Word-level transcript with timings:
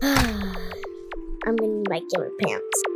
I'm 0.02 1.58
in 1.62 1.84
my 1.90 2.00
gamer 2.10 2.30
pants. 2.40 2.89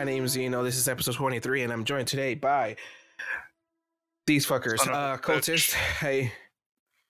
My 0.00 0.04
name 0.04 0.24
is 0.24 0.32
Zeno. 0.32 0.64
This 0.64 0.78
is 0.78 0.88
episode 0.88 1.16
23, 1.16 1.60
and 1.60 1.70
I'm 1.70 1.84
joined 1.84 2.08
today 2.08 2.34
by 2.34 2.76
these 4.26 4.46
fuckers. 4.46 4.78
Son 4.78 4.88
of 4.88 4.94
a 4.94 4.98
Uh, 4.98 5.18
cultist, 5.18 5.74
hey, 5.74 6.32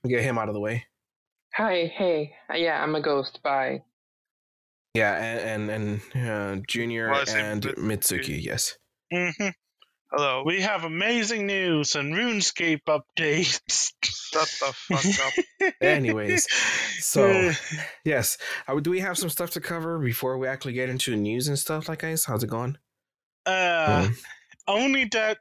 get 0.05 0.25
him 0.25 0.39
out 0.39 0.48
of 0.48 0.55
the 0.55 0.61
way. 0.61 0.87
Hi, 1.55 1.84
hey, 1.97 2.34
uh, 2.53 2.57
yeah, 2.57 2.83
I'm 2.83 2.97
a 2.97 3.01
ghost. 3.01 3.45
Bye. 3.45 3.84
Yeah, 4.95 5.15
and 5.15 5.71
and, 5.71 6.01
and 6.17 6.29
uh, 6.61 6.62
Junior 6.67 7.11
Well, 7.12 7.25
and 7.29 7.62
Mitsuki. 7.62 8.25
Mitsuki. 8.25 8.43
Yes. 8.43 8.77
hmm 9.12 9.51
Hello. 10.12 10.43
We 10.45 10.61
have 10.62 10.83
amazing 10.83 11.47
news 11.47 11.95
and 11.95 12.12
RuneScape 12.12 12.81
updates. 12.89 13.93
Shut 14.03 14.48
the 14.59 14.73
fuck 14.73 15.27
up. 15.27 15.75
Anyways, 15.81 16.48
so 16.98 17.53
yes, 18.05 18.37
uh, 18.67 18.81
do 18.81 18.91
we 18.91 18.98
have 18.98 19.17
some 19.17 19.31
stuff 19.31 19.51
to 19.51 19.61
cover 19.61 20.01
before 20.01 20.36
we 20.36 20.48
actually 20.48 20.73
get 20.73 20.89
into 20.89 21.12
the 21.12 21.17
news 21.17 21.47
and 21.47 21.57
stuff? 21.57 21.89
Like, 21.89 22.01
guys, 22.01 22.25
how's 22.25 22.42
it 22.42 22.51
going? 22.51 22.77
Uh, 23.46 24.06
Um, 24.06 24.16
only 24.66 25.05
that 25.12 25.38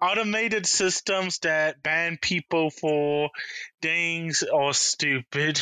automated 0.00 0.66
systems 0.66 1.38
that 1.40 1.82
ban 1.82 2.18
people 2.20 2.70
for 2.70 3.30
things 3.82 4.42
are 4.42 4.72
stupid. 4.72 5.60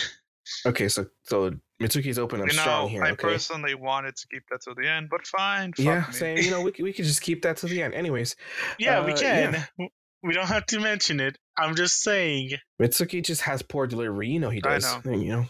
okay, 0.67 0.89
so 0.89 1.07
so 1.25 1.53
Mitsuki's 1.81 2.19
open 2.19 2.41
and 2.41 2.51
You 2.51 2.57
know, 2.57 2.63
strong 2.63 2.89
here. 2.89 3.05
I 3.05 3.11
okay. 3.13 3.23
personally 3.23 3.75
wanted 3.75 4.17
to 4.17 4.27
keep 4.29 4.45
that 4.51 4.63
to 4.63 4.75
the 4.75 4.89
end, 4.89 5.09
but 5.11 5.27
fine. 5.27 5.73
Fuck 5.73 5.85
yeah, 5.85 6.05
me. 6.09 6.13
same. 6.15 6.39
You 6.39 6.51
know, 6.51 6.63
we, 6.63 6.73
c- 6.75 6.83
we 6.83 6.93
could 6.93 7.05
just 7.05 7.21
keep 7.21 7.43
that 7.43 7.59
to 7.59 7.67
the 7.67 7.83
end. 7.83 7.95
Anyways, 7.95 8.35
Yeah, 8.79 9.05
we 9.05 9.13
Uh, 9.13 9.17
can. 9.17 9.67
yeah. 9.79 9.87
We 10.23 10.33
don't 10.35 10.47
have 10.49 10.67
to 10.67 10.81
mention 10.81 11.21
it. 11.21 11.39
I'm 11.57 11.77
just 11.77 12.01
saying. 12.03 12.53
Mitsuki 12.83 13.23
just 13.23 13.43
has 13.43 13.63
poor 13.63 13.87
delivery. 13.87 14.29
You 14.29 14.41
know 14.41 14.51
he 14.51 14.61
I 14.65 14.69
does. 14.79 15.05
know. 15.05 15.13
You 15.13 15.29
know, 15.29 15.47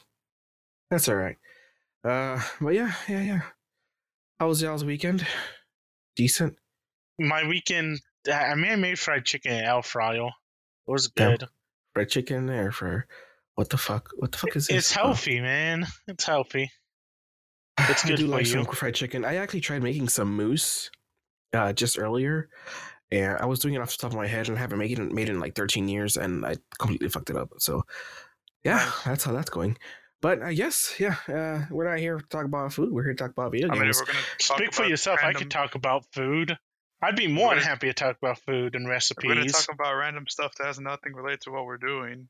that's 0.91 1.09
all 1.09 1.15
right. 1.15 1.37
Uh, 2.05 2.41
but 2.61 2.75
yeah, 2.75 2.93
yeah, 3.09 3.23
yeah. 3.23 3.41
How 4.39 4.49
was 4.49 4.61
y'all's 4.61 4.85
weekend? 4.85 5.27
Decent. 6.17 6.57
My 7.19 7.47
weekend, 7.47 8.01
I 8.31 8.55
mean, 8.55 8.73
I 8.73 8.77
made 8.77 8.99
fried 8.99 9.25
chicken 9.25 9.53
and 9.53 9.67
air 9.67 9.83
fryer. 9.83 10.27
It 10.27 10.91
was 10.91 11.09
good. 11.09 11.45
Fried 11.95 12.09
chicken 12.11 12.47
there 12.47 12.73
for 12.73 13.07
what 13.55 13.71
the 13.71 13.79
fuck? 13.79 14.11
What 14.17 14.33
the 14.33 14.39
fuck 14.39 14.55
is 14.57 14.67
this? 14.67 14.77
It's 14.77 14.93
healthy, 14.93 15.41
man. 15.41 15.87
It's 16.09 16.25
healthy. 16.25 16.71
Oh, 17.79 17.87
It's 17.91 18.05
I 18.05 18.09
good 18.09 18.19
do 18.19 18.27
for 18.27 18.33
like 18.33 18.47
some 18.47 18.61
you. 18.61 18.73
fried 18.73 18.95
chicken. 18.95 19.25
I 19.25 19.37
actually 19.37 19.61
tried 19.61 19.83
making 19.83 20.09
some 20.09 20.37
mousse, 20.37 20.91
uh, 21.53 21.73
just 21.73 21.99
earlier, 21.99 22.49
and 23.11 23.39
I 23.39 23.47
was 23.47 23.61
doing 23.61 23.75
it 23.75 23.81
off 23.81 23.91
the 23.93 23.99
top 23.99 24.11
of 24.13 24.17
my 24.17 24.27
head, 24.27 24.49
and 24.49 24.57
I 24.57 24.61
haven't 24.61 24.79
made 24.79 24.99
it 24.99 25.13
made 25.13 25.29
it 25.29 25.33
in 25.33 25.41
like 25.41 25.55
13 25.55 25.89
years, 25.89 26.17
and 26.17 26.45
I 26.45 26.57
completely 26.79 27.09
fucked 27.09 27.31
it 27.31 27.37
up. 27.37 27.51
So, 27.59 27.83
yeah, 28.65 28.91
that's 29.05 29.25
how 29.25 29.33
that's 29.33 29.51
going. 29.51 29.77
But 30.23 30.43
uh, 30.43 30.49
yes, 30.49 30.95
yeah, 30.99 31.17
uh, 31.29 31.67
we're 31.71 31.89
not 31.89 31.99
here 31.99 32.19
to 32.19 32.27
talk 32.29 32.45
about 32.45 32.73
food. 32.73 32.91
We're 32.93 33.05
here 33.05 33.13
to 33.15 33.19
talk 33.19 33.31
about 33.33 33.53
video 33.53 33.69
I 33.69 33.73
mean, 33.75 33.83
games. 33.85 33.99
we're 34.01 34.07
gonna 34.07 34.19
talk 34.41 34.59
Speak 34.59 34.73
for 34.75 34.83
about 34.83 34.91
yourself. 34.91 35.19
I 35.21 35.27
Random, 35.27 35.43
could 35.43 35.51
talk 35.51 35.75
about 35.75 36.05
food. 36.13 36.59
I'd 37.03 37.17
be 37.17 37.27
more 37.29 37.51
than 37.51 37.59
gonna- 37.59 37.69
happy 37.69 37.87
to 37.89 37.93
talk 37.93 38.17
about 38.17 38.39
food 38.41 38.75
and 38.75 38.89
recipes. 38.89 39.29
We're 39.29 39.35
gonna 39.35 39.49
talk 39.51 39.69
about 39.73 39.95
random 39.95 40.27
stuff 40.29 40.55
that 40.57 40.67
has 40.67 40.81
nothing 40.81 41.13
related 41.15 41.43
to 41.43 41.51
what 41.51 41.67
we're 41.67 41.77
doing. 41.77 42.29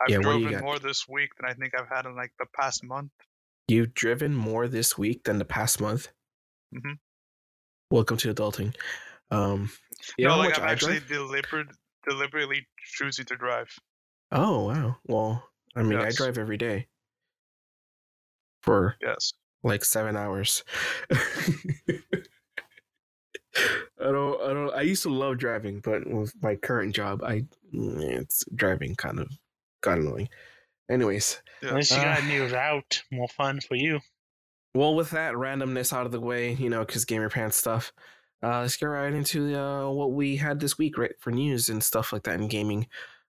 I've 0.00 0.10
Yeah, 0.10 0.18
what 0.18 0.34
do 0.34 0.40
driven 0.42 0.60
more 0.60 0.78
this 0.78 1.08
week 1.08 1.30
than 1.36 1.48
I 1.48 1.54
think 1.54 1.72
I've 1.78 1.88
had 1.88 2.04
in 2.04 2.14
like 2.14 2.32
the 2.38 2.46
past 2.60 2.84
month. 2.84 3.10
You've 3.68 3.94
driven 3.94 4.34
more 4.34 4.68
this 4.68 4.98
week 4.98 5.24
than 5.24 5.38
the 5.38 5.46
past 5.46 5.80
month. 5.80 6.08
Mhm. 6.74 6.98
Welcome 7.90 8.18
to 8.18 8.34
adulting. 8.34 8.76
Um, 9.30 9.70
you 10.18 10.26
no, 10.28 10.32
know 10.34 10.38
like 10.42 10.58
I'm 10.58 10.66
I 10.68 10.72
actually 10.72 11.00
deliberate, 11.00 11.68
deliberately 12.06 12.68
choosing 12.84 13.24
to 13.26 13.36
drive. 13.36 13.74
Oh 14.30 14.66
wow. 14.66 14.98
Well, 15.04 15.48
I 15.74 15.82
mean, 15.82 15.98
Yes. 15.98 16.12
I 16.14 16.16
drive 16.16 16.36
every 16.36 16.58
day 16.58 16.88
for 18.62 18.96
Yes. 19.02 19.32
like 19.62 19.84
seven 19.84 20.16
hours. 20.16 20.64
I 24.00 24.10
don't. 24.10 24.40
I 24.42 24.52
don't. 24.54 24.74
I 24.74 24.80
used 24.80 25.02
to 25.02 25.10
love 25.10 25.38
driving, 25.38 25.80
but 25.80 26.06
with 26.08 26.32
my 26.42 26.56
current 26.56 26.94
job, 26.94 27.22
I 27.22 27.44
it's 27.72 28.44
driving 28.54 28.94
kind 28.94 29.20
of 29.20 29.28
got 29.82 29.98
annoying. 29.98 30.28
Anyways, 30.90 31.40
At 31.62 31.74
least 31.74 31.90
you 31.92 31.98
got 31.98 32.18
Uh, 32.18 32.22
a 32.22 32.26
new 32.26 32.46
route. 32.48 33.02
More 33.12 33.28
fun 33.28 33.60
for 33.60 33.74
you. 33.76 34.00
well, 34.74 34.94
with 34.94 35.10
that 35.10 35.34
randomness 35.34 35.92
out 35.92 36.06
of 36.06 36.12
the 36.12 36.20
way, 36.20 36.52
you 36.54 36.70
know, 36.70 36.84
because 36.84 37.04
gamer 37.04 37.28
pants 37.28 37.56
stuff. 37.56 37.92
Uh, 38.42 38.60
let's 38.62 38.76
get 38.76 38.86
right 38.86 39.12
into 39.12 39.54
uh, 39.56 39.88
what 39.90 40.12
we 40.12 40.36
had 40.36 40.58
this 40.58 40.76
week, 40.76 40.98
right, 40.98 41.12
for 41.20 41.30
news 41.30 41.68
and 41.68 41.84
stuff 41.84 42.12
like 42.12 42.24
that 42.24 42.40
in 42.40 42.48
gaming. 42.48 42.86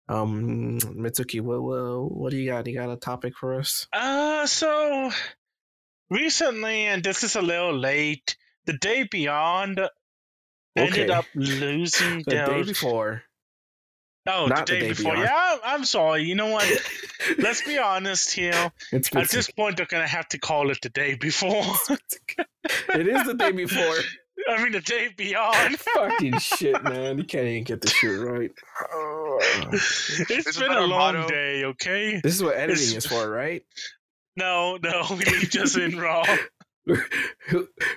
Um, 0.09 0.79
Mitsuki, 0.97 1.41
what, 1.41 1.61
what 1.63 2.11
what 2.11 2.31
do 2.31 2.37
you 2.37 2.49
got? 2.51 2.67
You 2.67 2.75
got 2.75 2.91
a 2.91 2.97
topic 2.97 3.33
for 3.39 3.55
us? 3.59 3.87
Uh, 3.93 4.45
so 4.47 5.11
recently, 6.09 6.85
and 6.87 7.03
this 7.03 7.23
is 7.23 7.35
a 7.35 7.41
little 7.41 7.77
late, 7.77 8.35
the 8.65 8.73
day 8.73 9.03
beyond 9.09 9.79
ended 10.75 11.09
Okay. 11.09 11.13
up 11.13 11.25
losing 11.35 12.17
The 12.27 12.35
their. 12.35 12.45
day 12.45 12.63
before. 12.63 13.23
oh, 14.27 14.47
not 14.47 14.65
the 14.67 14.73
the 14.73 14.79
day, 14.79 14.79
day 14.81 14.89
before. 14.89 15.13
beyond. 15.13 15.29
Yeah, 15.29 15.57
I'm, 15.63 15.85
sorry. 15.85 16.23
You 16.23 16.35
know 16.35 16.47
what? 16.47 16.67
Let's 17.37 17.61
be 17.61 17.77
honest 17.91 18.31
here. 18.33 18.71
At 18.91 19.29
this 19.29 19.49
point, 19.51 19.77
they're 19.77 19.85
gonna 19.85 20.07
have 20.07 20.27
to 20.29 20.39
call 20.39 20.69
it 20.71 20.79
the 20.81 20.89
day 20.89 21.15
before. 21.15 21.63
it 22.93 23.07
is 23.07 23.23
the 23.25 23.33
day 23.35 23.51
before. 23.51 23.95
I 24.49 24.61
mean, 24.63 24.71
the 24.73 24.81
day 24.81 25.09
beyond. 25.15 25.79
Fucking 25.95 26.39
shit, 26.39 26.83
man. 26.83 27.17
You 27.17 27.23
can't 27.23 27.47
even 27.47 27.63
get 27.63 27.81
this 27.81 27.91
shit 27.93 28.19
right. 28.19 28.51
it's 29.71 30.29
Isn't 30.29 30.59
been 30.67 30.77
a 30.77 30.81
long 30.81 31.15
motto? 31.15 31.27
day, 31.27 31.63
okay? 31.65 32.19
This 32.23 32.35
is 32.35 32.43
what 32.43 32.55
editing 32.55 32.83
It's- 32.95 33.05
is 33.05 33.05
for, 33.05 33.29
right? 33.29 33.63
No, 34.35 34.79
no, 34.81 35.05
we 35.11 35.17
leave 35.25 35.51
this 35.51 35.77
in 35.77 35.95
raw. 35.95 36.25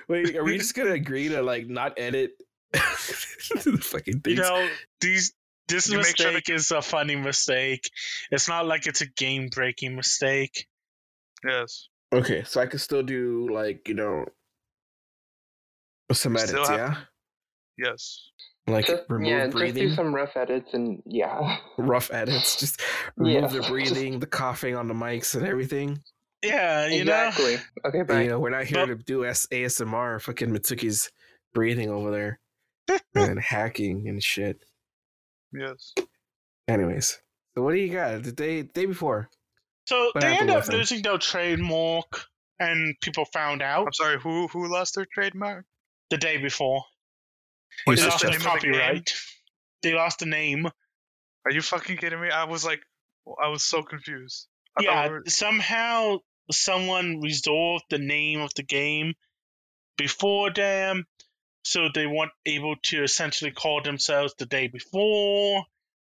Wait, 0.07 0.35
are 0.35 0.43
we 0.43 0.59
just 0.59 0.75
gonna 0.75 0.91
agree 0.91 1.29
to 1.29 1.41
like 1.41 1.67
not 1.67 1.93
edit 1.97 2.31
the 2.71 3.79
fucking 3.81 4.21
You 4.25 4.35
know, 4.35 4.69
these 5.01 5.33
this 5.67 5.89
You 5.89 5.97
make 5.97 6.15
sure 6.15 6.31
mistake 6.33 6.49
is 6.55 6.69
a 6.69 6.83
funny 6.83 7.15
mistake. 7.15 7.89
It's 8.29 8.47
not 8.47 8.67
like 8.67 8.85
it's 8.85 9.01
a 9.01 9.07
game 9.07 9.49
breaking 9.49 9.95
mistake. 9.95 10.67
Yes. 11.43 11.89
Okay, 12.13 12.43
so 12.43 12.61
I 12.61 12.67
can 12.67 12.77
still 12.79 13.01
do 13.03 13.49
like 13.51 13.87
you 13.87 13.95
know 13.95 14.25
some 16.13 16.35
edits, 16.35 16.49
Still 16.51 16.65
have 16.67 16.77
yeah, 16.79 16.95
Yes. 17.77 18.29
like 18.67 18.87
Just, 18.87 19.03
remove 19.09 19.29
yeah, 19.29 19.45
just 19.45 19.57
breathing, 19.57 19.89
do 19.89 19.95
some 19.95 20.13
rough 20.15 20.35
edits 20.37 20.73
and 20.73 21.01
yeah. 21.05 21.57
rough 21.77 22.11
edits, 22.11 22.59
just 22.59 22.81
remove 23.17 23.53
Yeah. 23.53 23.61
the 23.61 23.67
breathing, 23.67 24.19
the 24.19 24.27
coughing 24.27 24.75
on 24.75 24.87
the 24.87 24.93
mics, 24.93 25.35
and 25.35 25.45
everything. 25.45 25.99
Yeah, 26.43 26.85
you 26.87 27.03
know. 27.03 27.13
exactly. 27.27 27.57
Okay, 27.85 27.99
And, 27.99 28.07
bye. 28.07 28.21
you 28.21 28.29
know, 28.29 28.39
we're 28.39 28.49
not 28.51 28.65
here 28.65 28.85
But- 28.85 28.97
to 28.99 29.03
do 29.03 29.25
S- 29.25 29.47
ASMR. 29.51 30.21
Fucking 30.21 30.49
Mitsuki's 30.49 31.11
breathing 31.53 31.89
over 31.89 32.11
there 32.11 32.39
and 33.15 33.39
hacking 33.39 34.07
and 34.07 34.21
shit. 34.23 34.63
Yes. 35.51 35.93
Anyways, 36.67 37.19
so 37.55 37.63
what 37.63 37.71
do 37.71 37.77
you 37.79 37.91
got 37.91 38.21
the 38.23 38.31
day 38.31 38.61
day 38.61 38.85
before? 38.85 39.29
So 39.87 40.11
What 40.13 40.21
they 40.21 40.37
end 40.37 40.49
up 40.51 40.67
losing 40.67 41.01
their 41.01 41.17
trademark, 41.17 42.25
and 42.59 42.95
people 43.01 43.25
found 43.33 43.61
out 43.61 43.87
I'm 43.87 43.93
sorry. 43.93 44.19
Who 44.19 44.47
who 44.49 44.67
lost 44.71 44.95
their 44.95 45.07
trademark? 45.11 45.65
The 46.09 46.17
day 46.17 46.37
before. 46.37 46.83
Wait, 47.85 47.95
They 47.95 48.01
so 48.03 48.07
lost 48.09 48.21
the 48.21 48.29
their 48.29 48.39
name 48.39 48.43
the 48.43 48.45
copyright. 48.49 49.13
They 49.83 49.93
lost 49.93 50.19
the 50.19 50.25
name. 50.25 50.65
Are 51.45 51.51
you 51.51 51.61
fucking 51.61 51.97
kidding 51.97 52.19
me? 52.19 52.29
I 52.29 52.45
was 52.45 52.65
like, 52.65 52.81
I 53.41 53.47
was 53.49 53.63
so 53.63 53.83
confused. 53.83 54.47
I 54.77 54.83
Yeah, 54.83 55.03
we 55.07 55.09
were- 55.13 55.23
somehow 55.27 56.17
someone 56.51 57.19
resolved 57.21 57.85
the 57.89 57.97
name 57.99 58.41
of 58.41 58.53
the 58.55 58.63
game 58.63 59.13
before 59.97 60.51
them, 60.51 61.05
so 61.63 61.89
they 61.93 62.07
weren't 62.07 62.31
able 62.45 62.75
to 62.83 63.03
essentially 63.03 63.51
call 63.51 63.81
themselves 63.81 64.33
the 64.37 64.45
day 64.45 64.67
before. 64.67 65.65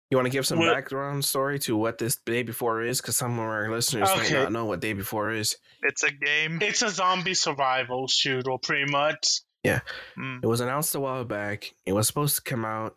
You 0.09 0.17
want 0.17 0.25
to 0.25 0.31
give 0.31 0.47
some 0.47 0.59
Well- 0.59 0.73
background 0.73 1.23
story 1.25 1.59
to 1.59 1.75
what 1.77 1.97
this 1.99 2.15
day 2.25 2.41
before 2.43 2.81
is? 2.83 2.99
Because 3.01 3.15
some 3.17 3.33
of 3.33 3.45
our 3.45 3.69
listeners 3.69 4.09
Okay. 4.09 4.21
might 4.33 4.43
not 4.43 4.51
know 4.51 4.65
what 4.65 4.79
day 4.79 4.93
before 4.93 5.31
is. 5.31 5.57
it's 5.83 6.03
a 6.03 6.11
game. 6.11 6.59
It's 6.61 6.81
a 6.81 6.89
zombie 6.89 7.33
survival 7.35 8.07
shooter, 8.07 8.57
pretty 8.61 8.91
much. 8.91 9.41
Mm. 9.65 10.43
It 10.43 10.47
was 10.47 10.61
announced 10.61 10.95
a 10.95 10.99
while 10.99 11.25
back. 11.25 11.73
It 11.85 11.93
was 11.93 12.07
supposed 12.07 12.35
to 12.37 12.41
come 12.41 12.65
out. 12.65 12.95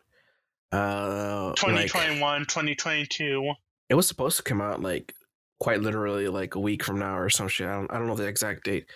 Uh, 0.72 1.48
like 1.48 1.56
2021, 1.56 2.42
2022. 2.46 3.52
it 3.90 3.94
was 3.94 4.08
supposed 4.08 4.38
to 4.38 4.42
come 4.42 4.62
out 4.62 4.80
like 4.80 5.14
quite 5.60 5.82
literally 5.82 6.28
like 6.28 6.54
a 6.54 6.60
week 6.60 6.82
from 6.82 6.98
now 6.98 7.18
or 7.18 7.28
some 7.28 7.46
shit. 7.48 7.66
I 7.68 7.74
don't, 7.74 7.92
I 7.92 7.98
don't 7.98 8.06
know 8.06 8.14
the 8.14 8.26
exact 8.26 8.64
date, 8.64 8.86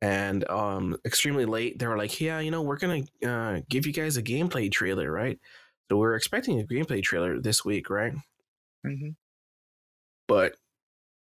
and 0.00 0.48
um, 0.48 0.96
extremely 1.04 1.44
late. 1.44 1.78
They 1.78 1.86
were 1.86 1.98
like, 1.98 2.18
"Yeah, 2.20 2.40
you 2.40 2.50
know, 2.50 2.62
we're 2.62 2.78
gonna 2.78 3.02
uh, 3.26 3.60
give 3.68 3.86
you 3.86 3.92
guys 3.92 4.16
a 4.16 4.22
gameplay 4.22 4.72
trailer, 4.72 5.10
right?" 5.12 5.38
So 5.90 5.98
we're 5.98 6.14
expecting 6.16 6.58
a 6.58 6.64
gameplay 6.64 7.02
trailer 7.02 7.38
this 7.38 7.64
week, 7.66 7.90
right? 7.90 8.14
Mhm. 8.86 9.14
But 10.26 10.54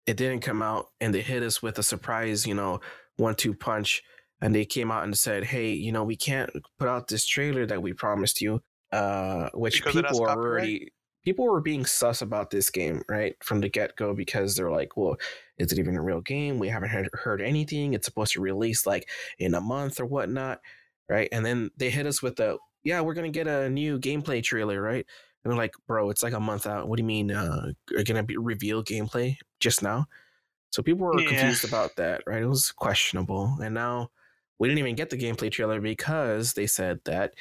it 0.06 0.16
didn't 0.18 0.42
come 0.42 0.62
out, 0.62 0.88
and 1.02 1.14
they 1.14 1.22
hit 1.22 1.42
us 1.42 1.62
with 1.64 1.80
a 1.80 1.84
surprise, 1.84 2.46
you 2.46 2.54
know, 2.54 2.82
one-two 3.16 3.54
punch, 3.56 4.04
and 4.42 4.54
they 4.56 4.66
came 4.66 4.92
out 4.92 5.04
and 5.04 5.18
said, 5.18 5.46
"Hey, 5.46 5.72
you 5.74 5.92
know, 5.92 6.04
we 6.04 6.16
can't 6.16 6.52
put 6.80 6.88
out 6.88 7.08
this 7.08 7.26
trailer 7.26 7.66
that 7.66 7.82
we 7.82 7.94
promised 7.94 8.42
you," 8.42 8.62
uh, 8.92 9.50
which 9.54 9.86
Because 9.86 9.96
people 9.96 10.20
are 10.22 10.22
copyright? 10.22 10.46
already 10.46 10.92
people 11.24 11.46
were 11.46 11.60
being 11.62 11.86
sus 11.86 12.22
about 12.22 12.52
this 12.52 12.70
game 12.70 13.02
right 13.10 13.36
from 13.44 13.60
the 13.62 13.68
get-go 13.70 14.14
because 14.14 14.56
they're 14.56 14.72
like 14.72 14.96
well 14.96 15.18
is 15.58 15.72
it 15.74 15.80
even 15.80 15.96
a 15.98 16.02
real 16.02 16.22
game? 16.22 16.60
We 16.60 16.70
haven't 16.70 16.90
heard, 16.90 17.10
heard 17.14 17.42
anything. 17.42 17.94
It's 17.94 18.06
supposed 18.06 18.34
to 18.34 18.42
release 18.42 18.86
like 18.86 19.10
in 19.40 19.54
a 19.56 19.62
month 19.62 20.00
or 20.00 20.06
whatnot 20.06 20.62
right? 21.10 21.30
And 21.32 21.46
then 21.46 21.72
they 21.78 21.90
hit 21.90 22.06
us 22.06 22.22
with 22.22 22.36
the 22.38 22.58
yeah 22.84 23.02
we're 23.02 23.14
gonna 23.14 23.30
get 23.30 23.48
a 23.48 23.70
new 23.70 24.00
gameplay 24.00 24.44
trailer 24.44 24.82
right? 24.82 25.06
And 25.44 25.54
we're 25.54 25.58
like 25.58 25.74
bro 25.88 26.10
it's 26.10 26.24
like 26.24 26.34
a 26.34 26.40
month 26.40 26.66
out. 26.68 26.88
What 26.88 26.98
do 26.98 27.04
you 27.04 27.08
mean 27.08 27.32
uh 27.32 27.74
are 27.98 28.04
gonna 28.04 28.24
be 28.24 28.38
reveal 28.38 28.84
gameplay 28.84 29.38
just 29.60 29.82
now? 29.84 30.06
So 30.72 30.84
people 30.84 31.06
were 31.08 31.22
Yeah. 31.22 31.24
confused 31.24 31.64
about 31.66 31.96
that 31.98 32.24
right? 32.28 32.44
It 32.44 32.48
was 32.48 32.72
questionable. 32.72 33.58
And 33.62 33.76
now 33.76 34.10
we 34.60 34.68
didn't 34.68 34.80
even 34.80 34.96
get 34.96 35.10
the 35.10 35.18
gameplay 35.18 35.52
trailer 35.52 35.80
because 35.80 36.54
they 36.54 36.68
said 36.68 37.00
that 37.06 37.34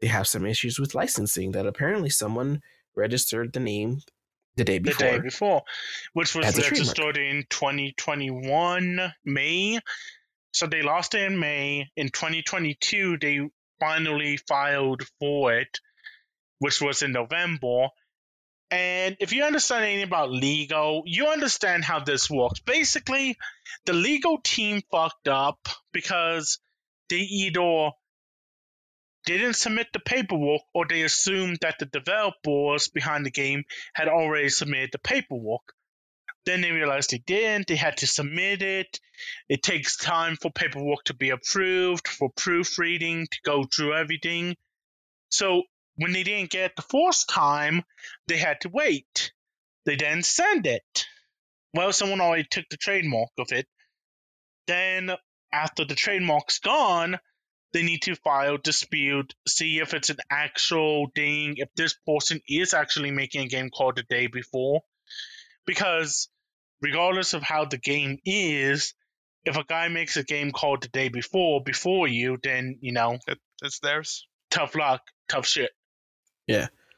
they 0.00 0.06
have 0.06 0.26
some 0.26 0.46
issues 0.46 0.78
with 0.78 0.94
licensing 0.94 1.52
that 1.52 1.66
apparently 1.66 2.10
someone 2.10 2.62
registered 2.96 3.52
the 3.52 3.60
name 3.60 4.00
the 4.56 4.64
day 4.64 4.78
the 4.78 4.90
before 4.90 5.08
day 5.08 5.18
before, 5.18 5.62
which 6.12 6.34
was 6.34 6.46
As 6.46 6.58
a 6.58 6.62
trademark. 6.62 6.78
registered 6.78 7.16
in 7.16 7.44
2021 7.50 9.12
May. 9.24 9.80
So 10.52 10.66
they 10.66 10.82
lost 10.82 11.14
it 11.14 11.22
in 11.22 11.38
May. 11.38 11.90
In 11.96 12.10
2022, 12.10 13.18
they 13.18 13.40
finally 13.80 14.36
filed 14.36 15.02
for 15.18 15.52
it, 15.52 15.80
which 16.60 16.80
was 16.80 17.02
in 17.02 17.12
November. 17.12 17.88
And 18.74 19.16
if 19.20 19.32
you 19.32 19.44
understand 19.44 19.84
anything 19.84 20.02
about 20.02 20.32
legal, 20.32 21.04
you 21.06 21.28
understand 21.28 21.84
how 21.84 22.00
this 22.00 22.28
works. 22.28 22.58
Basically, 22.58 23.36
the 23.86 23.92
legal 23.92 24.38
team 24.42 24.82
fucked 24.90 25.28
up 25.28 25.68
because 25.92 26.58
they 27.08 27.18
either 27.18 27.90
didn't 29.26 29.54
submit 29.54 29.86
the 29.92 30.00
paperwork 30.00 30.62
or 30.74 30.86
they 30.88 31.02
assumed 31.02 31.58
that 31.60 31.78
the 31.78 31.86
developers 31.86 32.88
behind 32.88 33.24
the 33.24 33.30
game 33.30 33.62
had 33.94 34.08
already 34.08 34.48
submitted 34.48 34.90
the 34.90 34.98
paperwork. 34.98 35.72
Then 36.44 36.60
they 36.60 36.72
realized 36.72 37.10
they 37.10 37.18
didn't. 37.18 37.68
They 37.68 37.76
had 37.76 37.98
to 37.98 38.08
submit 38.08 38.60
it. 38.60 38.98
It 39.48 39.62
takes 39.62 39.96
time 39.96 40.34
for 40.34 40.50
paperwork 40.50 41.04
to 41.04 41.14
be 41.14 41.30
approved, 41.30 42.08
for 42.08 42.28
proofreading 42.36 43.28
to 43.30 43.38
go 43.44 43.66
through 43.72 43.94
everything. 43.94 44.56
So 45.28 45.62
when 45.96 46.12
they 46.12 46.22
didn't 46.22 46.50
get 46.50 46.70
it 46.70 46.76
the 46.76 46.82
first 46.82 47.28
time, 47.28 47.82
they 48.26 48.36
had 48.38 48.60
to 48.62 48.68
wait. 48.68 49.32
They 49.86 49.96
then 49.96 50.22
send 50.22 50.66
it. 50.66 51.06
Well, 51.72 51.92
someone 51.92 52.20
already 52.20 52.46
took 52.50 52.68
the 52.70 52.76
trademark 52.76 53.30
of 53.38 53.52
it. 53.52 53.66
Then, 54.66 55.10
after 55.52 55.84
the 55.84 55.94
trademark's 55.94 56.58
gone, 56.58 57.18
they 57.72 57.82
need 57.82 58.02
to 58.02 58.14
file 58.14 58.56
dispute, 58.56 59.34
see 59.46 59.80
if 59.80 59.94
it's 59.94 60.08
an 60.10 60.18
actual 60.30 61.08
thing, 61.14 61.54
if 61.56 61.68
this 61.74 61.94
person 62.06 62.40
is 62.48 62.72
actually 62.72 63.10
making 63.10 63.42
a 63.42 63.48
game 63.48 63.68
called 63.70 63.96
the 63.96 64.04
day 64.04 64.28
before. 64.28 64.82
Because 65.66 66.28
regardless 66.80 67.34
of 67.34 67.42
how 67.42 67.64
the 67.64 67.78
game 67.78 68.18
is, 68.24 68.94
if 69.44 69.56
a 69.56 69.64
guy 69.64 69.88
makes 69.88 70.16
a 70.16 70.22
game 70.24 70.52
called 70.52 70.82
the 70.82 70.88
day 70.88 71.08
before 71.08 71.62
before 71.62 72.06
you, 72.08 72.38
then 72.42 72.78
you 72.80 72.92
know, 72.92 73.18
It, 73.26 73.38
it's 73.62 73.80
theirs. 73.80 74.26
tough 74.50 74.74
luck, 74.74 75.02
tough 75.28 75.46
shit. 75.46 75.70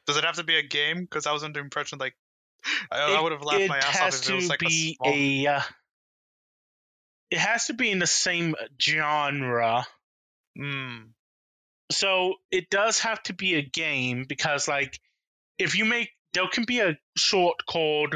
Does 0.06 0.16
it 0.16 0.24
have 0.24 0.36
to 0.36 0.44
be 0.44 0.56
a 0.56 0.62
game? 0.62 1.02
Because 1.02 1.26
I 1.26 1.32
was 1.32 1.42
under 1.42 1.60
impression 1.60 1.98
like 1.98 2.14
I, 2.90 3.16
I 3.16 3.20
would 3.20 3.32
have 3.32 3.42
laughed 3.42 3.60
it 3.60 3.68
my 3.68 3.78
ass 3.78 3.86
off 3.86 3.94
has 3.94 4.20
if 4.20 4.30
it 4.30 4.34
was 4.34 4.44
to 4.44 4.50
like 4.50 4.62
a 4.62 4.66
be 4.66 4.94
small. 4.94 5.12
a. 5.12 5.46
Uh, 5.46 5.60
it 7.30 7.38
has 7.38 7.66
to 7.66 7.74
be 7.74 7.90
in 7.90 7.98
the 7.98 8.06
same 8.06 8.54
genre. 8.80 9.84
Mm, 10.58 11.08
so 11.90 12.34
it 12.50 12.70
does 12.70 13.00
have 13.00 13.22
to 13.24 13.34
be 13.34 13.54
a 13.54 13.62
game 13.62 14.24
because 14.28 14.68
like 14.68 15.00
if 15.58 15.76
you 15.76 15.84
make 15.84 16.10
there 16.34 16.48
can 16.48 16.64
be 16.64 16.80
a 16.80 16.96
short 17.16 17.64
called 17.66 18.14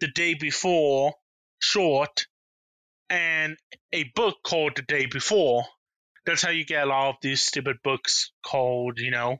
the 0.00 0.08
day 0.08 0.34
before 0.34 1.14
short 1.58 2.26
and 3.10 3.56
a 3.92 4.04
book 4.14 4.36
called 4.42 4.72
the 4.76 4.82
day 4.82 5.06
before 5.06 5.64
that's 6.24 6.42
how 6.42 6.50
you 6.50 6.64
get 6.64 6.84
a 6.84 6.86
lot 6.86 7.10
of 7.10 7.16
these 7.22 7.42
stupid 7.42 7.76
books 7.84 8.32
called 8.44 8.98
you 8.98 9.10
know 9.10 9.38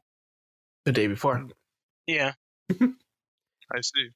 the 0.86 0.92
day 0.92 1.06
before 1.06 1.46
yeah 2.06 2.32
I 3.74 3.80
see. 3.80 4.10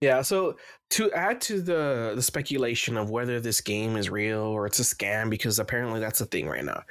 Yeah, 0.00 0.22
so 0.22 0.56
to 0.90 1.12
add 1.12 1.40
to 1.42 1.60
the 1.60 2.12
the 2.16 2.22
speculation 2.22 2.96
of 2.96 3.10
whether 3.10 3.38
this 3.40 3.60
game 3.60 3.96
is 3.96 4.08
real 4.08 4.40
or 4.40 4.66
it's 4.66 4.80
a 4.80 4.82
scam, 4.82 5.28
because 5.28 5.58
apparently 5.58 6.00
that's 6.00 6.20
a 6.20 6.26
thing 6.26 6.48
right 6.48 6.64
now, 6.64 6.82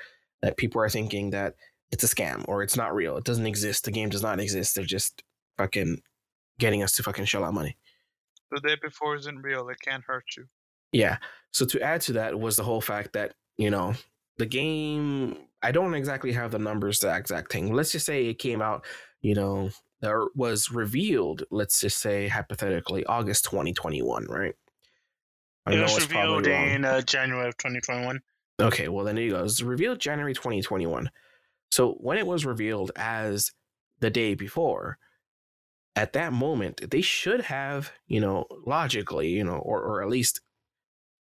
that 0.41 0.57
people 0.57 0.81
are 0.81 0.89
thinking 0.89 1.31
that 1.31 1.55
it's 1.91 2.03
a 2.03 2.07
scam 2.07 2.45
or 2.47 2.61
it's 2.61 2.77
not 2.77 2.93
real. 2.93 3.17
It 3.17 3.23
doesn't 3.23 3.47
exist. 3.47 3.85
The 3.85 3.91
game 3.91 4.09
does 4.09 4.21
not 4.21 4.39
exist. 4.39 4.75
They're 4.75 4.85
just 4.85 5.23
fucking 5.57 6.01
getting 6.59 6.83
us 6.83 6.91
to 6.93 7.03
fucking 7.03 7.25
shell 7.25 7.43
out 7.43 7.55
money. 7.55 7.77
The 8.51 8.59
day 8.59 8.75
before 8.81 9.15
isn't 9.15 9.41
real. 9.41 9.69
It 9.69 9.79
can't 9.81 10.03
hurt 10.05 10.25
you. 10.37 10.45
Yeah. 10.91 11.17
So 11.51 11.65
to 11.65 11.81
add 11.81 12.01
to 12.01 12.13
that 12.13 12.39
was 12.39 12.57
the 12.57 12.63
whole 12.63 12.81
fact 12.81 13.13
that, 13.13 13.33
you 13.57 13.71
know, 13.71 13.93
the 14.39 14.47
game 14.47 15.37
I 15.61 15.71
don't 15.71 15.93
exactly 15.93 16.31
have 16.31 16.51
the 16.51 16.59
numbers, 16.59 16.99
the 16.99 17.15
exact 17.15 17.51
thing. 17.51 17.73
Let's 17.73 17.91
just 17.91 18.05
say 18.05 18.27
it 18.27 18.39
came 18.39 18.61
out, 18.61 18.85
you 19.21 19.35
know, 19.35 19.69
or 20.01 20.29
was 20.33 20.71
revealed, 20.71 21.43
let's 21.51 21.81
just 21.81 21.99
say 21.99 22.29
hypothetically, 22.29 23.05
August 23.05 23.43
2021, 23.43 24.25
right? 24.25 24.55
I 25.65 25.73
it 25.73 25.81
was 25.81 26.07
probably 26.07 26.37
revealed 26.37 26.47
in 26.47 26.85
uh, 26.85 27.01
january 27.01 27.49
of 27.49 27.57
2021 27.57 28.21
Okay, 28.61 28.87
well 28.87 29.05
then 29.05 29.15
there 29.15 29.23
you 29.23 29.31
go. 29.31 29.39
It 29.39 29.43
was 29.43 29.63
revealed 29.63 29.99
January 29.99 30.33
2021. 30.33 31.09
So 31.71 31.93
when 31.93 32.17
it 32.17 32.27
was 32.27 32.45
revealed 32.45 32.91
as 32.95 33.51
the 33.99 34.09
day 34.09 34.35
before, 34.35 34.97
at 35.95 36.13
that 36.13 36.33
moment, 36.33 36.91
they 36.91 37.01
should 37.01 37.41
have, 37.41 37.91
you 38.07 38.19
know, 38.19 38.45
logically, 38.65 39.29
you 39.29 39.43
know, 39.43 39.57
or 39.57 39.81
or 39.81 40.01
at 40.01 40.09
least 40.09 40.41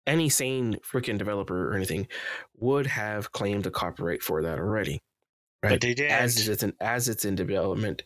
any 0.09 0.29
sane 0.29 0.79
freaking 0.91 1.19
developer 1.19 1.71
or 1.71 1.77
anything 1.77 2.09
would 2.57 2.87
have 2.87 3.31
claimed 3.33 3.67
a 3.67 3.71
copyright 3.71 4.23
for 4.23 4.43
that 4.43 4.59
already. 4.59 5.03
Right. 5.63 5.71
but 5.71 5.81
they 5.81 5.95
didn't 5.95 6.13
as 6.13 6.49
it's 6.49 6.63
in 6.63 6.73
as 6.81 7.09
it's 7.09 7.25
in 7.25 7.35
development, 7.35 8.05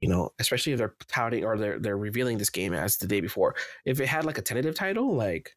you 0.00 0.08
know, 0.08 0.30
especially 0.38 0.72
if 0.72 0.78
they're 0.78 0.94
touting 1.08 1.44
or 1.44 1.58
they're 1.58 1.78
they're 1.78 1.96
revealing 1.96 2.38
this 2.38 2.50
game 2.50 2.72
as 2.72 2.96
the 2.96 3.06
day 3.06 3.20
before. 3.20 3.54
If 3.84 4.00
it 4.00 4.06
had 4.06 4.24
like 4.24 4.38
a 4.38 4.42
tentative 4.42 4.74
title, 4.74 5.14
like 5.14 5.56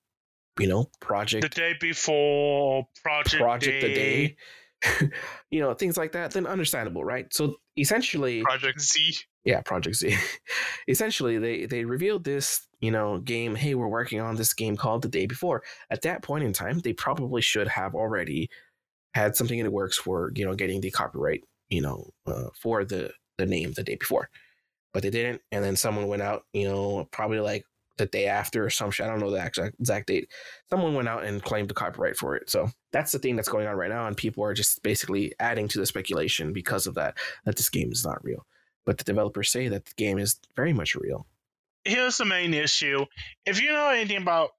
you 0.60 0.68
know, 0.68 0.90
Project 1.00 1.44
the 1.44 1.50
day 1.50 1.76
before 1.80 2.88
project, 3.04 3.42
project 3.42 3.82
day, 3.82 3.88
the 3.88 3.94
day 3.94 4.36
you 5.52 5.60
know 5.60 5.74
things 5.74 5.98
like 5.98 6.14
that 6.14 6.32
then 6.32 6.48
understandable 6.48 7.04
right 7.04 7.34
so 7.34 7.56
essentially 7.78 8.42
Project 8.42 8.80
Z. 8.80 9.14
yeah 9.46 9.62
project 9.62 9.96
z. 9.98 10.16
Essentially 10.88 11.38
they 11.38 11.66
they 11.66 11.86
revealed 11.86 12.24
this 12.24 12.68
you 12.80 12.92
know 12.92 13.20
game 13.20 13.56
hey 13.56 13.76
we're 13.76 13.88
working 13.88 14.20
on 14.20 14.36
this 14.36 14.54
game 14.54 14.78
called 14.78 15.02
the 15.02 15.08
day 15.08 15.26
before. 15.26 15.64
At 15.90 16.02
that 16.04 16.22
point 16.24 16.44
in 16.44 16.54
time 16.54 16.80
they 16.80 16.94
probably 16.94 17.42
should 17.42 17.68
have 17.68 17.96
already 17.96 18.50
had 19.14 19.36
something 19.36 19.58
in 19.58 19.66
the 19.66 19.72
works 19.72 19.98
for 19.98 20.32
you 20.36 20.46
know 20.46 20.56
getting 20.56 20.82
the 20.82 20.92
copyright 20.92 21.44
you 21.70 21.82
know 21.82 22.10
uh, 22.28 22.50
for 22.60 22.84
the 22.86 23.12
the 23.38 23.46
name 23.46 23.74
the 23.74 23.84
day 23.84 23.96
before. 23.96 24.30
But 24.94 25.04
they 25.04 25.10
didn't 25.10 25.42
and 25.52 25.64
then 25.64 25.76
someone 25.76 26.08
went 26.08 26.22
out 26.22 26.44
you 26.54 26.68
know 26.68 27.08
probably 27.12 27.40
like 27.40 27.66
the 27.98 28.06
day 28.06 28.28
after 28.28 28.66
or 28.66 28.70
some 28.70 28.92
shit 28.92 29.06
i 29.06 29.10
don't 29.10 29.20
know 29.20 29.30
the 29.30 29.46
exact 29.46 29.76
exact 29.78 30.08
date 30.08 30.32
someone 30.70 30.94
went 30.94 31.10
out 31.10 31.26
and 31.26 31.44
claimed 31.44 31.68
the 31.68 31.74
copyright 31.74 32.16
for 32.16 32.34
it. 32.34 32.50
So 32.50 32.70
that's 32.94 33.12
the 33.12 33.20
thing 33.20 33.36
that's 33.36 33.50
going 33.50 33.68
on 33.68 33.76
right 33.76 33.90
now 33.90 34.08
and 34.08 34.16
people 34.16 34.44
are 34.44 34.54
just 34.54 34.82
basically 34.84 35.34
adding 35.40 35.68
to 35.68 35.80
the 35.80 35.86
speculation 35.86 36.54
because 36.54 36.88
of 36.88 36.96
that 36.96 37.18
that 37.46 37.58
this 37.58 37.70
game 37.70 37.92
is 37.92 38.06
not 38.06 38.24
real 38.24 38.46
but 38.90 38.98
the 38.98 39.04
developers 39.04 39.52
say 39.52 39.68
that 39.68 39.86
the 39.86 39.94
game 39.98 40.18
is 40.18 40.40
very 40.56 40.74
much 40.74 40.96
real 40.96 41.28
here's 41.84 42.18
the 42.18 42.26
main 42.26 42.54
issue. 42.54 43.06
If 43.46 43.62
you 43.62 43.72
know 43.72 43.90
anything 43.90 44.22
about 44.22 44.52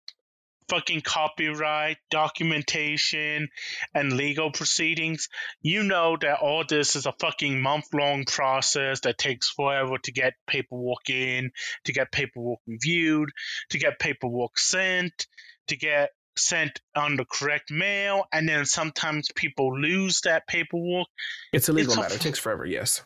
fucking 0.69 1.01
copyright, 1.01 1.97
documentation, 2.11 3.49
and 3.95 4.13
legal 4.13 4.53
proceedings, 4.53 5.29
you 5.63 5.83
know 5.83 6.17
that 6.21 6.39
all 6.39 6.65
this 6.69 6.95
is 6.95 7.07
a 7.07 7.15
fucking 7.19 7.61
month 7.61 7.87
long 7.93 8.25
process 8.25 9.01
that 9.01 9.19
takes 9.19 9.51
forever 9.51 9.97
to 10.05 10.13
get 10.13 10.35
paperwork 10.47 11.11
in, 11.11 11.51
to 11.85 11.93
get 11.93 12.13
paperwork 12.13 12.61
reviewed, 12.67 13.31
to 13.71 13.79
get 13.79 13.99
paperwork 13.99 14.59
sent, 14.59 15.27
to 15.67 15.77
get 15.77 16.11
sent 16.37 16.81
on 16.95 17.17
the 17.17 17.25
correct 17.25 17.71
mail, 17.71 18.25
and 18.33 18.49
then 18.49 18.65
sometimes 18.65 19.29
people 19.35 19.79
lose 19.79 20.21
that 20.23 20.47
paperwork. 20.47 21.09
it's 21.53 21.69
a 21.69 21.73
legal 21.73 21.93
It's 21.93 21.99
a 21.99 22.03
matter 22.03 22.15
it 22.15 22.21
takes 22.21 22.39
forever 22.39 22.65
yes 22.65 23.03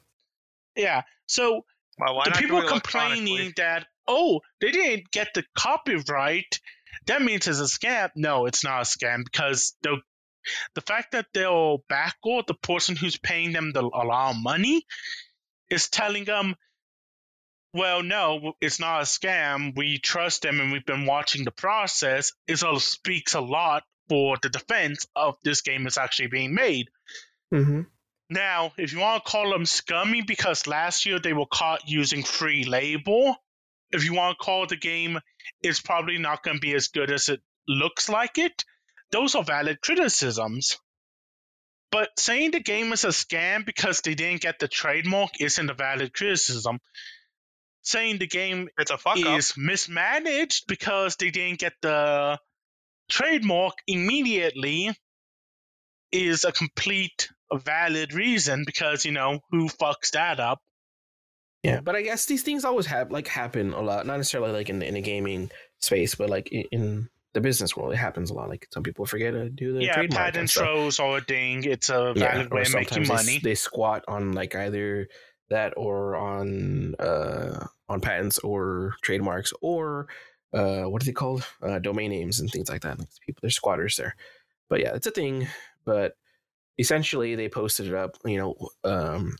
Yeah. 0.77 1.03
So 1.27 1.65
Well, 1.99 2.17
why 2.17 2.25
the 2.25 2.31
not 2.31 2.39
people 2.39 2.63
complaining 2.63 3.53
that 3.57 3.87
oh 4.07 4.41
they 4.61 4.71
didn't 4.71 5.11
get 5.11 5.35
the 5.35 5.45
copyright 5.57 6.61
that 7.07 7.23
means 7.23 7.47
it's 7.49 7.61
a 7.61 7.65
scam 7.65 8.11
no 8.17 8.47
it's 8.47 8.65
not 8.65 8.83
a 8.83 8.85
scam 8.85 9.25
because 9.25 9.75
the 9.83 10.01
The 10.75 10.83
fact 10.83 11.13
that 11.13 11.27
they'll 11.33 11.79
backdoor 11.89 12.43
the 12.47 12.55
person 12.55 12.97
who's 12.97 13.17
paying 13.17 13.53
them 13.53 13.73
the, 13.73 13.81
a 13.81 14.05
lot 14.05 14.35
of 14.35 14.43
money 14.43 14.85
is 15.71 15.89
telling 15.89 16.25
them, 16.25 16.55
well, 17.73 18.03
no, 18.03 18.53
it's 18.61 18.79
not 18.79 19.01
a 19.01 19.05
scam. 19.05 19.73
We 19.75 19.99
trust 19.99 20.43
them 20.43 20.61
and 20.61 20.71
we've 20.71 20.85
been 20.87 21.07
watching 21.07 21.45
the 21.45 21.51
process. 21.51 22.33
It 22.47 22.63
all 22.63 22.79
speaks 22.79 23.35
a 23.35 23.41
lot 23.41 23.85
for 24.09 24.37
the 24.43 24.51
defense 24.51 25.07
of 25.17 25.37
this 25.43 25.63
game 25.63 25.87
is 25.87 25.97
actually 25.99 26.29
being 26.29 26.55
made. 26.55 26.89
Mm-hmm. 27.53 27.83
Now, 28.31 28.73
if 28.79 28.93
you 28.93 29.01
want 29.01 29.25
to 29.25 29.31
call 29.31 29.51
them 29.51 29.67
scummy 29.67 30.23
because 30.23 30.67
last 30.67 31.07
year 31.07 31.19
they 31.19 31.33
were 31.33 31.47
caught 31.47 31.89
using 31.89 32.23
free 32.23 32.65
label, 32.65 33.37
if 33.91 34.05
you 34.05 34.15
want 34.15 34.39
to 34.39 34.45
call 34.45 34.67
the 34.67 34.77
game, 34.77 35.21
it's 35.63 35.81
probably 35.81 36.19
not 36.19 36.43
going 36.43 36.57
to 36.57 36.61
be 36.61 36.75
as 36.75 36.89
good 36.89 37.11
as 37.11 37.29
it 37.29 37.41
looks 37.69 38.09
like 38.09 38.39
it. 38.39 38.65
Those 39.13 39.35
are 39.35 39.45
valid 39.45 39.81
criticisms. 39.81 40.79
But 41.93 42.09
saying 42.19 42.51
the 42.51 42.61
game 42.61 42.93
is 42.93 43.05
a 43.05 43.09
scam 43.09 43.65
because 43.65 44.01
they 44.01 44.15
didn't 44.15 44.41
get 44.41 44.59
the 44.59 44.67
trademark 44.69 45.41
isn't 45.41 45.71
a 45.71 45.75
valid 45.75 46.13
criticism. 46.13 46.81
Saying 47.83 48.19
the 48.19 48.27
game 48.27 48.69
It's 48.79 48.91
a 48.91 48.99
fuck 48.99 49.19
up. 49.19 49.39
is 49.39 49.55
mismanaged 49.57 50.65
because 50.67 51.17
they 51.17 51.31
didn't 51.31 51.61
get 51.61 51.75
the 51.83 52.39
trademark 53.09 53.75
immediately 53.87 54.91
is 56.11 56.45
a 56.45 56.53
complete 56.53 57.29
valid 57.59 58.13
reason 58.13 58.65
because 58.67 59.05
you 59.05 59.13
know 59.13 59.41
who 59.51 59.69
fucks 59.69 60.13
that 60.13 60.41
up 60.41 60.61
Yeah, 61.63 61.81
but 61.81 61.97
I 61.97 62.03
guess 62.03 62.27
these 62.27 62.43
things 62.43 62.65
always 62.65 62.87
have 62.87 63.11
like 63.11 63.27
happen 63.27 63.73
a 63.73 63.81
lot. 63.81 64.07
Not 64.07 64.19
necessarily 64.19 64.53
like 64.53 64.69
in 64.69 64.83
in 64.83 64.97
a 64.97 65.01
gaming 65.01 65.51
space, 65.81 66.15
but 66.15 66.29
like 66.29 66.53
in, 66.53 66.65
in 66.73 67.09
the 67.33 67.41
business 67.41 67.77
world, 67.77 67.93
it 67.93 67.97
happens 67.97 68.31
a 68.31 68.35
lot. 68.35 68.49
Like 68.49 68.69
some 68.73 68.83
people 68.83 69.07
forget 69.07 69.33
to 69.33 69.49
do 69.49 69.73
the 69.73 69.85
yeah 69.85 69.95
trademark 69.95 70.27
patent 70.27 70.51
stuff. 70.51 70.65
trolls 70.65 71.01
are 71.01 71.19
a 71.19 71.21
thing 71.21 71.65
it's 71.65 71.89
a 71.89 72.13
valid 72.15 72.53
or 72.53 72.57
way 72.57 72.63
of 72.63 72.75
making 72.75 73.05
sometimes 73.05 73.09
they 73.09 73.15
money 73.15 73.41
They, 73.43 73.55
squat 73.55 74.05
on 74.09 74.33
like 74.33 74.55
either 74.55 75.09
that 75.51 75.73
or 75.77 76.17
on 76.17 76.95
uh 76.99 77.67
on 77.89 78.01
patents 78.01 78.39
or 78.39 78.95
trademarks 79.03 79.53
or 79.63 80.09
uh 80.53 80.83
what 80.83 81.03
are 81.03 81.07
they 81.07 81.13
called? 81.13 81.47
Uh 81.63 81.79
domain 81.79 82.11
names 82.11 82.41
and 82.41 82.51
things 82.51 82.69
like 82.69 82.83
that. 82.83 82.99
Like 82.99 83.09
people 83.25 83.41
they're 83.41 83.51
squatters 83.51 83.97
there. 83.97 84.17
But 84.69 84.81
yeah, 84.81 84.95
it's 84.95 85.07
a 85.07 85.11
thing. 85.11 85.49
But 85.85 86.15
essentially 86.79 87.35
they 87.35 87.49
posted 87.49 87.87
it 87.87 87.95
up, 87.95 88.17
you 88.25 88.39
know, 88.39 88.55
um 88.85 89.37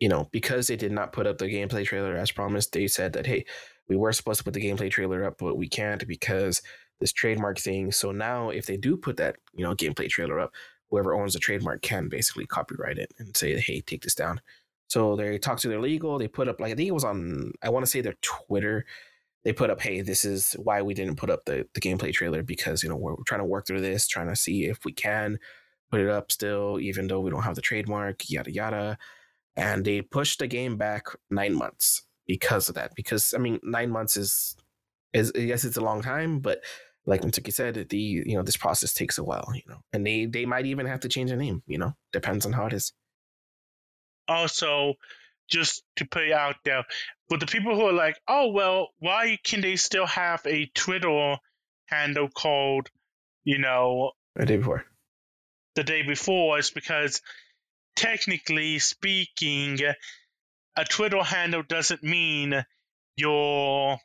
you 0.00 0.08
know, 0.08 0.28
because 0.30 0.68
they 0.68 0.76
did 0.76 0.92
not 0.92 1.12
put 1.12 1.26
up 1.26 1.38
the 1.38 1.46
gameplay 1.46 1.84
trailer 1.84 2.16
as 2.16 2.30
promised, 2.30 2.72
they 2.72 2.86
said 2.86 3.12
that 3.14 3.26
hey, 3.26 3.44
we 3.88 3.96
were 3.96 4.12
supposed 4.12 4.38
to 4.38 4.44
put 4.44 4.54
the 4.54 4.64
gameplay 4.64 4.90
trailer 4.90 5.24
up, 5.24 5.38
but 5.38 5.56
we 5.56 5.68
can't 5.68 6.06
because 6.06 6.62
this 7.00 7.12
trademark 7.12 7.58
thing. 7.58 7.92
So 7.92 8.12
now 8.12 8.50
if 8.50 8.66
they 8.66 8.76
do 8.76 8.96
put 8.96 9.16
that, 9.16 9.36
you 9.54 9.64
know, 9.64 9.74
gameplay 9.74 10.08
trailer 10.08 10.40
up, 10.40 10.52
whoever 10.90 11.14
owns 11.14 11.34
the 11.34 11.38
trademark 11.38 11.82
can 11.82 12.08
basically 12.08 12.46
copyright 12.46 12.98
it 12.98 13.12
and 13.18 13.36
say, 13.36 13.58
hey, 13.60 13.80
take 13.80 14.02
this 14.02 14.14
down. 14.14 14.40
So 14.88 15.16
they 15.16 15.38
talked 15.38 15.62
to 15.62 15.68
their 15.68 15.80
legal, 15.80 16.18
they 16.18 16.28
put 16.28 16.48
up 16.48 16.60
like 16.60 16.72
I 16.72 16.74
think 16.74 16.88
it 16.88 16.94
was 16.94 17.04
on 17.04 17.52
I 17.62 17.70
want 17.70 17.84
to 17.84 17.90
say 17.90 18.00
their 18.00 18.16
Twitter. 18.22 18.86
They 19.44 19.52
put 19.52 19.70
up, 19.70 19.80
hey, 19.80 20.00
this 20.00 20.24
is 20.24 20.52
why 20.54 20.82
we 20.82 20.94
didn't 20.94 21.16
put 21.16 21.30
up 21.30 21.44
the, 21.44 21.66
the 21.72 21.80
gameplay 21.80 22.12
trailer 22.12 22.42
because 22.42 22.82
you 22.82 22.88
know 22.88 22.96
we're, 22.96 23.14
we're 23.14 23.24
trying 23.24 23.40
to 23.40 23.46
work 23.46 23.66
through 23.66 23.80
this, 23.80 24.08
trying 24.08 24.28
to 24.28 24.36
see 24.36 24.64
if 24.64 24.84
we 24.84 24.92
can 24.92 25.38
put 25.90 26.00
it 26.00 26.08
up 26.08 26.32
still, 26.32 26.78
even 26.80 27.06
though 27.08 27.20
we 27.20 27.30
don't 27.30 27.42
have 27.42 27.56
the 27.56 27.62
trademark, 27.62 28.28
yada 28.30 28.52
yada. 28.52 28.98
And 29.56 29.84
they 29.84 30.02
pushed 30.02 30.38
the 30.40 30.46
game 30.46 30.76
back 30.76 31.06
nine 31.30 31.54
months 31.54 32.02
because 32.26 32.68
of 32.68 32.76
that. 32.76 32.94
Because 32.94 33.34
I 33.34 33.38
mean, 33.38 33.60
nine 33.62 33.90
months 33.90 34.16
is 34.16 34.56
is 35.12 35.32
yes, 35.34 35.64
it's 35.64 35.76
a 35.76 35.80
long 35.82 36.02
time, 36.02 36.40
but 36.40 36.60
like 37.06 37.22
Mitsuki 37.22 37.52
said, 37.52 37.88
the 37.88 37.98
you 37.98 38.36
know 38.36 38.42
this 38.42 38.56
process 38.56 38.92
takes 38.94 39.18
a 39.18 39.24
while, 39.24 39.50
you 39.54 39.62
know, 39.68 39.80
and 39.92 40.06
they 40.06 40.26
they 40.26 40.46
might 40.46 40.66
even 40.66 40.86
have 40.86 41.00
to 41.00 41.08
change 41.08 41.30
the 41.30 41.36
name, 41.36 41.62
you 41.66 41.78
know, 41.78 41.94
depends 42.12 42.46
on 42.46 42.52
how 42.52 42.66
it 42.66 42.72
is. 42.72 42.92
also 44.28 44.94
just 45.48 45.82
to 45.96 46.04
put 46.06 46.24
it 46.24 46.32
out 46.32 46.56
there 46.64 46.84
but 47.28 47.40
the 47.40 47.46
people 47.46 47.74
who 47.74 47.86
are 47.86 47.92
like 47.92 48.16
oh 48.28 48.48
well 48.48 48.88
why 48.98 49.38
can 49.42 49.60
they 49.62 49.76
still 49.76 50.06
have 50.06 50.42
a 50.46 50.66
twitter 50.74 51.36
handle 51.86 52.28
called 52.28 52.90
you 53.44 53.58
know 53.58 54.12
a 54.36 54.46
day 54.46 54.56
before. 54.56 54.84
The 55.78 55.84
day 55.84 56.02
before 56.02 56.58
is 56.58 56.72
because 56.72 57.22
technically 57.94 58.80
speaking, 58.80 59.78
a 60.76 60.84
Twitter 60.84 61.22
handle 61.22 61.62
doesn't 61.62 62.02
mean 62.02 62.64
you're 63.14 63.96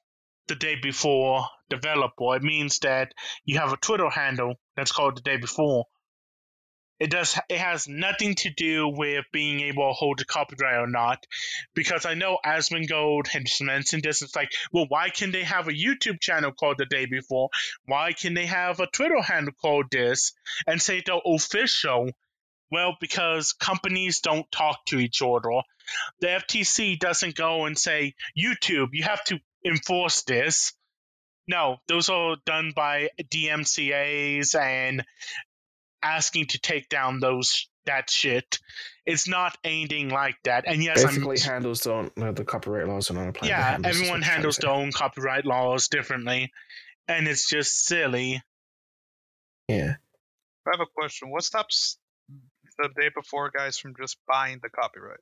the 0.47 0.55
day 0.55 0.75
before 0.75 1.47
developer. 1.71 2.35
It 2.35 2.43
means 2.43 2.77
that 2.79 3.11
you 3.43 3.57
have 3.57 3.73
a 3.73 3.77
Twitter 3.77 4.07
handle 4.07 4.53
that's 4.75 4.91
called 4.91 5.17
the 5.17 5.21
day 5.21 5.37
before. 5.37 5.85
It 6.99 7.09
does. 7.09 7.37
It 7.49 7.57
has 7.57 7.87
nothing 7.87 8.35
to 8.35 8.49
do 8.49 8.87
with 8.87 9.25
being 9.33 9.61
able 9.61 9.89
to 9.89 9.93
hold 9.93 10.19
the 10.19 10.25
copyright 10.25 10.77
or 10.77 10.87
not, 10.87 11.25
because 11.73 12.05
I 12.05 12.13
know 12.13 12.37
Asmongold 12.45 13.27
has 13.27 13.59
mentioned 13.61 14.03
this. 14.03 14.21
It's 14.21 14.35
like, 14.35 14.51
well, 14.71 14.85
why 14.87 15.09
can 15.09 15.31
they 15.31 15.43
have 15.43 15.67
a 15.67 15.73
YouTube 15.73 16.21
channel 16.21 16.51
called 16.51 16.77
the 16.77 16.85
day 16.85 17.05
before? 17.05 17.49
Why 17.85 18.13
can 18.13 18.35
they 18.35 18.45
have 18.45 18.79
a 18.79 18.87
Twitter 18.87 19.21
handle 19.21 19.53
called 19.59 19.87
this 19.91 20.33
and 20.67 20.81
say 20.81 21.01
they're 21.05 21.19
official? 21.25 22.11
Well, 22.71 22.95
because 22.99 23.53
companies 23.53 24.21
don't 24.21 24.51
talk 24.51 24.85
to 24.85 24.97
each 24.97 25.21
other. 25.21 25.61
The 26.21 26.27
FTC 26.27 26.99
doesn't 26.99 27.35
go 27.35 27.65
and 27.65 27.77
say, 27.77 28.15
YouTube, 28.37 28.89
you 28.93 29.03
have 29.03 29.23
to 29.25 29.39
enforce 29.65 30.23
this. 30.23 30.73
No, 31.45 31.77
those 31.87 32.07
are 32.07 32.37
done 32.45 32.71
by 32.73 33.09
DMCAs 33.21 34.55
and 34.57 35.03
asking 36.03 36.47
to 36.47 36.59
take 36.59 36.89
down 36.89 37.19
those 37.19 37.67
that 37.85 38.09
shit. 38.09 38.59
It's 39.05 39.27
not 39.27 39.57
anything 39.63 40.09
like 40.09 40.35
that. 40.45 40.65
And 40.67 40.81
yes, 40.83 41.03
Basically, 41.03 41.37
I'm 41.39 41.49
handles 41.51 41.81
don't 41.81 42.11
uh, 42.17 42.31
the 42.31 42.45
copyright 42.45 42.87
laws 42.87 43.07
do 43.07 43.13
not 43.15 43.27
apply. 43.27 43.47
to 43.47 43.53
yeah, 43.53 43.71
handles, 43.71 43.95
everyone 43.95 43.99
what 43.99 44.17
you're 44.19 44.19
trying 44.19 44.21
to 44.21 44.31
handles 44.31 44.57
their 44.57 44.69
own 44.71 44.91
copyright 44.91 45.45
laws 45.45 45.87
differently, 45.87 46.51
and 47.07 47.27
it's 47.27 47.49
just 47.49 47.85
silly. 47.85 48.41
Yeah, 49.67 49.95
I 50.67 50.71
have 50.71 50.79
a 50.79 50.85
question. 50.85 51.29
What 51.29 51.43
stops 51.43 51.97
the 52.77 52.89
day 52.99 53.09
before 53.13 53.51
guys 53.55 53.77
from 53.77 53.93
just 53.99 54.17
buying 54.27 54.59
the 54.61 54.69
copyright? 54.69 55.19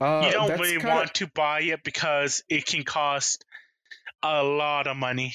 uh, 0.00 0.22
you 0.24 0.32
don't 0.32 0.58
really 0.58 0.78
kinda- 0.78 0.88
want 0.88 1.14
to 1.14 1.26
buy 1.26 1.60
it 1.60 1.82
because 1.84 2.42
it 2.48 2.64
can 2.64 2.84
cost 2.84 3.44
a 4.22 4.42
lot 4.42 4.86
of 4.86 4.96
money. 4.96 5.34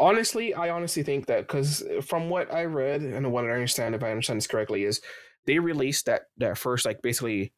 Honestly, 0.00 0.54
I 0.54 0.70
honestly 0.70 1.02
think 1.02 1.26
that 1.26 1.46
because 1.46 1.84
from 2.02 2.28
what 2.28 2.52
I 2.52 2.64
read 2.64 3.02
and 3.02 3.30
what 3.32 3.44
I 3.44 3.50
understand, 3.50 3.94
if 3.94 4.02
I 4.02 4.10
understand 4.10 4.38
this 4.38 4.46
correctly, 4.46 4.84
is 4.84 5.00
they 5.46 5.58
released 5.58 6.06
that 6.06 6.22
that 6.38 6.58
first 6.58 6.84
like 6.84 7.02
basically, 7.02 7.52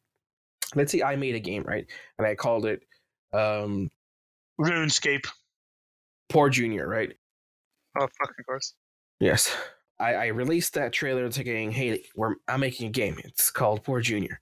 let's 0.75 0.91
say 0.91 1.01
I 1.01 1.15
made 1.15 1.35
a 1.35 1.39
game 1.39 1.63
right, 1.63 1.87
and 2.17 2.27
I 2.27 2.35
called 2.35 2.65
it 2.65 2.83
um 3.33 3.89
RuneScape. 4.59 5.25
Poor 6.29 6.49
Junior, 6.49 6.87
right? 6.87 7.13
Oh, 7.97 8.07
fucking 8.19 8.45
course. 8.45 8.73
Yes. 9.19 9.55
I, 9.99 10.15
I 10.15 10.25
released 10.27 10.73
that 10.73 10.91
trailer 10.91 11.29
saying, 11.31 11.71
hey, 11.71 12.03
we're, 12.15 12.35
I'm 12.47 12.59
making 12.59 12.87
a 12.87 12.91
game. 12.91 13.17
It's 13.23 13.51
called 13.51 13.83
Poor 13.83 14.01
Junior. 14.01 14.41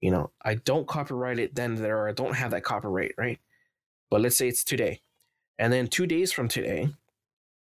You 0.00 0.10
know, 0.10 0.30
I 0.44 0.54
don't 0.54 0.88
copyright 0.88 1.38
it 1.38 1.54
then 1.54 1.76
there, 1.76 1.98
or 1.98 2.08
I 2.08 2.12
don't 2.12 2.34
have 2.34 2.50
that 2.50 2.64
copyright, 2.64 3.14
right? 3.16 3.38
But 4.10 4.22
let's 4.22 4.36
say 4.36 4.48
it's 4.48 4.64
today. 4.64 5.02
And 5.58 5.72
then 5.72 5.86
two 5.86 6.06
days 6.06 6.32
from 6.32 6.48
today, 6.48 6.88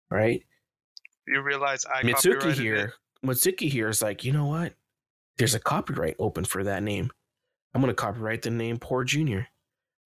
right? 0.09 0.43
You 1.27 1.41
realize 1.41 1.85
I 1.85 2.03
Mitsuki 2.03 2.53
here, 2.53 2.75
it. 2.75 3.27
Mitsuki 3.27 3.69
here 3.69 3.89
is 3.89 4.01
like, 4.01 4.23
you 4.23 4.31
know 4.31 4.45
what? 4.45 4.73
There's 5.37 5.55
a 5.55 5.59
copyright 5.59 6.15
open 6.19 6.45
for 6.45 6.63
that 6.63 6.83
name. 6.83 7.11
I'm 7.73 7.81
to 7.81 7.93
copyright 7.93 8.41
the 8.41 8.49
name 8.49 8.77
Poor 8.77 9.03
Junior. 9.03 9.47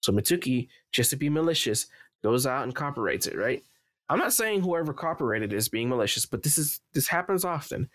So 0.02 0.12
Mitsuki, 0.12 0.68
just 0.92 1.10
to 1.12 1.16
be 1.16 1.30
malicious, 1.30 1.88
goes 2.24 2.46
out 2.46 2.64
and 2.64 2.76
copyrights 2.76 3.28
it, 3.28 3.38
right? 3.38 3.64
I'm 4.10 4.20
not 4.20 4.34
saying 4.34 4.62
whoever 4.62 4.94
copyrighted 4.94 5.54
is 5.54 5.70
being 5.70 5.90
malicious, 5.90 6.26
but 6.26 6.44
this 6.44 6.58
is 6.58 6.82
this 6.94 7.08
happens 7.08 7.46
often. 7.46 7.90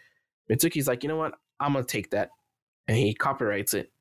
Mitsuki's 0.51 0.89
like, 0.89 1.03
you 1.03 1.09
know 1.09 1.17
what? 1.17 1.35
I'm 1.61 1.75
gonna 1.75 1.85
take 1.85 2.11
that, 2.11 2.31
and 2.87 2.97
he 2.97 3.15
copyrights 3.15 3.75
it. 3.75 3.93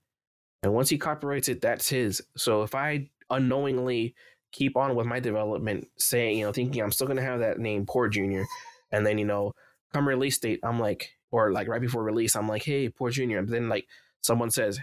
And 0.64 0.74
once 0.74 0.90
he 0.90 0.98
copyrights 0.98 1.50
it, 1.50 1.62
that's 1.62 1.90
his. 1.90 2.22
So 2.38 2.64
if 2.64 2.74
I 2.74 3.10
unknowingly 3.30 4.16
keep 4.52 4.76
on 4.78 4.96
with 4.96 5.06
my 5.06 5.20
development, 5.20 5.88
saying, 5.98 6.38
you 6.40 6.46
know, 6.46 6.52
thinking 6.52 6.82
I'm 6.82 6.92
still 6.92 7.08
gonna 7.08 7.22
have 7.22 7.40
that 7.40 7.60
name, 7.60 7.86
Poor 7.86 8.08
Junior, 8.08 8.46
and 8.92 9.06
then 9.06 9.18
you 9.18 9.26
know, 9.26 9.54
come 9.94 10.08
release 10.08 10.38
date, 10.40 10.60
I'm 10.64 10.80
like, 10.80 11.16
or 11.32 11.52
like 11.52 11.68
right 11.68 11.82
before 11.82 12.04
release, 12.04 12.36
I'm 12.36 12.48
like, 12.48 12.64
hey, 12.64 12.90
Poor 12.90 13.10
Junior. 13.10 13.40
And 13.40 13.50
then 13.50 13.70
like 13.70 13.88
someone 14.22 14.50
says, 14.52 14.80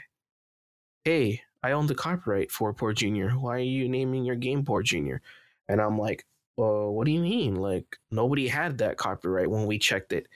hey, 1.04 1.42
I 1.62 1.72
own 1.72 1.86
the 1.86 1.94
copyright 1.94 2.50
for 2.50 2.72
Poor 2.72 2.92
Junior. 2.92 3.30
Why 3.30 3.56
are 3.56 3.58
you 3.58 3.88
naming 3.88 4.24
your 4.24 4.36
game 4.36 4.64
Poor 4.64 4.82
Junior? 4.82 5.22
And 5.68 5.80
I'm 5.80 5.98
like, 5.98 6.26
well, 6.56 6.92
what 6.92 7.06
do 7.06 7.10
you 7.12 7.20
mean? 7.20 7.56
Like 7.56 7.96
nobody 8.10 8.48
had 8.48 8.78
that 8.78 8.96
copyright 8.96 9.50
when 9.50 9.66
we 9.66 9.78
checked 9.78 10.12
it, 10.12 10.28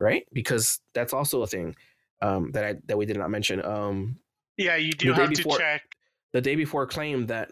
right? 0.00 0.26
Because 0.32 0.80
that's 0.94 1.12
also 1.12 1.42
a 1.42 1.46
thing 1.46 1.76
um, 2.22 2.50
that 2.52 2.64
I 2.64 2.74
that 2.86 2.96
we 2.96 3.06
did 3.06 3.18
not 3.18 3.30
mention. 3.30 3.64
Um, 3.64 4.18
Yeah, 4.56 4.76
you 4.76 4.92
do 4.92 5.12
have 5.12 5.28
before- 5.30 5.58
to 5.58 5.62
check. 5.62 5.82
the 6.32 6.40
day 6.40 6.56
before 6.56 6.86
claimed 6.86 7.28
that 7.28 7.50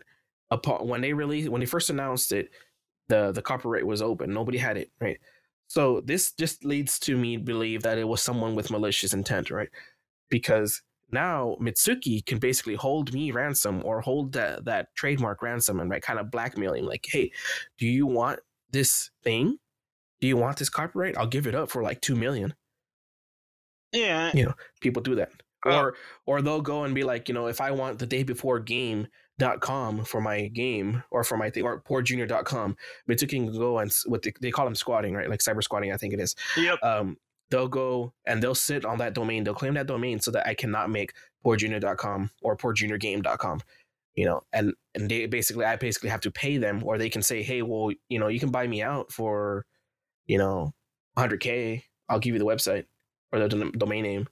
upon 0.50 0.86
when 0.86 1.00
they 1.00 1.12
released 1.12 1.48
when 1.48 1.60
they 1.60 1.66
first 1.66 1.90
announced 1.90 2.32
it, 2.32 2.50
the 3.08 3.32
the 3.32 3.42
copyright 3.42 3.86
was 3.86 4.02
open. 4.02 4.32
Nobody 4.32 4.58
had 4.58 4.76
it, 4.76 4.90
right? 5.00 5.18
So 5.68 6.00
this 6.00 6.32
just 6.32 6.64
leads 6.64 6.98
to 7.00 7.16
me 7.16 7.36
believe 7.36 7.82
that 7.82 7.98
it 7.98 8.08
was 8.08 8.22
someone 8.22 8.54
with 8.54 8.70
malicious 8.70 9.14
intent, 9.14 9.50
right? 9.50 9.68
Because 10.28 10.82
now 11.12 11.56
Mitsuki 11.60 12.24
can 12.24 12.38
basically 12.38 12.74
hold 12.74 13.12
me 13.12 13.30
ransom 13.30 13.82
or 13.84 14.00
hold 14.00 14.32
that 14.32 14.64
that 14.64 14.94
trademark 14.94 15.42
ransom 15.42 15.80
and 15.80 15.90
right 15.90 16.02
kind 16.02 16.18
of 16.18 16.30
blackmail 16.30 16.74
him 16.74 16.86
like, 16.86 17.06
hey, 17.08 17.30
do 17.78 17.86
you 17.86 18.06
want 18.06 18.40
this 18.72 19.10
thing? 19.22 19.58
Do 20.20 20.26
you 20.26 20.36
want 20.36 20.58
this 20.58 20.68
copyright? 20.68 21.16
I'll 21.16 21.26
give 21.26 21.46
it 21.46 21.54
up 21.54 21.70
for 21.70 21.82
like 21.82 22.00
two 22.00 22.16
million. 22.16 22.54
Yeah. 23.92 24.30
You 24.34 24.46
know, 24.46 24.54
people 24.80 25.02
do 25.02 25.14
that. 25.16 25.30
Or 25.64 25.94
or 26.26 26.40
they'll 26.40 26.62
go 26.62 26.84
and 26.84 26.94
be 26.94 27.02
like, 27.04 27.28
you 27.28 27.34
know, 27.34 27.46
if 27.46 27.60
I 27.60 27.70
want 27.70 27.98
the 27.98 28.06
day 28.06 28.22
before 28.22 28.60
game.com 29.40 30.04
for 30.04 30.20
my 30.20 30.48
game 30.48 31.02
or 31.10 31.24
for 31.24 31.36
my 31.36 31.50
thing 31.50 31.64
or 31.64 31.80
poorjunior.com, 31.80 32.76
Mitsuki 33.08 33.30
can 33.30 33.52
go 33.52 33.78
and 33.78 33.92
what 34.06 34.22
they, 34.22 34.32
they 34.40 34.50
call 34.50 34.64
them 34.64 34.74
squatting, 34.74 35.14
right? 35.14 35.28
Like 35.28 35.40
cyber 35.40 35.62
squatting, 35.62 35.92
I 35.92 35.96
think 35.96 36.14
it 36.14 36.20
is. 36.20 36.34
Yep. 36.56 36.82
um, 36.82 37.16
they'll 37.50 37.68
go 37.68 38.12
and 38.26 38.42
they'll 38.42 38.54
sit 38.54 38.84
on 38.84 38.98
that 38.98 39.14
domain. 39.14 39.44
They'll 39.44 39.54
claim 39.54 39.74
that 39.74 39.86
domain 39.86 40.20
so 40.20 40.30
that 40.32 40.46
I 40.46 40.54
cannot 40.54 40.90
make 40.90 41.12
poorjunior.com 41.44 42.30
or 42.42 42.56
poorjuniorgame.com. 42.56 43.60
You 44.16 44.26
know, 44.26 44.42
and 44.52 44.74
and 44.94 45.08
they 45.08 45.26
basically, 45.26 45.64
I 45.64 45.76
basically 45.76 46.10
have 46.10 46.20
to 46.22 46.32
pay 46.32 46.58
them, 46.58 46.82
or 46.84 46.98
they 46.98 47.08
can 47.08 47.22
say, 47.22 47.42
hey, 47.42 47.62
well, 47.62 47.92
you 48.08 48.18
know, 48.18 48.26
you 48.26 48.40
can 48.40 48.50
buy 48.50 48.66
me 48.66 48.82
out 48.82 49.12
for, 49.12 49.64
you 50.26 50.36
know, 50.36 50.74
100k. 51.16 51.84
I'll 52.08 52.18
give 52.18 52.34
you 52.34 52.40
the 52.40 52.44
website 52.44 52.86
or 53.32 53.38
the 53.38 53.70
domain 53.78 54.02
name. 54.02 54.28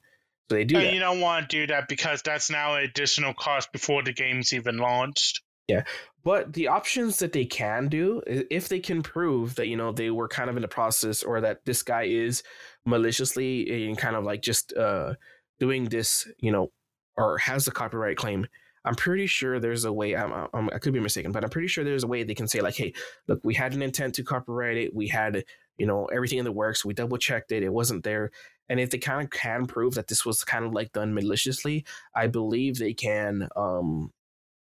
So 0.49 0.55
they 0.55 0.65
do 0.65 0.77
And 0.77 0.87
that. 0.87 0.93
you 0.93 0.99
don't 0.99 1.19
want 1.19 1.49
to 1.49 1.57
do 1.57 1.67
that 1.67 1.87
because 1.87 2.21
that's 2.23 2.49
now 2.49 2.75
an 2.75 2.83
additional 2.83 3.33
cost 3.33 3.71
before 3.71 4.01
the 4.03 4.13
game's 4.13 4.51
even 4.53 4.77
launched. 4.77 5.41
Yeah, 5.67 5.83
but 6.23 6.53
the 6.53 6.69
options 6.69 7.19
that 7.19 7.33
they 7.33 7.45
can 7.45 7.89
do, 7.89 8.23
if 8.25 8.67
they 8.69 8.79
can 8.79 9.03
prove 9.03 9.55
that 9.55 9.67
you 9.67 9.77
know 9.77 9.91
they 9.91 10.09
were 10.09 10.27
kind 10.27 10.49
of 10.49 10.55
in 10.55 10.63
the 10.63 10.67
process, 10.67 11.21
or 11.21 11.39
that 11.41 11.63
this 11.65 11.83
guy 11.83 12.03
is 12.03 12.41
maliciously 12.85 13.87
and 13.87 13.95
kind 13.95 14.15
of 14.15 14.23
like 14.23 14.41
just 14.41 14.73
uh, 14.75 15.13
doing 15.59 15.85
this, 15.85 16.27
you 16.39 16.51
know, 16.51 16.71
or 17.15 17.37
has 17.37 17.67
a 17.67 17.71
copyright 17.71 18.17
claim, 18.17 18.47
I'm 18.83 18.95
pretty 18.95 19.27
sure 19.27 19.59
there's 19.59 19.85
a 19.85 19.93
way. 19.93 20.15
I'm, 20.15 20.47
I'm, 20.53 20.69
I 20.73 20.79
could 20.79 20.93
be 20.93 20.99
mistaken, 20.99 21.31
but 21.31 21.43
I'm 21.43 21.51
pretty 21.51 21.67
sure 21.67 21.83
there's 21.83 22.03
a 22.03 22.07
way 22.07 22.23
they 22.23 22.33
can 22.33 22.47
say 22.47 22.61
like, 22.61 22.75
"Hey, 22.75 22.93
look, 23.27 23.39
we 23.43 23.53
had 23.53 23.73
an 23.73 23.83
intent 23.83 24.15
to 24.15 24.23
copyright 24.23 24.77
it. 24.77 24.95
We 24.95 25.07
had, 25.09 25.43
you 25.77 25.85
know, 25.85 26.05
everything 26.05 26.39
in 26.39 26.45
the 26.45 26.51
works. 26.51 26.83
We 26.83 26.95
double 26.95 27.17
checked 27.17 27.51
it. 27.51 27.61
It 27.61 27.71
wasn't 27.71 28.03
there." 28.03 28.31
And 28.69 28.79
if 28.79 28.91
they 28.91 28.99
kind 28.99 29.23
of 29.23 29.29
can 29.29 29.65
prove 29.65 29.95
that 29.95 30.07
this 30.07 30.25
was 30.25 30.43
kind 30.43 30.65
of 30.65 30.73
like 30.73 30.91
done 30.91 31.13
maliciously, 31.13 31.85
I 32.15 32.27
believe 32.27 32.77
they 32.77 32.93
can 32.93 33.49
um, 33.55 34.11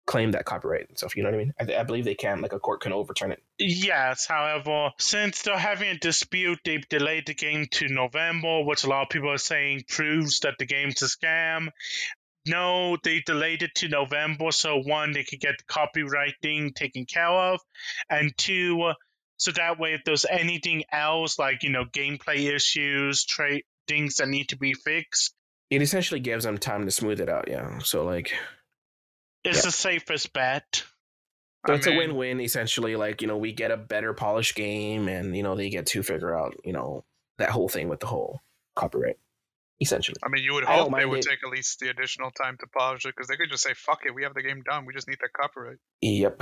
claim 0.09 0.31
that 0.31 0.45
copyright 0.45 0.89
and 0.89 0.97
stuff. 0.97 1.15
You 1.15 1.21
know 1.21 1.29
what 1.29 1.35
I 1.35 1.37
mean? 1.37 1.53
I, 1.59 1.81
I 1.81 1.83
believe 1.83 2.03
they 2.03 2.15
can. 2.15 2.41
Like 2.41 2.53
a 2.53 2.59
court 2.59 2.81
can 2.81 2.93
overturn 2.93 3.31
it. 3.31 3.43
Yes, 3.59 4.25
however, 4.25 4.89
since 4.97 5.43
they're 5.43 5.57
having 5.57 5.89
a 5.89 5.99
dispute, 5.99 6.59
they've 6.65 6.87
delayed 6.89 7.27
the 7.27 7.35
game 7.35 7.67
to 7.73 7.87
November, 7.89 8.63
which 8.63 8.83
a 8.83 8.89
lot 8.89 9.03
of 9.03 9.09
people 9.09 9.31
are 9.31 9.37
saying 9.37 9.83
proves 9.87 10.39
that 10.39 10.55
the 10.57 10.65
game's 10.65 11.03
a 11.03 11.05
scam. 11.05 11.69
No, 12.47 12.97
they 13.03 13.19
delayed 13.19 13.61
it 13.61 13.75
to 13.75 13.87
November 13.87 14.51
so 14.51 14.77
one, 14.77 15.11
they 15.11 15.23
could 15.23 15.39
get 15.39 15.59
the 15.59 15.63
copyright 15.67 16.33
thing 16.41 16.71
taken 16.73 17.05
care 17.05 17.27
of, 17.27 17.59
and 18.09 18.35
two, 18.35 18.93
so 19.37 19.51
that 19.51 19.77
way 19.77 19.93
if 19.93 20.01
there's 20.05 20.25
anything 20.25 20.85
else 20.91 21.37
like 21.37 21.61
you 21.61 21.69
know 21.69 21.85
gameplay 21.85 22.51
issues, 22.51 23.25
trade 23.25 23.63
things 23.89 24.15
that 24.15 24.27
need 24.29 24.49
to 24.49 24.57
be 24.57 24.73
fixed, 24.73 25.33
It 25.69 25.81
essentially 25.81 26.19
gives 26.21 26.45
them 26.45 26.57
time 26.57 26.85
to 26.85 26.91
smooth 26.91 27.19
it 27.19 27.27
out. 27.29 27.47
Yeah. 27.49 27.79
So 27.79 28.05
like, 28.05 28.31
it's 29.43 29.57
Yeah. 29.57 29.61
the 29.65 29.71
safest 29.71 30.31
bet. 30.33 30.83
so 31.67 31.73
I 31.73 31.75
it's 31.75 31.87
a 31.87 31.95
win-win 31.95 32.39
essentially. 32.39 32.95
Like 32.95 33.21
you 33.21 33.27
know, 33.27 33.37
we 33.37 33.51
get 33.51 33.71
a 33.71 33.77
better 33.77 34.13
polished 34.13 34.55
game, 34.55 35.07
and 35.09 35.35
you 35.35 35.43
know 35.43 35.55
they 35.55 35.69
get 35.69 35.87
to 35.87 36.03
figure 36.03 36.33
out 36.37 36.55
you 36.63 36.71
know 36.73 37.03
that 37.37 37.49
whole 37.49 37.67
thing 37.69 37.89
with 37.89 37.99
the 37.99 38.07
whole 38.07 38.41
copyright. 38.75 39.17
Essentially. 39.81 40.17
I 40.23 40.27
mean, 40.29 40.43
you 40.43 40.53
would 40.55 40.65
hope 40.65 40.93
they 40.93 41.05
would 41.05 41.19
it. 41.19 41.25
take 41.29 41.39
at 41.45 41.49
least 41.51 41.79
the 41.79 41.89
additional 41.89 42.31
time 42.31 42.57
to 42.59 42.67
polish 42.67 43.05
it 43.05 43.13
because 43.15 43.27
they 43.29 43.37
could 43.37 43.49
just 43.49 43.63
say, 43.63 43.73
"Fuck 43.73 44.05
it, 44.05 44.13
we 44.13 44.23
have 44.23 44.33
the 44.33 44.41
game 44.43 44.61
done. 44.61 44.85
We 44.85 44.93
just 44.93 45.07
need 45.07 45.19
that 45.21 45.31
copyright." 45.33 45.77
Yep. 46.01 46.41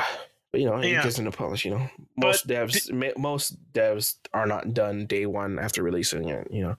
But 0.51 0.61
you 0.61 0.65
know, 0.67 0.77
it 0.77 0.87
Yeah. 0.89 1.03
gives 1.03 1.17
them 1.17 1.25
the 1.25 1.31
polish. 1.31 1.65
You 1.65 1.71
know, 1.71 1.89
But 2.15 2.27
most 2.27 2.47
devs, 2.47 2.91
ma- 2.91 3.11
most 3.17 3.57
devs 3.73 4.15
are 4.33 4.47
not 4.47 4.73
done 4.73 5.05
day 5.05 5.25
one 5.27 5.59
after 5.59 5.83
releasing 5.83 6.29
it. 6.29 6.47
You 6.51 6.63
know, 6.63 6.75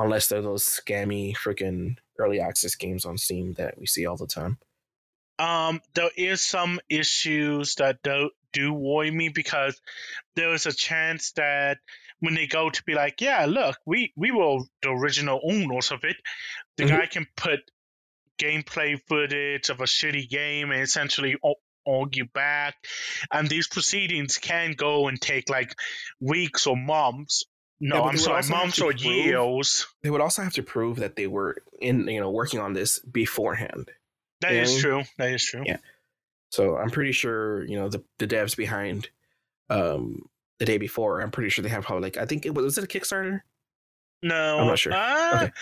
unless 0.00 0.28
they're 0.28 0.42
those 0.42 0.64
scammy 0.64 1.36
freaking 1.36 1.96
early 2.18 2.40
access 2.40 2.74
games 2.74 3.04
on 3.04 3.18
Steam 3.18 3.52
that 3.54 3.78
we 3.78 3.86
see 3.86 4.06
all 4.06 4.16
the 4.16 4.26
time. 4.26 4.58
Um, 5.38 5.80
there 5.94 6.10
is 6.16 6.42
some 6.42 6.80
issues 6.88 7.76
that 7.76 8.02
do, 8.02 8.30
do 8.52 8.72
worry 8.74 9.10
me 9.10 9.28
because 9.28 9.80
there 10.36 10.52
is 10.52 10.66
a 10.66 10.72
chance 10.72 11.32
that 11.32 11.78
when 12.18 12.34
they 12.34 12.46
go 12.46 12.68
to 12.68 12.82
be 12.84 12.94
like, 12.94 13.20
yeah, 13.20 13.46
look, 13.46 13.76
we 13.86 14.12
we 14.16 14.30
were 14.30 14.58
the 14.82 14.90
original 14.90 15.40
owners 15.42 15.92
of 15.92 16.04
it, 16.04 16.16
the 16.76 16.84
Mhm. 16.84 16.88
guy 16.88 17.06
can 17.06 17.26
put 17.36 17.60
gameplay 18.38 19.00
footage 19.08 19.70
of 19.70 19.80
a 19.80 19.84
shitty 19.84 20.28
game 20.28 20.70
and 20.70 20.82
essentially 20.82 21.36
argue 21.86 22.26
back, 22.26 22.74
and 23.32 23.48
these 23.48 23.68
proceedings 23.68 24.36
can 24.36 24.72
go 24.72 25.08
and 25.08 25.20
take 25.20 25.48
like 25.48 25.74
weeks 26.20 26.66
or 26.66 26.76
months. 26.76 27.44
No, 27.80 27.96
Yeah, 27.96 28.02
I'm 28.02 28.16
sorry, 28.18 28.36
also 28.36 28.54
have 28.54 28.74
to 28.74 28.84
or 28.84 28.90
prove- 28.92 29.00
years. 29.02 29.86
They 30.02 30.10
would 30.10 30.20
also 30.20 30.42
have 30.42 30.52
to 30.54 30.62
prove 30.62 30.96
that 30.98 31.16
they 31.16 31.26
were 31.26 31.62
in, 31.80 32.06
you 32.08 32.20
know, 32.20 32.30
working 32.30 32.60
on 32.60 32.74
this 32.74 32.98
beforehand. 32.98 33.90
That 34.42 34.52
is 34.52 34.74
Yeah. 34.74 34.80
true. 34.80 35.02
That 35.18 35.32
is 35.32 35.44
true. 35.44 35.62
Yeah. 35.64 35.78
So 36.50 36.76
I'm 36.76 36.90
pretty 36.90 37.12
sure, 37.12 37.64
you 37.64 37.76
know, 37.76 37.88
the, 37.88 38.02
the 38.18 38.26
devs 38.26 38.56
behind 38.56 39.08
um 39.70 40.28
the 40.58 40.66
day 40.66 40.76
before, 40.78 41.20
I'm 41.20 41.30
pretty 41.30 41.48
sure 41.48 41.62
they 41.62 41.68
have 41.70 41.84
probably 41.84 42.02
like 42.02 42.16
I 42.18 42.26
think 42.26 42.44
it 42.44 42.54
was, 42.54 42.64
was 42.64 42.78
it 42.78 42.84
a 42.84 42.86
Kickstarter? 42.86 43.40
No, 44.22 44.58
I'm 44.58 44.66
not 44.66 44.78
sure. 44.78 44.92
Uh, 44.92 45.30
Okay. 45.44 45.52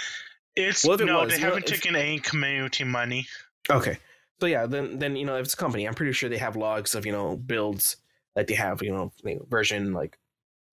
It's 0.57 0.85
Well, 0.85 0.99
no, 0.99 1.21
was, 1.21 1.33
they 1.33 1.39
haven't 1.39 1.71
if- 1.71 1.81
taken 1.81 1.95
any 1.95 2.19
community 2.19 2.83
money. 2.83 3.29
Okay. 3.71 3.99
So 4.41 4.47
yeah, 4.47 4.67
then 4.67 4.99
then 4.99 5.15
you 5.15 5.25
know 5.25 5.37
if 5.37 5.45
it's 5.45 5.55
a 5.55 5.57
company, 5.57 5.87
I'm 5.87 5.95
pretty 5.95 6.13
sure 6.13 6.29
they 6.29 6.39
have 6.39 6.57
logs 6.57 6.95
of 6.97 7.07
you 7.07 7.13
know 7.13 7.37
builds 7.37 7.97
like 8.35 8.47
they 8.49 8.55
have 8.55 8.83
you 8.83 8.91
know, 8.93 9.13
you 9.25 9.37
know, 9.37 9.47
version 9.49 9.93
like 9.93 10.19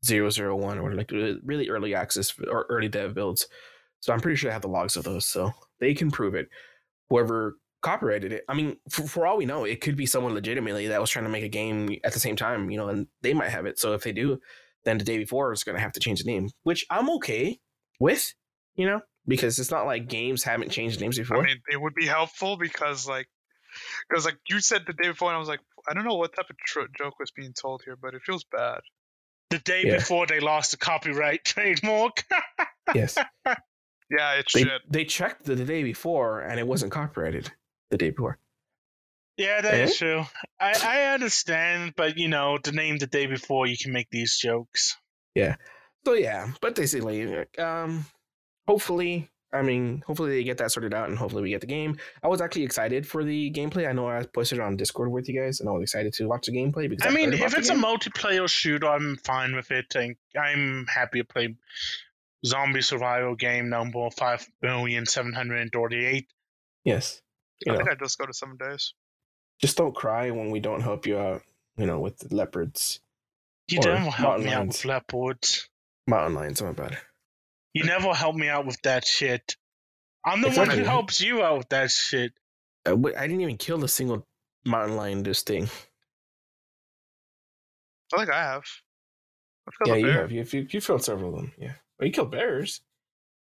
001 0.05 0.79
or 0.79 0.93
like 0.93 1.11
uh, 1.13 1.33
really 1.43 1.69
early 1.69 1.95
access 1.95 2.33
or 2.49 2.65
early 2.69 2.87
dev 2.87 3.13
builds. 3.13 3.47
So 3.99 4.13
I'm 4.13 4.19
pretty 4.19 4.35
sure 4.35 4.49
I 4.49 4.53
have 4.53 4.61
the 4.61 4.67
logs 4.67 4.95
of 4.95 5.03
those, 5.03 5.25
so 5.25 5.51
they 5.79 5.93
can 5.93 6.11
prove 6.11 6.35
it. 6.35 6.47
Whoever 7.09 7.57
copyrighted 7.81 8.33
it, 8.33 8.43
I 8.47 8.53
mean, 8.53 8.77
for, 8.89 9.03
for 9.07 9.27
all 9.27 9.37
we 9.37 9.45
know, 9.45 9.63
it 9.63 9.81
could 9.81 9.95
be 9.95 10.05
someone 10.05 10.33
legitimately 10.33 10.87
that 10.87 11.01
was 11.01 11.09
trying 11.09 11.25
to 11.25 11.31
make 11.31 11.43
a 11.43 11.49
game 11.49 11.97
at 12.03 12.13
the 12.13 12.19
same 12.19 12.35
time, 12.35 12.69
you 12.69 12.77
know, 12.77 12.89
and 12.89 13.07
they 13.21 13.33
might 13.33 13.49
have 13.49 13.65
it. 13.65 13.79
So 13.79 13.93
if 13.93 14.03
they 14.03 14.11
do, 14.11 14.39
then 14.83 14.97
the 14.97 15.03
day 15.03 15.17
before 15.17 15.51
is 15.51 15.63
going 15.63 15.75
to 15.75 15.81
have 15.81 15.93
to 15.93 15.99
change 15.99 16.23
the 16.23 16.31
name, 16.31 16.49
which 16.63 16.85
I'm 16.89 17.09
okay 17.11 17.59
with, 17.99 18.33
you 18.75 18.85
know, 18.85 19.01
because 19.27 19.59
it's 19.59 19.71
not 19.71 19.85
like 19.85 20.07
games 20.07 20.43
haven't 20.43 20.71
changed 20.71 21.01
names 21.01 21.17
before. 21.17 21.37
I 21.37 21.45
mean, 21.45 21.61
it 21.71 21.81
would 21.81 21.95
be 21.95 22.05
helpful 22.05 22.57
because, 22.57 23.07
like, 23.07 23.27
because 24.07 24.25
like 24.25 24.37
you 24.47 24.61
said 24.61 24.83
the 24.85 24.93
day 24.93 25.09
before, 25.09 25.29
and 25.29 25.35
I 25.35 25.39
was 25.39 25.49
like, 25.49 25.61
I 25.87 25.93
don't 25.93 26.05
know 26.05 26.15
what 26.15 26.35
type 26.35 26.49
of 26.49 26.57
tr- 26.57 26.81
joke 26.97 27.19
was 27.19 27.31
being 27.31 27.53
told 27.53 27.81
here, 27.83 27.97
but 27.99 28.13
it 28.13 28.21
feels 28.25 28.43
bad. 28.43 28.81
The 29.51 29.59
day 29.59 29.83
Yeah. 29.85 29.95
before 29.97 30.25
they 30.27 30.39
lost 30.39 30.71
the 30.71 30.77
copyright 30.77 31.43
trademark. 31.45 32.23
yes. 32.93 33.17
Yeah, 34.07 34.33
it's 34.35 34.53
they, 34.53 34.61
shit. 34.63 34.81
they 34.87 35.03
checked 35.03 35.45
the, 35.45 35.55
the 35.55 35.65
day 35.65 35.81
before 35.81 36.41
and 36.41 36.59
it 36.59 36.67
wasn't 36.67 36.91
copyrighted 36.91 37.51
the 37.89 37.97
day 37.97 38.11
before. 38.11 38.37
yeah, 39.35 39.61
that 39.61 39.73
is 39.73 39.91
Eh? 39.93 39.97
true. 39.97 40.23
I, 40.59 40.73
I 40.83 41.13
understand, 41.15 41.93
but 41.97 42.15
you 42.15 42.27
know, 42.27 42.59
the 42.63 42.71
name 42.71 42.99
the 42.99 43.07
day 43.07 43.25
before, 43.25 43.65
you 43.65 43.75
can 43.75 43.91
make 43.93 44.09
these 44.11 44.37
jokes. 44.37 44.95
Yeah. 45.33 45.55
So 46.05 46.13
yeah, 46.13 46.51
but 46.61 46.75
basically, 46.75 47.45
um, 47.57 48.05
hopefully, 48.67 49.27
I 49.53 49.61
mean, 49.61 50.03
hopefully 50.05 50.31
they 50.31 50.43
get 50.43 50.57
that 50.57 50.71
sorted 50.71 50.93
out 50.93 51.07
and 51.07 51.17
hopefully 51.17 51.43
we 51.43 51.49
get 51.49 51.61
the 51.61 51.67
game. 51.67 51.97
I 52.21 52.27
was 52.27 52.41
actually 52.41 52.63
excited 52.63 53.07
for 53.07 53.23
the 53.23 53.51
gameplay. 53.51 53.87
I 53.87 53.93
know 53.93 54.07
I 54.09 54.23
posted 54.23 54.57
it 54.57 54.61
on 54.61 54.75
Discord 54.75 55.09
with 55.11 55.29
you 55.29 55.39
guys 55.39 55.59
and 55.61 55.69
I 55.69 55.71
was 55.71 55.83
excited 55.83 56.11
to 56.13 56.27
watch 56.27 56.47
the 56.47 56.51
gameplay 56.51 56.89
because 56.89 57.07
I 57.07 57.15
mean, 57.15 57.31
if 57.31 57.57
it's 57.57 57.69
a 57.69 57.75
multiplayer 57.75 58.49
shooter, 58.49 58.87
I'm 58.87 59.15
fine 59.23 59.55
with 59.55 59.71
it. 59.71 59.95
And 59.95 60.15
I'm 60.37 60.85
happy 60.93 61.19
to 61.19 61.25
play 61.25 61.55
zombie 62.45 62.81
survival 62.81 63.35
game 63.35 63.69
number 63.69 64.09
five 64.11 64.45
million 64.61 65.05
seven 65.05 65.31
hundred 65.33 65.61
and 65.61 65.71
thirty-eight. 65.71 66.27
yes, 66.83 67.21
you 67.65 67.71
I 67.71 67.75
know, 67.75 67.79
think 67.85 67.91
I 67.91 67.95
just 68.03 68.17
go 68.17 68.25
to 68.25 68.33
seven 68.33 68.57
days. 68.57 68.93
just 69.61 69.77
don't 69.77 69.95
cry 69.95 70.31
when 70.31 70.51
we 70.51 70.59
don't 70.59 70.81
help 70.81 71.05
you 71.07 71.17
out. 71.17 71.43
You 71.77 71.85
know, 71.85 71.99
with 71.99 72.17
the 72.19 72.35
leopards, 72.35 72.99
You 73.67 73.79
don't 73.79 73.97
help 74.01 74.39
me 74.41 74.51
out 74.51 74.67
with 74.67 74.85
leopards. 74.85 75.69
mountain 76.07 76.35
lions. 76.35 76.61
About 76.61 76.91
it. 76.91 76.97
You 77.75 77.83
never 77.83 78.13
help 78.13 78.35
me 78.35 78.47
out 78.47 78.65
with 78.65 78.81
that 78.83 79.05
shit. 79.05 79.55
I'm 80.25 80.41
the 80.41 80.47
one 80.47 80.53
Exactly. 80.61 80.79
who 80.79 80.83
helps 80.85 81.21
you 81.21 81.43
out 81.43 81.57
with 81.59 81.69
that 81.69 81.91
shit. 81.91 82.31
Uh, 82.89 82.95
wait, 82.95 83.15
I 83.15 83.27
didn't 83.27 83.41
even 83.41 83.57
kill 83.57 83.83
a 83.83 83.87
single 83.87 84.25
mountain 84.65 84.95
lion 84.97 85.21
this 85.23 85.43
thing. 85.43 85.67
I 88.13 88.17
think 88.17 88.29
I 88.31 88.41
have. 88.41 88.63
I've 89.67 89.87
Yeah, 89.87 89.95
You've, 89.95 90.31
You 90.31 90.43
you 90.51 90.67
you 90.69 90.81
killed 90.81 91.03
several 91.03 91.35
of 91.35 91.41
them. 91.41 91.51
Yeah, 91.57 91.73
but 91.97 92.07
you 92.07 92.13
killed 92.13 92.31
bears. 92.31 92.81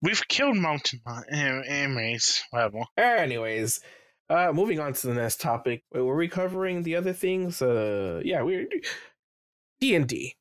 We've 0.02 0.26
killed 0.28 0.58
mountain 0.58 1.02
lions. 1.06 1.28
Anyways, 1.68 2.44
whatever. 2.52 2.80
Anyways, 2.98 3.82
uh, 4.30 4.52
moving 4.54 4.80
on 4.80 4.94
to 4.94 5.08
the 5.08 5.14
next 5.14 5.42
topic. 5.42 5.84
Wait, 5.92 6.02
were 6.02 6.16
we 6.16 6.28
covering 6.28 6.84
the 6.84 6.96
other 6.96 7.14
things? 7.14 7.62
Uh, 7.62 8.22
yeah, 8.24 8.42
we're 8.44 8.68
D 9.80 9.96
and 9.96 10.08
D. 10.08 10.36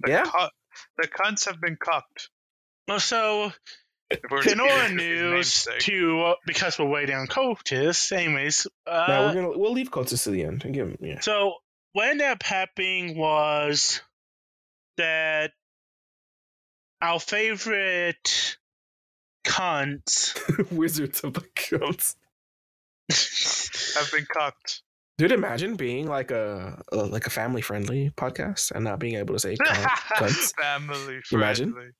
The 0.00 0.10
Yeah? 0.10 0.24
co- 0.24 0.48
the 0.98 1.08
cunts 1.08 1.46
have 1.46 1.60
been 1.60 1.76
cucked. 1.76 2.30
Well, 2.88 3.00
So, 3.00 3.52
If 4.10 4.20
we're 4.30 4.38
in 4.42 4.42
speaking 4.44 4.60
other 4.60 4.72
of 4.72 4.82
his 4.82 4.92
news, 4.92 5.66
namesake. 5.66 5.80
to 5.80 6.20
uh, 6.22 6.34
because 6.46 6.78
we're 6.78 6.88
waiting 6.88 7.16
on 7.16 7.26
coaches. 7.26 8.12
Anyways, 8.12 8.66
uh, 8.86 9.04
no, 9.08 9.26
we're 9.26 9.34
gonna 9.34 9.58
we'll 9.58 9.72
leave 9.72 9.90
Coates 9.90 10.24
to 10.24 10.30
the 10.30 10.44
end 10.44 10.64
and 10.64 10.74
give 10.74 10.88
him 10.88 10.98
yeah. 11.00 11.20
So 11.20 11.54
what 11.92 12.08
ended 12.08 12.26
up 12.26 12.42
happening 12.42 13.16
was 13.16 14.00
that 14.98 15.52
our 17.00 17.18
favorite 17.20 18.56
cunts. 19.46 20.34
Wizards 20.72 21.20
of 21.24 21.34
the 21.34 21.44
Coast. 21.54 22.16
have 23.94 24.10
been 24.12 24.26
cucked. 24.32 24.82
Dude, 25.18 25.30
imagine 25.32 25.76
being 25.76 26.08
like 26.08 26.30
a, 26.30 26.82
a 26.90 26.96
like 26.96 27.26
a 27.26 27.30
family 27.30 27.62
friendly 27.62 28.10
podcast 28.16 28.72
and 28.72 28.84
not 28.84 28.98
being 28.98 29.14
able 29.16 29.34
to 29.34 29.38
say 29.38 29.54
cunt, 29.56 29.84
cunts. 30.16 30.52
Family 30.56 31.20
You 31.30 31.38
imagine? 31.38 31.92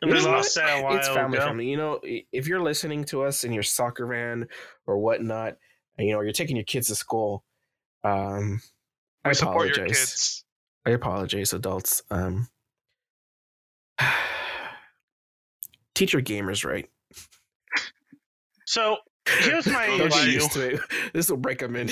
Friendly. 0.00 0.20
We 0.20 0.26
lost 0.26 0.54
that 0.56 0.80
a 0.80 0.82
while 0.82 0.96
it's 0.96 1.08
family 1.08 1.36
ago. 1.38 1.46
friendly. 1.46 1.68
You 1.70 1.76
know, 1.76 2.00
if 2.02 2.46
you're 2.48 2.62
listening 2.62 3.04
to 3.06 3.22
us 3.24 3.44
in 3.44 3.52
your 3.52 3.62
soccer 3.62 4.06
van 4.06 4.48
or 4.86 4.98
whatnot, 4.98 5.56
you 5.98 6.12
know 6.12 6.20
you're 6.20 6.32
taking 6.32 6.56
your 6.56 6.64
kids 6.64 6.88
to 6.88 6.94
school, 6.94 7.44
um, 8.02 8.60
I 9.24 9.32
support 9.32 9.68
apologize. 9.70 9.76
your 9.76 9.86
kids. 9.86 10.44
I 10.86 10.90
apologize, 10.90 11.52
adults. 11.52 12.02
Um, 12.10 12.48
teach 15.94 16.12
your 16.12 16.22
gamers 16.22 16.64
right. 16.64 16.88
So 18.66 18.96
here's 19.28 19.66
my 19.66 19.86
Don't 19.86 19.98
Don't 19.98 20.10
get 20.10 20.18
issue. 20.28 20.30
used 20.30 20.52
to 20.52 20.74
it. 20.74 20.80
This 21.14 21.30
will 21.30 21.36
break 21.36 21.58
them 21.60 21.76
in. 21.76 21.88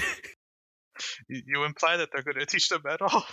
You, 1.29 1.43
you 1.47 1.65
imply 1.65 1.97
that 1.99 2.09
they're 2.13 2.23
going 2.23 2.37
to 2.41 2.47
teach 2.47 2.69
them 2.69 2.83
at 2.89 3.01
all. 3.03 3.25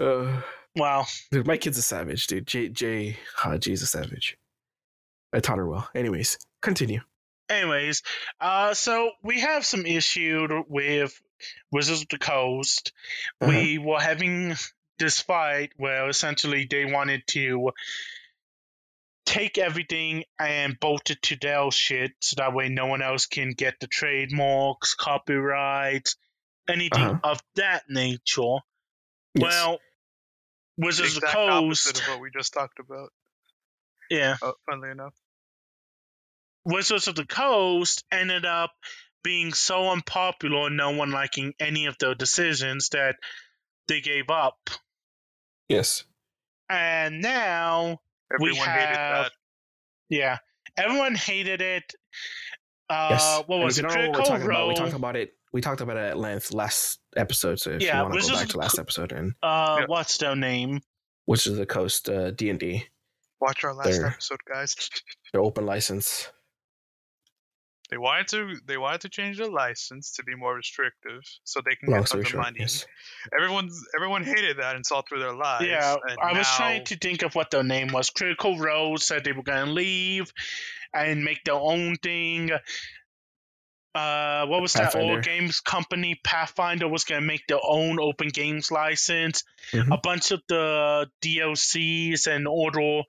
uh, 0.00 0.40
Wow. 0.76 1.06
dude, 1.30 1.46
my 1.46 1.56
kid's 1.56 1.78
a 1.78 1.82
savage, 1.82 2.26
dude. 2.26 2.46
J 2.46 2.68
J, 2.68 3.16
Jay's 3.58 3.82
a 3.82 3.86
savage. 3.86 4.36
I 5.32 5.40
taught 5.40 5.58
her 5.58 5.66
well. 5.68 5.88
Anyways, 5.94 6.38
continue. 6.62 7.00
Anyways, 7.48 8.02
uh, 8.40 8.72
so 8.74 9.10
we 9.22 9.40
have 9.40 9.64
some 9.66 9.84
issue 9.86 10.64
with 10.68 11.20
Wizards 11.70 12.02
of 12.02 12.08
the 12.08 12.18
Coast. 12.18 12.92
Uh-huh. 13.40 13.50
We 13.50 13.78
were 13.78 14.00
having 14.00 14.54
this 14.98 15.20
fight 15.20 15.72
where 15.76 16.08
essentially 16.08 16.66
they 16.70 16.84
wanted 16.86 17.22
to 17.28 17.72
take 19.26 19.58
everything 19.58 20.24
and 20.38 20.78
bolt 20.80 21.10
it 21.10 21.20
to 21.22 21.36
their 21.36 21.70
shit 21.70 22.12
so 22.20 22.34
that 22.38 22.54
way 22.54 22.68
no 22.68 22.86
one 22.86 23.02
else 23.02 23.26
can 23.26 23.50
get 23.50 23.74
the 23.80 23.86
trademarks, 23.86 24.94
copyrights, 24.94 26.16
anything 26.68 27.02
Uh-huh. 27.04 27.20
of 27.32 27.42
that 27.56 27.84
nature. 27.88 28.58
Yes. 29.34 29.42
Well, 29.42 29.78
Wizards 30.76 31.16
of 31.16 31.20
the 31.22 31.26
exact 31.28 31.34
Coast, 31.36 31.86
opposite 31.88 32.02
of 32.02 32.08
what 32.08 32.20
we 32.20 32.30
just 32.30 32.52
talked 32.52 32.78
about. 32.80 33.12
yeah, 34.10 34.36
Uh, 34.42 34.52
funnily 34.68 34.90
enough. 34.90 35.14
Wizards 36.64 37.08
of 37.08 37.14
the 37.14 37.26
Coast 37.26 38.04
ended 38.10 38.44
up 38.44 38.72
being 39.22 39.52
so 39.54 39.90
unpopular, 39.90 40.66
and 40.66 40.76
no 40.76 40.90
one 40.90 41.10
liking 41.10 41.54
any 41.60 41.86
of 41.86 41.96
their 41.98 42.14
decisions 42.14 42.88
that 42.90 43.16
they 43.88 44.00
gave 44.00 44.30
up. 44.30 44.58
yes. 45.68 46.04
And 46.68 47.20
now, 47.20 48.00
We 48.40 48.48
Everyone 48.50 48.68
hated 48.68 48.96
have- 48.96 49.24
that. 49.26 49.32
yeah, 50.08 50.38
everyone 50.78 51.14
hated 51.14 51.60
it. 51.60 51.94
Uh, 52.88 53.08
Yes. 53.12 53.44
What 53.46 53.58
was 53.60 53.78
it? 53.78 53.82
you 53.82 53.88
don't 53.88 53.94
know 53.94 54.00
what 54.00 54.08
we're 54.08 54.14
Critical 54.14 54.24
talking 54.24 54.46
about, 54.46 54.60
we 54.66 54.68
Role. 54.68 54.74
talked 54.76 54.92
about 54.94 55.16
it. 55.16 55.36
We 55.54 55.60
talked 55.60 55.80
about 55.80 55.96
it 55.96 56.00
at 56.00 56.18
length 56.18 56.52
last 56.52 56.98
episode. 57.16 57.60
So 57.60 57.70
if 57.70 57.80
Yeah, 57.82 57.98
you 58.02 58.08
want 58.08 58.20
to 58.20 58.28
go 58.28 58.34
back 58.34 58.48
to 58.48 58.58
last 58.58 58.76
episode 58.76 59.12
and 59.12 59.34
uh, 59.40 59.76
Yeah. 59.80 59.86
what's 59.86 60.18
their 60.18 60.34
name? 60.34 60.80
which 61.26 61.46
is 61.46 61.56
the 61.56 61.64
coast 61.64 62.10
uh, 62.10 62.32
D 62.32 62.50
and 62.50 62.58
D, 62.58 62.84
Watch 63.40 63.62
our 63.64 63.72
last 63.72 63.88
There. 63.92 64.06
episode, 64.08 64.40
guys. 64.52 64.74
their 65.32 65.40
open 65.40 65.64
license. 65.64 66.28
They 67.90 67.98
wanted 67.98 68.26
to 68.28 68.56
they 68.66 68.76
wanted 68.78 69.02
to 69.02 69.08
change 69.10 69.38
the 69.38 69.48
license 69.48 70.12
to 70.16 70.24
be 70.24 70.34
more 70.34 70.54
restrictive 70.56 71.20
so 71.44 71.60
they 71.64 71.76
can 71.76 71.90
Long 71.90 72.00
get 72.00 72.08
story 72.08 72.24
tons 72.24 72.34
of 72.34 72.40
money. 72.40 72.56
yes. 72.60 72.84
Everyone's 73.38 73.80
everyone 73.96 74.24
hated 74.24 74.58
that 74.58 74.74
and 74.74 74.84
saw 74.84 75.02
through 75.02 75.20
their 75.20 75.34
lies. 75.34 75.66
Yeah, 75.68 75.94
and 76.08 76.18
I 76.20 76.36
was 76.36 76.48
trying 76.56 76.84
to 76.86 76.96
think 76.96 77.22
of 77.22 77.34
what 77.36 77.50
their 77.52 77.62
name 77.62 77.92
was. 77.92 78.10
Critical 78.10 78.58
Role 78.58 78.96
said 78.98 79.22
they 79.24 79.32
were 79.32 79.42
going 79.44 79.66
to 79.66 79.70
leave 79.72 80.32
and 80.92 81.22
make 81.24 81.44
their 81.44 81.54
own 81.54 81.94
thing. 82.02 82.50
Uh, 83.94 84.44
what 84.46 84.60
was 84.60 84.72
that 84.72 84.96
old 84.96 85.22
games 85.22 85.60
company? 85.60 86.18
Pathfinder 86.24 86.88
was 86.88 87.04
going 87.04 87.20
to 87.20 87.26
make 87.26 87.46
their 87.46 87.60
own 87.62 88.00
open 88.00 88.28
games 88.28 88.72
license. 88.72 89.44
Mhm. 89.70 89.92
A 89.94 89.98
bunch 89.98 90.32
of 90.32 90.42
the 90.48 91.08
DLCs 91.22 92.26
and 92.26 92.48
other 92.48 93.04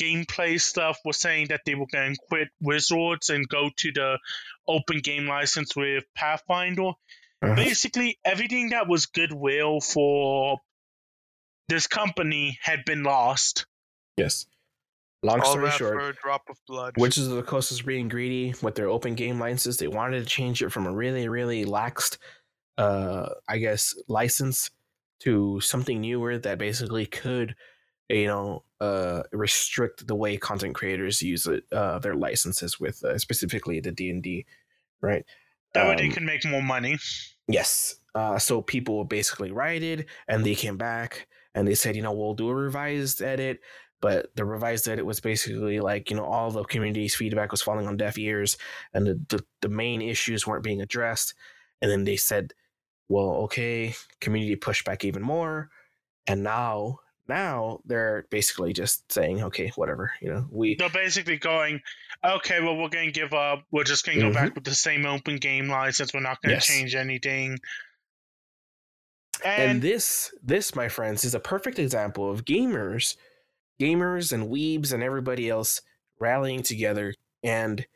gameplay 0.00 0.60
stuff 0.60 0.98
were 1.04 1.12
saying 1.12 1.48
that 1.48 1.62
they 1.66 1.74
were 1.74 1.86
going 1.90 2.14
to 2.14 2.20
quit 2.28 2.48
Wizards 2.60 3.30
and 3.30 3.48
go 3.48 3.70
to 3.78 3.90
the 3.92 4.18
open 4.68 4.98
game 5.00 5.26
license 5.26 5.74
with 5.74 6.04
Pathfinder 6.14 6.90
Uh-huh. 7.42 7.54
basically 7.56 8.18
everything 8.24 8.70
that 8.70 8.86
was 8.88 9.06
goodwill 9.06 9.80
for 9.80 10.60
this 11.68 11.86
company 11.86 12.58
had 12.62 12.84
been 12.84 13.02
lost. 13.02 13.66
Yes. 14.16 14.46
Long 15.22 15.40
all 15.40 15.50
story 15.50 15.70
short, 15.70 16.16
drop 16.22 16.42
of 16.48 16.56
blood. 16.66 16.94
Wizards 16.96 17.26
of 17.26 17.34
the 17.34 17.42
Coast 17.42 17.72
is 17.72 17.82
being 17.82 18.08
greedy 18.08 18.54
with 18.62 18.76
their 18.76 18.88
open 18.88 19.14
game 19.14 19.40
licenses. 19.40 19.76
They 19.76 19.88
wanted 19.88 20.20
to 20.20 20.26
change 20.26 20.62
it 20.62 20.70
from 20.70 20.86
a 20.86 20.92
really, 20.92 21.28
really 21.28 21.64
laxed, 21.64 22.18
uh, 22.76 23.30
I 23.48 23.58
guess, 23.58 23.94
license 24.06 24.70
to 25.20 25.60
something 25.60 26.00
newer 26.00 26.38
that 26.38 26.58
basically 26.58 27.04
could, 27.04 27.56
you 28.08 28.28
know, 28.28 28.62
uh, 28.80 29.22
restrict 29.32 30.06
the 30.06 30.14
way 30.14 30.36
content 30.36 30.76
creators 30.76 31.20
use 31.20 31.46
it, 31.46 31.64
uh, 31.72 31.98
their 31.98 32.14
licenses 32.14 32.78
with 32.78 33.02
uh, 33.02 33.18
specifically 33.18 33.80
the 33.80 33.90
D 33.90 34.10
and 34.10 34.22
D, 34.22 34.46
right? 35.00 35.24
That 35.74 35.88
way 35.88 35.96
they 35.96 36.14
can 36.14 36.24
make 36.24 36.44
more 36.44 36.62
money. 36.62 36.96
Yes. 37.48 37.96
Uh, 38.14 38.38
so 38.38 38.62
people 38.62 39.04
basically 39.04 39.50
rioted 39.50 40.06
and 40.28 40.44
they 40.44 40.54
came 40.54 40.76
back 40.76 41.26
and 41.54 41.66
they 41.66 41.74
said, 41.74 41.96
you 41.96 42.02
know, 42.02 42.12
we'll 42.12 42.34
do 42.34 42.48
a 42.48 42.54
revised 42.54 43.20
edit. 43.20 43.60
But 44.00 44.34
the 44.36 44.44
revised 44.44 44.88
edit 44.88 45.04
was 45.04 45.20
basically 45.20 45.80
like, 45.80 46.10
you 46.10 46.16
know, 46.16 46.24
all 46.24 46.50
the 46.50 46.64
community's 46.64 47.16
feedback 47.16 47.50
was 47.50 47.62
falling 47.62 47.88
on 47.88 47.96
deaf 47.96 48.16
ears 48.16 48.56
and 48.94 49.06
the, 49.06 49.20
the, 49.28 49.44
the 49.60 49.68
main 49.68 50.02
issues 50.02 50.46
weren't 50.46 50.62
being 50.62 50.80
addressed. 50.80 51.34
And 51.82 51.90
then 51.90 52.04
they 52.04 52.16
said, 52.16 52.52
well, 53.08 53.30
okay, 53.44 53.94
community 54.20 54.54
pushed 54.56 54.84
back 54.84 55.04
even 55.04 55.22
more. 55.22 55.70
And 56.26 56.42
now, 56.42 57.00
now 57.28 57.80
they're 57.86 58.26
basically 58.30 58.72
just 58.72 59.10
saying, 59.10 59.42
okay, 59.44 59.72
whatever, 59.76 60.12
you 60.20 60.30
know, 60.32 60.46
we, 60.50 60.76
They're 60.76 60.88
basically 60.90 61.38
going, 61.38 61.80
okay, 62.24 62.60
well, 62.60 62.76
we're 62.76 62.88
going 62.90 63.12
to 63.12 63.20
give 63.20 63.32
up. 63.34 63.64
We're 63.72 63.84
just 63.84 64.06
going 64.06 64.18
to 64.20 64.24
Mhm. 64.26 64.28
go 64.28 64.34
back 64.34 64.54
with 64.54 64.64
the 64.64 64.74
same 64.74 65.06
open 65.06 65.36
game 65.36 65.68
license. 65.68 66.14
We're 66.14 66.20
not 66.20 66.40
going 66.42 66.50
to 66.50 66.56
Yes. 66.56 66.66
change 66.68 66.94
anything. 66.94 67.58
and 69.44 69.70
And, 69.70 69.82
this 69.82 70.34
this 70.42 70.74
my 70.74 70.88
friends 70.88 71.24
is 71.24 71.34
a 71.34 71.40
perfect 71.40 71.78
example 71.78 72.30
of 72.30 72.44
gamers 72.44 73.16
gamers 73.80 74.32
and 74.32 74.50
weebs 74.50 74.92
and 74.92 75.02
everybody 75.02 75.48
else 75.48 75.80
rallying 76.20 76.62
together 76.62 77.14
and 77.42 77.86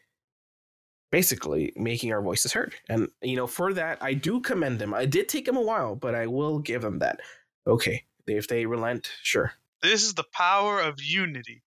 basically 1.11 1.73
making 1.77 2.13
our 2.13 2.23
voices 2.23 2.53
heard 2.53 2.75
and 2.89 3.09
you 3.21 3.37
know 3.37 3.47
for 3.47 3.75
that 3.75 3.99
i 4.01 4.15
do 4.15 4.41
commend 4.41 4.79
them 4.79 4.95
i 4.95 5.05
did 5.05 5.29
take 5.29 5.45
them 5.45 5.57
a 5.57 5.61
while 5.61 5.95
but 5.95 6.15
i 6.15 6.27
will 6.27 6.59
give 6.59 6.81
them 6.81 7.01
that 7.01 7.21
okay 7.67 8.05
if 8.27 8.49
they 8.49 8.65
relent 8.65 9.11
sure 9.23 9.53
this 9.83 10.05
is 10.05 10.15
the 10.15 10.25
power 10.33 10.81
of 10.81 11.03
unity. 11.03 11.63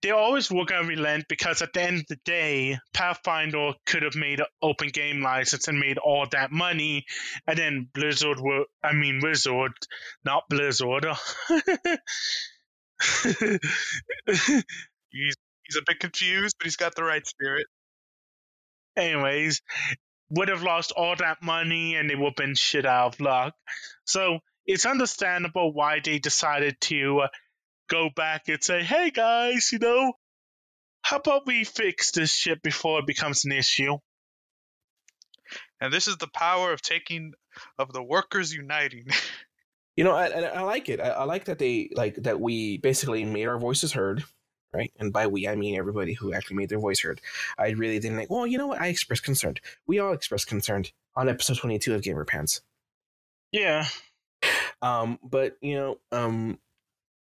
they 0.00 0.12
always 0.12 0.48
were 0.48 0.64
going 0.64 0.82
to 0.82 0.88
relent 0.88 1.26
because 1.28 1.60
at 1.60 1.72
the 1.72 1.82
end 1.82 1.98
of 1.98 2.06
the 2.06 2.20
day, 2.24 2.78
Pathfinder 2.94 3.72
could 3.84 4.04
have 4.04 4.14
made 4.14 4.38
an 4.38 4.46
open 4.62 4.90
game 4.90 5.20
license 5.22 5.66
and 5.66 5.80
made 5.80 5.98
all 5.98 6.24
that 6.30 6.52
money, 6.52 7.04
and 7.48 7.58
then 7.58 7.88
Blizzard 7.92 8.38
were, 8.38 8.66
I 8.80 8.92
mean, 8.92 9.18
Wizard, 9.20 9.72
not 10.24 10.48
Blizzard. 10.48 11.04
He's 15.10 15.34
he's 15.62 15.76
a 15.76 15.82
bit 15.86 16.00
confused, 16.00 16.56
but 16.58 16.66
he's 16.66 16.76
got 16.76 16.94
the 16.94 17.04
right 17.04 17.26
spirit. 17.26 17.66
Anyways, 18.96 19.62
would 20.30 20.48
have 20.48 20.62
lost 20.62 20.92
all 20.92 21.14
that 21.16 21.42
money 21.42 21.94
and 21.94 22.08
they 22.08 22.14
would 22.14 22.30
have 22.30 22.36
been 22.36 22.54
shit 22.54 22.84
out 22.84 23.14
of 23.14 23.20
luck. 23.20 23.54
So 24.04 24.40
it's 24.66 24.86
understandable 24.86 25.72
why 25.72 26.00
they 26.04 26.18
decided 26.18 26.80
to 26.82 27.20
uh, 27.20 27.28
go 27.88 28.10
back 28.14 28.48
and 28.48 28.62
say, 28.62 28.82
hey 28.82 29.10
guys, 29.10 29.70
you 29.72 29.78
know, 29.78 30.12
how 31.02 31.16
about 31.16 31.46
we 31.46 31.64
fix 31.64 32.10
this 32.10 32.32
shit 32.32 32.62
before 32.62 32.98
it 33.00 33.06
becomes 33.06 33.44
an 33.44 33.52
issue? 33.52 33.96
And 35.80 35.92
this 35.92 36.08
is 36.08 36.16
the 36.18 36.28
power 36.28 36.72
of 36.72 36.82
taking 36.82 37.32
of 37.78 37.92
the 37.92 38.02
workers 38.02 38.52
uniting. 38.52 39.06
you 39.98 40.04
know 40.04 40.14
i, 40.14 40.26
I, 40.26 40.62
like 40.62 40.88
it. 40.88 41.00
I, 41.00 41.08
I 41.08 41.24
like 41.24 41.44
that 41.46 41.58
they 41.58 41.90
like 41.92 42.14
that 42.22 42.40
we 42.40 42.78
basically 42.78 43.24
made 43.24 43.46
our 43.46 43.58
voices 43.58 43.92
heard 43.92 44.24
right? 44.72 44.92
And 44.98 45.12
by 45.12 45.26
we 45.26 45.48
i 45.48 45.56
mean 45.56 45.76
everybody 45.76 46.12
who 46.12 46.32
actually 46.32 46.56
made 46.56 46.68
their 46.68 46.78
voice 46.78 47.00
heard. 47.00 47.20
I 47.58 47.70
really 47.70 47.98
didn't 47.98 48.18
like 48.18 48.30
well 48.30 48.46
you 48.46 48.58
know 48.58 48.68
what? 48.68 48.80
I 48.80 48.88
expressed 48.88 49.24
concern. 49.24 49.54
We 49.86 49.98
all 49.98 50.12
expressed 50.12 50.46
concern 50.46 50.84
on 51.16 51.28
episode 51.28 51.58
22 51.58 51.94
of 51.94 52.02
gamer 52.02 52.24
pants. 52.24 52.60
Yeah. 53.50 53.86
um 54.82 55.18
but 55.22 55.56
you 55.60 55.74
know 55.74 55.98
um 56.12 56.58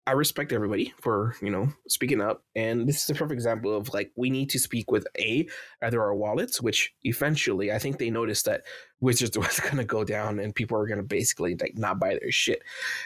I 0.07 0.11
respect 0.11 0.53
everybody 0.53 0.93
for 1.01 1.35
you 1.41 1.49
know 1.49 1.69
speaking 1.87 2.21
up, 2.21 2.43
and 2.55 2.87
this 2.87 3.03
is 3.03 3.09
a 3.09 3.13
perfect 3.13 3.33
example 3.33 3.75
of 3.75 3.91
like 3.93 4.11
we 4.15 4.29
need 4.29 4.49
to 4.51 4.59
speak 4.59 4.91
with 4.91 5.07
a 5.17 5.47
either 5.81 6.01
our 6.01 6.13
wallets, 6.13 6.61
which 6.61 6.93
eventually 7.03 7.71
I 7.71 7.79
think 7.79 7.97
they 7.97 8.11
noticed 8.11 8.45
that 8.45 8.63
Wizards 8.99 9.37
was 9.37 9.59
going 9.59 9.77
to 9.77 9.83
go 9.83 10.03
down, 10.03 10.39
and 10.39 10.53
people 10.53 10.77
are 10.77 10.87
going 10.87 10.99
to 10.99 11.03
basically 11.03 11.55
like 11.55 11.77
not 11.77 11.99
buy 11.99 12.17
their 12.21 12.31
shit. 12.31 12.61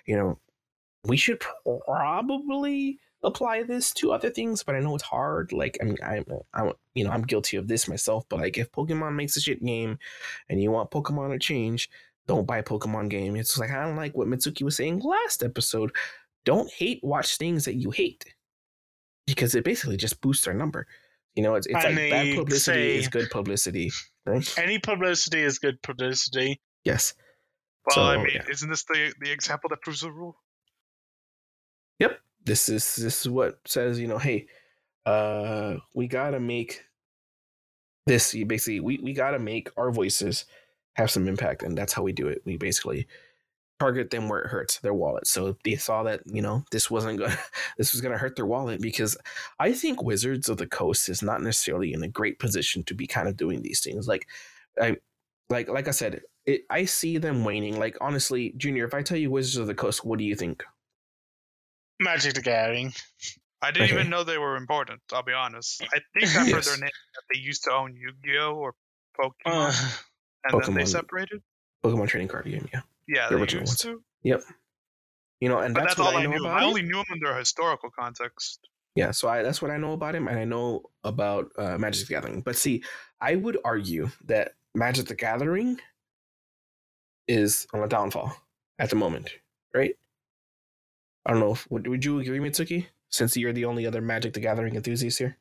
You 0.05 0.17
know, 0.17 0.39
we 1.05 1.15
should 1.15 1.41
probably 1.85 2.99
apply 3.23 3.63
this 3.63 3.93
to 3.93 4.11
other 4.11 4.29
things, 4.29 4.63
but 4.63 4.75
I 4.75 4.79
know 4.79 4.95
it's 4.95 5.03
hard. 5.03 5.53
Like 5.53 5.77
I 5.81 5.85
mean, 5.85 5.97
I'm, 6.05 6.25
I'm 6.53 6.73
you 6.95 7.05
know 7.05 7.11
I'm 7.11 7.21
guilty 7.21 7.55
of 7.55 7.69
this 7.69 7.87
myself, 7.87 8.25
but 8.29 8.39
like 8.39 8.57
if 8.57 8.71
Pokemon 8.73 9.15
makes 9.15 9.37
a 9.37 9.41
shit 9.41 9.63
game, 9.63 9.99
and 10.49 10.61
you 10.61 10.71
want 10.71 10.91
Pokemon 10.91 11.31
to 11.31 11.39
change. 11.39 11.89
Don't 12.27 12.45
buy 12.45 12.61
Pokemon 12.61 13.09
game. 13.09 13.35
It's 13.35 13.57
like 13.57 13.71
I 13.71 13.83
don't 13.83 13.95
like 13.95 14.15
what 14.15 14.27
Mitsuki 14.27 14.61
was 14.61 14.75
saying 14.75 14.99
last 14.99 15.41
episode 15.41 15.91
don't 16.45 16.71
hate 16.71 16.99
watch 17.03 17.37
things 17.37 17.65
that 17.65 17.75
you 17.75 17.91
hate 17.91 18.25
because 19.25 19.55
it 19.55 19.63
basically 19.63 19.97
just 19.97 20.21
boosts 20.21 20.47
our 20.47 20.53
number. 20.53 20.87
You 21.35 21.43
know, 21.43 21.55
it's, 21.55 21.67
it's 21.67 21.75
like 21.75 21.95
bad 21.95 22.35
publicity 22.35 22.97
is 22.97 23.07
good 23.07 23.29
publicity. 23.29 23.91
Right? 24.25 24.57
Any 24.57 24.79
publicity 24.79 25.41
is 25.41 25.59
good 25.59 25.81
publicity. 25.81 26.59
Yes. 26.83 27.13
Well, 27.85 28.05
I 28.05 28.17
mean, 28.17 28.31
yeah. 28.35 28.43
isn't 28.49 28.69
this 28.69 28.83
the 28.83 29.13
the 29.19 29.31
example 29.31 29.69
that 29.69 29.81
proves 29.81 30.01
the 30.01 30.11
rule? 30.11 30.35
Yep. 31.99 32.19
This 32.45 32.69
is 32.69 32.95
this 32.95 33.21
is 33.21 33.29
what 33.29 33.59
says, 33.65 33.99
you 33.99 34.07
know, 34.07 34.17
hey, 34.17 34.47
uh, 35.05 35.75
we 35.95 36.07
gotta 36.07 36.39
make 36.39 36.83
this 38.05 38.33
you 38.33 38.45
basically 38.45 38.79
we, 38.79 38.99
we 38.99 39.13
gotta 39.13 39.39
make 39.39 39.69
our 39.77 39.91
voices 39.91 40.45
have 40.95 41.11
some 41.11 41.27
impact, 41.27 41.63
and 41.63 41.77
that's 41.77 41.93
how 41.93 42.03
we 42.03 42.11
do 42.11 42.27
it. 42.27 42.41
We 42.45 42.57
basically 42.57 43.07
target 43.79 44.09
them 44.09 44.27
where 44.29 44.41
it 44.41 44.47
hurts 44.47 44.79
their 44.79 44.93
wallet. 44.93 45.27
So 45.27 45.57
they 45.63 45.75
saw 45.75 46.03
that, 46.03 46.21
you 46.25 46.41
know, 46.41 46.63
this 46.71 46.91
wasn't 46.91 47.19
gonna 47.19 47.37
this 47.77 47.93
was 47.93 48.01
gonna 48.01 48.17
hurt 48.17 48.35
their 48.35 48.45
wallet 48.45 48.81
because 48.81 49.17
I 49.59 49.73
think 49.73 50.03
Wizards 50.03 50.49
of 50.49 50.57
the 50.57 50.67
Coast 50.67 51.09
is 51.09 51.21
not 51.21 51.41
necessarily 51.41 51.93
in 51.93 52.03
a 52.03 52.07
great 52.07 52.39
position 52.39 52.83
to 52.83 52.93
be 52.93 53.07
kind 53.07 53.27
of 53.27 53.37
doing 53.37 53.61
these 53.61 53.79
things. 53.79 54.07
Like 54.07 54.27
I 54.81 54.97
like 55.49 55.69
like 55.69 55.87
I 55.87 55.91
said, 55.91 56.21
it, 56.45 56.65
I 56.69 56.85
see 56.85 57.17
them 57.17 57.43
waning. 57.43 57.79
Like 57.79 57.97
honestly, 58.01 58.53
Junior, 58.57 58.85
if 58.85 58.93
I 58.93 59.01
tell 59.01 59.17
you 59.17 59.31
Wizards 59.31 59.57
of 59.57 59.67
the 59.67 59.75
Coast, 59.75 60.05
what 60.05 60.19
do 60.19 60.25
you 60.25 60.35
think? 60.35 60.63
Magic 61.99 62.33
the 62.35 62.41
Gathering. 62.41 62.93
I 63.61 63.71
didn't 63.71 63.87
Okay. 63.87 63.93
even 63.95 64.09
know 64.09 64.23
they 64.23 64.37
were 64.37 64.55
important. 64.55 65.01
I'll 65.11 65.23
be 65.23 65.33
honest. 65.33 65.83
I 65.83 65.99
think 66.13 66.35
I've 66.37 66.49
heard 66.51 66.63
their 66.63 66.77
name 66.77 66.89
that 67.15 67.23
they 67.33 67.39
used 67.39 67.65
to 67.65 67.73
own 67.73 67.95
Yu-Gi-Oh 67.95 68.53
or 68.53 68.73
Pokemon, 69.19 69.35
Uh, 69.45 69.89
and 70.45 70.61
then 70.63 70.73
they 70.75 70.85
separated. 70.85 71.41
Pokemon 71.83 72.07
trading 72.07 72.27
card 72.27 72.45
game, 72.45 72.67
yeah. 72.73 72.81
Yeah, 73.07 73.29
The 73.29 73.35
original 73.35 73.63
ones. 73.65 73.79
to. 73.81 74.01
Yep. 74.23 74.41
You 75.39 75.49
know, 75.49 75.59
and 75.59 75.75
that's, 75.75 75.95
that's, 75.95 75.99
all 75.99 76.15
I 76.15 76.23
I 76.23 76.25
knew. 76.25 76.45
about 76.45 76.61
I 76.61 76.65
only 76.65 76.81
knew 76.81 76.97
him 76.97 77.05
in 77.13 77.19
their 77.21 77.37
historical 77.37 77.89
context. 77.89 78.67
Yeah, 78.95 79.11
so 79.11 79.29
I 79.29 79.41
that's 79.41 79.61
what 79.61 79.71
I 79.71 79.77
know 79.77 79.93
about 79.93 80.15
him, 80.15 80.27
and 80.27 80.37
I 80.37 80.43
know 80.43 80.83
about 81.03 81.51
uh, 81.57 81.77
Magic 81.77 82.07
the 82.07 82.13
Gathering. 82.13 82.41
But 82.41 82.57
see, 82.57 82.83
I 83.21 83.35
would 83.35 83.57
argue 83.63 84.09
that 84.25 84.53
Magic 84.75 85.07
the 85.07 85.15
Gathering 85.15 85.79
is 87.27 87.67
on 87.73 87.81
a 87.81 87.87
downfall 87.87 88.35
at 88.79 88.89
the 88.89 88.95
moment, 88.97 89.29
right? 89.73 89.95
I 91.25 91.31
don't 91.31 91.39
know. 91.39 91.53
If, 91.53 91.69
would, 91.71 91.87
would 91.87 92.03
you 92.03 92.19
agree, 92.19 92.39
Mitsuki? 92.39 92.87
Since 93.09 93.37
you're 93.37 93.53
the 93.53 93.65
only 93.65 93.87
other 93.87 94.01
Magic 94.01 94.33
the 94.33 94.39
Gathering 94.39 94.75
enthusiast 94.75 95.19
here. 95.19 95.37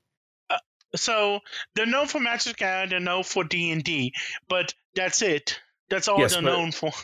so 0.95 1.41
they're 1.75 1.87
known 1.87 2.07
for 2.07 2.21
Magic 2.21 2.53
the 2.53 2.59
Gathering. 2.59 2.91
They're 2.91 3.01
known 3.01 3.25
for 3.25 3.43
D 3.43 3.73
and 3.73 3.83
D, 3.83 4.15
but 4.49 4.75
that's 4.95 5.23
it. 5.23 5.61
That's 5.91 6.09
all 6.09 6.19
Yes, 6.19 6.33
they're 6.35 6.43
but- 6.43 6.53
known 6.57 6.73
for. 6.73 6.91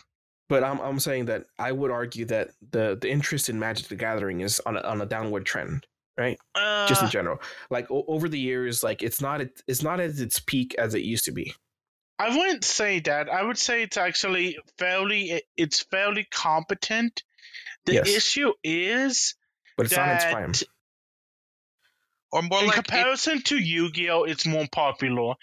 But 0.50 0.62
I'm 0.62 0.78
I'm 0.80 1.00
saying 1.00 1.24
that 1.26 1.46
I 1.58 1.72
would 1.72 1.90
argue 1.90 2.26
that 2.26 2.50
the 2.70 2.98
the 3.00 3.08
interest 3.10 3.48
in 3.48 3.58
Magic 3.58 3.88
the 3.88 3.96
Gathering 3.96 4.42
is 4.42 4.60
on 4.66 4.76
a, 4.76 4.80
on 4.82 5.00
a 5.00 5.06
downward 5.06 5.46
trend, 5.46 5.86
Uh, 6.18 6.86
just 6.86 7.02
in 7.02 7.08
general. 7.08 7.38
Like 7.70 7.90
o- 7.90 8.04
over 8.06 8.28
the 8.28 8.38
years, 8.38 8.82
like 8.82 9.02
it's 9.02 9.22
not 9.22 9.40
at, 9.40 9.48
it's 9.66 9.82
not 9.82 10.00
at 10.00 10.18
its 10.18 10.40
peak 10.40 10.74
as 10.78 10.94
it 10.94 11.00
used 11.02 11.24
to 11.24 11.32
be. 11.32 11.54
I 12.18 12.36
wouldn't 12.36 12.62
say 12.62 13.00
that. 13.00 13.30
I 13.30 13.42
would 13.42 13.56
say 13.56 13.82
it's 13.84 13.96
actually 13.96 14.58
fairly. 14.76 15.42
It's 15.56 15.82
fairly 15.84 16.24
competent. 16.30 17.22
The 17.86 17.94
Yes. 17.94 18.08
issue 18.08 18.52
is 18.62 19.34
But 19.78 19.86
it's 19.86 19.96
not 19.96 20.08
its 20.16 20.24
prime. 20.26 20.52
Or 22.32 22.42
more 22.42 22.60
in 22.60 22.66
like 22.66 22.76
it- 22.78 22.84
comparison 22.84 23.40
to 23.44 23.56
Yu-Gi-Oh, 23.58 24.24
it's 24.24 24.44
more 24.44 24.66
popular. 24.70 25.34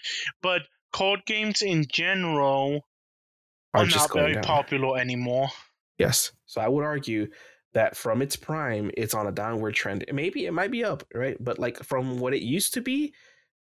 But 0.42 0.62
card 0.92 1.24
games 1.26 1.60
in 1.62 1.86
general 1.90 2.86
Are 3.74 3.82
are 3.82 3.86
just 3.86 4.14
not 4.14 4.14
very 4.14 4.34
down. 4.34 4.42
popular 4.42 4.98
anymore. 4.98 5.48
Yes. 5.98 6.32
So 6.46 6.60
I 6.60 6.68
would 6.68 6.84
argue 6.84 7.28
that 7.74 7.96
from 7.96 8.20
its 8.20 8.36
prime, 8.36 8.90
it's 8.96 9.14
on 9.14 9.26
a 9.26 9.32
downward 9.32 9.74
trend. 9.74 10.04
Maybe 10.12 10.46
it 10.46 10.52
might 10.52 10.70
be 10.70 10.84
up, 10.84 11.04
right? 11.14 11.36
But 11.40 11.58
like 11.58 11.82
from 11.82 12.18
what 12.18 12.34
it 12.34 12.42
used 12.42 12.74
to 12.74 12.80
be, 12.80 13.14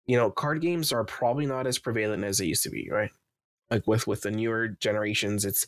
you 0.05 0.17
know, 0.17 0.29
card 0.29 0.61
games 0.61 0.91
are 0.91 1.05
probably 1.05 1.45
not 1.45 1.67
as 1.67 1.77
prevalent 1.77 2.23
as 2.23 2.39
they 2.39 2.45
used 2.45 2.63
to 2.63 2.69
be, 2.69 2.89
right? 2.91 3.11
Like 3.69 3.87
with 3.87 4.07
with 4.07 4.21
the 4.21 4.31
newer 4.31 4.69
generations, 4.69 5.45
it's 5.45 5.65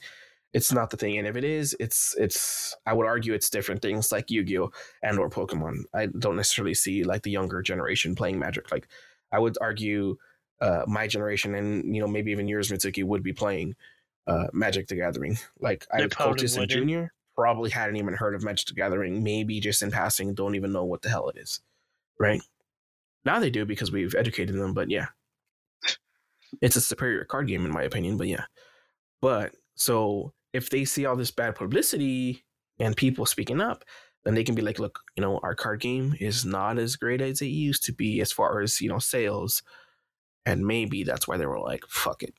it's 0.52 0.72
not 0.72 0.90
the 0.90 0.98
thing. 0.98 1.18
And 1.18 1.28
if 1.28 1.36
it 1.36 1.44
is, 1.44 1.76
it's 1.80 2.16
it's 2.18 2.76
I 2.86 2.94
would 2.94 3.08
argue 3.08 3.34
it's 3.34 3.50
different 3.50 3.82
things 3.82 4.12
like 4.12 4.30
Yu-Gi-Oh 4.30 4.72
and 5.02 5.18
or 5.20 5.30
Pokemon. 5.30 5.84
I 5.94 6.08
don't 6.08 6.36
necessarily 6.36 6.74
see 6.74 7.04
like 7.04 7.24
the 7.24 7.32
younger 7.32 7.62
generation 7.62 8.14
playing 8.14 8.40
Magic. 8.40 8.72
Like 8.72 8.88
I 9.32 9.40
would 9.40 9.58
argue 9.62 10.18
uh 10.60 10.84
my 10.86 11.08
generation 11.08 11.56
and 11.56 11.96
you 11.96 12.02
know 12.02 12.08
maybe 12.08 12.32
even 12.32 12.48
yours, 12.48 12.70
Mitsuki, 12.72 13.04
would 13.06 13.24
be 13.24 13.34
playing 13.34 13.76
uh 14.28 14.48
Magic 14.54 14.88
the 14.88 14.96
Gathering. 14.96 15.38
Like 15.60 15.86
I 15.92 16.02
They 16.02 16.08
Cultist 16.08 16.58
and. 16.58 16.70
Junior 16.70 17.14
probably 17.36 17.70
hadn't 17.70 17.96
even 17.98 18.14
heard 18.14 18.36
of 18.36 18.44
Magic 18.44 18.68
the 18.68 18.74
Gathering, 18.74 19.24
maybe 19.24 19.60
just 19.60 19.82
in 19.82 19.92
passing, 19.92 20.34
don't 20.34 20.56
even 20.56 20.72
know 20.72 20.86
what 20.86 21.02
the 21.02 21.10
hell 21.10 21.30
it 21.30 21.38
is. 21.38 21.62
Right? 22.20 22.42
Now 23.26 23.40
they 23.40 23.50
do 23.50 23.66
because 23.66 23.92
we've 23.92 24.16
educated 24.16 24.56
them, 24.56 24.74
but 24.74 24.90
yeah. 24.90 25.08
It's 26.62 26.76
a 26.76 26.82
superior 26.82 27.26
card 27.26 27.48
game 27.48 27.66
in 27.66 27.72
my 27.72 27.84
opinion, 27.84 28.18
but 28.18 28.28
yeah. 28.28 28.46
But 29.22 29.54
so 29.76 30.34
if 30.54 30.70
they 30.70 30.86
see 30.86 31.06
all 31.06 31.16
this 31.16 31.32
bad 31.32 31.56
publicity 31.56 32.46
and 32.80 32.96
people 32.96 33.26
speaking 33.26 33.60
up, 33.62 33.84
then 34.24 34.36
they 34.36 34.44
can 34.44 34.56
be 34.56 34.62
like, 34.62 34.80
look, 34.80 35.00
you 35.16 35.22
know, 35.22 35.40
our 35.44 35.56
card 35.56 35.82
game 35.82 36.16
is 36.20 36.46
not 36.46 36.78
as 36.78 36.96
great 36.96 37.22
as 37.22 37.42
it 37.42 37.48
used 37.48 37.84
to 37.86 37.92
be 37.92 38.22
as 38.22 38.32
far 38.32 38.62
as, 38.62 38.80
you 38.80 38.88
know, 38.88 39.00
sales. 39.00 39.64
And 40.46 40.66
maybe 40.66 41.04
that's 41.04 41.28
why 41.28 41.38
they 41.38 41.46
were 41.46 41.60
like, 41.60 41.84
fuck 41.88 42.24
it. 42.24 42.34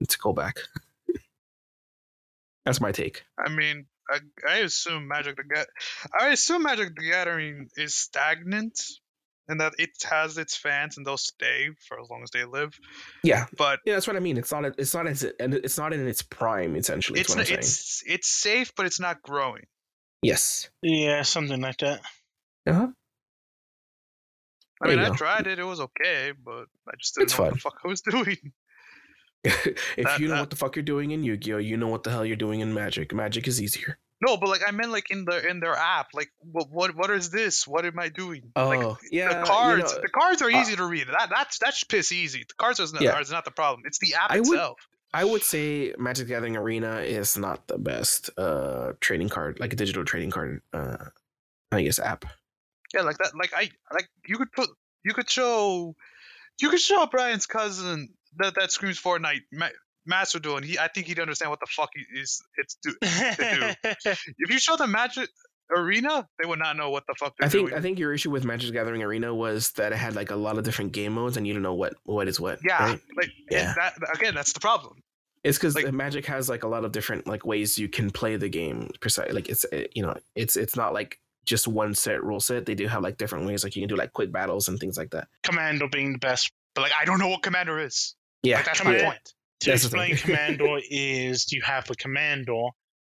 Let's 0.00 0.16
go 0.16 0.32
back. 0.32 0.56
that's 2.66 2.80
my 2.80 2.92
take. 2.92 3.24
I 3.38 3.48
mean, 3.48 3.86
I, 4.10 4.18
I 4.46 4.56
assume 4.58 5.08
Magic 5.08 5.36
the 5.36 5.44
Ga- 5.44 5.64
I 6.20 6.28
assume 6.28 6.62
Magic 6.64 6.94
the 6.94 7.08
Gathering 7.10 7.68
is 7.76 7.94
stagnant, 7.94 8.78
and 9.48 9.60
that 9.60 9.74
it 9.78 9.90
has 10.10 10.36
its 10.38 10.56
fans 10.56 10.96
and 10.98 11.06
they'll 11.06 11.16
stay 11.16 11.70
for 11.88 12.00
as 12.00 12.10
long 12.10 12.22
as 12.22 12.30
they 12.32 12.44
live. 12.44 12.78
Yeah. 13.24 13.46
But 13.56 13.80
Yeah, 13.86 13.94
that's 13.94 14.06
what 14.06 14.16
I 14.16 14.20
mean. 14.20 14.36
It's 14.36 14.52
not 14.52 14.64
it's 14.78 14.94
not 14.94 15.06
as 15.06 15.24
and 15.40 15.54
it's 15.54 15.78
not 15.78 15.92
in 15.94 16.06
its 16.06 16.20
prime, 16.22 16.76
essentially. 16.76 17.20
it's 17.20 17.34
It's 17.34 17.50
I'm 17.50 17.56
it's 17.58 18.02
it's 18.06 18.28
safe, 18.28 18.72
but 18.76 18.84
it's 18.86 19.00
not 19.00 19.22
growing. 19.22 19.64
Yes. 20.22 20.68
Yeah, 20.82 21.22
something 21.22 21.60
like 21.60 21.78
that. 21.78 22.00
Uh-huh. 22.66 22.88
I 24.82 24.88
There 24.88 24.96
mean, 24.96 25.04
I 25.06 25.08
go. 25.10 25.14
tried 25.14 25.46
it; 25.46 25.58
it 25.58 25.64
was 25.64 25.80
okay, 25.80 26.32
but 26.44 26.66
I 26.88 26.92
just 26.98 27.14
didn't 27.14 27.30
It's 27.30 27.38
know 27.38 27.44
what 27.44 27.54
the 27.54 27.60
fuck 27.60 27.78
I 27.84 27.88
was 27.88 28.00
doing. 28.10 28.52
if 29.44 29.76
That- 29.96 30.20
you 30.20 30.28
know 30.28 30.34
that- 30.34 30.40
what 30.40 30.50
the 30.50 30.56
fuck 30.56 30.76
you're 30.76 30.82
doing 30.82 31.10
in 31.12 31.22
Yu-Gi-Oh, 31.24 31.58
you 31.58 31.76
know 31.76 31.88
what 31.88 32.02
the 32.02 32.10
hell 32.10 32.24
you're 32.24 32.36
doing 32.36 32.60
in 32.60 32.74
Magic. 32.74 33.12
Magic 33.14 33.46
is 33.48 33.60
easier. 33.62 33.98
No, 34.26 34.38
but 34.38 34.48
like 34.48 34.62
I 34.66 34.70
meant 34.70 34.92
like 34.92 35.10
in 35.10 35.26
the 35.26 35.46
in 35.46 35.60
their 35.60 35.74
app. 35.76 36.08
Like, 36.14 36.30
what 36.40 36.70
what 36.70 36.96
what 36.96 37.10
is 37.10 37.28
this? 37.30 37.66
What 37.68 37.84
am 37.84 37.98
I 37.98 38.08
doing? 38.08 38.50
Oh, 38.56 38.68
like, 38.68 38.96
yeah. 39.12 39.28
the 39.34 39.38
you 39.40 39.44
cards. 39.44 39.94
know, 39.94 40.00
the 40.00 40.08
cards 40.08 40.40
are 40.40 40.50
uh, 40.50 40.58
easy 40.62 40.74
to 40.76 40.86
read. 40.86 41.06
That 41.08 41.28
that's 41.28 41.58
that's 41.58 41.84
piss 41.84 42.12
easy. 42.12 42.44
The 42.48 42.54
cards 42.54 42.80
is 42.80 42.94
not, 42.94 43.02
Yeah. 43.02 43.22
not 43.30 43.44
the 43.44 43.50
problem. 43.50 43.82
It's 43.84 43.98
the 43.98 44.14
app 44.14 44.30
I 44.30 44.40
would- 44.40 44.48
itself. 44.48 44.78
I 45.14 45.24
would 45.24 45.42
say 45.42 45.94
Magic 45.98 46.26
the 46.26 46.34
Gathering 46.34 46.56
Arena 46.56 47.00
is 47.00 47.36
not 47.38 47.68
the 47.68 47.78
best 47.78 48.30
uh 48.38 48.92
trading 49.00 49.28
card, 49.28 49.60
like 49.60 49.72
a 49.72 49.76
digital 49.76 50.04
trading 50.04 50.30
card 50.30 50.62
uh 50.72 50.96
I 51.70 51.82
guess 51.82 51.98
app. 51.98 52.24
Yeah, 52.94 53.02
like 53.02 53.18
that. 53.18 53.32
Like 53.36 53.52
I 53.54 53.70
like 53.92 54.08
you 54.26 54.38
could 54.38 54.50
put 54.52 54.70
you 55.04 55.12
could 55.12 55.28
show 55.30 55.94
you 56.60 56.70
could 56.70 56.80
show 56.80 57.04
Brian's 57.06 57.46
cousin 57.46 58.08
that 58.38 58.54
that 58.56 58.70
screams 58.72 59.00
Fortnite 59.00 59.40
Ma- 59.52 59.68
Master 60.06 60.38
Duel, 60.38 60.56
and 60.56 60.64
he 60.64 60.78
I 60.78 60.88
think 60.88 61.06
he'd 61.06 61.18
understand 61.20 61.50
what 61.50 61.60
the 61.60 61.66
fuck 61.70 61.90
he 61.94 62.20
is 62.20 62.40
it's 62.56 62.76
do. 62.82 62.94
If 63.82 64.50
you 64.50 64.58
show 64.58 64.76
them 64.76 64.92
Magic 64.92 65.28
Arena, 65.70 66.28
they 66.40 66.46
would 66.48 66.58
not 66.60 66.76
know 66.76 66.90
what 66.90 67.04
the 67.08 67.14
fuck 67.18 67.34
they're 67.38 67.46
I 67.46 67.50
think 67.50 67.68
doing. 67.68 67.78
I 67.78 67.82
think 67.82 67.98
your 67.98 68.12
issue 68.12 68.30
with 68.30 68.44
Magic 68.44 68.72
Gathering 68.72 69.02
Arena 69.02 69.34
was 69.34 69.72
that 69.72 69.92
it 69.92 69.96
had 69.96 70.14
like 70.14 70.30
a 70.30 70.36
lot 70.36 70.58
of 70.58 70.64
different 70.64 70.92
game 70.92 71.12
modes 71.14 71.36
and 71.36 71.46
you 71.46 71.52
don't 71.52 71.62
know 71.62 71.74
what 71.74 71.94
what 72.04 72.28
is 72.28 72.38
what. 72.38 72.60
yeah, 72.64 72.82
right? 72.90 73.00
like 73.16 73.30
Yeah. 73.50 73.74
that 73.76 73.94
again, 74.14 74.34
that's 74.34 74.52
the 74.52 74.60
problem. 74.60 75.02
It's 75.42 75.58
because 75.58 75.74
Like- 75.74 75.92
Magic 75.92 76.26
has 76.26 76.48
like 76.48 76.62
a 76.64 76.68
lot 76.68 76.84
of 76.84 76.92
different 76.92 77.26
like 77.26 77.44
ways 77.44 77.78
you 77.78 77.88
can 77.88 78.10
play 78.10 78.36
the 78.36 78.48
game. 78.48 78.90
Precise, 79.00 79.32
like 79.32 79.48
it's 79.48 79.64
uh, 79.72 79.84
you 79.94 80.02
know 80.02 80.14
it's 80.36 80.56
it's 80.56 80.76
not 80.76 80.92
like 80.94 81.18
just 81.44 81.66
one 81.68 81.94
set 81.94 82.22
rule 82.22 82.40
set. 82.40 82.66
They 82.66 82.74
do 82.74 82.86
have 82.88 83.02
like 83.02 83.16
different 83.18 83.46
ways. 83.46 83.62
Like 83.64 83.74
you 83.76 83.82
can 83.82 83.88
do 83.88 83.96
like 83.96 84.12
quick 84.12 84.30
battles 84.32 84.68
and 84.68 84.78
things 84.78 84.96
like 84.96 85.10
that. 85.10 85.28
Commander 85.42 85.88
being 85.88 86.12
the 86.12 86.18
best. 86.18 86.50
But 86.74 86.82
like, 86.82 86.92
I 87.00 87.04
don't 87.04 87.18
know 87.18 87.28
what 87.28 87.42
Commander 87.42 87.78
is. 87.80 88.14
Yeah, 88.46 88.56
Like, 88.56 88.66
that's 88.66 88.84
my 88.84 88.98
on. 88.98 89.04
point. 89.04 89.32
To 89.60 89.70
That's 89.70 89.84
explain 89.84 90.16
Commander 90.16 90.78
is 90.90 91.50
you 91.52 91.62
have 91.62 91.90
a 91.90 91.94
Commander. 91.94 92.68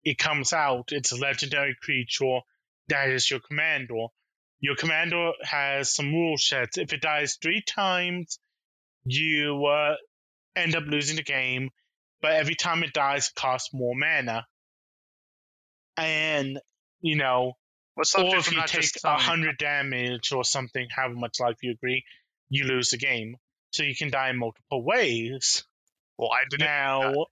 It 0.03 0.17
comes 0.17 0.53
out. 0.53 0.89
It's 0.91 1.11
a 1.11 1.17
legendary 1.17 1.75
creature 1.81 2.39
that 2.87 3.09
is 3.09 3.29
your 3.29 3.39
commander. 3.39 4.07
Your 4.59 4.75
commander 4.75 5.31
has 5.43 5.93
some 5.93 6.11
rule 6.11 6.37
sets. 6.37 6.77
If 6.77 6.91
it 6.93 7.01
dies 7.01 7.37
three 7.41 7.61
times, 7.61 8.39
you 9.03 9.65
uh, 9.65 9.95
end 10.55 10.75
up 10.75 10.83
losing 10.85 11.15
the 11.17 11.23
game, 11.23 11.69
but 12.21 12.31
every 12.31 12.55
time 12.55 12.83
it 12.83 12.93
dies, 12.93 13.27
it 13.27 13.35
costs 13.39 13.73
more 13.73 13.93
mana. 13.95 14.45
And, 15.97 16.59
you 17.01 17.15
know, 17.15 17.53
or 18.17 18.37
if 18.37 18.51
you 18.51 18.61
take 18.65 18.91
a 19.03 19.17
hundred 19.17 19.57
damage 19.57 20.31
or 20.31 20.43
something, 20.43 20.87
however 20.93 21.15
much 21.15 21.39
life 21.39 21.57
you 21.61 21.71
agree, 21.71 22.03
you 22.49 22.65
lose 22.65 22.89
the 22.89 22.97
game. 22.97 23.35
So 23.71 23.83
you 23.83 23.95
can 23.95 24.09
die 24.09 24.29
in 24.29 24.37
multiple 24.37 24.83
ways. 24.83 25.63
Well, 26.17 26.31
I 26.31 26.43
didn't. 26.49 26.65
Now, 26.65 27.25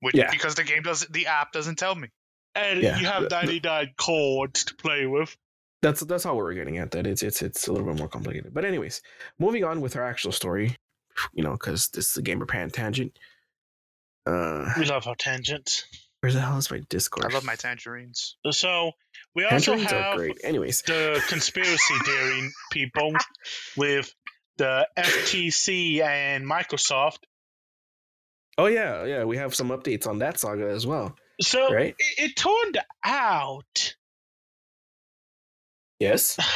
which, 0.00 0.14
Yeah. 0.14 0.30
Because 0.30 0.54
the 0.54 0.64
game 0.64 0.82
doesn't. 0.82 1.12
The 1.12 1.26
app 1.26 1.52
doesn't 1.52 1.76
tell 1.76 1.94
me. 1.94 2.08
and 2.54 2.82
Yeah. 2.82 2.98
you 3.00 3.06
have 3.06 3.22
The- 3.22 3.28
the- 3.30 3.34
99 3.36 3.94
chords 3.96 4.64
to 4.66 4.74
play 4.74 5.06
with. 5.06 5.34
That's 5.80 6.00
that's 6.02 6.22
how 6.22 6.34
we're 6.36 6.52
getting 6.54 6.76
at 6.78 6.90
that. 6.92 7.06
It's 7.06 7.22
it's 7.22 7.40
it's 7.42 7.66
a 7.66 7.72
little 7.72 7.86
bit 7.88 7.96
more 7.96 8.08
complicated. 8.08 8.52
But 8.54 8.64
anyways, 8.66 9.00
moving 9.38 9.64
on 9.64 9.80
with 9.80 9.96
our 9.96 10.04
actual 10.06 10.30
story, 10.32 10.76
you 11.32 11.42
know, 11.42 11.52
because 11.52 11.88
this 11.88 12.10
is 12.10 12.16
a 12.18 12.22
gamer 12.22 12.44
pan 12.46 12.70
tangent. 12.70 13.18
Uh, 14.26 14.72
We 14.78 14.84
love 14.84 15.06
our 15.06 15.16
tangents. 15.16 15.84
where 16.20 16.30
the 16.30 16.40
hell 16.40 16.56
is 16.58 16.70
my 16.70 16.78
Discord? 16.88 17.24
I 17.32 17.34
love 17.34 17.44
my 17.44 17.56
tangerines. 17.56 18.36
So 18.52 18.92
we 19.34 19.44
also 19.44 19.72
tangerines 19.72 19.92
are 19.92 20.02
have 20.02 20.16
great. 20.16 20.38
Anyways, 20.44 20.82
the 20.82 21.20
conspiracy 21.28 21.94
theory 22.04 22.48
people 22.70 23.12
with 23.76 24.14
the 24.58 24.86
FTC 24.96 26.00
and 26.02 26.44
Microsoft. 26.44 27.18
oh 28.58 28.66
yeah, 28.66 29.04
yeah, 29.04 29.24
we 29.24 29.36
have 29.36 29.54
some 29.54 29.70
updates 29.70 30.06
on 30.06 30.18
that 30.18 30.38
saga 30.38 30.68
as 30.70 30.86
well, 30.86 31.14
So 31.40 31.72
right? 31.72 31.94
it, 31.98 32.30
it 32.30 32.36
turned 32.36 32.78
out. 33.04 33.94
Yes. 35.98 36.38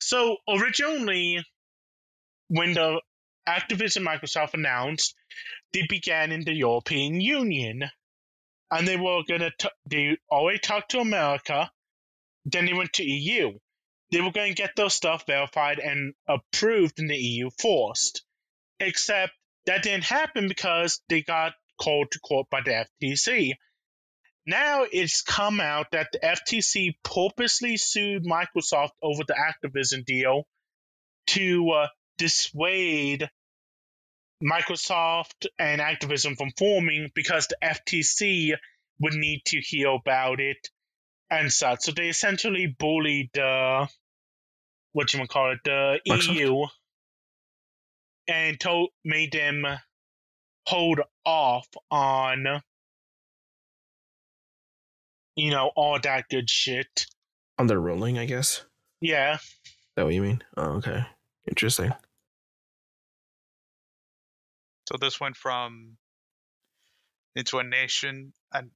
So 0.00 0.36
originally, 0.48 1.44
when 2.46 2.72
the 2.72 3.00
Activision 3.48 4.06
Microsoft 4.06 4.54
announced, 4.54 5.14
they 5.74 5.84
began 5.88 6.30
in 6.30 6.44
the 6.44 6.54
European 6.54 7.20
Union, 7.20 7.82
and 8.70 8.86
they 8.86 8.96
were 8.96 9.22
gonna 9.28 9.50
t- 9.58 9.68
they 9.90 10.16
already 10.30 10.60
talked 10.60 10.92
to 10.92 11.00
America, 11.00 11.68
then 12.46 12.64
they 12.66 12.72
went 12.74 12.92
to 12.94 13.04
EU. 13.04 13.58
They 14.10 14.20
were 14.20 14.32
going 14.32 14.54
to 14.54 14.62
get 14.62 14.74
their 14.76 14.90
stuff 14.90 15.24
verified 15.26 15.78
and 15.78 16.14
approved 16.26 16.98
in 16.98 17.08
the 17.08 17.16
EU 17.16 17.50
first, 17.58 18.24
except 18.80 19.32
that 19.66 19.82
didn't 19.82 20.04
happen 20.04 20.48
because 20.48 21.00
they 21.08 21.22
got 21.22 21.52
called 21.80 22.10
to 22.12 22.20
court 22.20 22.48
by 22.50 22.62
the 22.62 22.86
FTC. 23.02 23.52
Now 24.46 24.86
it's 24.90 25.20
come 25.20 25.60
out 25.60 25.90
that 25.92 26.08
the 26.12 26.20
FTC 26.20 26.94
purposely 27.04 27.76
sued 27.76 28.24
Microsoft 28.24 28.92
over 29.02 29.22
the 29.26 29.34
Activision 29.34 30.06
deal 30.06 30.44
to 31.28 31.70
uh, 31.70 31.88
dissuade 32.16 33.28
Microsoft 34.42 35.46
and 35.58 35.80
Activision 35.82 36.36
from 36.36 36.50
forming 36.56 37.10
because 37.14 37.48
the 37.48 37.58
FTC 37.62 38.56
would 39.00 39.14
need 39.14 39.42
to 39.46 39.60
hear 39.60 39.88
about 39.88 40.40
it 40.40 40.70
and 41.30 41.52
such. 41.52 41.82
So 41.82 41.92
they 41.92 42.08
essentially 42.08 42.66
bullied 42.66 43.36
uh, 43.38 43.86
what 44.92 45.12
you 45.12 45.26
call 45.26 45.52
it, 45.52 45.60
the 45.64 46.00
Microsoft? 46.08 46.34
EU, 46.34 46.66
and 48.28 48.58
told 48.60 48.90
made 49.04 49.32
them 49.32 49.64
hold 50.66 51.00
off 51.24 51.66
on 51.90 52.62
you 55.36 55.50
know 55.50 55.70
all 55.76 55.98
that 56.02 56.28
good 56.28 56.50
shit. 56.50 57.06
On 57.58 57.66
the 57.66 57.78
rolling, 57.78 58.18
I 58.18 58.24
guess. 58.26 58.58
Is 58.58 58.64
Yeah, 59.00 59.38
that 59.96 60.04
what 60.04 60.14
you 60.14 60.22
mean? 60.22 60.42
Oh, 60.56 60.72
okay. 60.76 61.04
Interesting. 61.48 61.92
So 64.88 64.96
this 64.98 65.20
went 65.20 65.36
from 65.36 65.96
into 67.36 67.58
a 67.58 67.64
nation 67.64 68.32
and 68.52 68.70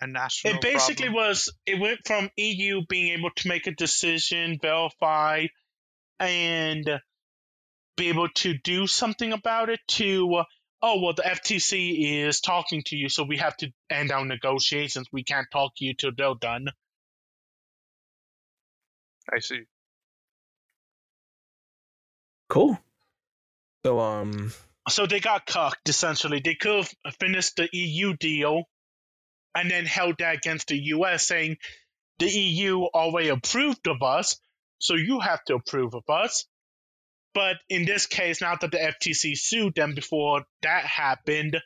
a, 0.00 0.04
a 0.04 0.08
national. 0.08 0.54
it 0.54 0.60
basically 0.60 1.06
problem. 1.06 1.28
was. 1.28 1.52
It 1.66 1.80
went 1.80 2.00
from 2.06 2.30
EU 2.36 2.82
being 2.88 3.18
able 3.18 3.30
to 3.36 3.48
make 3.48 3.66
a 3.66 3.72
decision, 3.72 4.58
verify, 4.60 5.46
and 6.18 7.00
be 7.96 8.08
able 8.08 8.28
to 8.28 8.54
do 8.54 8.86
something 8.86 9.32
about 9.32 9.70
it 9.70 9.80
to. 9.88 10.34
Uh, 10.34 10.44
oh 10.82 11.00
well, 11.00 11.14
the 11.14 11.22
FTC 11.22 12.26
is 12.26 12.40
talking 12.40 12.82
to 12.86 12.96
you, 12.96 13.08
so 13.08 13.24
we 13.24 13.38
have 13.38 13.56
to 13.58 13.70
end 13.90 14.12
our 14.12 14.24
negotiations. 14.24 15.08
We 15.12 15.24
can't 15.24 15.48
talk 15.50 15.72
to 15.76 15.84
you 15.84 15.94
till 15.94 16.12
they're 16.16 16.34
done. 16.40 16.68
I 19.32 19.40
see. 19.40 19.62
Cool. 22.48 22.78
So 23.84 24.00
um, 24.00 24.52
So 24.88 25.06
they 25.06 25.20
got 25.20 25.46
cucked 25.46 25.88
essentially. 25.88 26.40
They 26.42 26.54
could 26.54 26.86
have 27.04 27.16
finished 27.20 27.56
the 27.56 27.68
EU 27.72 28.16
deal 28.16 28.64
and 29.58 29.70
then 29.70 29.84
held 29.86 30.16
that 30.18 30.36
against 30.36 30.68
the 30.68 30.78
US, 30.94 31.26
saying 31.26 31.56
the 32.18 32.28
EU 32.30 32.82
already 32.84 33.28
approved 33.28 33.86
of 33.88 34.02
us, 34.02 34.38
so 34.78 34.94
you 34.94 35.20
have 35.20 35.42
to 35.44 35.54
approve 35.54 35.94
of 35.94 36.08
us. 36.08 36.46
But 37.34 37.56
in 37.68 37.84
this 37.84 38.06
case, 38.06 38.40
now 38.40 38.56
that 38.60 38.70
the 38.70 38.78
FTC 38.78 39.36
sued 39.36 39.74
them 39.74 39.94
before 39.94 40.44
that 40.62 40.84
happened, 40.84 41.56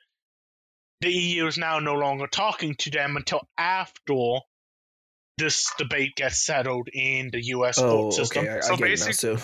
the 1.01 1.11
EU 1.11 1.47
is 1.47 1.57
now 1.59 1.79
no 1.79 1.95
longer 1.95 2.27
talking 2.27 2.75
to 2.77 2.91
them 2.91 3.17
until 3.17 3.41
after 3.59 4.39
this 5.39 5.71
debate 5.79 6.15
gets 6.17 6.45
settled 6.45 6.89
in 6.93 7.31
the 7.33 7.43
US 7.57 7.79
oh, 7.79 7.91
court 7.91 8.15
system. 8.15 8.45
okay, 8.45 8.57
I, 8.59 8.61
So 8.61 8.75
I 8.75 8.77
get 8.77 8.87
it 8.89 9.01
now. 9.01 9.07
basic- 9.07 9.15
So 9.15 9.39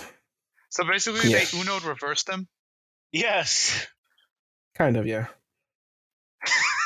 So 0.70 0.84
basically, 0.84 1.30
Yeah. 1.30 1.44
they 1.44 1.58
Uno 1.58 1.80
reversed 1.80 2.26
them. 2.26 2.46
Yes. 3.12 3.86
kind 4.74 4.96
of, 4.96 5.06
yeah. 5.06 5.26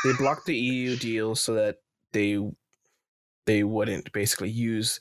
They 0.04 0.12
blocked 0.18 0.46
the 0.46 0.56
EU 0.56 0.96
deal 0.96 1.34
so 1.34 1.54
that 1.54 1.78
they 2.12 2.38
they 3.46 3.64
wouldn't 3.64 4.12
basically 4.12 4.50
use 4.50 5.00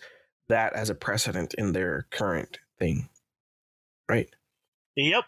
that 0.49 0.73
as 0.73 0.89
a 0.89 0.95
precedent 0.95 1.53
in 1.57 1.73
their 1.73 2.07
current 2.11 2.59
thing, 2.79 3.09
right? 4.09 4.29
Yep. 4.95 5.23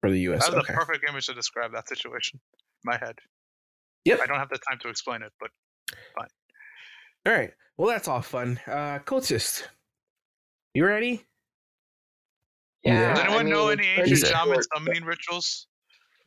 For 0.00 0.10
the 0.10 0.20
U.S. 0.20 0.40
That's 0.40 0.54
was 0.54 0.64
okay. 0.64 0.72
the 0.72 0.78
perfect 0.78 1.08
image 1.08 1.26
to 1.26 1.34
describe 1.34 1.72
that 1.72 1.88
situation. 1.88 2.40
in 2.54 2.88
My 2.90 2.96
head. 2.96 3.16
Yep. 4.04 4.20
I 4.22 4.26
don't 4.26 4.38
have 4.38 4.48
the 4.48 4.58
time 4.70 4.78
to 4.82 4.88
explain 4.88 5.22
it, 5.22 5.32
but 5.40 5.50
fine. 6.16 6.28
All 7.26 7.32
right. 7.32 7.52
Well, 7.76 7.88
that's 7.88 8.08
all 8.08 8.22
fun. 8.22 8.60
Uh, 8.66 9.00
cultist, 9.00 9.64
you 10.74 10.86
ready? 10.86 11.24
Yeah. 12.84 13.14
does 13.14 13.18
I 13.18 13.26
anyone 13.26 13.50
know 13.50 13.68
any 13.68 13.86
ancient 13.86 14.08
pretty 14.08 14.26
shaman 14.26 14.62
summoning 14.74 15.04
rituals? 15.04 15.66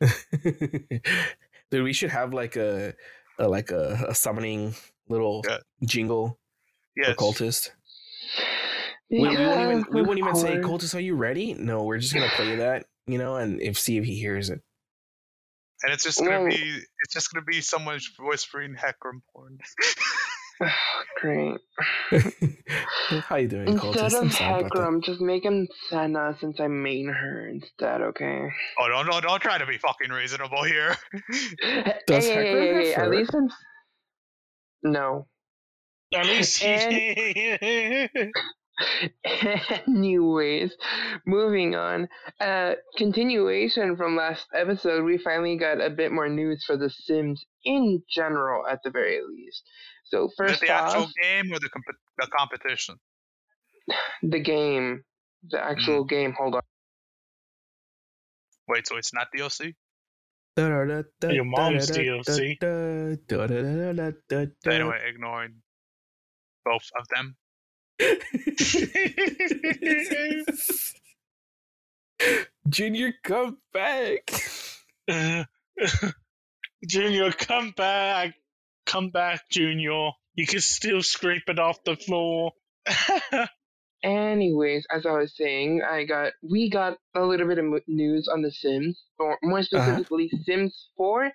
Dude, 1.70 1.84
we 1.84 1.92
should 1.92 2.10
have 2.10 2.32
like 2.34 2.56
a, 2.56 2.94
a 3.38 3.48
like 3.48 3.70
a, 3.70 4.06
a 4.08 4.14
summoning 4.14 4.74
little 5.08 5.44
Yeah. 5.48 5.58
jingle 5.84 6.38
Yes. 6.96 7.10
for 7.10 7.14
cultist. 7.16 7.70
but- 9.10 9.18
We, 9.18 9.28
we 9.28 9.36
won't 9.46 9.60
even 9.60 9.84
we 9.92 10.02
won't 10.02 10.18
even 10.18 10.34
say 10.36 10.56
cultist. 10.58 10.94
Are 10.94 11.00
you 11.00 11.14
ready? 11.14 11.54
No, 11.54 11.84
we're 11.84 11.98
just 11.98 12.14
gonna 12.14 12.28
play 12.36 12.56
that, 12.64 12.86
you 13.06 13.18
know, 13.18 13.36
and 13.36 13.60
if 13.60 13.78
see 13.78 13.96
if 13.98 14.04
he 14.04 14.16
hears 14.18 14.50
it. 14.50 14.60
And 15.82 15.92
it's 15.92 16.04
just 16.04 16.18
gonna 16.18 16.40
Well- 16.42 16.48
be 16.50 16.56
it's 17.04 17.14
just 17.14 17.32
gonna 17.32 17.44
be 17.44 17.60
someone 17.60 17.98
whispering 18.18 18.74
Hecarim 18.74 19.20
porn. 19.32 19.58
Great. 21.20 21.58
How 23.28 23.36
you 23.36 23.48
doing, 23.48 23.68
Instead 23.68 23.94
cultist? 23.94 24.14
I'm 24.20 24.26
of 24.26 24.32
sorry 24.32 24.60
about 24.60 24.62
that. 24.62 24.80
Hecarim, 24.80 25.02
just 25.02 25.20
make 25.20 25.44
him 25.44 25.68
Senna 25.88 26.36
since 26.40 26.60
I 26.60 26.68
main 26.68 27.08
her 27.08 27.48
instead, 27.48 28.00
okay? 28.00 28.48
oh 28.78 28.88
don't, 28.88 29.06
don't 29.06 29.22
don't 29.22 29.40
try 29.40 29.58
to 29.58 29.66
be 29.66 29.78
fucking 29.78 30.10
reasonable 30.10 30.62
here. 30.64 30.96
Does 32.06 32.26
hey, 32.26 32.34
hey, 32.34 32.44
Hecarim 32.44 32.82
hey, 32.82 32.84
hey, 32.84 32.94
at 32.94 33.10
least 33.10 33.34
I'm. 33.34 33.48
No. 34.82 35.26
At 36.14 36.26
least 36.26 36.62
he. 36.62 38.08
Anyways, 39.86 40.72
moving 41.26 41.74
on. 41.74 42.08
Uh, 42.40 42.74
continuation 42.96 43.96
from 43.96 44.16
last 44.16 44.46
episode, 44.54 45.04
we 45.04 45.18
finally 45.18 45.56
got 45.56 45.80
a 45.80 45.90
bit 45.90 46.12
more 46.12 46.28
news 46.28 46.64
for 46.66 46.76
The 46.76 46.90
Sims 46.90 47.44
in 47.64 48.02
general, 48.08 48.66
at 48.66 48.80
the 48.82 48.90
very 48.90 49.20
least. 49.22 49.62
So 50.10 50.24
Is 50.24 50.32
it 50.32 50.34
first 50.36 50.60
the 50.60 50.70
actual 50.70 51.08
game 51.22 51.52
or 51.52 51.60
the 51.60 51.68
comp- 51.68 51.84
the 52.18 52.26
competition? 52.36 52.96
the 54.22 54.40
game, 54.40 55.02
the 55.48 55.62
actual 55.62 56.04
mm. 56.04 56.08
game. 56.08 56.34
Hold 56.36 56.56
on. 56.56 56.62
Wait, 58.68 58.86
so 58.86 58.96
it's 58.96 59.14
not 59.14 59.28
DLC? 59.36 59.74
Your 61.22 61.44
mom's 61.44 61.90
DLC. 61.90 62.56
Anyway, 64.66 65.00
ignoring 65.08 65.54
both 66.64 66.88
of 66.98 67.06
them. 67.14 67.36
Junior, 72.68 73.12
come 73.22 73.58
back. 73.72 74.32
Junior, 76.86 77.32
come 77.32 77.72
back. 77.76 78.34
Come 78.86 79.10
back, 79.10 79.42
Junior. 79.50 80.10
You 80.34 80.46
can 80.46 80.60
still 80.60 81.02
scrape 81.02 81.48
it 81.48 81.58
off 81.58 81.82
the 81.84 81.96
floor. 81.96 82.52
Anyways, 84.02 84.86
as 84.90 85.04
I 85.04 85.12
was 85.12 85.36
saying, 85.36 85.82
I 85.82 86.04
got 86.04 86.32
we 86.42 86.70
got 86.70 86.96
a 87.14 87.20
little 87.20 87.46
bit 87.46 87.58
of 87.58 87.64
news 87.86 88.28
on 88.28 88.40
The 88.40 88.50
Sims, 88.50 89.02
or 89.18 89.38
more 89.42 89.58
uh-huh. 89.58 89.64
specifically, 89.64 90.30
Sims 90.44 90.88
4, 90.96 91.30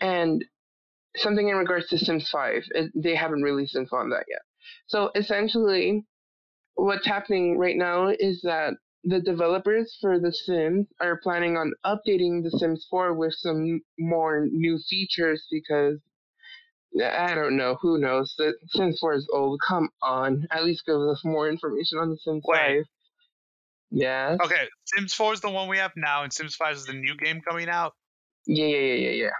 and 0.00 0.44
something 1.16 1.48
in 1.48 1.56
regards 1.56 1.88
to 1.88 1.98
Sims 1.98 2.28
5. 2.30 2.62
It, 2.70 2.92
they 2.94 3.14
haven't 3.14 3.42
released 3.42 3.76
info 3.76 3.96
on 3.96 4.10
that 4.10 4.24
yet. 4.28 4.40
So 4.86 5.10
essentially, 5.14 6.06
what's 6.74 7.06
happening 7.06 7.58
right 7.58 7.76
now 7.76 8.08
is 8.08 8.40
that 8.42 8.74
the 9.04 9.20
developers 9.20 9.96
for 10.00 10.18
The 10.18 10.32
Sims 10.32 10.86
are 11.00 11.20
planning 11.22 11.56
on 11.56 11.72
updating 11.84 12.42
The 12.42 12.56
Sims 12.58 12.86
4 12.88 13.14
with 13.14 13.34
some 13.34 13.82
more 13.98 14.46
new 14.50 14.78
features 14.88 15.46
because 15.50 15.98
I 17.00 17.34
don't 17.34 17.56
know. 17.56 17.76
Who 17.80 17.98
knows? 17.98 18.34
The 18.36 18.54
Sims 18.68 18.98
4 19.00 19.14
is 19.14 19.28
old. 19.32 19.60
Come 19.66 19.88
on. 20.02 20.46
At 20.50 20.64
least 20.64 20.84
give 20.86 20.96
us 20.96 21.22
more 21.24 21.48
information 21.48 21.98
on 21.98 22.10
the 22.10 22.16
Sims 22.18 22.42
Wait. 22.46 22.58
5. 22.58 22.84
Yeah. 23.90 24.36
Okay, 24.42 24.68
Sims 24.84 25.12
4 25.14 25.34
is 25.34 25.40
the 25.40 25.50
one 25.50 25.68
we 25.68 25.78
have 25.78 25.92
now, 25.96 26.22
and 26.22 26.32
Sims 26.32 26.54
5 26.56 26.76
is 26.76 26.86
the 26.86 26.92
new 26.94 27.16
game 27.16 27.40
coming 27.46 27.68
out. 27.68 27.92
Yeah, 28.46 28.66
yeah, 28.66 28.94
yeah, 28.94 29.10
yeah, 29.10 29.30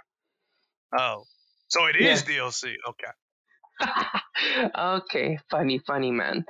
Oh, 0.97 1.23
so 1.67 1.85
it 1.87 1.95
is 1.97 2.23
DLC. 2.23 2.73
Okay. 2.89 3.11
okay. 4.77 5.39
Funny, 5.49 5.79
funny, 5.85 6.11
man. 6.11 6.45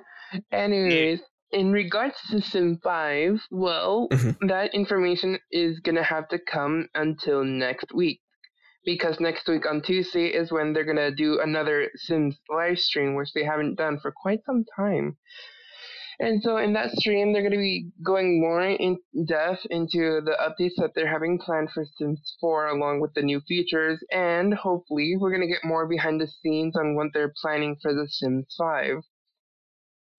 Anyways, 0.52 1.22
in 1.52 1.72
regards 1.72 2.16
to 2.30 2.42
Sim 2.42 2.80
5, 2.84 3.40
well, 3.52 4.08
Mhm. 4.12 4.48
that 4.50 4.74
information 4.74 5.40
is 5.52 5.80
going 5.80 5.96
to 5.96 6.04
have 6.04 6.28
to 6.30 6.40
come 6.40 6.90
until 6.96 7.44
next 7.44 7.94
week. 7.94 8.20
Because 8.86 9.20
next 9.20 9.48
week 9.48 9.66
on 9.66 9.82
Tuesday 9.82 10.28
is 10.28 10.52
when 10.52 10.74
they're 10.74 10.84
going 10.84 10.98
to 10.98 11.14
do 11.14 11.40
another 11.40 11.90
Sims 11.96 12.38
live 12.50 12.80
stream, 12.80 13.16
which 13.16 13.34
they 13.34 13.44
haven't 13.44 13.76
done 13.76 14.00
for 14.00 14.12
quite 14.12 14.44
some 14.46 14.66
time. 14.76 15.18
And 16.20 16.44
so 16.44 16.58
in 16.58 16.74
that 16.74 16.92
stream, 16.92 17.34
they're 17.34 17.42
going 17.42 17.54
to 17.54 17.58
be 17.58 17.90
going 18.04 18.40
more 18.40 18.62
in 18.62 18.98
depth 19.26 19.66
into 19.70 20.22
the 20.22 20.38
updates 20.40 20.76
that 20.78 20.92
they're 20.96 21.12
having 21.12 21.40
planned 21.40 21.72
for 21.72 21.86
Sims 21.98 22.38
4, 22.40 22.68
along 22.68 23.02
with 23.02 23.14
the 23.14 23.24
new 23.24 23.42
features, 23.48 24.04
and 24.12 24.54
hopefully 24.54 25.16
we're 25.20 25.32
going 25.32 25.42
to 25.42 25.54
get 25.54 25.66
more 25.66 25.88
behind 25.88 26.22
the 26.22 26.28
scenes 26.28 26.76
on 26.76 26.96
what 26.96 27.08
they're 27.14 27.34
planning 27.42 27.78
for 27.82 27.94
the 27.94 28.08
Sims 28.08 28.54
5. 28.58 28.98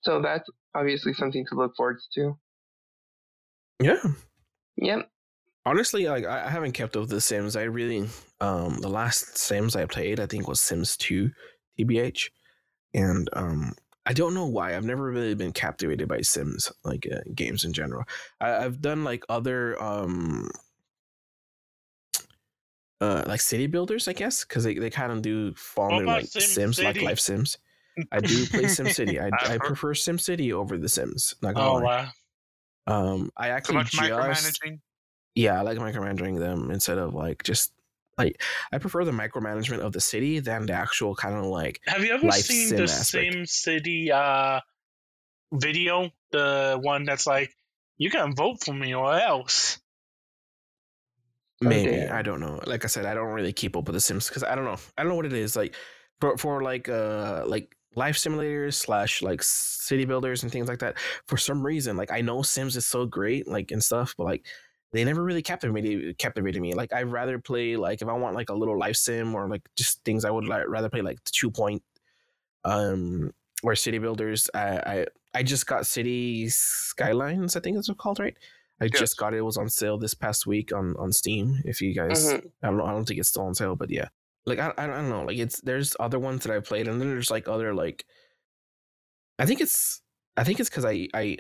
So 0.03 0.21
that's 0.21 0.49
obviously 0.75 1.15
something 1.15 1.47
to 1.47 1.55
look 1.55 1.75
forward 1.77 1.99
to. 2.15 2.37
Yeah. 3.81 4.03
Yep. 4.77 5.09
Honestly, 5.67 6.07
like 6.09 6.25
I 6.25 6.51
haven't 6.51 6.73
kept 6.73 6.97
up 6.97 7.03
with 7.03 7.11
the 7.11 7.21
Sims. 7.21 7.57
I 7.57 7.63
really 7.65 8.09
um 8.41 8.79
the 8.81 8.89
last 8.89 9.39
Sims 9.39 9.77
I 9.77 9.87
played 9.87 10.21
I 10.21 10.27
think 10.27 10.47
was 10.47 10.61
Sims 10.61 10.97
2 10.97 11.31
TBH. 11.79 12.31
And 12.93 13.29
um 13.33 13.73
I 14.07 14.13
don't 14.13 14.35
know 14.35 14.47
why. 14.47 14.77
I've 14.77 14.85
never 14.85 15.11
really 15.11 15.35
been 15.35 15.53
captivated 15.53 16.09
by 16.09 16.21
Sims 16.21 16.71
like 16.85 17.07
uh, 17.11 17.21
games 17.35 17.65
in 17.65 17.73
general. 17.73 18.05
I, 18.41 18.57
I've 18.57 18.83
done 18.83 19.05
like 19.05 19.25
other 19.31 19.83
um 19.83 20.51
uh 23.01 23.25
like 23.27 23.41
city 23.41 23.67
builders, 23.67 24.07
I 24.09 24.13
guess, 24.13 24.45
because 24.45 24.65
they, 24.65 24.75
they 24.75 24.91
kind 24.91 25.13
of 25.13 25.23
do 25.23 25.55
fall 25.55 25.93
under 25.93 26.07
like 26.07 26.27
Sim 26.27 26.43
Sims 26.43 26.83
like 26.83 27.01
life 27.03 27.21
Sims. 27.21 27.59
I 28.13 28.21
do 28.21 28.47
play 28.53 28.67
Sim 28.69 28.89
City. 28.89 29.19
I, 29.19 29.29
I 29.29 29.59
prefer 29.59 29.95
Sim 29.95 30.19
City 30.19 30.53
over 30.53 30.77
the 30.77 30.89
Sims. 30.89 31.35
Not 31.43 31.55
gonna 31.55 31.71
oh 31.71 31.75
lie. 31.75 31.83
wow. 31.83 32.11
Um, 32.87 33.31
I 33.37 33.49
So 33.49 33.55
actually 33.57 33.77
much 33.77 33.93
just 33.93 34.03
micromanaging. 34.03 34.81
Yeah, 35.35 35.59
I 35.59 35.63
like 35.63 35.79
micromanaging 35.79 36.39
them 36.39 36.71
instead 36.71 36.99
of 36.99 37.15
like 37.15 37.43
just 37.43 37.73
like 38.17 38.41
I 38.73 38.79
prefer 38.79 39.05
the 39.05 39.11
micromanagement 39.11 39.81
of 39.81 39.93
the 39.93 40.01
city 40.01 40.39
than 40.41 40.67
the 40.67 40.73
actual 40.73 41.15
kind 41.15 41.35
of 41.35 41.47
like 41.47 41.81
Have 41.87 42.05
you 42.05 42.13
ever 42.13 42.27
life 42.27 42.45
seen 42.45 42.77
the 42.77 42.85
aspect. 42.85 43.33
Sim 43.33 43.47
City 43.47 44.13
uh 44.13 44.61
video? 45.53 46.11
The 46.31 46.79
one 46.81 47.05
that's 47.05 47.27
like, 47.27 47.55
you 47.97 48.11
can 48.11 48.35
vote 48.35 48.65
for 48.65 48.73
me 48.73 48.95
or 48.95 49.15
else. 49.15 49.79
maybe 51.61 51.93
damn. 51.93 52.13
I 52.13 52.23
don't 52.23 52.41
know. 52.41 52.61
Like 52.67 52.85
I 52.85 52.89
said, 52.89 53.07
I 53.07 53.15
don't 53.15 53.33
really 53.33 53.53
keep 53.53 53.77
up 53.77 53.87
with 53.87 53.95
the 53.95 54.01
Sims 54.01 54.29
because 54.29 54.43
I 54.45 54.55
don't 54.55 54.65
know. 54.65 54.77
I 54.97 55.03
don't 55.03 55.11
know 55.11 55.17
what 55.17 55.27
it 55.27 55.33
is 55.33 55.57
like 55.57 55.75
for 56.21 56.37
for 56.39 56.63
like 56.63 56.89
uh 56.89 57.45
like 57.47 57.75
life 57.97 58.17
simulators 58.17 58.75
slash 58.75 59.23
like 59.23 59.43
city 59.43 60.05
builders 60.05 60.43
and 60.43 60.53
things 60.53 60.69
like 60.69 60.81
that. 60.81 60.99
For 61.27 61.37
some 61.37 61.65
reason, 61.65 61.97
like 61.97 62.13
I 62.13 62.21
know 62.21 62.43
Sims 62.43 62.77
is 62.77 62.87
so 62.87 63.07
great 63.07 63.49
like 63.49 63.71
and 63.71 63.83
stuff, 63.83 64.15
but 64.17 64.25
like 64.25 64.45
they 64.95 65.05
never 65.05 65.25
really 65.25 65.43
captivated 65.43 66.19
captivated 66.19 66.63
me. 66.63 66.75
Like 66.75 66.93
I'd 66.95 67.09
rather 67.13 67.39
play 67.41 67.77
like 67.77 68.03
if 68.03 68.09
I 68.09 68.15
want 68.15 68.37
like 68.37 68.51
a 68.51 68.55
little 68.55 68.79
life 68.79 68.97
sim 68.97 69.35
or 69.35 69.49
like 69.49 69.69
just 69.77 70.05
things 70.05 70.25
I 70.25 70.33
would 70.33 70.47
like 70.47 70.69
rather 70.69 70.91
play 70.91 71.03
like 71.03 71.23
two 71.25 71.51
point 71.53 71.85
um 72.65 73.33
or 73.63 73.75
city 73.75 73.99
builders. 73.99 74.51
I 74.55 74.67
I 74.87 75.07
I 75.35 75.43
just 75.43 75.67
got 75.67 75.87
City 75.87 76.49
Skylines, 76.49 77.57
I 77.57 77.61
think 77.61 77.77
it's 77.79 77.91
called, 77.99 78.21
right? 78.21 78.37
I 78.81 78.89
Yes. 78.93 79.09
just 79.09 79.17
got 79.17 79.35
it. 79.35 79.39
It 79.39 79.43
was 79.43 79.57
on 79.57 79.69
sale 79.69 79.99
this 79.99 80.15
past 80.15 80.47
week 80.47 80.73
on 80.73 80.97
on 80.97 81.13
Steam. 81.13 81.59
If 81.65 81.81
you 81.81 81.95
guys, 81.95 82.37
Mhm. 82.37 82.53
I 82.63 82.69
don't 82.69 82.77
know, 82.79 82.87
I 82.87 82.93
don't 82.93 83.05
think 83.07 83.21
it's 83.21 83.29
still 83.31 83.45
on 83.45 83.55
sale, 83.55 83.77
but 83.77 83.91
yeah, 83.91 84.09
like 84.47 84.59
I, 84.59 84.73
I 84.77 84.87
don't 84.87 85.09
know, 85.11 85.25
like 85.25 85.39
it's 85.39 85.61
there's 85.63 85.97
other 86.01 86.19
ones 86.19 86.45
that 86.45 86.55
I 86.55 86.61
played, 86.61 86.89
and 86.89 87.01
then 87.01 87.09
there's 87.11 87.31
like 87.31 87.49
other 87.49 87.75
like, 87.75 88.07
I 89.39 89.47
think 89.47 89.61
it's 89.61 90.03
I 90.37 90.45
think 90.45 90.61
it's 90.61 90.69
because 90.71 90.85
I 90.85 91.09
I 91.15 91.39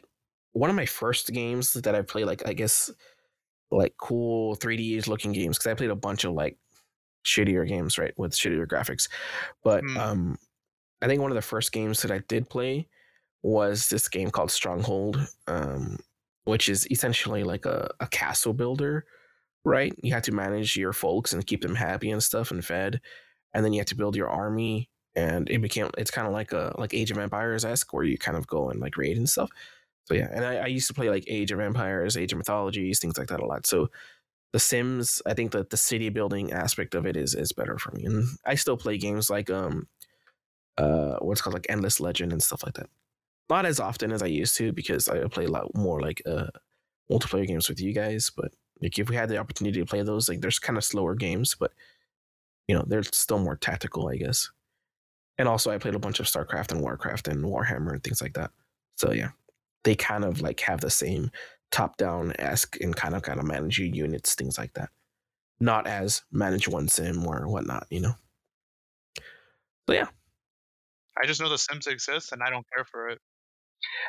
one 0.52 0.70
of 0.70 0.76
my 0.76 0.86
first 0.86 1.32
games 1.32 1.72
that 1.74 1.94
I 1.94 2.02
played, 2.02 2.26
like 2.26 2.46
I 2.48 2.52
guess 2.52 2.90
like 3.74 3.96
cool 3.98 4.56
3D 4.56 5.00
looking 5.08 5.32
games, 5.32 5.58
because 5.58 5.70
I 5.70 5.74
played 5.74 5.90
a 5.90 5.96
bunch 5.96 6.24
of 6.24 6.32
like 6.34 6.58
shittier 7.24 7.66
games, 7.66 7.98
right, 7.98 8.14
with 8.18 8.32
shittier 8.32 8.66
graphics, 8.66 9.08
but 9.64 9.84
Hmm. 9.84 9.96
um, 9.96 10.38
I 11.02 11.06
think 11.06 11.20
one 11.22 11.30
of 11.30 11.36
the 11.36 11.42
first 11.42 11.72
games 11.72 12.02
that 12.02 12.10
I 12.10 12.18
did 12.28 12.48
play 12.50 12.88
was 13.42 13.88
this 13.88 14.08
game 14.08 14.30
called 14.30 14.50
Stronghold, 14.50 15.18
um, 15.48 15.98
which 16.44 16.68
is 16.68 16.90
essentially 16.90 17.44
like 17.44 17.66
a, 17.66 17.90
a 18.00 18.06
castle 18.08 18.54
builder, 18.54 19.06
right? 19.64 19.94
You 20.02 20.12
have 20.14 20.22
to 20.24 20.32
manage 20.32 20.76
your 20.76 20.92
folks 20.92 21.32
and 21.32 21.46
keep 21.46 21.62
them 21.62 21.74
happy 21.74 22.10
and 22.10 22.22
stuff 22.22 22.50
and 22.50 22.64
fed, 22.64 23.00
and 23.54 23.64
then 23.64 23.72
you 23.72 23.80
have 23.80 23.88
to 23.88 23.96
build 23.96 24.16
your 24.16 24.28
army. 24.28 24.90
And 25.16 25.48
it 25.50 25.60
became 25.62 25.90
it's 25.98 26.10
kind 26.10 26.26
of 26.26 26.32
like 26.32 26.52
a 26.52 26.74
like 26.78 26.94
Age 26.94 27.10
of 27.10 27.18
Empires 27.18 27.64
esque 27.64 27.92
where 27.92 28.04
you 28.04 28.18
kind 28.18 28.36
of 28.36 28.46
go 28.48 28.70
and 28.70 28.80
like 28.80 28.96
raid 28.96 29.16
and 29.16 29.28
stuff. 29.30 29.50
So 30.04 30.14
yeah, 30.14 30.28
and 30.32 30.44
I, 30.44 30.56
I 30.56 30.66
used 30.66 30.88
to 30.88 30.94
play 30.94 31.08
like 31.08 31.24
Age 31.26 31.50
of 31.52 31.60
Empires, 31.60 32.16
Age 32.16 32.32
of 32.32 32.38
Mythologies, 32.38 32.98
things 32.98 33.16
like 33.16 33.28
that 33.28 33.40
a 33.40 33.46
lot. 33.46 33.66
So 33.66 33.88
the 34.52 34.60
Sims, 34.60 35.20
I 35.26 35.34
think 35.34 35.52
that 35.52 35.70
the 35.70 35.76
city 35.76 36.10
building 36.10 36.52
aspect 36.52 36.94
of 36.94 37.06
it 37.06 37.16
is 37.16 37.34
is 37.34 37.52
better 37.52 37.78
for 37.78 37.90
me. 37.92 38.04
And 38.04 38.26
I 38.44 38.54
still 38.54 38.76
play 38.76 38.98
games 38.98 39.30
like 39.30 39.50
um 39.50 39.88
uh 40.78 41.16
what's 41.20 41.40
called 41.40 41.54
like 41.54 41.66
Endless 41.68 42.00
Legend 42.00 42.32
and 42.32 42.42
stuff 42.42 42.64
like 42.64 42.74
that. 42.74 42.88
Not 43.50 43.66
as 43.66 43.80
often 43.80 44.12
as 44.12 44.22
I 44.22 44.26
used 44.26 44.56
to 44.58 44.72
because 44.72 45.08
I 45.08 45.26
play 45.28 45.46
a 45.46 45.50
lot 45.50 45.74
more 45.74 46.00
like 46.00 46.22
uh 46.26 46.48
multiplayer 47.10 47.46
games 47.46 47.68
with 47.68 47.80
you 47.80 47.92
guys, 47.92 48.30
but 48.30 48.52
like 48.82 48.98
if 48.98 49.08
we 49.08 49.16
had 49.16 49.28
the 49.28 49.38
opportunity 49.38 49.80
to 49.80 49.86
play 49.86 50.02
those, 50.02 50.28
like 50.28 50.40
there's 50.40 50.58
kind 50.58 50.76
of 50.76 50.84
slower 50.84 51.14
games, 51.14 51.54
but 51.58 51.72
you 52.68 52.74
know, 52.74 52.84
they're 52.86 53.02
still 53.02 53.38
more 53.38 53.56
tactical, 53.56 54.08
I 54.08 54.16
guess. 54.16 54.50
And 55.38 55.48
also 55.48 55.70
I 55.70 55.78
played 55.78 55.94
a 55.94 55.98
bunch 55.98 56.20
of 56.20 56.26
StarCraft 56.26 56.72
and 56.72 56.80
Warcraft 56.80 57.28
and 57.28 57.44
Warhammer 57.44 57.92
and 57.92 58.02
things 58.02 58.22
like 58.22 58.34
that. 58.34 58.50
So 58.96 59.12
yeah. 59.12 59.30
They 59.84 59.94
kind 59.94 60.24
of 60.24 60.40
like 60.40 60.60
have 60.60 60.80
the 60.80 60.90
same 60.90 61.30
top 61.70 61.96
down 61.96 62.32
esque 62.38 62.80
and 62.80 62.94
kind 62.94 63.14
of 63.14 63.22
kind 63.22 63.38
of 63.38 63.46
manage 63.46 63.78
your 63.78 63.88
units, 63.88 64.34
things 64.34 64.58
like 64.58 64.74
that. 64.74 64.90
Not 65.60 65.86
as 65.86 66.22
manage 66.32 66.68
one 66.68 66.88
sim 66.88 67.26
or 67.26 67.46
whatnot, 67.48 67.86
you 67.90 68.00
know. 68.00 68.14
So 69.86 69.94
yeah. 69.94 70.06
I 71.20 71.26
just 71.26 71.40
know 71.40 71.48
the 71.48 71.58
Sims 71.58 71.86
exist, 71.86 72.32
and 72.32 72.42
I 72.42 72.50
don't 72.50 72.66
care 72.74 72.84
for 72.84 73.08
it. 73.08 73.20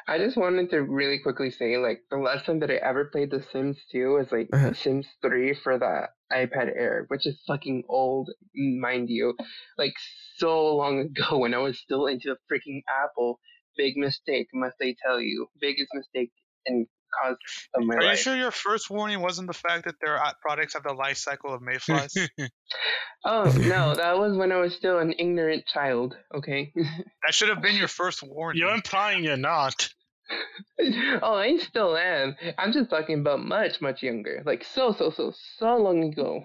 I 0.07 0.17
just 0.17 0.37
wanted 0.37 0.69
to 0.71 0.81
really 0.81 1.19
quickly 1.19 1.51
say, 1.51 1.77
like, 1.77 2.01
the 2.09 2.17
last 2.17 2.45
time 2.45 2.59
that 2.61 2.71
I 2.71 2.75
ever 2.75 3.05
played 3.05 3.29
The 3.29 3.43
Sims 3.51 3.77
2 3.91 4.13
was 4.13 4.31
like 4.31 4.49
Uh-huh. 4.53 4.73
Sims 4.73 5.07
3 5.21 5.53
for 5.53 5.77
the 5.77 6.09
iPad 6.31 6.75
Air, 6.75 7.05
which 7.09 7.27
is 7.27 7.41
fucking 7.45 7.83
old, 7.89 8.31
mind 8.55 9.09
you. 9.09 9.35
Like, 9.77 9.93
so 10.37 10.75
long 10.75 10.99
ago 11.07 11.37
when 11.37 11.53
I 11.53 11.57
was 11.59 11.77
still 11.77 12.07
into 12.07 12.29
the 12.33 12.37
freaking 12.49 12.81
Apple. 13.03 13.39
Big 13.77 13.97
mistake, 13.97 14.47
must 14.53 14.75
I 14.81 14.95
tell 15.05 15.19
you. 15.19 15.47
Biggest 15.59 15.89
mistake 15.93 16.31
in 16.65 16.87
cause 17.23 17.37
of 17.73 17.83
my 17.83 17.95
Are 17.95 18.11
you 18.11 18.15
sure 18.17 18.35
your 18.35 18.51
first 18.51 18.89
warning 18.89 19.21
wasn't 19.21 19.47
the 19.47 19.53
fact 19.53 19.85
that 19.85 19.95
their 20.01 20.19
products 20.41 20.73
have 20.73 20.83
the 20.83 20.93
life 20.93 21.17
cycle 21.17 21.53
of 21.53 21.61
mayflies? 21.61 22.15
Oh, 23.25 23.51
no, 23.57 23.95
that 23.95 24.17
was 24.19 24.37
when 24.37 24.51
I 24.51 24.57
was 24.57 24.75
still 24.75 24.99
an 24.99 25.13
ignorant 25.17 25.65
child, 25.65 26.15
okay? 26.33 26.71
that 26.75 27.33
should 27.33 27.49
have 27.49 27.61
been 27.61 27.75
your 27.75 27.87
first 27.87 28.21
warning. 28.21 28.61
You're 28.61 28.75
implying 28.75 29.23
you're 29.23 29.35
not. 29.35 29.89
oh, 31.23 31.33
I 31.33 31.57
still 31.57 31.97
am. 31.97 32.35
I'm 32.57 32.71
just 32.71 32.91
talking 32.91 33.19
about 33.19 33.43
much, 33.43 33.81
much 33.81 34.03
younger. 34.03 34.43
Like, 34.45 34.63
so, 34.63 34.93
so, 34.93 35.09
so, 35.09 35.33
so 35.57 35.75
long 35.77 36.03
ago. 36.03 36.43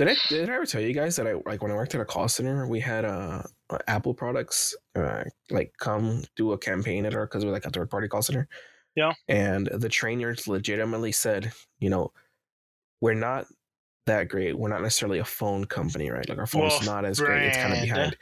Did 0.00 0.08
I 0.08 0.16
did 0.30 0.48
I 0.48 0.54
ever 0.54 0.64
tell 0.64 0.80
you 0.80 0.94
guys 0.94 1.16
that 1.16 1.26
I 1.26 1.34
like 1.44 1.62
when 1.62 1.70
I 1.70 1.74
worked 1.74 1.94
at 1.94 2.00
a 2.00 2.06
call 2.06 2.26
center, 2.26 2.66
we 2.66 2.80
had 2.80 3.04
uh 3.04 3.42
Apple 3.86 4.14
products 4.14 4.74
uh 4.96 5.24
like 5.50 5.74
come 5.76 6.24
do 6.36 6.52
a 6.52 6.58
campaign 6.58 7.04
at 7.04 7.14
our 7.14 7.26
because 7.26 7.44
we're 7.44 7.52
like 7.52 7.66
a 7.66 7.70
third 7.70 7.90
party 7.90 8.08
call 8.08 8.22
center. 8.22 8.48
Yeah. 8.96 9.12
And 9.28 9.66
the 9.66 9.90
trainers 9.90 10.48
legitimately 10.48 11.12
said, 11.12 11.52
you 11.80 11.90
know, 11.90 12.12
we're 13.02 13.12
not 13.12 13.44
that 14.06 14.30
great. 14.30 14.58
We're 14.58 14.70
not 14.70 14.80
necessarily 14.80 15.18
a 15.18 15.24
phone 15.24 15.66
company, 15.66 16.08
right? 16.08 16.26
Like 16.26 16.38
our 16.38 16.46
phone's 16.46 16.72
Wolf 16.72 16.86
not 16.86 17.04
as 17.04 17.20
great. 17.20 17.48
It's 17.48 17.58
kind 17.58 17.74
of 17.74 17.82
behind. 17.82 18.16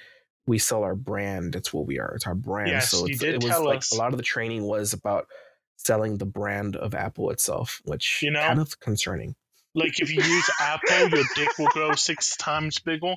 we 0.48 0.58
sell 0.58 0.82
our 0.82 0.96
brand. 0.96 1.52
That's 1.52 1.72
what 1.72 1.86
we 1.86 2.00
are. 2.00 2.12
It's 2.16 2.26
our 2.26 2.34
brand. 2.34 2.70
Yes, 2.70 2.90
so 2.90 3.06
it 3.08 3.44
was 3.44 3.60
like 3.60 3.84
a 3.92 3.94
lot 3.94 4.12
of 4.12 4.16
the 4.16 4.24
training 4.24 4.64
was 4.64 4.94
about 4.94 5.28
selling 5.76 6.18
the 6.18 6.26
brand 6.26 6.74
of 6.74 6.92
Apple 6.92 7.30
itself, 7.30 7.80
which 7.84 8.20
You 8.20 8.32
know? 8.32 8.40
kind 8.42 8.58
of 8.58 8.80
concerning. 8.80 9.36
Like 9.78 10.00
if 10.00 10.10
you 10.12 10.22
use 10.22 10.50
Apple, 10.60 11.08
your 11.08 11.24
dick 11.36 11.56
will 11.58 11.68
grow 11.68 11.92
six 11.94 12.36
times 12.38 12.78
bigger 12.78 13.14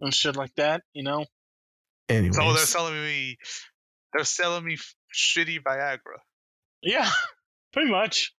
and 0.00 0.14
shit 0.14 0.36
like 0.36 0.54
that. 0.56 0.82
You 0.92 1.02
know. 1.02 1.26
Anyways, 2.08 2.36
So 2.36 2.52
they're 2.54 2.64
selling 2.64 2.94
me, 2.94 3.36
they're 4.14 4.24
selling 4.24 4.64
me 4.64 4.78
shitty 5.14 5.62
Viagra. 5.62 6.18
Yeah, 6.82 7.10
pretty 7.72 7.90
much. 7.90 8.32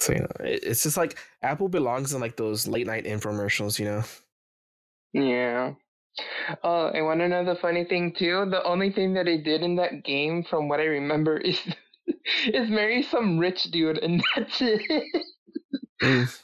so 0.00 0.12
you 0.12 0.20
know, 0.20 0.26
it's 0.40 0.82
just 0.82 0.96
like 0.96 1.18
Apple 1.42 1.68
belongs 1.68 2.12
in 2.12 2.20
like 2.20 2.36
those 2.36 2.66
late 2.66 2.86
night 2.86 3.04
infomercials, 3.04 3.78
you 3.78 3.86
know. 3.86 4.02
Yeah. 5.12 5.74
Oh, 6.62 6.88
and 6.88 7.06
want 7.06 7.20
to 7.20 7.28
know 7.28 7.44
the 7.44 7.58
funny 7.60 7.84
thing 7.84 8.12
too? 8.16 8.46
The 8.50 8.62
only 8.64 8.90
thing 8.92 9.14
that 9.14 9.26
I 9.26 9.36
did 9.36 9.62
in 9.62 9.76
that 9.76 10.04
game, 10.04 10.44
from 10.44 10.68
what 10.68 10.80
I 10.80 10.84
remember, 10.84 11.38
is 11.38 11.58
is 12.46 12.68
marry 12.68 13.02
some 13.02 13.38
rich 13.38 13.64
dude, 13.64 13.98
and 13.98 14.22
that's 14.34 14.60
it. 14.60 14.82
Mm. 16.02 16.40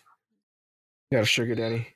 You 1.11 1.18
got 1.18 1.22
a 1.22 1.26
sugar 1.26 1.54
daddy. 1.54 1.86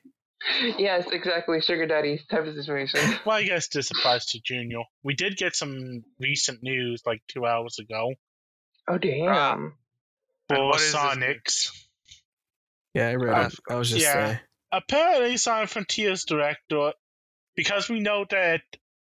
yes, 0.77 1.07
exactly. 1.11 1.61
Sugar 1.61 1.85
daddy 1.87 2.19
type 2.29 2.45
of 2.45 2.55
situation. 2.55 2.99
Well, 3.25 3.37
I 3.37 3.43
guess 3.43 3.67
this 3.69 3.89
applies 3.91 4.25
to 4.27 4.39
Junior. 4.43 4.83
We 5.03 5.15
did 5.15 5.37
get 5.37 5.55
some 5.55 6.03
recent 6.19 6.61
news 6.61 7.01
like 7.05 7.21
two 7.27 7.45
hours 7.45 7.79
ago 7.79 8.13
Oh 8.87 8.97
damn. 8.99 9.73
And 10.49 10.57
for 10.57 10.65
what 10.67 10.81
is 10.81 10.93
Sonics. 10.93 11.69
Yeah, 12.93 13.07
I 13.09 13.15
read 13.15 13.33
Uh, 13.33 13.47
it. 13.47 13.53
I 13.69 13.75
was 13.75 13.89
just 13.89 14.03
yeah. 14.05 14.37
uh, 14.71 14.77
apparently 14.77 15.37
Sonic 15.37 15.69
Frontiers 15.69 16.25
director, 16.25 16.91
because 17.55 17.89
we 17.89 17.99
know 17.99 18.25
that 18.29 18.61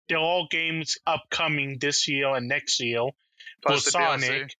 they're 0.08 0.18
all 0.18 0.46
games 0.50 0.98
upcoming 1.06 1.78
this 1.80 2.06
year 2.06 2.34
and 2.34 2.48
next 2.48 2.80
year 2.80 3.00
for 3.62 3.68
Plus 3.68 3.84
the 3.86 3.90
Sonic. 3.92 4.30
DLC. 4.30 4.50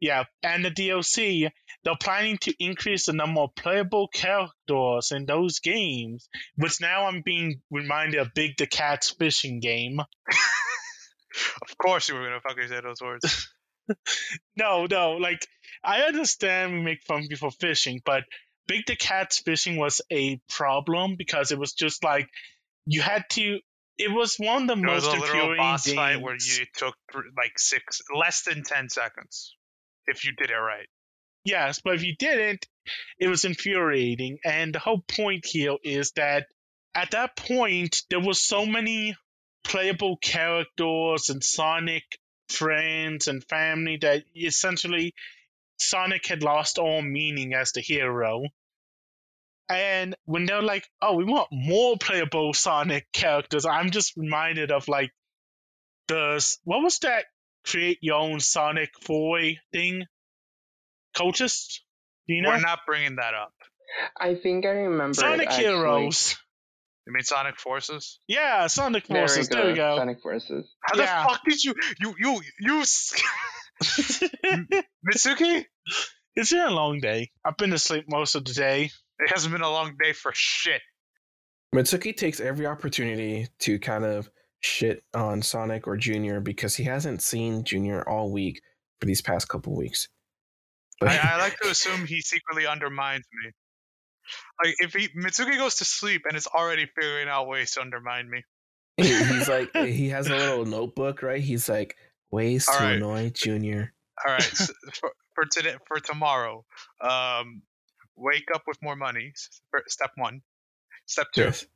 Yeah, 0.00 0.24
and 0.42 0.64
the 0.64 0.70
DLC, 0.70 1.50
they're 1.84 1.94
planning 2.00 2.38
to 2.42 2.54
increase 2.58 3.06
the 3.06 3.12
number 3.12 3.40
of 3.40 3.54
playable 3.54 4.08
characters 4.08 5.10
in 5.12 5.24
those 5.26 5.60
games, 5.60 6.28
which 6.56 6.80
now 6.80 7.06
I'm 7.06 7.22
being 7.22 7.62
reminded 7.70 8.20
of 8.20 8.34
Big 8.34 8.56
the 8.58 8.66
Cat's 8.66 9.10
fishing 9.10 9.60
game. 9.60 10.00
Of 11.62 11.76
course 11.78 12.08
you 12.08 12.14
were 12.14 12.24
gonna 12.24 12.40
fucking 12.40 12.68
say 12.68 12.80
those 12.80 13.00
words. 13.00 13.52
No, 14.56 14.86
no, 14.90 15.12
like 15.12 15.46
I 15.84 16.00
understand 16.02 16.72
we 16.72 16.80
make 16.80 17.04
fun 17.04 17.22
of 17.22 17.28
people 17.28 17.52
fishing, 17.52 18.00
but 18.04 18.24
Big 18.66 18.84
the 18.86 18.96
Cat's 18.96 19.38
fishing 19.40 19.76
was 19.76 20.00
a 20.10 20.40
problem 20.48 21.14
because 21.16 21.52
it 21.52 21.58
was 21.58 21.72
just 21.72 22.02
like 22.02 22.28
you 22.84 23.00
had 23.00 23.24
to. 23.30 23.60
It 23.98 24.10
was 24.10 24.36
one 24.38 24.62
of 24.62 24.68
the 24.68 24.74
There 24.74 24.94
was 24.94 25.04
most 25.04 25.16
a 25.16 25.20
literal 25.20 25.56
boss 25.56 25.92
fight 25.92 26.20
where 26.20 26.34
you 26.34 26.66
took 26.74 26.96
like 27.36 27.58
six, 27.58 28.02
less 28.12 28.42
than 28.42 28.64
ten 28.64 28.88
seconds, 28.88 29.55
if 30.06 30.24
you 30.24 30.32
did 30.32 30.50
it 30.50 30.54
right. 30.54 30.88
Yes, 31.44 31.80
but 31.82 31.94
if 31.94 32.02
you 32.02 32.16
didn't, 32.16 32.66
it 33.18 33.28
was 33.28 33.44
infuriating. 33.44 34.38
And 34.44 34.74
the 34.74 34.80
whole 34.80 35.00
point 35.00 35.46
here 35.46 35.76
is 35.82 36.12
that 36.12 36.46
at 36.94 37.12
that 37.12 37.36
point, 37.36 38.02
there 38.10 38.20
were 38.20 38.34
so 38.34 38.66
many 38.66 39.16
playable 39.62 40.16
characters 40.16 41.30
and 41.30 41.44
Sonic 41.44 42.04
friends 42.48 43.28
and 43.28 43.44
family 43.44 43.98
that 43.98 44.24
essentially 44.36 45.14
Sonic 45.78 46.26
had 46.26 46.42
lost 46.42 46.78
all 46.78 47.02
meaning 47.02 47.54
as 47.54 47.72
the 47.72 47.80
hero. 47.80 48.44
And 49.68 50.14
when 50.24 50.46
they're 50.46 50.62
like, 50.62 50.88
oh, 51.02 51.14
we 51.16 51.24
want 51.24 51.48
more 51.50 51.96
playable 51.98 52.54
Sonic 52.54 53.06
characters, 53.12 53.66
I'm 53.66 53.90
just 53.90 54.16
reminded 54.16 54.70
of 54.70 54.88
like 54.88 55.12
the 56.08 56.44
what 56.64 56.82
was 56.82 56.98
that 57.00 57.24
create 57.66 57.98
your 58.00 58.16
own 58.18 58.40
Sonic 58.40 58.90
boy 59.06 59.58
thing? 59.72 60.04
Cultist? 61.16 61.80
Do 62.28 62.34
you 62.34 62.42
know? 62.42 62.50
We're 62.50 62.60
not 62.60 62.80
bringing 62.86 63.16
that 63.16 63.34
up. 63.34 63.52
I 64.18 64.34
think 64.34 64.64
I 64.66 64.70
remember. 64.70 65.14
Sonic 65.14 65.48
actually. 65.48 65.64
Heroes. 65.64 66.36
You 67.06 67.12
mean 67.12 67.22
Sonic 67.22 67.56
Forces? 67.60 68.18
Yeah, 68.26 68.66
Sonic 68.66 69.06
There 69.06 69.14
we 69.22 69.28
Forces. 69.28 69.48
go. 69.48 69.56
There 69.56 69.66
we 69.68 69.74
go. 69.74 69.96
Sonic 69.96 70.20
Forces. 70.20 70.66
How 70.82 70.98
Yeah. 70.98 71.22
the 71.22 71.28
fuck 71.28 71.40
did 71.48 71.62
you 71.64 71.74
you 72.00 72.14
you 72.18 72.40
you 72.60 72.82
Mitsuki? 75.06 75.64
it's 76.34 76.50
been 76.52 76.66
a 76.66 76.70
long 76.70 77.00
day. 77.00 77.30
I've 77.44 77.56
been 77.56 77.72
asleep 77.72 78.06
most 78.08 78.34
of 78.34 78.44
the 78.44 78.52
day. 78.52 78.90
It 79.18 79.30
hasn't 79.30 79.52
been 79.52 79.62
a 79.62 79.70
long 79.70 79.96
day 80.02 80.12
for 80.12 80.32
shit. 80.34 80.82
Mitsuki 81.74 82.16
takes 82.16 82.40
every 82.40 82.66
opportunity 82.66 83.48
to 83.60 83.78
kind 83.78 84.04
of 84.04 84.28
shit 84.66 85.04
on 85.14 85.42
Sonic 85.42 85.86
or 85.86 85.96
Junior 85.96 86.40
because 86.40 86.76
he 86.76 86.84
hasn't 86.84 87.22
seen 87.22 87.64
Junior 87.64 88.06
all 88.08 88.30
week 88.30 88.60
for 89.00 89.06
these 89.06 89.22
past 89.22 89.48
couple 89.48 89.74
weeks. 89.74 90.08
But 91.00 91.10
I, 91.10 91.34
I 91.34 91.36
like 91.38 91.58
to 91.60 91.70
assume 91.70 92.06
he 92.06 92.20
secretly 92.20 92.66
undermines 92.66 93.24
me. 93.32 93.52
Like 94.62 94.74
if 94.78 94.92
he 94.92 95.08
Mitsuki 95.08 95.56
goes 95.56 95.76
to 95.76 95.84
sleep 95.84 96.22
and 96.26 96.36
is 96.36 96.46
already 96.46 96.86
figuring 96.94 97.28
out 97.28 97.46
ways 97.46 97.72
to 97.72 97.80
undermine 97.80 98.28
me. 98.28 98.42
he's 98.96 99.48
like 99.48 99.70
he 99.76 100.08
has 100.08 100.26
a 100.26 100.36
little 100.36 100.64
notebook, 100.64 101.22
right? 101.22 101.42
He's 101.42 101.68
like 101.68 101.96
ways 102.30 102.66
All 102.68 102.78
to 102.78 102.84
right. 102.84 102.96
annoy 102.96 103.30
Junior. 103.30 103.92
All 104.26 104.32
right, 104.32 104.42
s 104.42 104.70
for, 104.94 105.12
for 105.34 105.44
today, 105.44 105.74
for 105.86 106.00
tomorrow, 106.00 106.64
um, 107.02 107.60
wake 108.16 108.48
up 108.54 108.62
with 108.66 108.78
more 108.82 108.96
money. 108.96 109.32
Step 109.88 110.10
one. 110.16 110.40
Step 111.04 111.26
two. 111.34 111.42
Yes. 111.42 111.66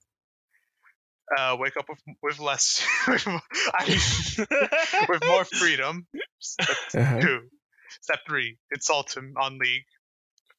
Uh, 1.37 1.57
wake 1.61 1.77
up 1.77 1.85
with 1.89 1.99
with 2.23 2.39
less, 2.41 2.85
with, 3.09 3.27
mo- 3.27 3.41
I- 3.75 5.07
with 5.09 5.25
more 5.27 5.45
freedom. 5.45 6.07
Step 6.41 6.77
Uh-huh. 6.95 7.21
two. 7.21 7.41
Step 8.03 8.19
three. 8.29 8.57
Insult 8.73 9.17
him 9.17 9.35
on 9.41 9.59
League 9.59 9.85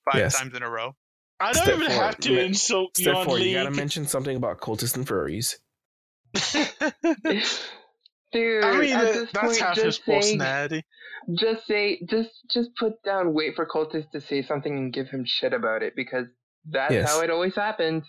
five 0.09 0.19
Yes. 0.21 0.37
times 0.39 0.55
in 0.55 0.63
a 0.63 0.69
row. 0.69 0.95
I 1.39 1.51
don't 1.53 1.63
Step 1.63 1.75
even 1.79 1.91
four, 1.91 2.03
have 2.03 2.17
to 2.19 2.33
ma- 2.35 2.39
insult 2.41 2.97
you 2.99 3.03
Step 3.05 3.15
on 3.15 3.25
four, 3.25 3.39
you 3.39 3.53
gotta 3.57 3.71
mention 3.71 4.05
something 4.05 4.35
about 4.37 4.59
cultists 4.61 4.95
and 4.95 5.05
furries. 5.07 5.55
Dude, 8.33 8.63
I 8.63 8.79
mean, 8.79 8.93
at 8.95 9.13
this 9.13 9.29
that's 9.33 9.45
point, 9.45 9.57
half 9.59 9.75
his 9.75 9.83
just 9.83 10.05
say, 10.05 10.13
personality. 10.15 10.85
just 11.37 11.67
say, 11.67 11.99
just, 12.09 12.29
just 12.49 12.69
put 12.79 12.93
down, 13.03 13.33
wait 13.33 13.55
for 13.57 13.65
Cultist 13.65 14.09
to 14.11 14.21
say 14.21 14.41
something 14.41 14.71
and 14.73 14.93
give 14.93 15.09
him 15.09 15.25
shit 15.25 15.51
about 15.51 15.83
it 15.83 15.97
because 15.97 16.27
that's 16.69 16.93
Yes. 16.93 17.09
how 17.11 17.19
it 17.21 17.29
always 17.29 17.55
happens. 17.55 18.05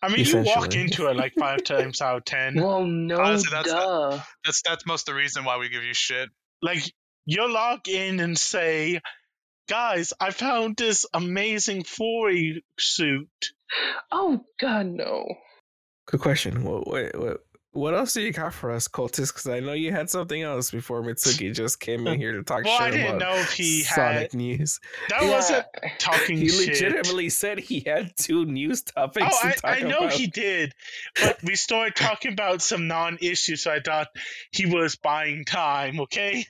I 0.00 0.08
mean, 0.08 0.24
you 0.24 0.42
walk 0.42 0.74
into 0.74 1.08
it 1.08 1.16
like 1.16 1.34
five 1.38 1.64
times 1.64 2.00
out 2.00 2.18
of 2.18 2.24
ten. 2.24 2.54
Well, 2.62 2.84
no, 2.84 3.20
Honestly, 3.20 3.50
that's 3.50 3.70
duh. 3.70 4.20
That's 4.44 4.62
that's 4.62 4.86
most 4.86 5.06
the 5.06 5.14
reason 5.14 5.44
why 5.44 5.58
we 5.58 5.68
give 5.68 5.82
you 5.82 5.94
shit. 5.94 6.28
Like, 6.62 6.82
you 7.26 7.52
log 7.52 7.88
in 7.88 8.20
and 8.20 8.38
say, 8.38 9.00
guys, 9.68 10.12
I 10.20 10.30
found 10.30 10.76
this 10.76 11.04
amazing 11.12 11.84
furry 11.84 12.64
suit. 12.78 13.28
Oh 14.10 14.44
God, 14.60 14.86
no. 14.86 15.26
Good 16.06 16.20
question. 16.20 16.64
What 16.64 16.86
what 16.86 17.18
what, 17.18 17.40
what 17.72 17.94
else 17.94 18.14
do 18.14 18.22
you 18.22 18.32
got 18.32 18.54
for 18.54 18.70
us, 18.70 18.88
cultists? 18.88 19.28
Because 19.28 19.46
I 19.46 19.60
know 19.60 19.72
you 19.72 19.92
had 19.92 20.08
something 20.10 20.42
else 20.42 20.70
before 20.70 21.02
Mitsuki 21.02 21.52
just 21.54 21.80
came 21.80 22.06
in 22.06 22.18
here 22.18 22.32
to 22.32 22.42
talk 22.42 22.64
Well, 22.64 22.76
I 22.80 22.86
shit 22.90 22.94
didn't 22.94 23.16
about 23.16 23.20
know 23.20 23.36
if 23.42 23.52
he 23.52 23.82
Sonic 23.82 24.32
had. 24.32 24.34
news. 24.34 24.80
That 25.10 25.22
Yeah. 25.22 25.30
wasn't 25.30 25.66
talking 25.98 26.38
He 26.38 26.48
shit. 26.48 26.68
legitimately 26.68 27.28
said 27.30 27.58
he 27.58 27.80
had 27.80 28.16
two 28.16 28.44
news 28.46 28.82
topics. 28.82 29.26
Oh, 29.30 29.40
to 29.42 29.46
I, 29.48 29.52
talk 29.52 29.82
I 29.84 29.88
know 29.88 29.98
about. 29.98 30.12
he 30.12 30.26
did, 30.26 30.72
but 31.20 31.36
we 31.42 31.54
started 31.56 31.94
talking 31.94 32.32
about 32.32 32.62
some 32.62 32.88
non-issues, 32.88 33.62
so 33.62 33.70
I 33.70 33.80
thought 33.80 34.08
he 34.50 34.66
was 34.66 34.96
buying 34.96 35.44
time. 35.44 36.00
Okay, 36.00 36.46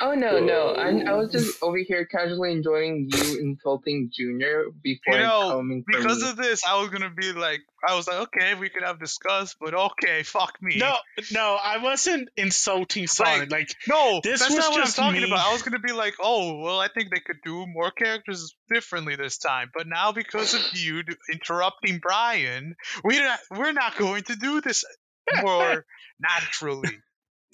Oh 0.00 0.14
no, 0.14 0.40
no. 0.40 0.74
I, 0.74 0.88
I 1.12 1.12
was 1.14 1.30
just 1.30 1.62
over 1.62 1.78
here 1.78 2.04
casually 2.04 2.50
enjoying 2.50 3.08
you 3.08 3.38
insulting 3.40 4.10
Junior 4.12 4.64
before 4.82 5.14
You 5.14 5.20
know, 5.22 5.50
coming 5.52 5.84
Because 5.86 6.22
me. 6.22 6.28
of 6.30 6.36
this, 6.36 6.62
I 6.66 6.80
was 6.80 6.88
gonna 6.90 7.10
be 7.16 7.32
like, 7.32 7.60
I 7.86 7.94
was 7.94 8.08
like, 8.08 8.16
okay, 8.22 8.54
we 8.54 8.68
could 8.68 8.82
have 8.82 8.98
discussed, 8.98 9.56
but 9.60 9.72
okay, 9.72 10.24
fuck 10.24 10.60
me. 10.60 10.76
no, 10.78 10.96
no, 11.30 11.56
I 11.62 11.78
wasn't 11.78 12.30
insulting 12.36 13.06
Sonic. 13.06 13.52
Like, 13.52 13.70
No, 13.86 14.20
This 14.24 14.40
that's 14.40 14.50
was 14.52 14.58
not 14.58 14.70
what 14.72 14.78
I'm 14.80 14.84
just 14.86 14.96
talking 14.96 15.20
me. 15.22 15.28
about. 15.28 15.46
I 15.48 15.52
was 15.52 15.62
gonna 15.62 15.78
be 15.78 15.92
like, 15.92 16.14
oh, 16.20 16.58
well, 16.60 16.80
I 16.80 16.88
think 16.88 17.10
they 17.10 17.20
could 17.20 17.38
do 17.44 17.64
more 17.68 17.92
characters 17.92 18.54
differently 18.68 19.14
this 19.14 19.38
time. 19.38 19.70
But 19.72 19.86
now, 19.86 20.10
because 20.10 20.52
of 20.54 20.62
you 20.74 21.02
interrupting 21.32 22.00
Brian, 22.02 22.74
we 23.04 23.18
not, 23.20 23.38
we're 23.52 23.72
not 23.72 23.96
going 23.96 24.24
to 24.24 24.34
do 24.34 24.60
this 24.60 24.84
more 25.42 25.84
naturally. 26.18 26.90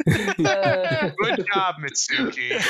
Uh, 0.07 1.11
Good 1.18 1.47
job, 1.53 1.76
Mitsuki. 1.82 2.62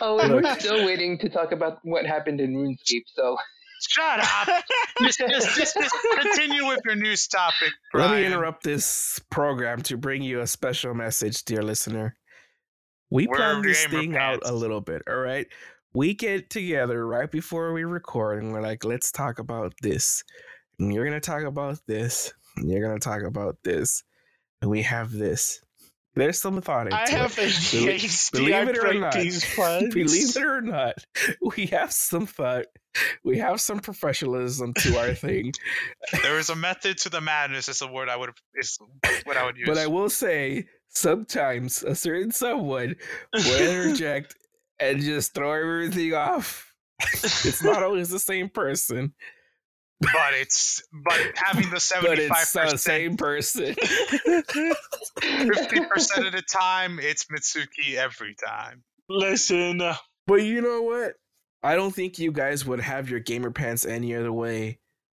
oh, 0.00 0.18
and 0.20 0.34
we're 0.34 0.58
still 0.58 0.84
waiting 0.86 1.18
to 1.18 1.28
talk 1.28 1.52
about 1.52 1.78
what 1.82 2.06
happened 2.06 2.40
in 2.40 2.54
RuneScape. 2.54 3.04
So 3.14 3.36
Shut 3.88 4.20
up. 4.20 4.64
Just, 5.00 5.18
just, 5.18 5.56
just, 5.56 5.74
just 5.74 5.94
continue 6.20 6.66
with 6.68 6.78
your 6.84 6.94
news 6.94 7.26
topic, 7.26 7.72
Let 7.92 8.12
me 8.12 8.24
interrupt 8.24 8.62
this 8.62 9.20
program 9.28 9.82
to 9.82 9.96
bring 9.96 10.22
you 10.22 10.40
a 10.40 10.46
special 10.46 10.94
message, 10.94 11.44
dear 11.44 11.62
listener. 11.62 12.14
We 13.10 13.26
We're 13.26 13.36
plan 13.36 13.62
this 13.62 13.84
gamer 13.86 14.00
thing 14.00 14.16
out 14.16 14.40
a 14.44 14.52
little 14.52 14.80
bit, 14.80 15.02
all 15.08 15.16
right? 15.16 15.48
We 15.94 16.14
get 16.14 16.48
together 16.48 17.04
right 17.04 17.30
before 17.30 17.72
we 17.72 17.82
record 17.82 18.42
and 18.42 18.52
we're 18.52 18.62
like, 18.62 18.84
let's 18.84 19.10
talk 19.10 19.40
about 19.40 19.74
this. 19.82 20.22
And 20.78 20.94
you're 20.94 21.04
going 21.04 21.20
to 21.20 21.26
talk 21.26 21.42
about 21.42 21.78
this. 21.86 22.32
And 22.56 22.70
you're 22.70 22.86
going 22.86 22.98
to 22.98 23.04
talk 23.04 23.22
about 23.22 23.56
this. 23.64 24.04
And 24.60 24.70
we 24.70 24.82
have 24.82 25.10
this. 25.10 25.60
There's 26.14 26.38
some 26.40 26.60
thought 26.60 26.88
into 26.88 26.96
I 26.96 27.08
have 27.10 27.38
it. 27.38 27.50
ADHD. 27.50 28.32
believe 28.32 28.54
I 28.54 28.62
it 28.62 28.78
or 28.78 28.94
not, 28.94 29.14
these 29.14 29.44
plans. 29.54 29.94
Believe 29.94 30.36
it 30.36 30.44
or 30.44 30.60
not, 30.60 30.94
we 31.40 31.66
have 31.66 31.90
some 31.92 32.26
thought. 32.26 32.66
We 33.24 33.38
have 33.38 33.60
some 33.60 33.78
professionalism 33.80 34.74
to 34.74 34.98
our 34.98 35.14
thing. 35.14 35.52
There 36.22 36.38
is 36.38 36.50
a 36.50 36.56
method 36.56 36.98
to 36.98 37.08
the 37.08 37.22
madness. 37.22 37.68
Is 37.68 37.78
the 37.78 37.86
word 37.88 38.10
I 38.10 38.16
would 38.16 38.30
is 38.54 38.78
what 39.24 39.38
I 39.38 39.46
would 39.46 39.56
use. 39.56 39.66
But 39.66 39.78
I 39.78 39.86
will 39.86 40.10
say, 40.10 40.66
sometimes 40.90 41.82
a 41.82 41.94
certain 41.94 42.30
someone 42.30 42.96
will 43.32 43.60
interject 43.60 44.34
and 44.78 45.00
just 45.00 45.34
throw 45.34 45.52
everything 45.52 46.12
off. 46.14 46.74
It's 47.14 47.64
not 47.64 47.82
always 47.82 48.10
the 48.10 48.18
same 48.18 48.48
person, 48.50 49.14
but 50.02 50.34
it's 50.34 50.82
but 50.92 51.18
having 51.36 51.64
the 51.70 51.70
but 51.74 51.82
seventy 51.82 52.28
five 52.28 52.42
it's 52.42 52.52
the 52.52 52.60
percent, 52.60 52.80
same 52.80 53.16
person. 53.16 53.74
fifty 53.74 55.80
percent 55.86 56.26
of 56.26 56.32
the 56.32 56.42
time, 56.52 56.98
it's 57.00 57.26
Mitsuki 57.26 57.94
every 57.96 58.34
time. 58.46 58.82
Listen, 59.08 59.80
But 60.26 60.42
you 60.42 60.60
know 60.62 60.82
what? 60.82 61.14
I 61.62 61.76
don't 61.76 61.94
think 61.94 62.18
you 62.18 62.32
guys 62.32 62.64
would 62.66 62.80
have 62.80 63.08
your 63.10 63.20
gamer 63.20 63.50
pants 63.50 63.84
any 63.84 64.14
other 64.14 64.32
way. 64.32 64.78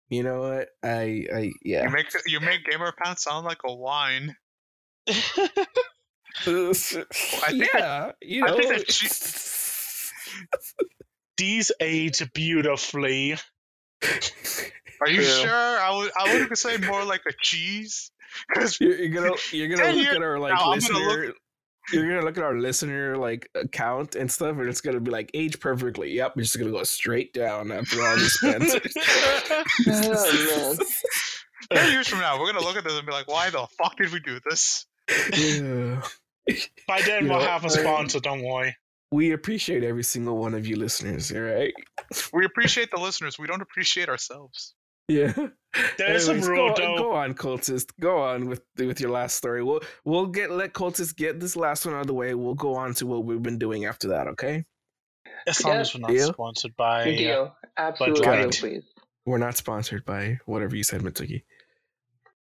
You 0.09 0.23
know 0.23 0.41
what? 0.41 0.69
I, 0.83 1.25
I, 1.33 1.51
yeah. 1.63 1.83
You 1.85 1.89
make 1.89 2.07
you 2.27 2.39
make 2.39 2.65
gamer 2.65 2.91
pants 2.91 3.23
sound 3.23 3.45
like 3.45 3.59
a 3.65 3.73
wine. 3.73 4.35
think 5.07 5.27
yeah, 7.73 8.11
you 8.21 8.45
I 8.45 8.49
know. 8.49 8.57
think 8.57 8.69
that 8.77 8.91
she- 8.91 9.07
these 11.37 11.71
age 11.79 12.21
beautifully. 12.33 13.35
Are 15.01 15.09
you 15.09 15.17
True. 15.17 15.25
sure? 15.25 15.49
I 15.51 15.95
would 15.95 16.11
I 16.17 16.33
would 16.47 16.57
say 16.57 16.77
more 16.77 17.03
like 17.03 17.21
a 17.27 17.33
cheese. 17.41 18.09
Because 18.51 18.79
you're, 18.81 18.95
you're 18.95 19.09
gonna 19.09 19.35
you're 19.51 19.67
gonna 19.67 19.89
look 19.89 19.95
years 19.95 20.15
at 20.15 20.21
our 20.23 20.39
like 20.39 20.53
I'm 20.57 20.79
gonna 20.79 21.33
You're 21.91 22.07
gonna 22.09 22.25
look 22.25 22.35
at 22.35 22.43
our 22.43 22.57
listener 22.57 23.15
like 23.15 23.47
account 23.53 24.15
and 24.15 24.31
stuff, 24.31 24.57
and 24.57 24.67
it's 24.67 24.81
gonna 24.81 24.99
be 24.99 25.11
like 25.11 25.29
age 25.35 25.59
perfectly. 25.59 26.11
Yep, 26.13 26.33
we're 26.35 26.41
just 26.41 26.57
gonna 26.57 26.71
go 26.71 26.83
straight 26.83 27.31
down 27.33 27.71
after 27.71 28.01
all 28.01 28.15
the 28.15 28.29
Spencers. 28.29 28.95
Oh, 31.71 31.75
ten 31.75 31.91
years 31.91 32.07
from 32.07 32.19
now, 32.19 32.39
we're 32.39 32.51
gonna 32.51 32.65
look 32.65 32.75
at 32.75 32.83
this 32.83 32.97
and 32.97 33.05
be 33.05 33.11
like, 33.13 33.27
"Why 33.27 33.49
the 33.49 33.67
fuck 33.77 33.97
did 33.97 34.11
we 34.11 34.19
do 34.19 34.39
this?" 34.49 34.85
yeah. 35.37 36.01
By 36.87 37.01
then, 37.03 37.25
You 37.25 37.29
we'll 37.31 37.39
know, 37.39 37.45
have 37.45 37.65
a 37.65 37.69
sponsor. 37.69 38.19
Don't 38.19 38.43
worry. 38.43 38.75
We 39.11 39.31
appreciate 39.31 39.83
every 39.83 40.03
single 40.03 40.37
one 40.37 40.55
of 40.55 40.65
you 40.65 40.75
listeners. 40.75 41.31
All 41.31 41.41
right. 41.41 41.73
We 42.33 42.45
appreciate 42.45 42.89
the 42.91 42.99
listeners. 42.99 43.37
We 43.39 43.47
don't 43.47 43.61
appreciate 43.61 44.09
ourselves. 44.09 44.73
Yeah. 45.07 45.33
There 45.97 46.13
is 46.15 46.25
some 46.25 46.37
Anyways, 46.37 46.47
rule, 46.49 46.69
go, 46.69 46.75
though. 46.77 46.97
go 46.97 47.11
on, 47.13 47.33
cultist. 47.33 47.91
Go 47.99 48.19
on 48.19 48.47
with 48.47 48.61
with 48.77 49.01
your 49.01 49.09
last 49.11 49.35
story. 49.35 49.61
We'll 49.63 49.81
we'll 50.05 50.27
get 50.27 50.49
let 50.51 50.73
cultist 50.73 51.15
get 51.17 51.39
this 51.39 51.55
last 51.55 51.85
one 51.85 51.95
out 51.95 52.01
of 52.01 52.07
the 52.07 52.13
way. 52.13 52.33
We'll 52.35 52.53
go 52.53 52.75
on 52.75 52.93
to 52.95 53.05
what 53.05 53.25
we've 53.25 53.41
been 53.41 53.57
doing 53.59 53.85
after 53.85 54.09
that. 54.09 54.27
Okay. 54.27 54.63
As 55.47 55.63
long 55.63 55.73
Yeah. 55.75 55.79
as 55.81 55.93
we're 55.93 56.01
not 56.01 56.09
Deal? 56.11 56.27
sponsored 56.33 56.75
by. 56.77 57.03
Good 57.05 57.13
uh, 57.15 57.17
deal. 57.17 57.55
Absolutely, 57.77 58.25
Light. 58.27 58.51
please. 58.59 58.83
We're 59.25 59.37
not 59.39 59.57
sponsored 59.57 60.05
by 60.05 60.39
whatever 60.45 60.75
you 60.75 60.83
said, 60.83 61.01
Mitsuki. 61.01 61.43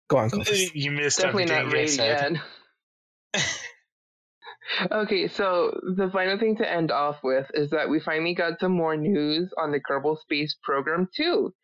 Go 0.08 0.16
on, 0.16 0.30
cultist. 0.32 0.70
you 0.74 0.90
missed 0.90 1.18
Definitely 1.18 1.50
everything 1.52 1.98
not 1.98 2.08
I 2.12 2.22
ready 2.22 2.34
yet. 3.36 3.44
okay, 4.92 5.28
so 5.28 5.78
the 5.96 6.10
final 6.12 6.38
thing 6.38 6.56
to 6.56 6.70
end 6.70 6.90
off 6.90 7.16
with 7.22 7.50
is 7.54 7.70
that 7.70 7.88
we 7.88 8.00
finally 8.00 8.34
got 8.34 8.60
some 8.60 8.72
more 8.72 8.96
news 8.96 9.52
on 9.58 9.72
the 9.72 9.80
Kerbal 9.80 10.18
Space 10.18 10.56
Program 10.62 11.08
too. 11.16 11.54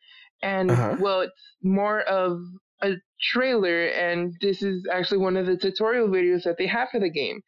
And 0.43 0.71
Uh-huh. 0.73 0.97
well, 0.99 1.21
it's 1.23 1.57
more 1.63 2.01
of 2.03 2.41
a 2.83 2.95
trailer, 3.33 3.87
and 3.87 4.35
this 4.41 4.63
is 4.63 4.87
actually 4.93 5.19
one 5.19 5.37
of 5.37 5.47
the 5.47 5.57
tutorial 5.57 6.09
videos 6.09 6.43
that 6.45 6.57
they 6.59 6.67
have 6.67 6.91
for 6.91 7.01
the 7.01 7.11
game. 7.11 7.41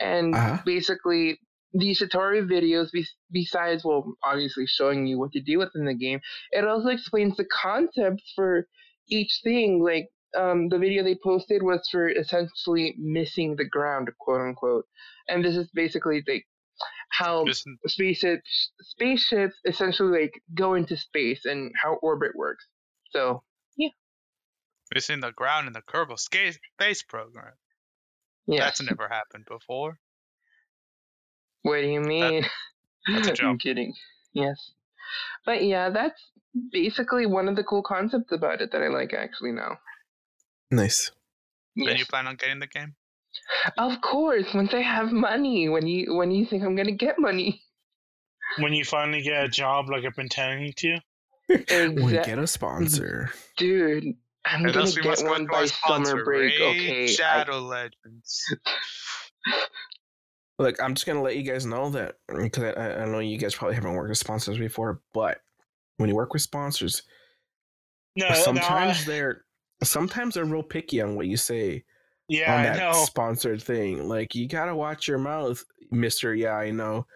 And 0.00 0.36
Uh-huh. 0.36 0.58
basically, 0.64 1.38
these 1.72 1.98
tutorial 1.98 2.44
videos, 2.46 2.90
be- 2.92 3.06
besides, 3.30 3.84
well, 3.84 4.14
obviously 4.22 4.66
showing 4.66 5.06
you 5.06 5.18
what 5.18 5.32
to 5.32 5.40
do 5.40 5.58
within 5.58 5.86
the 5.86 5.94
game, 5.94 6.20
it 6.50 6.64
also 6.66 6.88
explains 6.88 7.36
the 7.36 7.46
concepts 7.46 8.32
for 8.34 8.66
each 9.08 9.40
thing. 9.42 9.82
Like, 9.82 10.08
um, 10.38 10.68
the 10.68 10.78
video 10.78 11.02
they 11.02 11.16
posted 11.22 11.62
was 11.62 11.86
for 11.90 12.08
essentially 12.08 12.94
missing 12.98 13.56
the 13.56 13.64
ground, 13.64 14.08
quote 14.18 14.40
unquote. 14.40 14.86
And 15.28 15.44
this 15.44 15.56
is 15.56 15.68
basically 15.74 16.22
like 16.26 16.46
how 17.10 17.44
Just 17.44 17.66
spaceships 17.86 18.70
spaceships 18.80 19.56
essentially 19.66 20.22
like 20.22 20.42
go 20.54 20.74
into 20.74 20.96
space 20.96 21.44
and 21.44 21.70
how 21.80 21.94
orbit 22.02 22.32
works. 22.34 22.66
So 23.10 23.42
yeah, 23.76 23.90
missing 24.94 25.20
the 25.20 25.32
ground 25.32 25.66
in 25.66 25.72
the 25.72 25.82
Kerbal 25.82 26.18
Space 26.18 27.02
Program. 27.02 27.52
yeah, 28.46 28.64
That's 28.64 28.82
never 28.82 29.08
happened 29.08 29.44
before. 29.48 29.98
what 31.62 31.80
do 31.82 31.86
you 31.88 32.00
mean? 32.00 32.46
that's 33.06 33.40
a 33.40 33.44
I'm 33.46 33.58
kidding. 33.58 33.92
Yes, 34.32 34.72
but 35.44 35.64
yeah, 35.64 35.90
that's 35.90 36.20
basically 36.72 37.26
one 37.26 37.48
of 37.48 37.56
the 37.56 37.64
cool 37.64 37.82
concepts 37.82 38.32
about 38.32 38.60
it 38.60 38.72
that 38.72 38.82
I 38.82 38.88
like 38.88 39.12
actually 39.12 39.52
now. 39.52 39.78
Nice. 40.72 41.10
Then 41.76 41.86
Yes. 41.86 41.98
you 42.00 42.06
plan 42.06 42.26
on 42.26 42.36
getting 42.36 42.58
the 42.58 42.66
game? 42.66 42.96
Of 43.78 44.00
course, 44.00 44.52
once 44.54 44.74
I 44.74 44.80
have 44.82 45.12
money, 45.12 45.68
when 45.68 45.86
you 45.86 46.14
when 46.14 46.30
you 46.30 46.44
think 46.46 46.62
I'm 46.64 46.74
gonna 46.74 46.92
get 46.92 47.18
money, 47.18 47.62
When 48.58 48.72
you 48.74 48.84
finally 48.84 49.22
get 49.22 49.44
a 49.44 49.48
job, 49.48 49.88
like 49.88 50.04
I've 50.04 50.16
been 50.16 50.28
telling 50.28 50.62
you 50.64 50.72
to. 50.76 51.00
We 51.48 52.12
get 52.12 52.38
a 52.38 52.46
sponsor. 52.46 53.30
dude, 53.56 54.14
I'm 54.44 54.64
And 54.64 54.74
gonna 54.74 54.90
get 54.90 55.04
must 55.04 55.22
go 55.24 55.30
one 55.30 55.46
by 55.46 55.66
sponsor, 55.66 56.10
summer 56.10 56.24
break. 56.24 56.58
Raid 56.58 56.62
Okay, 56.62 57.04
I- 57.04 57.06
Shadow 57.06 57.60
Legends. 57.60 58.54
Look, 60.58 60.80
I'm 60.82 60.94
just 60.94 61.06
gonna 61.06 61.22
let 61.22 61.36
you 61.36 61.42
guys 61.42 61.64
know 61.66 61.90
that 61.90 62.16
because 62.28 62.74
I, 62.76 63.02
I 63.02 63.04
know 63.06 63.18
you 63.20 63.38
guys 63.38 63.54
probably 63.54 63.74
haven't 63.74 63.94
worked 63.94 64.10
with 64.10 64.18
sponsors 64.18 64.58
before, 64.58 65.00
but 65.12 65.40
when 65.96 66.08
you 66.08 66.14
work 66.14 66.32
with 66.32 66.42
sponsors, 66.42 67.02
No, 68.16 68.32
sometimes 68.34 69.06
no, 69.06 69.12
they're 69.12 69.44
sometimes 69.82 70.34
they're 70.34 70.44
real 70.44 70.62
picky 70.62 71.00
on 71.00 71.16
what 71.16 71.26
you 71.26 71.36
say 71.36 71.84
yeah, 72.28 72.54
on 72.54 72.60
I 72.60 72.62
that 72.64 72.78
know. 72.78 72.92
sponsored 73.04 73.62
thing. 73.62 74.08
Like 74.08 74.34
you 74.34 74.48
gotta 74.48 74.74
watch 74.74 75.06
your 75.06 75.18
mouth, 75.18 75.62
Mister. 75.90 76.34
Yeah, 76.34 76.54
I 76.54 76.70
know. 76.70 77.06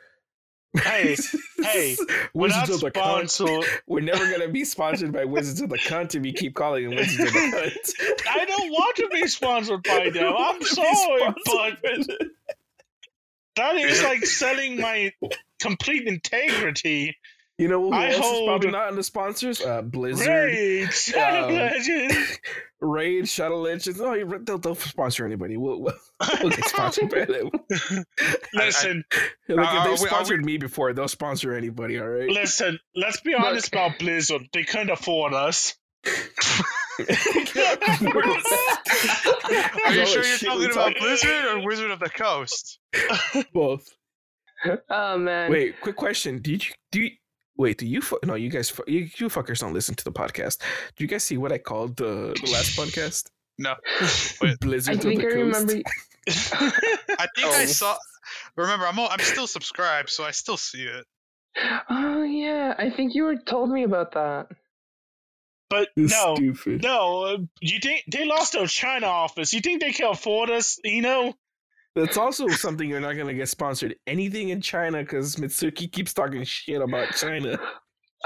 Hey, 0.77 1.17
hey, 1.63 1.97
Wizards 2.35 2.71
of 2.71 2.81
the 2.81 2.91
Cunt. 2.91 3.65
We're 3.87 4.01
never 4.01 4.31
gonna 4.31 4.49
be 4.51 4.65
sponsored 4.65 5.13
by 5.13 5.25
Wizards 5.25 5.61
of 5.61 5.71
the 5.71 5.79
Cunt 5.79 6.15
if 6.15 6.25
you 6.27 6.33
keep 6.33 6.55
calling 6.55 6.91
them 6.91 6.97
Wizards 6.97 7.29
of 7.29 7.33
the 7.33 7.39
Cunt. 7.97 8.29
I 8.29 8.45
don't 8.45 8.71
want 8.71 8.97
to 8.97 9.09
be 9.11 9.27
sponsored 9.27 9.83
by 9.85 10.11
them. 10.11 10.35
I'm 10.37 10.63
sorry, 10.63 11.21
but 11.21 11.37
sponsored 11.47 11.83
by 11.83 11.91
them. 11.93 12.31
that 13.57 13.77
is 13.77 14.03
like 14.03 14.27
selling 14.27 14.81
my 14.81 15.13
complete 15.61 16.07
integrity. 16.07 17.17
You 17.59 17.69
know 17.69 17.81
who 17.81 17.93
I 17.93 18.11
else 18.13 18.25
is 18.27 18.43
probably 18.47 18.71
not 18.71 18.89
in 18.91 18.97
the 18.97 19.03
sponsors? 19.03 19.61
Uh, 19.61 19.83
Blizzard. 19.83 20.27
Raid, 20.29 20.93
Shadow 20.93 21.49
um, 21.49 21.55
Legends. 21.55 22.39
Raid, 22.81 23.29
Shadow 23.29 23.59
Legends. 23.61 24.01
Oh, 24.01 24.39
they'll, 24.45 24.59
they'll 24.59 24.75
sponsor 24.75 25.25
anybody. 25.25 25.57
We'll, 25.57 25.81
we'll, 25.81 25.95
we'll 26.43 26.51
get 26.51 26.65
sponsored 26.67 27.09
by 27.11 27.25
them. 27.25 27.51
Listen, 28.55 29.05
Look, 29.49 29.59
Are- 29.59 29.63
if 29.63 29.69
are 29.69 29.85
they 29.85 29.89
we- 29.89 29.89
are 29.89 29.91
we- 29.91 29.97
sponsored 30.09 30.45
me 30.45 30.59
before, 30.59 30.93
they'll 30.93 31.09
sponsor 31.09 31.55
anybody. 31.55 31.99
All 31.99 32.09
right. 32.09 32.29
listen. 32.29 32.79
Let's 32.95 33.21
be 33.21 33.35
honest 33.35 33.69
about 33.69 33.99
Blizzard. 33.99 34.43
They 34.53 34.65
couldn't 34.65 34.91
afford 34.91 35.33
us. 35.33 35.75
Are 36.07 36.13
you 39.95 40.07
sure 40.07 40.25
you're 40.25 40.39
talking 40.39 40.71
about 40.71 40.93
talk- 40.93 40.99
Blizzard 41.01 41.45
or 41.47 41.65
Wizard 41.67 41.91
of 41.91 42.01
the 42.01 42.09
Coast? 42.11 42.79
Both. 43.53 43.87
oh 44.91 45.19
man, 45.19 45.51
Wait, 45.51 45.81
quick 45.81 45.97
question. 45.97 46.41
Did 46.41 46.65
you 46.67 46.73
do? 46.93 47.01
You, 47.03 47.11
wait, 47.57 47.79
do 47.79 47.87
you? 47.87 48.01
fu- 48.01 48.19
No, 48.25 48.35
you 48.35 48.51
guys. 48.51 48.71
fu- 48.71 48.85
You, 48.87 49.09
you 49.17 49.29
fuckers 49.29 49.61
don't 49.61 49.73
listen 49.75 49.95
to 49.97 50.05
the 50.05 50.13
podcast. 50.13 50.59
Do 50.97 51.05
you 51.05 51.09
guys 51.09 51.25
see 51.25 51.37
what 51.37 51.53
I 51.53 51.59
called 51.59 51.97
the, 51.97 52.37
the 52.43 52.51
last 52.51 52.77
podcast? 52.79 53.31
No. 53.59 53.75
Wait. 54.43 54.59
Blizzard 54.61 54.97
I 54.97 54.99
of 54.99 55.03
think 55.03 55.21
the 55.23 55.29
I 55.29 55.31
Coast. 55.31 55.43
remember. 55.67 55.73
I 56.29 57.27
think 57.35 57.47
I 57.49 57.63
Oh. 57.63 57.67
saw. 57.67 57.97
Remember, 58.55 58.87
I'm 58.87 58.99
all, 58.99 59.09
I'm 59.11 59.21
still 59.21 59.47
subscribed, 59.47 60.11
so 60.11 60.25
I 60.25 60.33
still 60.33 60.59
see 60.59 60.83
it. 60.83 61.07
Oh 61.89 62.23
yeah, 62.23 62.75
I 62.79 62.91
think 62.91 63.15
you 63.15 63.23
were 63.25 63.37
told 63.37 63.71
me 63.71 63.85
about 63.85 64.13
that. 64.13 64.49
But 65.71 65.89
It's 65.97 66.13
no, 66.13 66.35
stupid. 66.37 66.83
no. 66.83 67.23
uh, 67.25 67.37
You 67.63 67.79
think 67.81 68.05
they 68.13 68.27
lost 68.27 68.53
their 68.53 68.67
China 68.67 69.07
office? 69.07 69.55
You 69.55 69.61
think 69.63 69.81
they 69.81 69.93
can 69.93 70.11
afford 70.13 70.51
us? 70.51 70.79
You 70.85 71.01
know? 71.01 71.35
That's 71.97 72.19
also 72.19 72.47
something 72.49 72.89
you're 72.89 73.01
not 73.01 73.17
gonna 73.17 73.33
get 73.33 73.49
sponsored 73.49 73.97
anything 74.07 74.51
in 74.51 74.61
China 74.61 74.99
because 74.99 75.37
Mitsuki 75.37 75.91
keeps 75.91 76.13
talking 76.13 76.45
shit 76.45 76.81
about 76.81 77.15
China. 77.17 77.59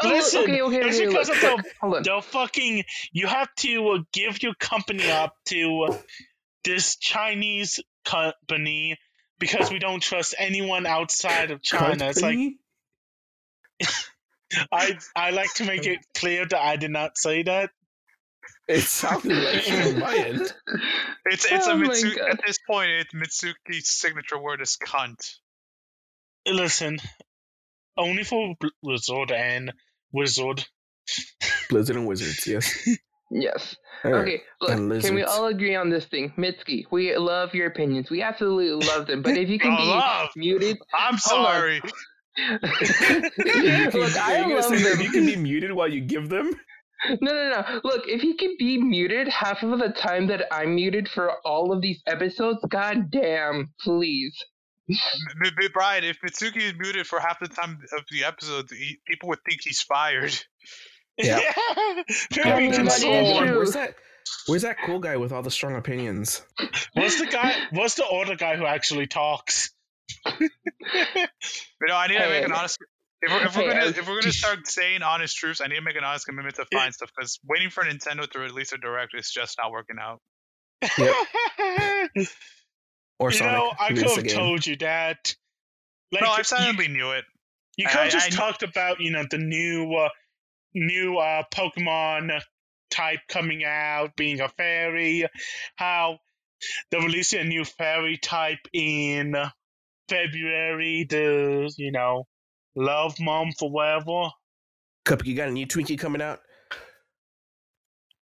Oh, 0.03 0.09
Listen, 0.09 0.43
okay, 0.43 0.61
okay, 0.63 0.81
it's 0.89 0.97
okay. 0.97 1.07
because 1.07 1.29
look, 1.29 1.37
of 1.39 1.43
look, 1.43 1.67
hold. 1.81 2.05
The 2.05 2.21
fucking 2.23 2.85
you 3.13 3.27
have 3.27 3.49
to 3.59 3.89
uh, 3.89 3.99
give 4.13 4.43
your 4.43 4.55
company 4.55 5.11
up 5.11 5.35
to 5.47 5.99
this 6.65 6.97
Chinese 6.97 7.81
company 8.05 8.99
because 9.39 9.71
we 9.71 9.79
don't 9.79 10.03
trust 10.03 10.35
anyone 10.39 10.87
outside 10.87 11.51
of 11.51 11.63
China. 11.63 12.07
It's 12.07 12.23
like 12.23 12.39
I 14.73 14.99
I 15.15 15.31
like 15.31 15.55
to 15.55 15.65
make 15.65 15.87
it 15.87 15.99
clear 16.17 16.47
that 16.47 16.61
I 16.61 16.77
did 16.77 16.91
not 16.91 17.17
say 17.17 17.45
that. 17.45 17.71
It 18.69 18.83
sounded 18.83 19.37
like 19.37 19.69
it 19.69 19.95
on 19.95 20.01
my 20.01 20.15
end. 20.17 20.53
It's 21.27 21.51
it's 21.51 21.67
Oh 21.67 21.73
a 21.73 21.77
my 21.77 21.87
Mitsuki 21.89 22.17
God. 22.17 22.31
at 22.31 22.41
this 22.47 22.59
point. 22.67 22.91
It's 22.91 23.13
Mitsuki's 23.15 23.89
signature 23.91 24.39
word 24.39 24.61
is 24.61 24.77
cunt. 24.87 25.19
Listen, 26.47 26.99
only 27.97 28.23
for 28.25 28.55
Bl- 28.61 28.69
Blizzard 28.83 29.31
and 29.33 29.73
Wizard. 30.13 30.65
Blizzard 31.69 31.97
and 31.97 32.07
Wizards, 32.07 32.47
yes. 32.47 32.89
Yes. 33.33 33.77
All 34.05 34.11
right. 34.11 34.21
Okay, 34.23 34.43
look, 34.61 35.03
can 35.03 35.15
we 35.15 35.23
all 35.23 35.47
agree 35.47 35.77
on 35.77 35.89
this 35.89 36.05
thing? 36.07 36.33
Mitsuki, 36.37 36.83
we 36.91 37.17
love 37.17 37.55
your 37.55 37.69
opinions. 37.69 38.11
We 38.11 38.23
absolutely 38.23 38.89
love 38.89 39.07
them. 39.07 39.23
But 39.23 39.37
if 39.37 39.49
you 39.49 39.57
can 39.61 39.73
Oh, 39.79 39.85
be 39.85 39.89
love. 39.89 40.29
muted. 40.35 40.79
I'm 40.93 41.17
sorry. 41.17 41.81
Look, 42.39 44.17
I 44.17 44.47
love 44.49 44.65
say 44.65 44.83
that 44.83 44.95
them. 44.97 45.01
You 45.01 45.11
can 45.13 45.27
be 45.27 45.37
muted 45.37 45.73
while 45.73 45.87
you 45.89 46.01
give 46.01 46.29
them. 46.29 46.59
No, 47.09 47.33
no, 47.33 47.49
no. 47.51 47.81
Look, 47.85 48.09
if 48.09 48.21
he 48.21 48.35
can 48.35 48.57
be 48.59 48.79
muted 48.79 49.29
half 49.29 49.63
of 49.63 49.79
the 49.79 49.89
time 49.89 50.27
that 50.29 50.47
I'm 50.53 50.75
muted 50.75 51.09
for 51.09 51.33
all 51.45 51.73
of 51.73 51.81
these 51.81 52.03
episodes, 52.07 52.59
god 52.69 53.11
damn, 53.11 53.73
please. 53.81 54.37
M- 54.89 54.97
M- 55.45 55.69
Brian, 55.73 56.05
if 56.05 56.19
Mitsuki 56.21 56.59
is 56.63 56.75
muted 56.79 57.07
for 57.07 57.21
half 57.21 57.41
the 57.41 57.49
time 57.49 57.79
of 57.97 58.05
the 58.11 58.25
episode, 58.25 58.69
he, 58.71 58.99
people 59.07 59.29
would 59.31 59.39
think 59.49 59.61
he's 59.63 59.83
fired. 59.83 60.39
Yeah. 61.23 61.41
Very 62.33 62.69
Yeah, 62.69 62.83
that 62.83 63.03
is 63.03 63.05
Where's 63.05 63.73
that? 63.73 63.95
Where's 64.47 64.63
that 64.63 64.77
cool 64.87 65.01
guy 65.01 65.17
with 65.17 65.33
all 65.33 65.43
the 65.43 65.51
strong 65.51 65.77
opinions? 65.77 66.43
What's 66.95 67.19
the 67.21 67.27
guy? 67.27 67.55
What's 67.73 67.95
the 67.95 68.07
other 68.07 68.37
guy 68.37 68.57
who 68.57 68.65
actually 68.65 69.07
talks? 69.07 69.71
You 70.39 70.49
know, 71.87 71.97
I 71.97 72.07
need 72.07 72.19
to 72.19 72.29
make 72.29 72.45
an 72.45 72.53
honest. 72.53 72.79
If 73.23 73.31
we're, 73.33 73.45
if 73.47 73.57
we're 73.57 73.69
gonna 73.75 73.87
if 73.87 74.09
we're 74.09 74.21
gonna 74.21 74.33
start 74.33 74.67
saying 74.67 75.03
honest 75.03 75.37
truths, 75.37 75.61
I 75.61 75.67
need 75.67 75.75
to 75.77 75.83
make 75.83 75.97
an 75.97 76.05
honest 76.05 76.27
commitment 76.27 76.55
to 76.57 76.65
find 76.73 76.95
stuff 76.95 77.11
because 77.15 77.39
waiting 77.47 77.69
for 77.71 77.85
Nintendo 77.85 78.29
to 78.31 78.39
release 78.39 78.73
a 78.73 78.79
direct 78.79 79.13
is 79.15 79.31
just 79.31 79.59
not 79.59 79.71
working 79.71 79.97
out. 80.01 80.21
Or 83.19 83.31
you 83.31 83.37
Sonic? 83.37 83.53
know, 83.53 83.73
I 83.79 83.89
could 83.89 83.99
have 84.09 84.19
a 84.19 84.23
told 84.29 84.67
you 84.67 84.77
that. 84.77 85.35
Like, 86.11 86.23
no, 86.23 86.29
I 86.31 86.39
you- 86.71 86.89
knew 86.89 87.11
it. 87.11 87.25
You 87.77 87.87
I- 87.87 87.91
could 87.93 88.01
have 88.05 88.13
just 88.13 88.27
I 88.27 88.31
kn- 88.31 88.39
talked 88.41 88.63
about, 88.63 89.01
you 89.01 89.11
know, 89.11 89.25
the 89.31 89.37
new, 89.37 89.93
uh, 89.95 90.09
new 90.75 91.19
uh, 91.19 91.43
Pokemon 91.55 92.41
type 92.91 93.21
coming 93.29 93.63
out, 93.65 94.17
being 94.17 94.41
a 94.41 94.49
fairy, 94.49 95.27
how 95.77 96.19
they're 96.91 97.03
releasing 97.03 97.41
a 97.41 97.45
new 97.45 97.65
fairy 97.65 98.17
type 98.17 98.59
in 98.73 99.35
February, 100.09 101.05
the 101.09 101.73
you 101.77 101.93
know, 101.93 102.27
love 102.81 103.19
mom 103.21 103.53
forever. 103.59 104.05
whatever. 104.05 104.31
Cup, 105.05 105.27
you 105.27 105.35
got 105.35 105.49
a 105.49 105.53
new 105.53 105.67
Twinkie 105.67 105.99
coming 105.99 106.23
out? 106.23 106.41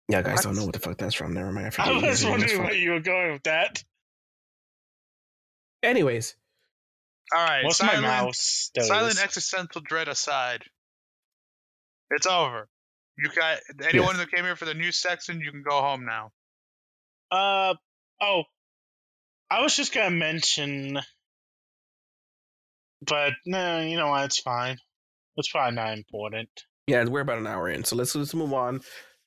Yeah, 0.08 0.22
guys 0.22 0.40
I 0.40 0.42
don't 0.42 0.56
know 0.56 0.64
what 0.64 0.74
the 0.74 0.80
fuck 0.80 0.98
that's 0.98 1.14
from. 1.14 1.32
Never 1.32 1.50
mind. 1.52 1.66
I 1.66 1.70
forget 1.70 1.88
I 1.88 1.92
what 1.96 2.02
was 2.02 2.20
his 2.20 2.24
name 2.24 2.34
is 2.34 2.40
wondering 2.40 2.62
where 2.62 2.74
you 2.74 2.90
were 2.92 3.00
going 3.00 3.32
with 3.32 3.42
that. 3.44 3.82
Anyways, 5.82 6.34
All 7.34 7.44
right, 7.44 7.64
What's 7.64 7.78
silent, 7.78 8.02
my 8.02 8.08
mouse? 8.08 8.70
There 8.74 8.84
silent 8.84 9.22
existential 9.22 9.82
dread 9.82 10.08
aside, 10.08 10.62
it's 12.10 12.26
over. 12.26 12.68
You 13.18 13.30
got 13.30 13.58
anyone 13.88 14.16
that 14.16 14.30
came 14.30 14.44
here 14.44 14.56
for 14.56 14.64
the 14.64 14.74
news 14.74 14.96
section. 14.98 15.40
You 15.40 15.50
can 15.52 15.62
go 15.62 15.80
home 15.80 16.04
now. 16.04 16.32
Uh 17.30 17.74
oh, 18.20 18.42
I 19.50 19.62
was 19.62 19.76
just 19.76 19.92
gonna 19.94 20.10
mention, 20.10 20.98
but 23.06 23.32
no, 23.46 23.80
you 23.80 23.96
know 23.96 24.10
what? 24.10 24.24
It's 24.24 24.40
fine. 24.40 24.78
It's 25.36 25.50
probably 25.50 25.76
not 25.76 25.96
important. 25.96 26.48
yeah, 26.86 27.04
we're 27.04 27.20
about 27.20 27.38
an 27.38 27.46
hour 27.46 27.68
in, 27.68 27.84
so 27.84 27.96
let's 27.96 28.14
let's 28.14 28.34
move 28.34 28.52
on 28.52 28.80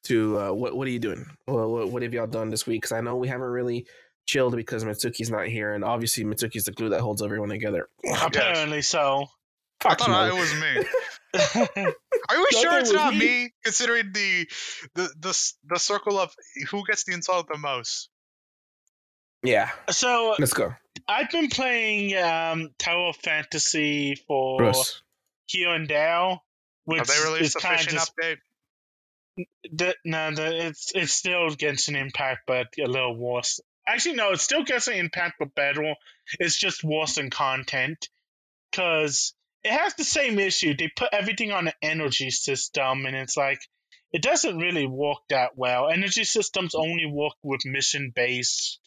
to 0.06 0.40
uh, 0.40 0.52
what 0.52 0.76
what 0.76 0.88
are 0.88 0.92
you 0.92 1.00
doing? 1.00 1.26
Well, 1.48 1.72
what, 1.72 1.92
what 1.92 2.02
have 2.04 2.14
y'all 2.14 2.28
done 2.28 2.50
this 2.50 2.66
week? 2.66 2.82
Because 2.82 2.94
I 2.94 3.02
know 3.02 3.16
we 3.16 3.28
haven't 3.28 3.48
really 3.48 3.86
chilled 4.26 4.56
because 4.56 4.84
Mitsuki's 4.84 5.30
not 5.30 5.48
here, 5.48 5.74
and 5.74 5.84
obviously 5.84 6.24
Mitsuki's 6.24 6.66
the 6.66 6.72
glue 6.72 6.90
that 6.90 7.02
holds 7.02 7.22
everyone 7.22 7.50
together. 7.50 7.88
Apparently 8.22 8.82
so. 8.82 9.28
I 9.86 9.94
thought 9.94 10.10
no. 10.10 10.36
it 10.36 10.40
was 10.40 10.54
me. 10.56 11.86
Are 12.30 12.38
we 12.40 12.48
sure 12.60 12.80
it's 12.80 12.92
not 12.92 13.14
me. 13.14 13.20
me? 13.20 13.54
Considering 13.64 14.12
the 14.12 14.48
the 14.96 15.14
the 15.20 15.52
the 15.70 15.80
circle 15.80 16.18
of 16.20 16.34
who 16.72 16.84
gets 16.86 17.04
the 17.04 17.14
insult 17.14 17.48
the 17.52 17.60
most. 17.60 18.10
Yeah, 19.44 19.70
so 19.90 20.36
let's 20.40 20.54
go, 20.54 20.74
I've 21.08 21.30
been 21.30 21.50
playing 21.50 22.18
um, 22.18 22.72
Tower 22.80 23.10
of 23.10 23.18
Fantasy 23.18 24.16
for 24.28 24.58
Bruce. 24.58 25.02
here 25.46 25.70
and 25.70 25.88
there, 25.88 26.38
which 26.86 27.00
Have 27.00 27.08
they 27.08 27.14
is 27.14 27.26
released 27.26 27.56
a 27.56 27.60
kind 27.60 27.76
of 27.76 27.80
fishing 27.80 27.98
just 27.98 28.12
update? 28.18 28.38
the, 29.72 29.96
no, 30.04 30.34
the, 30.34 30.68
it's 30.68 30.92
it's 30.96 31.14
still 31.14 31.50
Genshin 31.50 32.00
Impact, 32.00 32.42
but 32.48 32.68
a 32.80 32.88
little 32.88 33.16
worse. 33.16 33.60
Actually, 33.88 34.16
no, 34.16 34.32
it's 34.32 34.44
still 34.44 34.66
Genshin 34.66 34.98
Impact, 34.98 35.36
but 35.40 35.56
better. 35.56 35.94
It's 36.40 36.58
just 36.58 36.84
worse 36.84 37.18
in 37.18 37.30
content 37.30 38.10
because 38.72 39.34
it 39.64 39.72
has 39.72 39.94
the 39.96 40.04
same 40.04 40.40
issue. 40.40 40.76
They 40.76 40.90
put 40.94 41.10
everything 41.14 41.52
on 41.52 41.68
an 41.68 41.74
energy 41.82 42.32
system, 42.32 43.06
and 43.06 43.16
it's 43.16 43.38
like 43.38 43.60
it 44.12 44.22
doesn't 44.22 44.58
really 44.58 44.88
work 44.88 45.20
that 45.30 45.52
well. 45.56 45.90
Energy 45.90 46.24
systems 46.24 46.76
only 46.76 47.06
work 47.06 47.34
with 47.44 47.66
mission 47.66 48.12
based 48.16 48.80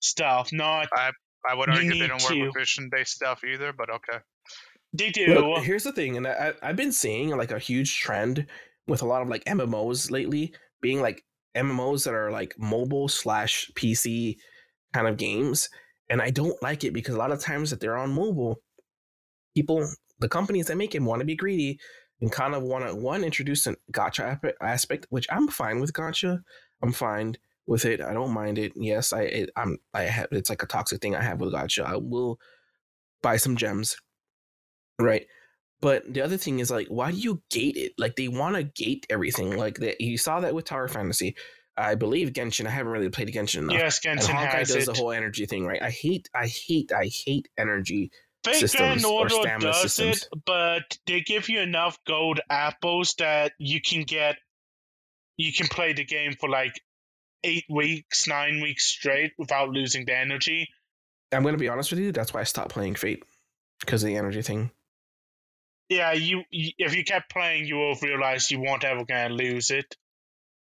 stuff, 0.00 0.52
not 0.52 0.88
I 0.94 1.10
I 1.48 1.54
would 1.54 1.68
You 1.68 1.74
argue 1.74 1.98
they 1.98 2.06
don't 2.08 2.22
work 2.22 2.32
to. 2.32 2.42
with 2.46 2.54
vision 2.54 2.88
based 2.90 3.12
stuff 3.12 3.42
either, 3.44 3.72
but 3.72 3.88
okay. 3.90 4.18
they 4.92 5.10
do. 5.10 5.34
Look, 5.34 5.64
here's 5.64 5.84
the 5.84 5.92
thing, 5.92 6.16
and 6.16 6.26
I, 6.26 6.52
I- 6.62 6.68
I've 6.70 6.76
been 6.76 6.92
seeing 6.92 7.30
like 7.30 7.50
a 7.52 7.58
huge 7.58 7.98
trend 8.00 8.46
with 8.88 9.02
a 9.02 9.06
lot 9.06 9.22
of 9.22 9.28
like 9.28 9.44
MMOs 9.44 10.10
lately 10.10 10.54
being 10.80 11.00
like 11.00 11.24
MMOs 11.56 12.04
that 12.04 12.14
are 12.14 12.30
like 12.30 12.54
mobile 12.58 13.08
slash 13.08 13.70
PC 13.74 14.36
kind 14.92 15.06
of 15.08 15.16
games, 15.16 15.68
and 16.10 16.20
I 16.22 16.30
don't 16.30 16.60
like 16.62 16.84
it 16.84 16.92
because 16.92 17.14
a 17.14 17.18
lot 17.18 17.32
of 17.32 17.40
times 17.40 17.70
that 17.70 17.80
they're 17.80 17.96
on 17.96 18.12
mobile, 18.12 18.60
people, 19.54 19.88
the 20.18 20.28
companies 20.28 20.66
that 20.66 20.76
make 20.76 20.94
it 20.94 21.02
want 21.02 21.20
to 21.20 21.26
be 21.26 21.36
greedy 21.36 21.78
and 22.20 22.32
kind 22.32 22.54
of 22.54 22.62
want 22.62 22.86
to 22.86 22.94
one 22.94 23.24
introduce 23.24 23.66
an 23.66 23.76
gacha 23.92 24.38
aspect, 24.60 25.06
which 25.10 25.26
I'm 25.30 25.48
fine 25.48 25.80
with 25.80 25.92
gacha. 25.92 26.40
I'm 26.82 26.92
fine 26.92 27.36
with 27.66 27.84
it. 27.84 28.00
I 28.00 28.12
don't 28.12 28.32
mind 28.32 28.58
it. 28.58 28.72
Yes, 28.76 29.12
I 29.12 29.22
it, 29.22 29.50
I'm 29.56 29.78
I 29.92 30.02
have 30.02 30.28
it's 30.32 30.50
like 30.50 30.62
a 30.62 30.66
toxic 30.66 31.00
thing 31.00 31.14
I 31.16 31.22
have 31.22 31.40
with 31.40 31.52
gacha. 31.52 31.84
I 31.84 31.96
will 31.96 32.38
buy 33.22 33.36
some 33.36 33.56
gems, 33.56 33.96
right? 35.00 35.26
But 35.80 36.12
the 36.12 36.22
other 36.22 36.36
thing 36.36 36.58
is 36.60 36.70
like, 36.70 36.86
why 36.88 37.10
do 37.10 37.18
you 37.18 37.42
gate 37.50 37.76
it? 37.76 37.92
Like 37.98 38.16
they 38.16 38.28
want 38.28 38.56
to 38.56 38.62
gate 38.62 39.06
everything. 39.10 39.56
Like 39.56 39.78
that, 39.80 40.00
you 40.00 40.16
saw 40.16 40.40
that 40.40 40.54
with 40.54 40.64
Tower 40.64 40.88
Fantasy. 40.88 41.36
I 41.76 41.94
believe 41.94 42.32
Genshin. 42.32 42.66
I 42.66 42.70
haven't 42.70 42.92
really 42.92 43.10
played 43.10 43.28
Genshin 43.28 43.58
enough. 43.58 43.76
yes, 43.76 44.00
and 44.06 44.18
Genshin 44.18 44.34
Honkai 44.34 44.48
has 44.48 44.68
does 44.68 44.88
it. 44.88 44.94
the 44.94 44.98
whole 44.98 45.12
energy 45.12 45.44
thing, 45.44 45.66
right? 45.66 45.82
I 45.82 45.90
hate, 45.90 46.30
I 46.34 46.46
hate, 46.46 46.92
I 46.92 47.10
hate 47.12 47.48
energy. 47.58 48.10
Systems 48.46 49.02
Grand 49.02 49.04
or 49.04 49.28
stamina 49.28 49.72
does 49.72 49.82
systems. 49.82 50.22
it, 50.22 50.28
but 50.46 50.98
they 51.06 51.20
give 51.20 51.48
you 51.48 51.60
enough 51.60 51.98
gold 52.06 52.40
apples 52.48 53.14
that 53.18 53.52
you 53.58 53.80
can 53.80 54.04
get. 54.04 54.36
You 55.36 55.52
can 55.52 55.66
play 55.66 55.92
the 55.92 56.04
game 56.04 56.32
for 56.38 56.48
like 56.48 56.80
eight 57.46 57.64
weeks, 57.70 58.26
nine 58.26 58.60
weeks 58.60 58.86
straight 58.86 59.32
without 59.38 59.70
losing 59.70 60.04
the 60.04 60.16
energy. 60.16 60.68
I'm 61.32 61.42
gonna 61.42 61.56
be 61.56 61.68
honest 61.68 61.90
with 61.90 62.00
you. 62.00 62.12
That's 62.12 62.34
why 62.34 62.40
I 62.40 62.44
stopped 62.44 62.70
playing 62.70 62.96
Fate 62.96 63.24
because 63.80 64.02
of 64.02 64.08
the 64.08 64.16
energy 64.16 64.42
thing. 64.42 64.70
Yeah, 65.88 66.12
you, 66.12 66.42
you 66.50 66.72
if 66.78 66.96
you 66.96 67.04
kept 67.04 67.30
playing, 67.30 67.66
you 67.66 67.76
will 67.76 67.96
realize 68.02 68.50
you 68.50 68.60
weren't 68.60 68.84
ever 68.84 69.04
gonna 69.04 69.34
lose 69.34 69.70
it. 69.70 69.96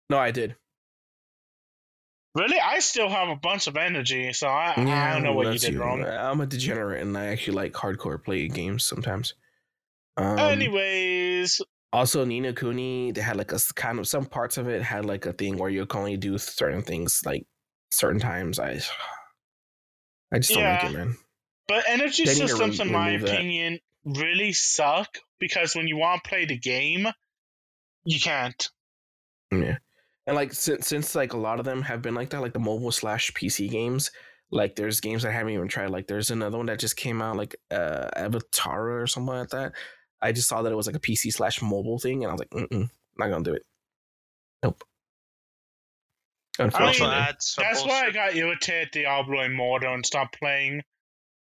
No, 0.10 0.18
I 0.18 0.32
did. 0.32 0.56
Really, 2.36 2.60
I 2.60 2.80
still 2.80 3.10
have 3.10 3.28
a 3.28 3.36
bunch 3.36 3.68
of 3.68 3.76
energy, 3.76 4.32
so 4.34 4.48
I, 4.48 4.74
I 4.78 5.14
don't 5.14 5.24
know 5.24 5.34
what 5.34 5.52
you 5.52 5.60
did 5.60 5.76
wrong. 5.76 6.04
I'm 6.04 6.40
a 6.40 6.46
degenerate, 6.46 7.02
and 7.02 7.18
I 7.18 7.28
actually 7.28 7.56
like 7.56 7.74
hardcore 7.74 8.24
play 8.24 8.48
games 8.48 8.86
sometimes. 8.86 9.34
Um, 10.16 10.38
Anyways, 10.38 11.62
also 11.92 12.24
Ni 12.26 12.40
no 12.40 12.54
Kuni, 12.54 13.12
they 13.12 13.22
had 13.22 13.38
like 13.38 13.52
a 13.52 13.60
kind 13.76 14.00
of 14.00 14.08
some 14.08 14.26
parts 14.26 14.58
of 14.58 14.68
it 14.68 14.82
had 14.82 15.06
like 15.06 15.26
a 15.26 15.34
thing 15.34 15.58
where 15.58 15.70
you 15.70 15.86
can 15.86 16.00
only 16.02 16.18
do 16.18 16.38
certain 16.38 16.82
things 16.82 17.22
like 17.26 17.46
certain 17.92 18.20
times. 18.20 18.60
I, 18.60 18.80
I 20.34 20.40
just 20.40 20.54
don't 20.54 20.64
like 20.64 20.84
it, 20.84 20.94
man. 20.94 21.16
But 21.68 21.86
energy 21.88 22.26
They 22.26 22.34
systems, 22.34 22.80
re- 22.80 22.86
in 22.86 22.92
my 22.92 23.08
remove 23.14 23.22
that. 23.28 23.36
opinion, 23.36 23.80
really 24.06 24.54
suck 24.54 25.18
because 25.40 25.76
when 25.76 25.88
you 25.88 25.98
want 25.98 26.24
to 26.24 26.30
play 26.30 26.46
the 26.46 26.58
game, 26.58 27.08
you 28.04 28.20
can't. 28.20 28.70
Yeah, 29.52 29.78
and 30.28 30.36
like 30.36 30.54
since 30.54 30.88
since 30.88 31.16
like 31.16 31.34
a 31.34 31.38
lot 31.38 31.60
of 31.60 31.66
them 31.66 31.82
have 31.84 32.02
been 32.02 32.16
like 32.16 32.30
that, 32.32 32.42
like 32.42 32.54
the 32.54 32.60
mobile 32.60 32.92
slash 32.92 33.32
PC 33.32 33.70
games. 33.70 34.12
Like 34.52 34.76
there's 34.76 35.00
games 35.00 35.26
I 35.26 35.32
haven't 35.32 35.54
even 35.54 35.68
tried. 35.68 35.92
Like 35.92 36.08
there's 36.08 36.32
another 36.32 36.58
one 36.58 36.66
that 36.68 36.80
just 36.80 36.96
came 36.98 37.22
out, 37.22 37.38
like 37.38 37.56
uh 37.72 38.10
Avatar 38.16 39.02
or 39.02 39.08
something 39.08 39.34
like 39.36 39.50
that. 39.50 39.74
I 40.22 40.32
just 40.32 40.48
saw 40.50 40.62
that 40.62 40.72
it 40.72 40.76
was 40.76 40.88
like 40.88 40.96
a 40.96 41.00
PC 41.00 41.32
slash 41.34 41.62
mobile 41.62 42.00
thing, 42.00 42.24
and 42.24 42.32
I 42.32 42.34
was 42.34 42.40
like, 42.40 42.50
mm 42.50 42.90
not 43.18 43.30
gonna 43.30 43.44
do 43.44 43.54
it. 43.54 43.66
Nope. 44.64 44.84
I 46.58 46.64
mean, 46.64 46.72
Also 46.72 46.78
Unfortunately, 46.80 47.16
That's 47.58 47.86
why 47.86 48.06
I 48.08 48.12
got 48.12 48.36
irritated 48.36 48.92
Diablo 48.92 49.42
Immortal 49.44 49.94
and 49.94 50.06
stopped 50.06 50.40
playing 50.40 50.84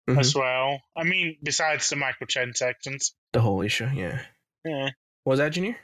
Mhm. 0.09 0.19
as 0.19 0.33
well. 0.35 0.81
I 0.95 1.03
mean, 1.03 1.37
besides 1.43 1.87
the 1.89 1.95
microtransactions. 1.97 3.11
the 3.33 3.41
whole 3.41 3.61
issue. 3.61 3.87
Yeah. 3.93 4.25
Yeah. 4.65 4.89
Was 5.25 5.39
that 5.39 5.49
Junior? 5.53 5.77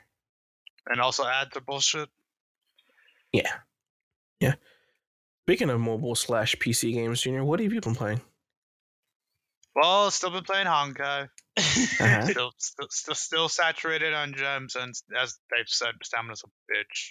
and 0.90 1.00
also 1.00 1.24
add 1.26 1.48
the 1.52 1.60
bullshit. 1.60 2.08
Yeah. 3.32 3.58
Yeah. 4.40 4.54
Speaking 5.44 5.70
of 5.70 5.80
mobile 5.80 6.14
slash 6.14 6.56
PC 6.56 6.92
games, 6.92 7.20
Junior, 7.22 7.44
what 7.44 7.60
have 7.60 7.72
you 7.72 7.80
been 7.80 7.94
playing? 7.94 8.20
Well, 9.80 10.10
still 10.10 10.30
been 10.30 10.42
playing 10.44 10.66
Honkai. 10.66 11.28
Uh-huh. 11.56 12.22
Still, 12.30 12.52
still, 12.58 12.86
still, 12.90 13.14
still 13.14 13.48
saturated 13.48 14.12
on 14.12 14.34
gems, 14.34 14.74
and 14.76 14.92
as 15.16 15.38
they've 15.50 15.68
said, 15.68 15.94
stamina's 16.02 16.42
a 16.44 16.48
bitch. 16.72 17.10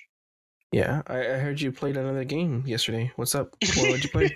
Yeah, 0.72 1.02
I, 1.08 1.20
I 1.20 1.38
heard 1.38 1.62
you 1.62 1.72
played 1.72 1.96
another 1.98 2.24
game 2.26 2.64
yesterday. 2.66 3.12
What's 3.16 3.36
up? 3.36 3.56
What 3.62 3.92
did 3.92 4.04
you 4.04 4.10
play? 4.10 4.36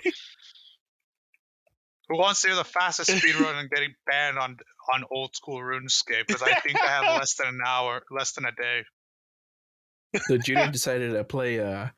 Who 2.08 2.18
wants 2.18 2.42
to 2.42 2.48
hear 2.48 2.56
the 2.56 2.64
fastest 2.64 3.10
speedrun 3.10 3.58
and 3.58 3.70
getting 3.70 3.94
banned 4.06 4.38
on 4.38 4.56
on 4.92 5.04
old 5.10 5.34
school 5.36 5.58
RuneScape? 5.60 6.26
Because 6.26 6.42
I 6.42 6.54
think 6.54 6.80
I 6.80 6.86
have 6.88 7.04
less 7.18 7.34
than 7.34 7.48
an 7.48 7.60
hour, 7.66 8.02
less 8.10 8.32
than 8.32 8.44
a 8.44 8.52
day. 8.52 8.84
so 10.20 10.36
Junior 10.38 10.70
decided 10.70 11.12
to 11.12 11.24
play 11.24 11.60
uh 11.60 11.88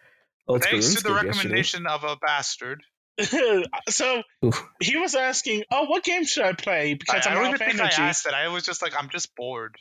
Old 0.47 0.62
School 0.62 0.80
Thanks 0.80 0.95
to 0.97 1.03
the 1.03 1.09
RuneScape 1.11 1.24
yesterday. 1.24 1.28
recommendation 1.28 1.87
of 1.87 2.05
a 2.05 2.16
bastard. 2.16 2.82
so 3.89 4.23
Oof. 4.45 4.67
he 4.81 4.97
was 4.97 5.15
asking, 5.15 5.65
"Oh, 5.71 5.85
what 5.87 6.03
game 6.05 6.25
should 6.25 6.45
I 6.45 6.53
play?" 6.53 6.95
Because 6.95 7.27
I 7.27 7.31
I'm 7.31 7.37
don't 7.37 7.45
even 7.47 7.55
of 7.55 7.59
think 7.61 7.81
energy. 7.81 8.03
I 8.03 8.09
asked 8.09 8.25
that. 8.25 8.35
I 8.35 8.49
was 8.49 8.65
just 8.65 8.83
like, 8.83 8.93
I'm 8.99 9.09
just 9.09 9.35
bored. 9.37 9.77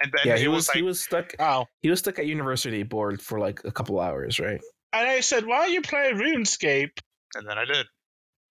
And 0.00 0.12
then 0.12 0.20
Yeah, 0.26 0.34
it 0.34 0.40
he 0.40 0.48
was, 0.48 0.56
was 0.56 0.68
like, 0.68 0.76
he 0.76 0.82
was 0.82 1.00
stuck 1.00 1.34
Oh, 1.38 1.66
he 1.82 1.90
was 1.90 1.98
stuck 1.98 2.18
at 2.18 2.26
university 2.26 2.82
board 2.84 3.20
for 3.20 3.38
like 3.40 3.60
a 3.64 3.72
couple 3.72 3.98
hours, 4.00 4.38
right? 4.40 4.60
and 4.92 5.06
I 5.08 5.20
said, 5.20 5.44
"Why 5.46 5.64
don't 5.66 5.72
you 5.72 5.82
play 5.82 6.12
RuneScape?" 6.14 6.98
and 7.34 7.46
then 7.48 7.58
I 7.58 7.64
did. 7.66 7.86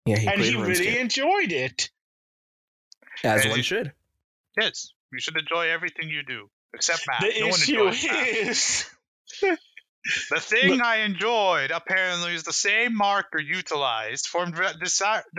Yeah, 0.05 0.17
he 0.17 0.27
and 0.27 0.41
he 0.41 0.53
RuneScape. 0.53 0.67
really 0.67 0.97
enjoyed 0.99 1.51
it. 1.51 1.89
as 3.23 3.41
And 3.43 3.49
one 3.51 3.59
he- 3.59 3.63
should. 3.63 3.93
Yes, 4.59 4.93
you 5.11 5.19
should 5.19 5.37
enjoy 5.37 5.69
everything 5.69 6.09
you 6.09 6.23
do, 6.23 6.49
except 6.73 7.05
math. 7.07 7.21
the 7.21 7.39
no 7.39 7.45
one 7.47 7.59
issue 7.59 7.81
enjoys 7.87 8.03
math. 8.05 8.27
is, 8.27 8.89
The 10.29 10.39
thing 10.39 10.81
I 10.81 10.97
enjoyed 10.97 11.71
apparently 11.71 12.33
is 12.33 12.43
the 12.43 12.53
same 12.53 12.95
marker 12.95 13.39
utilized 13.39 14.27
for 14.27 14.45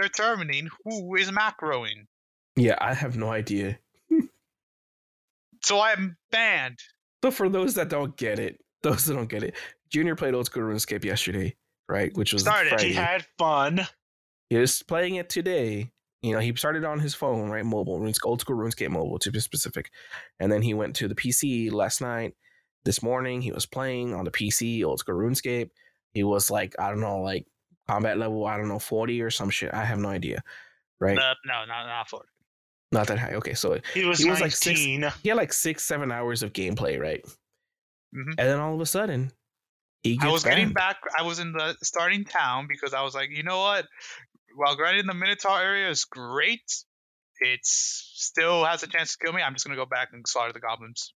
determining 0.00 0.68
who 0.84 1.16
is 1.16 1.30
macroing. 1.30 2.06
Yeah, 2.56 2.76
I 2.80 2.94
have 2.94 3.16
no 3.16 3.30
idea. 3.30 3.78
So 5.62 5.80
I'm 5.80 6.16
banned. 6.30 6.78
So 7.22 7.30
for 7.30 7.48
those 7.48 7.74
that 7.74 7.88
don't 7.88 8.16
get 8.16 8.38
it, 8.38 8.58
those 8.82 9.06
that 9.06 9.14
don't 9.14 9.28
get 9.28 9.42
it, 9.42 9.54
Junior 9.90 10.14
played 10.14 10.34
Old 10.34 10.46
School 10.46 10.62
RuneScape 10.64 11.04
yesterday, 11.04 11.56
right? 11.88 12.14
Which 12.16 12.32
was 12.32 12.42
Started. 12.42 12.70
Friday. 12.70 12.88
he 12.88 12.94
had 12.94 13.24
fun. 13.38 13.86
He 14.50 14.56
was 14.56 14.82
playing 14.82 15.16
it 15.16 15.28
today. 15.28 15.90
You 16.22 16.32
know, 16.32 16.38
he 16.38 16.54
started 16.54 16.84
on 16.84 17.00
his 17.00 17.14
phone, 17.14 17.50
right? 17.50 17.64
Mobile, 17.64 18.02
old 18.24 18.40
school 18.40 18.56
RuneScape 18.56 18.90
mobile 18.90 19.18
to 19.18 19.30
be 19.30 19.40
specific. 19.40 19.90
And 20.40 20.50
then 20.50 20.62
he 20.62 20.74
went 20.74 20.96
to 20.96 21.08
the 21.08 21.14
PC 21.14 21.72
last 21.72 22.00
night. 22.00 22.34
This 22.84 23.02
morning, 23.02 23.40
he 23.40 23.50
was 23.52 23.66
playing 23.66 24.14
on 24.14 24.24
the 24.24 24.30
PC, 24.30 24.84
old 24.84 24.98
school 24.98 25.14
RuneScape. 25.16 25.70
He 26.12 26.22
was 26.22 26.50
like, 26.50 26.74
I 26.78 26.90
don't 26.90 27.00
know, 27.00 27.20
like 27.22 27.46
combat 27.88 28.18
level, 28.18 28.46
I 28.46 28.56
don't 28.56 28.68
know, 28.68 28.78
40 28.78 29.20
or 29.22 29.30
some 29.30 29.50
shit. 29.50 29.72
I 29.72 29.84
have 29.84 29.98
no 29.98 30.08
idea, 30.10 30.42
right? 31.00 31.16
Uh, 31.18 31.34
no, 31.46 31.64
not 31.66 31.86
not 31.86 32.08
for. 32.08 32.22
Not 32.92 33.06
that 33.08 33.18
high. 33.18 33.34
Okay, 33.34 33.54
so 33.54 33.80
He 33.94 34.04
was, 34.04 34.18
He 34.20 34.30
was 34.30 34.40
like 34.40 34.52
six- 34.52 34.78
19. 34.80 35.10
he 35.22 35.28
had 35.30 35.36
like 35.38 35.52
six, 35.52 35.82
seven 35.82 36.12
hours 36.12 36.42
of 36.42 36.52
gameplay, 36.52 37.00
right? 37.00 37.24
Mhm. 38.14 38.28
And 38.38 38.38
then 38.38 38.60
all 38.60 38.74
of 38.74 38.80
a 38.80 38.86
sudden, 38.86 39.32
he 40.02 40.16
gets 40.16 40.26
I 40.26 40.30
was 40.30 40.44
getting 40.44 40.72
back. 40.72 40.98
I 41.18 41.22
was 41.22 41.38
in 41.40 41.52
the 41.52 41.76
starting 41.82 42.24
town 42.24 42.66
because 42.68 42.94
I 42.94 43.02
was 43.02 43.14
like, 43.14 43.30
you 43.30 43.42
know 43.42 43.58
what? 43.60 43.88
While 44.54 44.76
grinding 44.76 45.06
the 45.06 45.14
Minotaur 45.14 45.58
area 45.60 45.88
is 45.90 46.04
great, 46.04 46.70
it 47.40 47.60
still 47.64 48.64
has 48.64 48.82
a 48.84 48.86
chance 48.86 49.16
to 49.16 49.24
kill 49.24 49.32
me. 49.32 49.42
I'm 49.42 49.54
just 49.54 49.64
gonna 49.66 49.76
go 49.76 49.86
back 49.86 50.10
and 50.12 50.24
slaughter 50.28 50.52
the 50.52 50.60
goblins. 50.60 51.12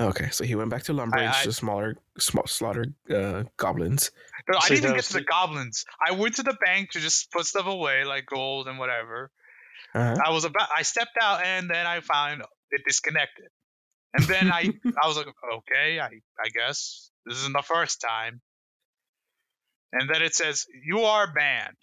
Okay, 0.00 0.30
so 0.30 0.44
he 0.44 0.54
went 0.54 0.70
back 0.70 0.84
to 0.84 0.92
Lumbridge 0.92 1.40
I- 1.40 1.42
to 1.44 1.52
smaller, 1.52 1.96
small, 2.18 2.46
slaughter 2.46 2.86
uh, 3.14 3.44
goblins. 3.56 4.10
No, 4.48 4.58
I 4.58 4.60
So 4.60 4.68
didn't 4.74 4.84
even 4.84 4.96
get 4.96 5.04
to 5.06 5.12
the 5.14 5.18
the- 5.20 5.24
goblins. 5.24 5.84
I 6.06 6.12
went 6.12 6.36
to 6.36 6.42
the 6.44 6.56
bank 6.64 6.90
to 6.92 7.00
just 7.00 7.32
put 7.32 7.46
stuff 7.46 7.66
away, 7.66 8.04
like 8.04 8.26
gold 8.26 8.68
and 8.68 8.78
whatever. 8.78 9.30
Uh-huh. 9.94 10.16
I 10.24 10.30
was 10.30 10.44
about. 10.44 10.68
I 10.76 10.82
stepped 10.82 11.16
out 11.20 11.42
and 11.44 11.68
then 11.68 11.86
I 11.86 12.00
found 12.00 12.42
it 12.70 12.82
disconnected. 12.86 13.46
And 14.14 14.24
then 14.24 14.52
I, 14.52 14.72
I 15.02 15.06
was 15.08 15.16
like, 15.16 15.26
okay, 15.26 15.98
I, 15.98 16.06
I 16.06 16.48
guess 16.54 17.10
this 17.26 17.38
isn't 17.38 17.52
the 17.54 17.62
first 17.62 18.00
time. 18.00 18.40
And 19.92 20.08
then 20.08 20.22
it 20.22 20.34
says 20.34 20.66
you 20.84 21.00
are 21.00 21.32
banned. 21.32 21.76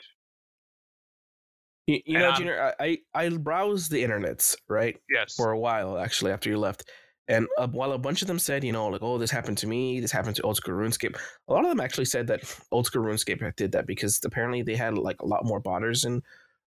You, 1.88 2.00
you 2.06 2.20
know, 2.20 2.30
I'm- 2.30 2.36
Junior, 2.38 2.74
I, 2.80 2.98
I 3.14 3.26
I 3.26 3.30
browsed 3.30 3.92
the 3.92 4.04
internets 4.04 4.56
right 4.70 4.98
Yes. 5.14 5.36
for 5.36 5.52
a 5.52 5.60
while 5.60 5.98
actually 5.98 6.32
after 6.32 6.50
you 6.50 6.58
left, 6.58 6.90
and 7.28 7.48
uh, 7.58 7.68
while 7.68 7.92
a 7.94 7.98
bunch 7.98 8.22
of 8.22 8.28
them 8.28 8.40
said, 8.40 8.64
you 8.64 8.72
know, 8.72 8.88
like, 8.88 9.02
oh, 9.02 9.18
this 9.18 9.32
happened 9.32 9.58
to 9.60 9.68
me, 9.68 10.00
this 10.00 10.12
happened 10.12 10.36
to 10.36 10.42
Old 10.44 10.58
School 10.58 10.76
RuneScape. 10.76 11.18
A 11.48 11.54
lot 11.54 11.64
of 11.64 11.70
them 11.70 11.80
actually 11.80 12.06
said 12.06 12.28
that 12.28 12.44
Old 12.72 12.86
School 12.86 13.04
RuneScape 13.04 13.56
did 13.56 13.72
that 13.72 13.88
because 13.88 14.20
apparently 14.24 14.62
they 14.62 14.76
had 14.76 14.98
like 14.98 15.22
a 15.22 15.26
lot 15.26 15.46
more 15.46 15.62
botters 15.62 16.06
in 16.06 16.22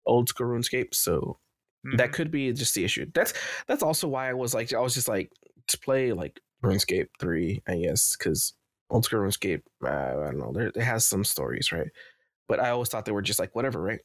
Old 0.06 0.30
School 0.30 0.48
RuneScape, 0.48 0.94
so 0.96 1.38
Mhm. 1.86 1.98
that 1.98 2.12
could 2.12 2.32
be 2.32 2.52
just 2.54 2.74
the 2.74 2.84
issue. 2.84 3.06
That's 3.14 3.34
that's 3.68 3.84
also 3.84 4.08
why 4.08 4.30
I 4.30 4.34
was 4.34 4.54
like, 4.54 4.74
I 4.74 4.80
was 4.80 4.96
just 4.96 5.08
like, 5.08 5.32
to 5.68 5.78
play 5.80 6.12
like 6.12 6.40
RuneScape 6.64 7.10
three, 7.20 7.62
I 7.68 7.78
guess, 7.78 8.16
because 8.18 8.54
Old 8.90 9.06
School 9.06 9.20
RuneScape, 9.20 9.62
uh, 9.84 9.88
I 9.90 10.32
don't 10.32 10.40
know, 10.40 10.52
there 10.54 10.68
it 10.70 10.78
has 10.78 11.06
some 11.06 11.24
stories, 11.24 11.72
right? 11.72 11.90
But 12.48 12.60
I 12.60 12.72
always 12.72 12.90
thought 12.90 13.06
they 13.06 13.12
were 13.12 13.22
just 13.22 13.40
like 13.40 13.54
whatever, 13.56 13.82
right? 13.82 14.00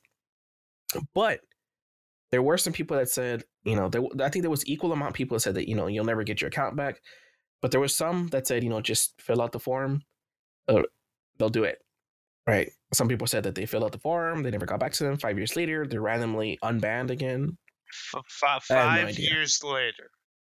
But 1.15 1.41
there 2.31 2.43
were 2.43 2.59
some 2.59 2.73
people 2.73 2.97
that 2.97 3.09
said, 3.09 3.45
you 3.65 3.77
know, 3.77 3.89
there, 3.89 4.03
I 4.21 4.29
think 4.29 4.43
there 4.43 4.51
was 4.51 4.67
equal 4.67 4.93
amount 4.93 5.11
of 5.11 5.15
people 5.15 5.37
that 5.37 5.41
said 5.41 5.55
that 5.55 5.69
you 5.69 5.77
know 5.77 5.87
you'll 5.87 6.05
never 6.05 6.25
get 6.25 6.41
your 6.41 6.49
account 6.49 6.77
back, 6.77 7.01
but 7.61 7.71
there 7.71 7.81
was 7.81 7.95
some 7.95 8.29
that 8.29 8.47
said, 8.47 8.63
you 8.65 8.71
know, 8.71 8.81
just 8.81 9.21
fill 9.21 9.41
out 9.41 9.53
the 9.53 9.61
form, 9.61 10.03
uh, 10.69 10.83
they'll 11.39 11.49
do 11.49 11.65
it, 11.65 11.79
right? 12.47 12.71
Some 12.93 13.09
people 13.09 13.27
said 13.27 13.45
that 13.45 13.55
they 13.55 13.67
filled 13.67 13.85
out 13.85 13.93
the 13.93 13.99
form, 13.99 14.43
they 14.43 14.51
never 14.51 14.67
got 14.67 14.81
back 14.81 14.93
to 14.95 15.05
them. 15.05 15.17
Five 15.17 15.39
years 15.39 15.57
later, 15.57 15.87
they're 15.87 16.01
randomly 16.01 16.59
unbanned 16.63 17.11
again. 17.11 17.57
F- 18.15 18.25
fi- 18.27 18.61
I 18.71 18.99
have 18.99 19.09
no 19.09 19.13
five 19.13 19.19
years 19.19 19.63
later. 19.63 20.11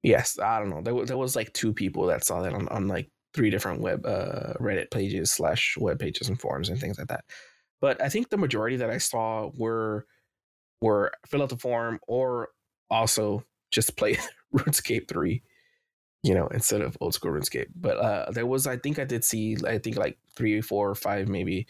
Yes, 0.03 0.39
I 0.39 0.59
don't 0.59 0.71
know. 0.71 0.83
There 0.83 0.95
was, 0.95 1.09
there 1.09 1.17
was 1.17 1.35
like 1.35 1.53
two 1.53 1.73
people 1.73 2.07
that 2.07 2.25
saw 2.25 2.43
that 2.43 2.53
on, 2.53 2.69
on 2.69 2.89
like 2.89 3.11
three 3.35 3.51
different 3.51 3.81
web 3.81 4.05
uh, 4.07 4.55
Reddit 4.61 4.91
pages 4.91 5.33
slash 5.33 5.77
web 5.79 5.99
pages 5.99 6.29
and 6.29 6.41
forums 6.41 6.69
and 6.69 6.79
things 6.79 6.99
like 6.99 7.09
that. 7.09 7.25
But 7.81 8.01
I 8.01 8.09
think 8.09 8.29
the 8.29 8.37
majority 8.37 8.77
that 8.77 8.91
I 8.91 8.99
saw 8.99 9.51
were 9.55 10.07
were 10.81 11.13
fill 11.27 11.43
out 11.43 11.49
the 11.49 11.57
form 11.57 11.99
or 12.07 12.51
also 12.91 13.45
just 13.71 13.97
play 13.97 14.19
RuneScape 14.55 15.09
three, 15.09 15.43
you 16.23 16.35
know, 16.35 16.47
instead 16.49 16.81
of 16.81 16.97
old 17.01 17.15
school 17.15 17.33
RuneScape. 17.33 17.69
But 17.75 17.99
uh, 17.99 18.31
there 18.31 18.47
was 18.47 18.67
I 18.67 18.77
think 18.77 18.99
I 18.99 19.05
did 19.05 19.25
see 19.25 19.57
I 19.67 19.79
think 19.79 19.97
like 19.97 20.19
three, 20.37 20.61
four, 20.61 20.91
or 20.91 20.95
five 20.95 21.29
maybe 21.29 21.67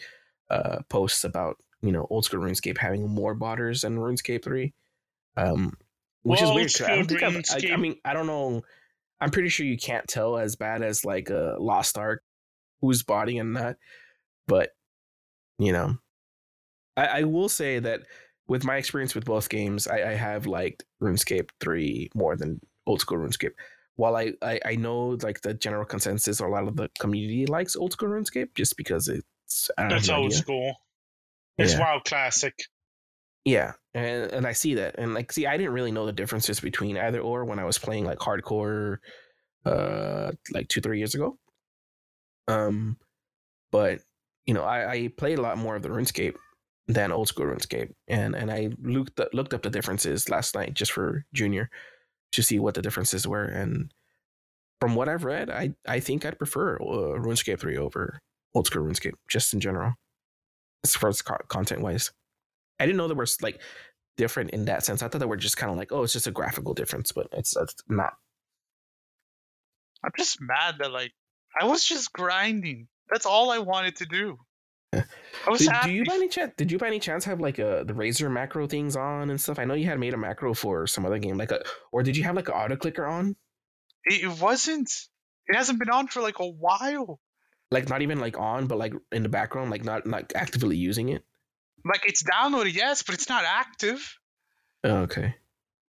uh, 0.51 0.79
posts 0.89 1.25
about 1.25 1.57
you 1.83 1.93
know 1.93 2.07
old 2.11 2.25
school 2.25 2.41
RuneScape 2.41 2.79
having 2.79 3.09
more 3.09 3.35
botters 3.35 3.83
than 3.83 3.99
RuneScape 3.99 4.45
three. 4.45 4.73
Um, 5.37 5.77
which 6.23 6.41
is 6.41 6.51
weird. 6.51 6.73
I 6.83 6.97
don't 6.97 7.07
think 7.07 7.23
I've, 7.23 7.37
I, 7.37 7.75
I 7.75 7.77
mean, 7.77 7.97
I 8.05 8.15
don't 8.15 8.27
know. 8.27 8.63
I'm 9.21 9.31
pretty 9.31 9.51
sure 9.51 9.67
you 9.67 9.77
can't 9.77 10.09
tell 10.09 10.39
as 10.39 10.57
bad 10.57 10.83
as 10.83 11.05
like 11.05 11.31
a 11.31 11.57
Lost 11.59 11.99
Ark, 11.99 12.23
who's 12.81 13.03
body 13.03 13.39
and 13.39 13.53
not. 13.53 13.77
But 14.49 14.71
you 15.59 15.73
know, 15.73 15.99
I, 16.97 17.07
I 17.07 17.23
will 17.25 17.49
say 17.49 17.79
that 17.79 18.01
with 18.47 18.65
my 18.65 18.77
experience 18.77 19.15
with 19.15 19.25
both 19.25 19.49
games, 19.49 19.87
I, 19.89 20.11
I 20.11 20.15
have 20.15 20.47
liked 20.47 20.85
RuneScape 21.03 21.49
three 21.61 22.11
more 22.15 22.37
than 22.37 22.61
old 22.87 23.01
school 23.01 23.19
RuneScape. 23.19 23.53
While 23.97 24.17
I, 24.17 24.33
I 24.43 24.61
I 24.65 24.75
know 24.77 25.17
like 25.23 25.41
the 25.43 25.55
general 25.55 25.85
consensus 25.85 26.41
or 26.41 26.49
a 26.49 26.53
lot 26.53 26.67
of 26.67 26.77
the 26.77 26.91
community 26.99 27.47
likes 27.47 27.77
old 27.77 27.93
school 27.93 28.09
RuneScape 28.09 28.55
just 28.55 28.77
because 28.77 29.09
it's 29.09 29.71
It's 29.79 30.09
old 30.09 30.27
idea. 30.27 30.39
school. 30.39 30.75
It's 31.59 31.73
Yeah. 31.75 31.79
WoW 31.81 32.01
Classic. 32.05 32.55
Yeah, 33.45 33.73
and 33.93 34.33
and 34.33 34.47
I 34.47 34.53
see 34.53 34.75
that, 34.77 34.95
and 34.99 35.13
like, 35.15 35.31
see, 35.31 35.47
I 35.47 35.57
didn't 35.59 35.75
really 35.75 35.93
know 35.93 36.07
the 36.07 36.13
differences 36.13 36.61
between 36.61 36.97
either 36.97 37.21
or 37.21 37.45
when 37.45 37.59
I 37.59 37.65
was 37.65 37.79
playing 37.79 38.07
like 38.07 38.19
hardcore, 38.19 38.97
uh, 39.67 40.33
like 40.53 40.69
two 40.69 40.81
three 40.81 40.97
years 40.99 41.15
ago. 41.15 41.39
Um, 42.49 42.97
but 43.71 44.01
you 44.47 44.55
know, 44.55 44.65
I, 44.65 44.91
I 44.93 45.09
played 45.09 45.39
a 45.39 45.43
lot 45.43 45.59
more 45.59 45.77
of 45.77 45.83
the 45.83 45.89
RuneScape 45.91 46.37
than 46.87 47.13
old 47.13 47.29
school 47.29 47.47
RuneScape, 47.47 47.93
and 48.09 48.35
and 48.35 48.51
I 48.51 48.71
looked 48.83 49.21
looked 49.33 49.55
up 49.55 49.63
the 49.63 49.71
differences 49.71 50.29
last 50.29 50.55
night 50.55 50.75
just 50.75 50.93
for 50.93 51.25
Junior 51.33 51.71
to 52.33 52.43
see 52.43 52.59
what 52.59 52.75
the 52.75 52.83
differences 52.83 53.27
were, 53.27 53.45
and 53.45 53.93
from 54.81 54.95
what 54.95 55.09
I've 55.09 55.25
read, 55.25 55.51
I 55.51 55.75
I 55.87 56.01
think 56.01 56.25
I'd 56.25 56.39
prefer 56.39 56.77
uh, 56.77 57.19
RuneScape 57.19 57.61
three 57.61 57.77
over 57.79 58.19
old 58.55 58.67
school 58.67 58.85
RuneScape 58.85 59.15
just 59.29 59.55
in 59.55 59.61
general, 59.61 59.95
as 60.85 60.95
far 60.95 61.09
as 61.09 61.23
co- 61.23 61.39
content 61.49 61.81
wise. 61.81 62.13
I 62.79 62.87
didn't 62.87 62.99
know 62.99 63.09
there 63.09 63.17
was 63.17 63.41
like 63.41 63.61
different 64.17 64.51
in 64.51 64.67
that 64.67 64.85
sense. 64.85 65.03
I 65.03 65.09
thought 65.09 65.19
they 65.19 65.27
were 65.27 65.37
just 65.37 65.57
kind 65.57 65.71
of 65.71 65.79
like, 65.79 65.93
oh, 65.93 66.03
it's 66.03 66.13
just 66.13 66.27
a 66.27 66.33
graphical 66.33 66.75
difference, 66.75 67.13
but 67.13 67.29
it's, 67.33 67.57
it's 67.57 67.75
not. 67.89 68.15
I'm 70.05 70.13
just 70.19 70.39
mad 70.41 70.77
that 70.81 70.93
like 70.93 71.13
I 71.59 71.65
was 71.65 71.85
just 71.85 72.13
grinding. 72.13 72.89
That's 73.11 73.27
all 73.27 73.51
I 73.51 73.59
wanted 73.59 73.97
to 73.97 74.07
do. 74.07 74.39
Was 75.49 75.61
Did, 75.61 75.73
do 75.85 75.91
you 75.91 76.05
by 76.05 76.15
any 76.15 76.29
chance? 76.29 76.53
Did 76.57 76.71
you 76.73 76.79
by 76.79 76.87
any 76.87 76.99
chance 76.99 77.25
have 77.25 77.41
like 77.41 77.59
a 77.59 77.85
the 77.87 77.93
Razer 77.93 78.31
macro 78.31 78.67
things 78.67 78.97
on 78.97 79.31
and 79.31 79.41
stuff? 79.41 79.59
I 79.59 79.65
know 79.65 79.75
you 79.75 79.87
had 79.87 79.99
made 79.99 80.15
a 80.15 80.19
macro 80.19 80.55
for 80.55 80.87
some 80.87 81.05
other 81.05 81.19
game, 81.19 81.37
like 81.37 81.53
a, 81.53 81.63
or 81.93 82.03
did 82.03 82.17
you 82.17 82.25
have 82.25 82.37
like 82.37 82.49
an 82.49 82.55
auto 82.55 82.77
clicker 82.77 83.07
on? 83.07 83.37
It, 84.05 84.25
it 84.25 84.41
wasn't. 84.41 84.91
It 85.47 85.57
hasn't 85.57 85.79
been 85.79 85.91
on 85.91 86.09
for 86.09 86.23
like 86.23 86.39
a 86.39 86.49
while. 86.49 87.21
Like 87.71 87.89
not 87.89 88.03
even 88.03 88.21
like 88.21 88.39
on, 88.39 88.67
but 88.67 88.79
like 88.79 88.95
in 89.13 89.23
the 89.23 89.29
background, 89.29 89.71
like 89.71 89.85
not 89.85 90.07
not 90.07 90.33
actively 90.35 90.77
using 90.77 91.11
it. 91.11 91.25
Like 91.85 92.07
it's 92.07 92.23
downloaded, 92.23 92.75
yes, 92.75 93.03
but 93.03 93.15
it's 93.15 93.29
not 93.29 93.45
active. 93.45 94.19
Oh, 94.85 94.99
okay. 95.03 95.35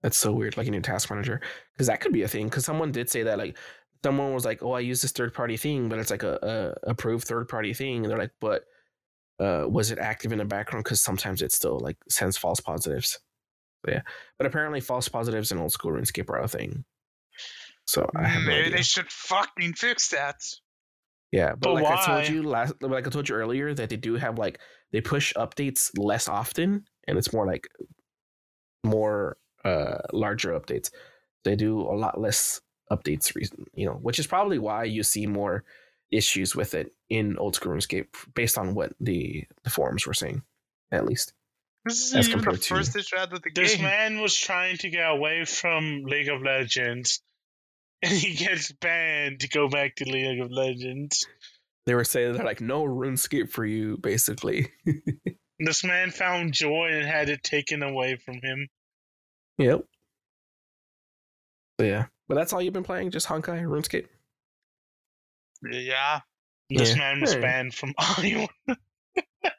That's 0.02 0.18
so 0.18 0.34
weird, 0.34 0.56
like 0.56 0.68
in 0.68 0.74
your 0.74 0.82
task 0.82 1.10
manager, 1.10 1.42
because 1.74 1.88
that 1.88 2.00
could 2.00 2.14
be 2.14 2.22
a 2.22 2.28
thing. 2.28 2.46
Because 2.46 2.64
someone 2.64 2.92
did 2.92 3.10
say 3.10 3.24
that, 3.24 3.40
like, 3.40 3.58
someone 4.04 4.34
was 4.34 4.46
like, 4.46 4.62
"Oh, 4.62 4.74
I 4.74 4.82
use 4.82 5.02
this 5.02 5.12
third 5.12 5.34
party 5.34 5.58
thing, 5.58 5.90
but 5.90 5.98
it's 5.98 6.12
like 6.12 6.22
a, 6.22 6.76
a 6.84 6.92
approved 6.92 7.28
third 7.28 7.50
party 7.50 7.74
thing," 7.74 8.04
and 8.04 8.12
they're 8.12 8.20
like, 8.20 8.36
"But 8.40 8.66
uh, 9.40 9.66
was 9.68 9.92
it 9.92 10.00
active 10.00 10.32
in 10.32 10.40
the 10.40 10.46
background? 10.46 10.84
Because 10.84 11.02
sometimes 11.02 11.42
it 11.42 11.52
still 11.52 11.80
like 11.80 11.98
sends 12.10 12.38
false 12.38 12.60
positives." 12.60 13.20
So, 13.86 13.92
yeah, 13.92 14.02
but 14.38 14.48
apparently 14.48 14.82
false 14.82 15.08
positives 15.08 15.52
in 15.52 15.60
old 15.60 15.72
school 15.72 15.92
RuneScape 15.92 16.30
are 16.30 16.42
a 16.42 16.48
thing. 16.48 16.86
So 17.86 18.10
I 18.16 18.28
have 18.28 18.44
Maybe 18.44 18.66
idea. 18.66 18.78
they 18.78 18.84
should 18.84 19.12
fucking 19.12 19.74
fix 19.74 20.10
that. 20.10 20.42
Yeah, 21.32 21.52
but, 21.52 21.62
But 21.62 21.74
like 21.76 21.86
I 21.86 22.06
told 22.06 22.30
you 22.30 22.44
last, 22.44 22.74
like 22.82 23.06
I 23.06 23.10
told 23.10 23.30
you 23.30 23.36
earlier, 23.36 23.74
that 23.74 23.90
they 23.90 23.98
do 23.98 24.16
have 24.16 24.38
like 24.40 24.60
they 24.92 25.02
push 25.02 25.34
updates 25.36 25.92
less 25.98 26.28
often, 26.28 26.86
and 27.08 27.18
it's 27.18 27.34
more 27.34 27.46
like 27.46 27.68
more 28.84 29.38
uh 29.64 29.98
larger 30.14 30.58
updates. 30.60 30.92
They 31.44 31.56
do 31.56 31.82
a 31.82 31.96
lot 31.96 32.20
less 32.20 32.62
updates, 32.92 33.36
reason 33.36 33.66
you 33.74 33.86
know, 33.86 33.94
which 33.94 34.20
is 34.20 34.28
probably 34.28 34.60
why 34.60 34.86
you 34.86 35.04
see 35.04 35.28
more 35.28 35.64
issues 36.12 36.56
with 36.56 36.74
it 36.74 36.94
in 37.10 37.38
old 37.38 37.56
school 37.56 37.74
RuneScape, 37.74 38.08
based 38.34 38.58
on 38.58 38.74
what 38.76 38.94
the 39.00 39.46
the 39.64 39.70
forums 39.70 40.06
were 40.08 40.14
saying, 40.14 40.44
at 40.92 41.06
least. 41.06 41.34
This 41.86 42.02
isn't 42.08 42.20
As 42.20 42.28
even 42.30 42.40
the 42.40 42.44
compared 42.46 42.62
to- 42.64 42.76
first 42.76 42.96
issue 42.96 43.16
out 43.18 43.32
of 43.34 43.42
the 43.44 43.52
This 43.54 43.80
man 43.80 44.20
was 44.20 44.36
trying 44.36 44.78
to 44.78 44.90
get 44.90 45.10
away 45.10 45.46
from 45.46 46.04
League 46.06 46.30
of 46.30 46.42
Legends, 46.42 47.22
and 48.02 48.12
he 48.12 48.34
gets 48.34 48.72
banned 48.72 49.42
to 49.42 49.50
go 49.50 49.68
back 49.70 49.96
to 49.98 50.06
League 50.06 50.40
of 50.40 50.52
Legends. 50.52 51.28
They 51.86 51.94
were 51.94 52.04
saying 52.04 52.34
they're 52.34 52.44
like 52.46 52.62
no 52.62 52.84
RuneScape 52.84 53.52
for 53.52 53.66
you, 53.66 53.98
basically. 53.98 54.68
This 55.58 55.86
man 55.86 56.12
found 56.12 56.52
joy 56.52 56.90
and 56.92 57.06
had 57.08 57.30
it 57.30 57.42
taken 57.42 57.82
away 57.82 58.18
from 58.18 58.42
him. 58.44 58.68
Yep. 59.58 59.86
So, 61.80 61.86
yeah, 61.86 62.08
but 62.28 62.36
that's 62.36 62.52
all 62.52 62.62
you've 62.62 62.74
been 62.74 62.84
playing, 62.84 63.12
just 63.12 63.28
Honkai 63.28 63.62
RuneScape. 63.64 64.08
Yeah. 65.64 66.20
This 66.70 66.92
Yeah. 66.92 66.98
man 66.98 67.22
was 67.22 67.34
Hey. 67.34 67.42
banned 67.42 67.74
from 67.76 67.94
Iowa. 68.18 68.48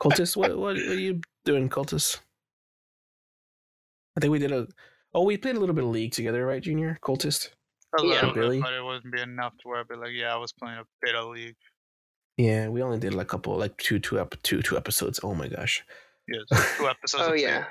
Cultist, 0.01 0.36
what, 0.36 0.51
what 0.51 0.74
what 0.74 0.76
are 0.76 0.99
you 0.99 1.20
doing, 1.44 1.68
Cultist? 1.68 2.18
I 4.16 4.20
think 4.20 4.30
we 4.32 4.38
did 4.38 4.53
a. 4.53 4.66
Oh, 5.14 5.24
we 5.24 5.36
played 5.36 5.57
a 5.57 5.61
little 5.61 5.74
bit 5.74 5.84
of 5.84 5.90
League 5.90 6.12
together, 6.12 6.44
right, 6.44 6.62
Junior? 6.62 6.99
Cultist. 7.03 7.51
A 7.99 8.03
Yeah. 8.03 8.09
little 8.14 8.32
Billy? 8.34 8.57
bit, 8.59 8.64
but 8.64 8.72
it 8.74 8.84
wouldn't 8.84 9.12
be 9.14 9.20
enough 9.20 9.53
to 9.59 9.68
where 9.68 9.80
I'd 9.80 9.88
be 9.88 9.94
like, 9.94 10.11
yeah, 10.12 10.34
I 10.34 10.36
was 10.36 10.53
playing 10.53 10.78
a 10.78 10.84
bit 11.03 11.14
of 11.14 11.28
League. 11.28 11.57
Yeah, 12.36 12.68
we 12.68 12.82
only 12.82 12.99
did 12.99 13.14
like 13.14 13.26
a 13.26 13.28
couple, 13.28 13.57
like 13.57 13.78
two, 13.78 13.99
two, 13.99 14.18
ep- 14.20 14.42
two, 14.42 14.61
two 14.61 14.76
episodes. 14.76 15.20
Oh 15.22 15.34
my 15.34 15.49
gosh, 15.49 15.82
Yes, 16.28 16.42
two 16.76 16.88
episodes. 16.88 17.24
Oh 17.28 17.32
yeah. 17.34 17.64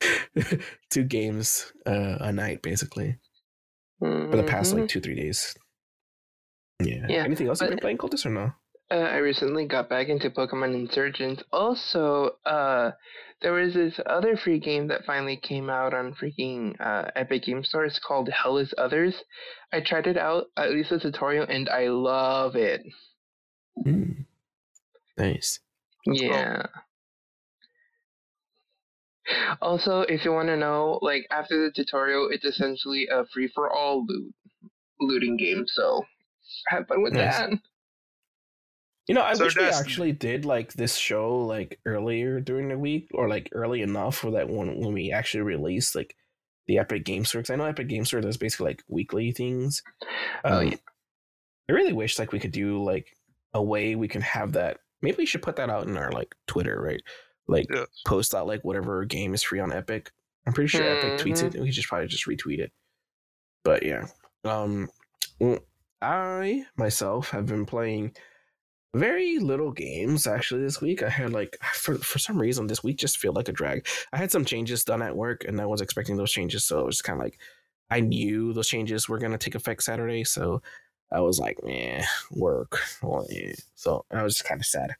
two 0.90 1.02
games 1.04 1.72
uh, 1.86 2.18
a 2.20 2.30
night, 2.32 2.62
basically, 2.62 3.16
for 3.98 4.36
the 4.36 4.44
past 4.44 4.74
like 4.74 4.88
two, 4.88 5.00
three 5.00 5.14
days. 5.16 5.56
Yeah. 6.80 7.06
Yeah, 7.08 7.24
Anything 7.24 7.48
else 7.48 7.60
you've 7.60 7.70
been 7.70 7.76
but- 7.78 7.82
playing, 7.82 7.98
Cultist, 7.98 8.26
or 8.26 8.30
no? 8.30 8.52
Uh, 8.88 8.94
I 8.94 9.16
recently 9.16 9.66
got 9.66 9.88
back 9.88 10.08
into 10.08 10.30
Pokemon 10.30 10.72
Insurgence. 10.74 11.42
Also, 11.52 12.36
uh, 12.46 12.92
there 13.42 13.52
was 13.52 13.74
this 13.74 13.98
other 14.06 14.36
free 14.36 14.60
game 14.60 14.86
that 14.88 15.04
finally 15.04 15.36
came 15.36 15.68
out 15.68 15.92
on 15.92 16.14
freaking 16.14 16.80
uh, 16.80 17.10
Epic 17.16 17.42
Game 17.42 17.64
Store. 17.64 17.84
It's 17.84 17.98
called 17.98 18.28
Hell 18.28 18.58
is 18.58 18.72
Others. 18.78 19.14
I 19.72 19.80
tried 19.80 20.06
it 20.06 20.16
out, 20.16 20.46
at 20.56 20.70
least 20.70 20.90
the 20.90 21.00
tutorial, 21.00 21.46
and 21.48 21.68
I 21.68 21.88
love 21.88 22.54
it. 22.54 22.82
Hmm. 23.82 24.22
Nice. 25.18 25.58
Yeah. 26.04 26.66
Also, 29.60 30.02
if 30.02 30.24
you 30.24 30.30
want 30.32 30.48
to 30.48 30.56
know, 30.56 31.00
like 31.02 31.26
after 31.32 31.60
the 31.60 31.72
tutorial, 31.72 32.28
it's 32.30 32.44
essentially 32.44 33.08
a 33.10 33.24
free 33.34 33.48
for 33.52 33.68
all 33.72 34.04
loot 34.06 34.32
looting 35.00 35.36
game. 35.36 35.64
So 35.66 36.04
have 36.68 36.86
fun 36.88 37.02
with 37.02 37.12
Nice. 37.14 37.38
that. 37.38 37.50
You 39.08 39.14
know, 39.14 39.22
I 39.22 39.34
So 39.34 39.44
wish 39.44 39.56
we 39.56 39.64
actually 39.64 40.12
did 40.12 40.44
like 40.44 40.72
this 40.72 40.96
show 40.96 41.38
like 41.44 41.78
earlier 41.86 42.40
during 42.40 42.68
the 42.68 42.78
week 42.78 43.08
or 43.14 43.28
like 43.28 43.48
early 43.52 43.82
enough 43.82 44.16
for 44.16 44.32
that 44.32 44.48
when 44.48 44.80
when 44.80 44.92
we 44.92 45.12
actually 45.12 45.42
released 45.42 45.94
like 45.94 46.16
the 46.66 46.78
Epic 46.78 47.04
Game 47.04 47.24
Store. 47.24 47.40
Because 47.40 47.52
I 47.52 47.56
know 47.56 47.64
Epic 47.66 47.86
Game 47.88 48.04
Store 48.04 48.20
does 48.20 48.36
basically 48.36 48.66
like 48.70 48.82
weekly 48.88 49.30
things. 49.30 49.82
Oh, 50.44 50.58
Um, 50.58 50.66
yeah. 50.68 50.76
I 51.68 51.72
really 51.72 51.92
wish 51.92 52.18
like 52.18 52.32
we 52.32 52.40
could 52.40 52.52
do 52.52 52.82
like 52.82 53.16
a 53.54 53.62
way 53.62 53.94
we 53.94 54.08
can 54.08 54.22
have 54.22 54.52
that. 54.52 54.78
Maybe 55.02 55.18
we 55.18 55.26
should 55.26 55.42
put 55.42 55.56
that 55.56 55.70
out 55.70 55.86
in 55.86 55.96
our 55.96 56.10
like 56.10 56.34
Twitter, 56.48 56.80
right? 56.80 57.02
Like 57.46 57.66
Yes. 57.72 57.86
post 58.06 58.34
out 58.34 58.48
like 58.48 58.64
whatever 58.64 59.04
game 59.04 59.34
is 59.34 59.42
free 59.44 59.60
on 59.60 59.72
Epic. 59.72 60.10
I'm 60.48 60.52
pretty 60.52 60.68
sure 60.68 60.82
Epic 60.82 61.20
tweets 61.24 61.44
it. 61.44 61.54
We 61.54 61.66
could 61.66 61.74
just 61.74 61.88
probably 61.88 62.08
just 62.08 62.26
retweet 62.26 62.58
it. 62.58 62.72
But 63.62 63.84
yeah, 63.84 64.06
um, 64.44 64.88
well, 65.40 65.58
I 66.02 66.66
myself 66.76 67.30
have 67.30 67.46
been 67.46 67.66
playing 67.66 68.14
very 68.94 69.38
little 69.38 69.72
games 69.72 70.26
actually 70.26 70.62
this 70.62 70.80
week. 70.80 71.02
I 71.02 71.10
had 71.10 71.32
like 71.32 71.58
for 71.74 71.96
for 71.98 72.18
some 72.20 72.38
reason 72.40 72.66
this 72.68 72.84
week 72.84 72.98
just 72.98 73.18
feel 73.18 73.32
like 73.34 73.48
a 73.48 73.52
drag. 73.52 73.86
I 74.12 74.18
had 74.18 74.32
some 74.32 74.44
changes 74.46 74.84
done 74.84 75.02
at 75.02 75.16
work, 75.16 75.44
and 75.44 75.60
I 75.60 75.66
was 75.66 75.80
expecting 75.82 76.16
those 76.16 76.32
changes, 76.32 76.64
so 76.64 76.80
it 76.80 76.86
was 76.86 77.02
kind 77.02 77.20
of 77.20 77.24
like 77.24 77.38
I 77.90 78.00
knew 78.00 78.52
those 78.54 78.68
changes 78.68 79.08
were 79.08 79.18
gonna 79.18 79.38
take 79.38 79.54
effect 79.56 79.82
Saturday, 79.84 80.24
so 80.24 80.62
I 81.12 81.20
was 81.20 81.38
like, 81.40 81.62
man, 81.64 82.04
work. 82.32 82.80
Well, 83.02 83.26
yeah. 83.30 83.54
So 83.76 84.04
I 84.12 84.22
was 84.24 84.34
just 84.36 84.48
kind 84.48 84.60
of 84.60 84.66
sad 84.66 84.96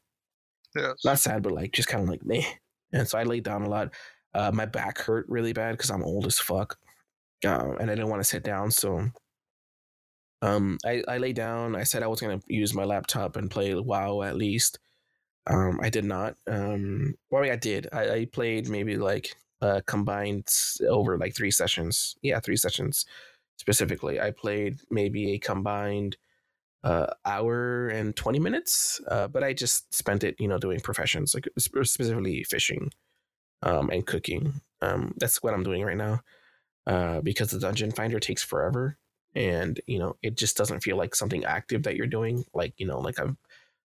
Yes. 0.75 0.97
not 1.03 1.19
sad, 1.19 1.43
but 1.43 1.53
like 1.53 1.71
just 1.73 1.87
kind 1.87 2.03
of 2.03 2.09
like 2.09 2.25
meh. 2.25 2.43
And 2.93 3.07
so 3.07 3.17
I 3.17 3.23
laid 3.23 3.43
down 3.43 3.63
a 3.63 3.69
lot. 3.69 3.93
Uh, 4.33 4.51
my 4.53 4.65
back 4.65 4.99
hurt 4.99 5.25
really 5.29 5.53
bad 5.53 5.73
because 5.73 5.89
I'm 5.91 6.03
old 6.03 6.25
as 6.25 6.39
fuck, 6.39 6.77
uh, 7.45 7.73
and 7.79 7.91
I 7.91 7.95
didn't 7.95 8.09
want 8.09 8.21
to 8.21 8.29
sit 8.29 8.43
down. 8.43 8.71
So, 8.71 9.07
um, 10.41 10.77
I 10.85 11.03
I 11.07 11.17
lay 11.17 11.33
down. 11.33 11.75
I 11.75 11.83
said 11.83 12.03
I 12.03 12.07
was 12.07 12.21
gonna 12.21 12.41
use 12.47 12.73
my 12.73 12.83
laptop 12.83 13.35
and 13.35 13.51
play 13.51 13.73
WoW 13.75 14.21
at 14.21 14.35
least. 14.35 14.79
Um, 15.47 15.79
I 15.81 15.89
did 15.89 16.05
not. 16.05 16.35
Um, 16.47 17.15
well, 17.31 17.41
I, 17.41 17.45
mean, 17.45 17.53
I 17.53 17.55
did. 17.57 17.87
I, 17.93 18.09
I 18.09 18.25
played 18.25 18.69
maybe 18.69 18.97
like 18.97 19.35
uh 19.61 19.81
combined 19.87 20.47
over 20.87 21.17
like 21.17 21.35
three 21.35 21.51
sessions. 21.51 22.15
Yeah, 22.21 22.39
three 22.39 22.57
sessions 22.57 23.05
specifically. 23.57 24.19
I 24.19 24.31
played 24.31 24.79
maybe 24.91 25.33
a 25.33 25.39
combined 25.39 26.17
uh, 26.83 27.07
hour 27.25 27.89
and 27.89 28.15
20 28.15 28.39
minutes 28.39 29.01
uh, 29.09 29.27
but 29.27 29.43
i 29.43 29.51
just 29.51 29.93
spent 29.93 30.23
it 30.23 30.35
you 30.39 30.47
know 30.47 30.57
doing 30.57 30.79
professions 30.79 31.33
like 31.33 31.47
specifically 31.57 32.43
fishing 32.43 32.91
um, 33.63 33.89
and 33.89 34.05
cooking 34.05 34.61
um, 34.81 35.13
that's 35.17 35.41
what 35.41 35.53
i'm 35.53 35.63
doing 35.63 35.83
right 35.83 35.97
now 35.97 36.21
uh, 36.85 37.19
because 37.21 37.49
the 37.49 37.59
dungeon 37.59 37.91
finder 37.91 38.19
takes 38.19 38.43
forever 38.43 38.97
and 39.35 39.79
you 39.87 39.99
know 39.99 40.15
it 40.21 40.37
just 40.37 40.57
doesn't 40.57 40.81
feel 40.81 40.97
like 40.97 41.15
something 41.15 41.43
active 41.45 41.83
that 41.83 41.95
you're 41.95 42.07
doing 42.07 42.43
like 42.53 42.73
you 42.77 42.87
know 42.87 42.99
like 42.99 43.19
i've 43.19 43.35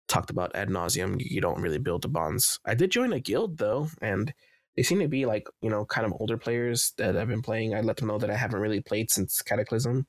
talked 0.08 0.30
about 0.30 0.54
ad 0.54 0.68
nauseum 0.68 1.16
you 1.18 1.40
don't 1.40 1.60
really 1.60 1.78
build 1.78 2.02
the 2.02 2.08
bonds 2.08 2.58
i 2.64 2.74
did 2.74 2.90
join 2.90 3.12
a 3.12 3.20
guild 3.20 3.58
though 3.58 3.88
and 4.00 4.32
they 4.76 4.82
seem 4.82 4.98
to 5.00 5.08
be 5.08 5.26
like 5.26 5.48
you 5.60 5.70
know 5.70 5.84
kind 5.84 6.06
of 6.06 6.12
older 6.18 6.36
players 6.36 6.92
that 6.96 7.16
i've 7.16 7.28
been 7.28 7.42
playing 7.42 7.74
i 7.74 7.80
let 7.80 7.96
them 7.96 8.08
know 8.08 8.18
that 8.18 8.30
i 8.30 8.36
haven't 8.36 8.60
really 8.60 8.80
played 8.80 9.10
since 9.10 9.42
cataclysm 9.42 10.06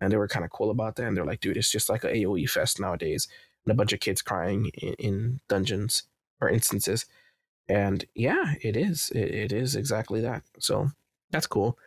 and 0.00 0.10
they 0.10 0.16
were 0.16 0.28
kind 0.28 0.44
of 0.44 0.50
cool 0.50 0.70
about 0.70 0.96
that. 0.96 1.06
And 1.06 1.16
they're 1.16 1.26
like, 1.26 1.40
dude, 1.40 1.56
it's 1.56 1.70
just 1.70 1.88
like 1.88 2.04
a 2.04 2.08
AOE 2.08 2.48
fest 2.48 2.80
nowadays, 2.80 3.28
and 3.64 3.72
a 3.72 3.76
bunch 3.76 3.92
of 3.92 4.00
kids 4.00 4.22
crying 4.22 4.70
in, 4.74 4.94
in 4.94 5.40
dungeons 5.48 6.04
or 6.40 6.48
instances. 6.48 7.06
And 7.68 8.04
yeah, 8.14 8.54
it 8.62 8.76
is. 8.76 9.12
It, 9.14 9.34
it 9.34 9.52
is 9.52 9.76
exactly 9.76 10.20
that. 10.22 10.42
So 10.58 10.90
that's 11.30 11.46
cool. 11.46 11.78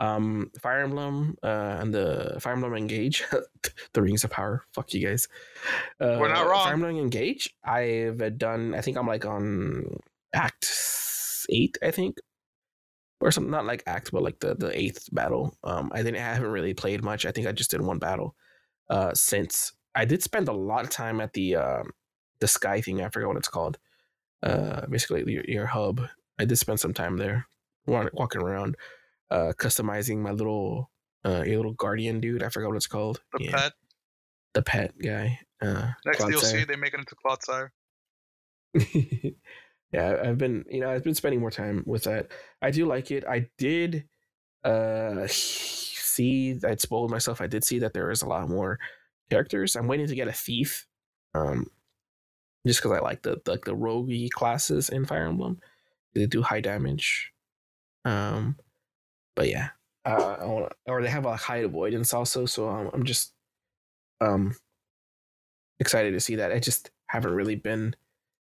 Um, 0.00 0.50
Fire 0.58 0.80
Emblem 0.80 1.36
uh, 1.42 1.76
and 1.78 1.94
the 1.94 2.38
Fire 2.40 2.54
Emblem 2.54 2.74
Engage, 2.74 3.22
the 3.92 4.02
Rings 4.02 4.24
of 4.24 4.30
Power. 4.30 4.64
Fuck 4.74 4.94
you 4.94 5.06
guys. 5.06 5.28
Uh, 6.00 6.16
We're 6.18 6.28
not 6.28 6.48
wrong. 6.48 6.64
Fire 6.64 6.72
Emblem 6.72 6.96
Engage. 6.96 7.54
I've 7.62 8.38
done. 8.38 8.74
I 8.74 8.80
think 8.80 8.96
I'm 8.96 9.06
like 9.06 9.26
on 9.26 9.98
Act 10.32 10.72
eight. 11.50 11.76
I 11.82 11.90
think 11.90 12.18
or 13.20 13.30
something 13.30 13.50
not 13.50 13.66
like 13.66 13.82
act 13.86 14.10
but 14.12 14.22
like 14.22 14.40
the 14.40 14.54
the 14.54 14.76
eighth 14.78 15.08
battle 15.12 15.54
um 15.64 15.90
i 15.94 16.02
didn't 16.02 16.16
I 16.16 16.34
haven't 16.34 16.50
really 16.50 16.74
played 16.74 17.04
much 17.04 17.26
i 17.26 17.30
think 17.30 17.46
i 17.46 17.52
just 17.52 17.70
did 17.70 17.80
one 17.80 17.98
battle 17.98 18.34
uh 18.88 19.12
since 19.14 19.72
i 19.94 20.04
did 20.04 20.22
spend 20.22 20.48
a 20.48 20.52
lot 20.52 20.84
of 20.84 20.90
time 20.90 21.20
at 21.20 21.32
the 21.32 21.56
um 21.56 21.90
the 22.40 22.48
sky 22.48 22.80
thing 22.80 23.02
i 23.02 23.08
forgot 23.08 23.28
what 23.28 23.36
it's 23.36 23.48
called 23.48 23.78
uh 24.42 24.86
basically 24.86 25.30
your, 25.30 25.44
your 25.46 25.66
hub 25.66 26.00
i 26.38 26.44
did 26.44 26.56
spend 26.56 26.80
some 26.80 26.94
time 26.94 27.18
there 27.18 27.46
walking 27.86 28.40
around 28.40 28.76
uh 29.30 29.52
customizing 29.58 30.18
my 30.18 30.30
little 30.30 30.90
uh 31.24 31.42
your 31.46 31.56
little 31.58 31.74
guardian 31.74 32.20
dude 32.20 32.42
i 32.42 32.48
forgot 32.48 32.68
what 32.68 32.76
it's 32.76 32.86
called 32.86 33.20
The 33.32 33.44
Yeah, 33.44 33.50
pet. 33.52 33.72
the 34.54 34.62
pet 34.62 34.92
guy 35.02 35.40
uh 35.60 35.92
Next 36.06 36.20
Clodsire. 36.20 36.62
DLC, 36.62 36.66
they 36.68 36.76
make 36.76 36.94
it 36.94 37.00
into 37.00 37.14
Clodsire. 37.14 37.70
yeah, 39.92 40.16
I've 40.22 40.38
been, 40.38 40.64
you 40.70 40.80
know, 40.80 40.90
I've 40.90 41.04
been 41.04 41.14
spending 41.14 41.40
more 41.40 41.50
time 41.50 41.82
with 41.86 42.04
that. 42.04 42.28
I 42.62 42.70
do 42.70 42.86
like 42.86 43.10
it. 43.10 43.24
I 43.28 43.48
did 43.58 44.08
uh 44.64 45.26
see 45.28 46.58
I'd 46.64 46.80
spoiled 46.80 47.10
myself. 47.10 47.40
I 47.40 47.46
did 47.46 47.64
see 47.64 47.78
that 47.80 47.94
there 47.94 48.10
is 48.10 48.22
a 48.22 48.28
lot 48.28 48.48
more 48.48 48.78
characters. 49.30 49.76
I'm 49.76 49.86
waiting 49.86 50.06
to 50.06 50.14
get 50.14 50.28
a 50.28 50.32
thief. 50.32 50.86
Um 51.34 51.66
just 52.66 52.80
because 52.82 52.96
I 52.96 53.00
like 53.00 53.22
the 53.22 53.40
like 53.46 53.64
the 53.64 53.74
rogue 53.74 54.10
classes 54.34 54.88
in 54.88 55.04
Fire 55.06 55.26
Emblem. 55.26 55.60
They 56.14 56.26
do 56.26 56.42
high 56.42 56.60
damage. 56.60 57.32
Um, 58.04 58.56
but 59.40 59.48
yeah, 59.48 59.68
uh, 60.04 60.36
I 60.40 60.44
wanna, 60.44 60.68
or 60.86 61.00
they 61.02 61.08
have 61.08 61.24
a 61.24 61.34
high 61.34 61.58
avoidance 61.58 62.12
also. 62.12 62.44
So 62.44 62.68
I'm, 62.68 62.90
I'm 62.92 63.04
just 63.04 63.32
um 64.20 64.54
excited 65.78 66.12
to 66.12 66.20
see 66.20 66.36
that. 66.36 66.52
I 66.52 66.58
just 66.58 66.90
haven't 67.06 67.32
really 67.32 67.54
been 67.54 67.96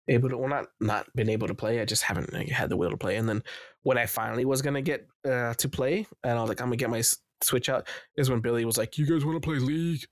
able 0.09 0.29
to 0.31 0.37
well 0.37 0.49
not 0.49 0.67
not 0.81 1.07
been 1.15 1.29
able 1.29 1.47
to 1.47 1.55
play 1.55 1.81
i 1.81 1.85
just 1.85 2.03
haven't 2.03 2.33
like, 2.33 2.49
had 2.49 2.69
the 2.69 2.77
will 2.77 2.91
to 2.91 2.97
play 2.97 3.15
and 3.17 3.29
then 3.29 3.43
when 3.83 3.97
i 3.97 4.07
finally 4.07 4.45
was 4.45 4.61
gonna 4.61 4.83
get 4.83 5.07
uh 5.29 5.55
to 5.55 5.69
play 5.69 6.05
and 6.25 6.37
i 6.37 6.41
was 6.41 6.49
like 6.49 6.61
i'm 6.61 6.67
gonna 6.67 6.77
get 6.77 6.91
my 6.91 7.03
switch 7.43 7.69
out 7.69 7.87
is 8.17 8.29
when 8.29 8.41
billy 8.41 8.65
was 8.65 8.77
like 8.77 8.99
you 8.99 9.07
guys 9.07 9.25
want 9.25 9.41
to 9.41 9.47
play 9.47 9.59
league 9.59 10.03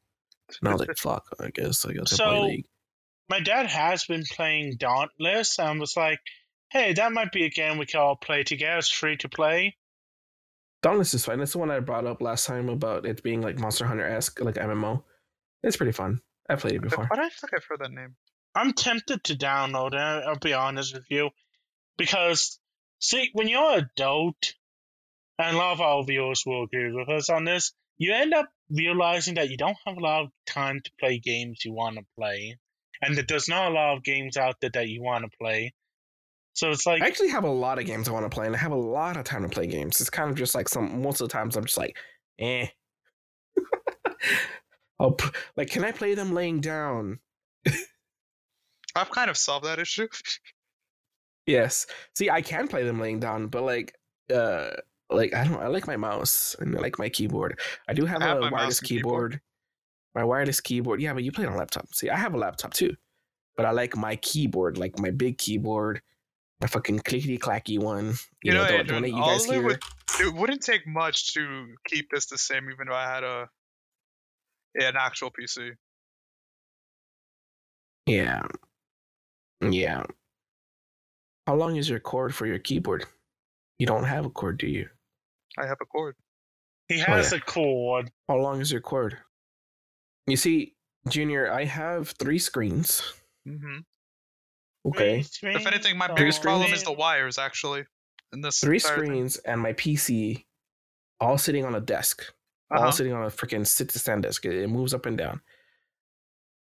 and 0.61 0.69
i 0.69 0.73
was 0.73 0.81
like 0.81 0.97
fuck 0.97 1.25
i 1.41 1.51
guess 1.51 1.85
i 1.85 1.93
guess 1.93 2.13
i 2.13 2.17
So- 2.17 2.25
play 2.29 2.41
league 2.43 2.67
My 3.29 3.41
dad 3.41 3.67
has 3.67 4.05
been 4.05 4.23
playing 4.31 4.77
Dauntless, 4.79 5.59
and 5.59 5.81
was 5.81 5.97
like, 5.97 6.21
"Hey, 6.71 6.93
that 6.93 7.13
might 7.13 7.33
be 7.33 7.45
a 7.45 7.51
game 7.51 7.77
we 7.79 7.87
can 7.87 8.01
all 8.01 8.17
play 8.17 8.45
together. 8.45 8.79
It's 8.79 8.89
free 8.91 9.17
to 9.19 9.29
play." 9.29 9.77
Dauntless 10.83 11.15
is 11.15 11.25
fine 11.25 11.39
that's 11.39 11.53
the 11.53 11.59
one 11.59 11.71
i 11.71 11.81
brought 11.81 12.07
up 12.07 12.21
last 12.23 12.47
time 12.47 12.69
about 12.69 13.05
it 13.05 13.23
being 13.23 13.41
like 13.41 13.59
monster 13.59 13.87
hunter-esque 13.87 14.41
like 14.41 14.55
mmo 14.55 15.03
it's 15.63 15.77
pretty 15.77 15.93
fun 15.93 16.21
i 16.49 16.55
played 16.55 16.75
it 16.75 16.83
before 16.83 17.07
Why 17.07 17.17
do 17.17 17.23
I 17.23 17.29
think 17.29 17.53
I've 17.55 17.65
heard 17.65 17.81
that 17.81 17.93
name? 17.93 18.15
I'm 18.55 18.73
tempted 18.73 19.25
to 19.25 19.37
download 19.37 19.93
it. 19.93 20.25
I'll 20.27 20.39
be 20.39 20.53
honest 20.53 20.95
with 20.95 21.05
you, 21.11 21.31
because 21.97 22.59
see, 22.99 23.31
when 23.33 23.49
you're 23.49 23.79
an 23.79 23.91
adult, 23.97 24.55
and 25.39 25.57
a 25.57 25.59
lot 25.59 25.73
of 25.73 25.81
our 25.81 26.03
viewers 26.05 26.43
will 26.45 26.65
agree 26.65 26.93
with 26.93 27.09
us 27.09 27.31
on 27.31 27.45
this, 27.45 27.73
you 27.99 28.13
end 28.15 28.35
up 28.35 28.49
realizing 28.71 29.35
that 29.35 29.51
you 29.51 29.57
don't 29.57 29.77
have 29.87 29.97
a 29.97 30.01
lot 30.01 30.23
of 30.23 30.31
time 30.47 30.81
to 30.83 30.91
play 30.99 31.19
games 31.19 31.65
you 31.65 31.73
want 31.73 31.97
to 31.97 32.05
play, 32.17 32.59
and 33.03 33.17
that 33.17 33.29
there's 33.29 33.49
not 33.49 33.71
a 33.71 33.75
lot 33.75 33.97
of 33.97 34.03
games 34.03 34.37
out 34.37 34.57
there 34.61 34.71
that 34.71 34.89
you 34.89 35.03
want 35.03 35.25
to 35.25 35.39
play. 35.39 35.73
So 36.59 36.73
it's 36.73 36.87
like, 36.87 37.03
i 37.03 37.07
actually 37.07 37.29
have 37.29 37.45
a 37.45 37.51
lot 37.51 37.79
of 37.79 37.87
games 37.87 38.09
i 38.09 38.11
want 38.11 38.25
to 38.25 38.31
play 38.31 38.45
and 38.45 38.57
i 38.57 38.59
have 38.59 38.73
a 38.73 38.77
lot 38.77 39.17
of 39.17 39.23
time 39.23 39.43
to 39.43 39.49
play 39.49 39.69
games 39.69 40.01
it's 40.01 40.11
kind 40.11 40.29
of 40.29 40.35
just 40.37 40.57
like 40.57 40.69
some 40.69 41.01
most 41.01 41.21
of 41.21 41.29
the 41.29 41.33
times 41.33 41.57
i'm 41.57 41.65
just 41.65 41.79
like 41.79 41.97
eh 42.41 42.67
I'll 44.99 45.13
p- 45.13 45.31
like 45.57 45.71
can 45.71 45.85
i 45.85 45.93
play 45.93 46.15
them 46.15 46.35
laying 46.35 46.61
down 46.61 47.21
I've 48.99 49.11
kind 49.11 49.31
of 49.31 49.37
solved 49.37 49.65
that 49.65 49.79
issue. 49.79 50.09
Yes. 51.47 51.87
See, 52.15 52.29
I 52.29 52.43
can 52.43 52.69
play 52.69 52.85
them 52.85 53.01
laying 53.01 53.21
down, 53.21 53.47
but 53.47 53.63
like, 53.63 53.95
uh, 54.31 54.69
like 55.09 55.33
I 55.33 55.45
don't. 55.45 55.57
I 55.57 55.69
like 55.69 55.87
my 55.87 55.97
mouse 55.97 56.55
and 56.61 56.77
I 56.77 56.79
like 56.79 56.99
my 56.99 57.09
keyboard. 57.09 57.59
I 57.89 57.95
do 57.95 58.05
have 58.05 58.21
I 58.21 58.27
have 58.27 58.37
a 58.43 58.51
wireless 58.51 58.81
keyboard. 58.81 59.33
keyboard. 59.33 59.41
My 60.15 60.25
wireless 60.25 60.61
keyboard. 60.61 61.01
Yeah, 61.01 61.15
but 61.15 61.25
you 61.25 61.33
play 61.33 61.45
it 61.45 61.47
on 61.47 61.55
a 61.55 61.57
laptop. 61.57 61.87
See, 61.95 62.11
I 62.11 62.19
have 62.19 62.35
a 62.35 62.37
laptop 62.37 62.75
too, 62.75 62.95
but 63.57 63.65
I 63.65 63.71
like 63.71 63.97
my 63.97 64.17
keyboard, 64.17 64.77
like 64.77 64.99
my 64.99 65.11
big 65.11 65.39
keyboard, 65.39 66.03
my 66.61 66.67
fucking 66.67 66.99
clickety 67.01 67.39
clacky 67.39 67.79
one. 67.79 68.15
You 68.43 68.53
know, 68.53 68.65
the, 68.65 68.69
the 68.69 68.79
Adrian, 68.81 68.95
one 68.95 69.03
that 69.03 69.17
you 69.17 69.23
guys 69.23 69.47
all 69.47 69.53
it 69.53 69.55
hear. 69.55 69.65
would- 69.65 69.83
It 70.21 70.35
wouldn't 70.35 70.63
take 70.63 70.87
much 70.87 71.33
to 71.35 71.75
keep 71.87 72.11
this 72.11 72.27
the 72.27 72.39
same, 72.39 72.71
even 72.71 72.89
if 72.89 72.95
I 72.95 73.05
had 73.13 73.25
a 73.25 73.49
yeah, 74.79 74.89
an 74.89 74.97
actual 74.99 75.31
PC. 75.31 75.73
Yeah. 78.07 78.47
Yeah. 79.61 80.05
How 81.47 81.55
long 81.55 81.77
is 81.77 81.89
your 81.89 82.01
cord 82.01 82.35
for 82.35 82.47
your 82.47 82.59
keyboard? 82.59 83.05
You 83.79 83.87
don't 83.87 84.05
have 84.05 84.25
a 84.27 84.31
cord, 84.31 84.59
do 84.59 84.67
you? 84.67 84.89
I 85.57 85.67
have 85.67 85.79
a 85.81 85.87
cord. 85.87 86.15
he 86.89 86.99
has 86.99 87.33
yeah. 87.33 87.39
a 87.39 87.41
cord. 87.41 88.11
How 88.29 88.37
long 88.37 88.61
is 88.61 88.71
your 88.73 88.81
cord? 88.81 89.19
You 90.27 90.37
see, 90.37 90.75
Junior, 91.09 91.51
I 91.51 91.65
have 91.65 92.11
three 92.19 92.39
screens. 92.39 93.03
hmm 93.47 93.79
Okay. 94.89 95.21
If 95.21 95.67
anything, 95.67 95.97
my 95.99 96.07
Three 96.09 96.17
biggest 96.17 96.43
problem 96.43 96.73
is 96.73 96.83
the 96.83 96.93
wires. 96.93 97.39
Actually, 97.39 97.85
in 98.33 98.41
this 98.41 98.61
Three 98.61 98.77
entire 98.77 98.97
thing. 98.97 99.07
screens 99.07 99.37
and 99.39 99.61
my 99.61 99.73
PC 99.73 100.45
all 101.21 101.39
sitting 101.39 101.65
on 101.65 101.75
a 101.75 101.81
desk. 101.81 102.25
All 102.71 102.79
Uh-huh. 102.79 102.91
sitting 102.93 103.13
on 103.13 103.25
a 103.25 103.29
freaking 103.31 103.67
sit 103.67 103.89
to 103.91 103.99
stand 103.99 104.23
desk. 104.23 104.45
It, 104.45 104.55
it 104.55 104.69
moves 104.69 104.95
up 104.95 105.07
and 105.07 105.17
down. 105.19 105.41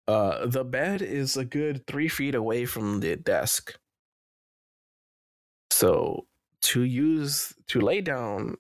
Uh 0.07 0.47
the 0.47 0.65
bed 0.65 1.01
is 1.03 1.37
a 1.37 1.45
good 1.45 1.87
three 1.87 2.09
feet 2.09 2.35
away 2.35 2.67
from 2.67 3.01
the 3.01 3.17
desk. 3.17 3.79
So 5.71 6.27
to 6.63 6.83
use 6.83 7.53
to 7.69 7.81
lay 7.81 8.01
down, 8.01 8.57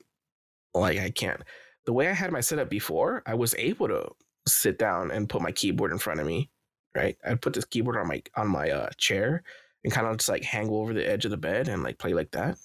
like 0.74 0.98
I 0.98 1.10
can't. 1.10 1.42
The 1.86 1.92
way 1.92 2.08
I 2.08 2.12
had 2.12 2.32
my 2.32 2.40
setup 2.40 2.70
before, 2.70 3.22
I 3.26 3.34
was 3.34 3.54
able 3.56 3.88
to 3.88 4.08
sit 4.48 4.78
down 4.78 5.10
and 5.10 5.28
put 5.28 5.42
my 5.42 5.52
keyboard 5.52 5.92
in 5.92 5.98
front 5.98 6.20
of 6.20 6.26
me. 6.26 6.50
Right, 6.94 7.16
I'd 7.24 7.42
put 7.42 7.54
this 7.54 7.64
keyboard 7.64 7.96
on 7.96 8.06
my 8.08 8.22
on 8.36 8.48
my 8.48 8.70
uh, 8.70 8.90
chair 8.98 9.42
and 9.82 9.92
kind 9.92 10.06
of 10.06 10.16
just 10.18 10.28
like 10.28 10.44
hang 10.44 10.68
over 10.70 10.94
the 10.94 11.08
edge 11.08 11.24
of 11.24 11.32
the 11.32 11.36
bed 11.36 11.68
and 11.68 11.82
like 11.82 11.98
play 11.98 12.14
like 12.14 12.30
that. 12.32 12.56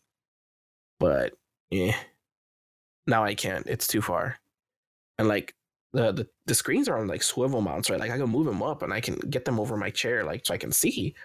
But 1.00 1.34
yeah, 1.70 1.96
now 3.08 3.24
I 3.24 3.36
can't. 3.36 3.66
It's 3.68 3.88
too 3.88 4.02
far, 4.02 4.38
and 5.18 5.28
like 5.28 5.56
the 5.94 6.12
the, 6.12 6.28
the 6.46 6.56
screens 6.56 6.90
are 6.90 6.98
on 6.98 7.08
like 7.08 7.24
swivel 7.24 7.62
mounts, 7.62 7.90
right? 7.90 8.00
Like 8.00 8.12
I 8.12 8.18
can 8.18 8.30
move 8.30 8.46
them 8.46 8.64
up 8.64 8.84
and 8.84 8.94
I 8.94 9.02
can 9.02 9.16
get 9.30 9.46
them 9.46 9.60
over 9.60 9.78
my 9.78 9.90
chair, 9.90 10.24
like 10.24 10.46
so 10.46 10.54
I 10.54 10.58
can 10.58 10.72
see. 10.72 11.16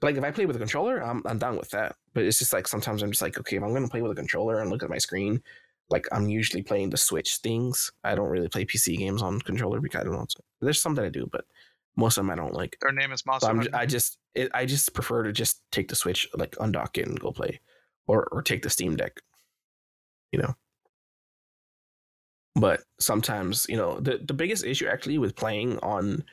But 0.00 0.08
like 0.08 0.16
if 0.16 0.24
I 0.24 0.30
play 0.32 0.46
with 0.46 0.56
a 0.56 0.60
controller, 0.60 1.00
I'm 1.02 1.22
I'm 1.26 1.38
done 1.38 1.56
with 1.56 1.70
that. 1.70 1.96
But 2.14 2.24
it's 2.24 2.38
just 2.38 2.52
like 2.52 2.68
sometimes 2.68 3.02
I'm 3.02 3.10
just 3.12 3.22
like, 3.22 3.38
okay, 3.38 3.56
if 3.56 3.62
I'm 3.62 3.74
gonna 3.74 3.88
play 3.88 4.02
with 4.02 4.12
a 4.12 4.16
controller 4.16 4.60
and 4.60 4.70
look 4.70 4.82
at 4.82 4.90
my 4.90 4.98
screen, 4.98 5.42
like 5.90 6.06
I'm 6.12 6.28
usually 6.28 6.62
playing 6.62 6.90
the 6.90 6.96
Switch 6.96 7.36
things. 7.38 7.92
I 8.04 8.14
don't 8.14 8.30
really 8.30 8.48
play 8.48 8.64
PC 8.66 8.98
games 8.98 9.22
on 9.22 9.40
controller 9.40 9.80
because 9.80 10.02
I 10.02 10.04
don't 10.04 10.14
know. 10.14 10.26
There's 10.60 10.80
some 10.82 10.94
that 10.96 11.04
I 11.04 11.10
do, 11.10 11.28
but 11.32 11.44
most 11.96 12.16
of 12.16 12.24
them 12.24 12.30
I 12.30 12.36
don't 12.36 12.54
like. 12.54 12.76
Their 12.80 12.92
name 12.92 13.12
is 13.12 13.20
So 13.20 13.30
Monster 13.30 13.48
I'm, 13.48 13.66
I 13.74 13.86
just 13.86 14.18
it, 14.34 14.50
I 14.54 14.64
just 14.64 14.94
prefer 14.94 15.24
to 15.24 15.32
just 15.32 15.60
take 15.70 15.88
the 15.88 15.96
Switch, 15.96 16.28
like 16.34 16.52
undock 16.52 16.96
it 16.98 17.06
and 17.06 17.18
go 17.18 17.32
play, 17.32 17.60
or 18.06 18.28
or 18.32 18.42
take 18.42 18.62
the 18.62 18.70
Steam 18.70 18.96
Deck. 18.96 19.20
You 20.30 20.40
know. 20.40 20.54
But 22.54 22.82
sometimes 22.98 23.66
you 23.68 23.76
know 23.76 24.00
the 24.00 24.20
the 24.24 24.34
biggest 24.34 24.64
issue 24.64 24.86
actually 24.86 25.18
with 25.18 25.36
playing 25.36 25.78
on 25.78 26.24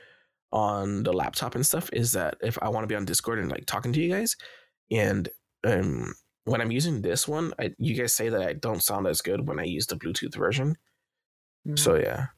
on 0.52 1.02
the 1.02 1.12
laptop 1.12 1.54
and 1.54 1.64
stuff 1.64 1.90
is 1.92 2.12
that 2.12 2.36
if 2.42 2.58
I 2.60 2.68
want 2.68 2.84
to 2.84 2.88
be 2.88 2.96
on 2.96 3.04
Discord 3.04 3.38
and 3.38 3.50
like 3.50 3.66
talking 3.66 3.92
to 3.92 4.00
you 4.00 4.12
guys, 4.12 4.36
and 4.90 5.28
um 5.64 6.14
when 6.44 6.60
I'm 6.60 6.72
using 6.72 7.02
this 7.02 7.28
one, 7.28 7.52
I, 7.58 7.72
you 7.78 7.94
guys 7.94 8.14
say 8.14 8.28
that 8.30 8.40
I 8.40 8.54
don't 8.54 8.82
sound 8.82 9.06
as 9.06 9.20
good 9.20 9.46
when 9.46 9.60
I 9.60 9.64
use 9.64 9.86
the 9.86 9.96
Bluetooth 9.96 10.34
version. 10.34 10.76
So 11.76 11.96
yeah. 11.96 12.28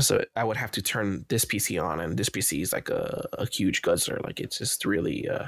So 0.00 0.24
I 0.36 0.44
would 0.44 0.56
have 0.56 0.70
to 0.72 0.82
turn 0.82 1.24
this 1.28 1.44
PC 1.44 1.82
on, 1.82 2.00
and 2.00 2.16
this 2.16 2.28
PC 2.28 2.62
is 2.62 2.72
like 2.72 2.88
a, 2.88 3.28
a 3.34 3.46
huge 3.46 3.82
guzzler. 3.82 4.20
Like 4.22 4.40
it's 4.40 4.58
just 4.58 4.84
really, 4.84 5.28
uh, 5.28 5.46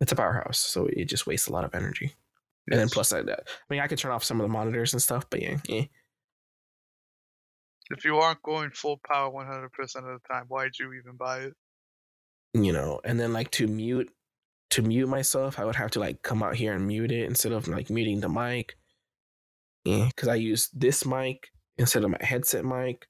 it's 0.00 0.12
a 0.12 0.16
powerhouse. 0.16 0.58
So 0.58 0.86
it 0.86 1.06
just 1.06 1.26
wastes 1.26 1.48
a 1.48 1.52
lot 1.52 1.64
of 1.64 1.74
energy. 1.74 2.14
And 2.70 2.80
then 2.80 2.88
plus, 2.88 3.12
I, 3.12 3.20
I 3.20 3.36
mean, 3.68 3.80
I 3.80 3.86
could 3.86 3.98
turn 3.98 4.12
off 4.12 4.24
some 4.24 4.40
of 4.40 4.44
the 4.44 4.52
monitors 4.52 4.94
and 4.94 5.02
stuff, 5.02 5.28
but 5.28 5.42
yeah, 5.42 5.58
yeah. 5.68 5.84
if 7.90 8.04
you 8.04 8.16
aren't 8.16 8.42
going 8.42 8.70
full 8.70 8.98
power 9.06 9.30
100% 9.30 9.66
of 9.68 10.04
the 10.04 10.18
time, 10.26 10.46
why'd 10.48 10.78
you 10.78 10.94
even 10.94 11.16
buy 11.16 11.40
it? 11.40 11.54
you 12.54 12.72
know. 12.72 13.00
And 13.04 13.20
then 13.20 13.32
like 13.32 13.50
to 13.52 13.66
mute, 13.66 14.10
to 14.70 14.82
mute 14.82 15.08
myself, 15.08 15.58
I 15.58 15.64
would 15.64 15.76
have 15.76 15.90
to 15.92 16.00
like 16.00 16.22
come 16.22 16.42
out 16.42 16.56
here 16.56 16.72
and 16.72 16.86
mute 16.86 17.12
it 17.12 17.26
instead 17.26 17.52
of 17.52 17.68
like 17.68 17.90
muting 17.90 18.20
the 18.20 18.28
mic. 18.28 18.76
Yeah, 19.84 20.06
because 20.06 20.28
I 20.28 20.36
use 20.36 20.70
this 20.72 21.04
mic 21.04 21.50
instead 21.76 22.04
of 22.04 22.10
my 22.10 22.18
headset 22.20 22.64
mic. 22.64 23.06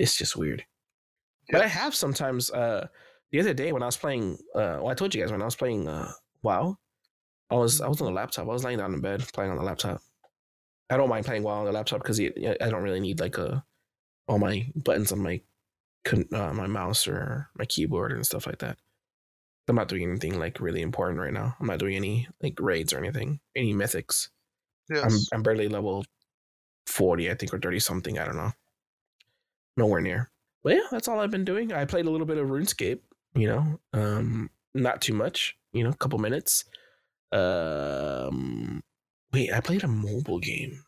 It's 0.00 0.16
just 0.16 0.36
weird. 0.36 0.64
But 1.50 1.60
I 1.60 1.66
have 1.66 1.94
sometimes. 1.94 2.50
Uh, 2.50 2.88
the 3.32 3.40
other 3.40 3.54
day 3.54 3.72
when 3.72 3.82
I 3.82 3.86
was 3.86 3.96
playing, 3.96 4.38
uh, 4.54 4.78
well, 4.80 4.88
I 4.88 4.94
told 4.94 5.14
you 5.14 5.20
guys 5.20 5.30
when 5.30 5.42
I 5.42 5.44
was 5.44 5.54
playing, 5.54 5.86
uh, 5.86 6.10
WoW, 6.42 6.76
I 7.50 7.54
was 7.54 7.80
I 7.80 7.88
was 7.88 8.00
on 8.00 8.06
the 8.06 8.12
laptop. 8.12 8.46
I 8.46 8.52
was 8.52 8.64
laying 8.64 8.78
down 8.78 8.94
in 8.94 9.00
bed 9.00 9.24
playing 9.32 9.50
on 9.50 9.58
the 9.58 9.62
laptop. 9.62 10.00
I 10.88 10.96
don't 10.96 11.08
mind 11.08 11.26
playing 11.26 11.42
WoW 11.42 11.60
on 11.60 11.66
the 11.66 11.72
laptop 11.72 12.02
because 12.02 12.18
I 12.18 12.68
don't 12.70 12.82
really 12.82 13.00
need 13.00 13.20
like 13.20 13.38
a 13.38 13.64
all 14.26 14.38
my 14.38 14.66
buttons 14.74 15.12
on 15.12 15.20
my 15.20 15.40
uh, 16.12 16.52
my 16.52 16.66
mouse 16.66 17.06
or 17.06 17.48
my 17.56 17.64
keyboard 17.64 18.12
and 18.12 18.24
stuff 18.24 18.46
like 18.46 18.58
that. 18.58 18.78
I'm 19.68 19.76
not 19.76 19.88
doing 19.88 20.02
anything 20.02 20.38
like 20.38 20.60
really 20.60 20.82
important 20.82 21.20
right 21.20 21.32
now. 21.32 21.54
I'm 21.60 21.66
not 21.66 21.78
doing 21.78 21.94
any 21.94 22.26
like 22.42 22.58
raids 22.58 22.92
or 22.92 22.98
anything, 22.98 23.38
any 23.54 23.74
mythics. 23.74 24.28
Yes. 24.88 25.04
I'm 25.04 25.38
I'm 25.38 25.42
barely 25.42 25.68
level 25.68 26.04
forty, 26.86 27.30
I 27.30 27.34
think, 27.34 27.52
or 27.54 27.60
thirty 27.60 27.78
something. 27.78 28.18
I 28.18 28.24
don't 28.24 28.36
know. 28.36 28.52
Nowhere 29.80 30.02
near. 30.02 30.30
But 30.62 30.74
yeah, 30.74 30.86
that's 30.90 31.08
all 31.08 31.20
I've 31.20 31.30
been 31.30 31.46
doing. 31.46 31.72
I 31.72 31.86
played 31.86 32.04
a 32.04 32.10
little 32.10 32.26
bit 32.26 32.36
of 32.36 32.48
RuneScape. 32.48 33.00
You 33.34 33.48
know, 33.48 33.80
um, 33.94 34.50
not 34.74 35.00
too 35.00 35.14
much. 35.14 35.56
You 35.72 35.84
know, 35.84 35.88
a 35.88 35.96
couple 35.96 36.18
minutes. 36.18 36.66
Um, 37.32 38.82
wait, 39.32 39.50
I 39.50 39.60
played 39.60 39.82
a 39.82 39.88
mobile 39.88 40.38
game. 40.38 40.84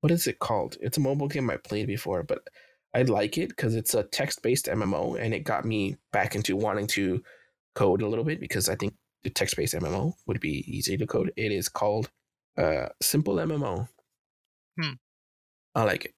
What 0.00 0.10
is 0.10 0.26
it 0.26 0.38
called? 0.38 0.78
It's 0.80 0.96
a 0.96 1.02
mobile 1.02 1.28
game 1.28 1.50
I 1.50 1.58
played 1.58 1.88
before, 1.88 2.22
but 2.22 2.38
I 2.94 3.02
like 3.02 3.36
it 3.36 3.50
because 3.50 3.74
it's 3.74 3.92
a 3.92 4.04
text-based 4.04 4.64
MMO, 4.64 5.20
and 5.20 5.34
it 5.34 5.40
got 5.40 5.66
me 5.66 5.96
back 6.14 6.34
into 6.34 6.56
wanting 6.56 6.86
to 6.88 7.22
code 7.74 8.00
a 8.00 8.08
little 8.08 8.24
bit 8.24 8.40
because 8.40 8.70
I 8.70 8.76
think 8.76 8.94
the 9.24 9.30
text-based 9.30 9.74
MMO 9.74 10.14
would 10.26 10.40
be 10.40 10.64
easy 10.66 10.96
to 10.96 11.06
code. 11.06 11.34
It 11.36 11.52
is 11.52 11.68
called 11.68 12.08
uh, 12.56 12.86
Simple 13.02 13.34
MMO. 13.34 13.88
Hmm. 14.80 14.94
I 15.74 15.82
like 15.82 16.06
it. 16.06 16.14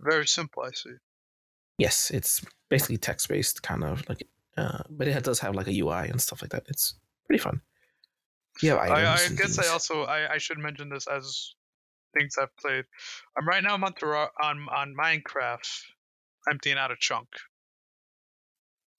Very 0.00 0.26
simple, 0.26 0.62
I 0.62 0.70
see. 0.72 0.94
Yes, 1.78 2.10
it's 2.10 2.44
basically 2.68 2.96
text 2.96 3.28
based 3.28 3.62
kind 3.62 3.84
of 3.84 4.06
like, 4.08 4.26
uh, 4.56 4.82
but 4.90 5.08
it 5.08 5.24
does 5.24 5.40
have 5.40 5.54
like 5.54 5.68
a 5.68 5.78
UI 5.78 6.08
and 6.08 6.20
stuff 6.20 6.42
like 6.42 6.50
that. 6.50 6.64
It's 6.68 6.94
pretty 7.26 7.42
fun. 7.42 7.60
Yeah, 8.62 8.74
I, 8.74 9.14
I 9.14 9.28
guess 9.28 9.58
I 9.58 9.68
also 9.72 10.02
I, 10.02 10.34
I 10.34 10.38
should 10.38 10.58
mention 10.58 10.90
this 10.90 11.06
as 11.06 11.54
things 12.18 12.36
I've 12.40 12.54
played. 12.56 12.84
I'm 13.36 13.46
right 13.46 13.62
now 13.62 13.74
I'm 13.74 13.84
on 13.84 13.94
on 14.02 14.66
on 14.68 14.94
Minecraft, 14.98 15.82
emptying 16.50 16.76
out 16.76 16.90
a 16.90 16.96
chunk. 16.98 17.28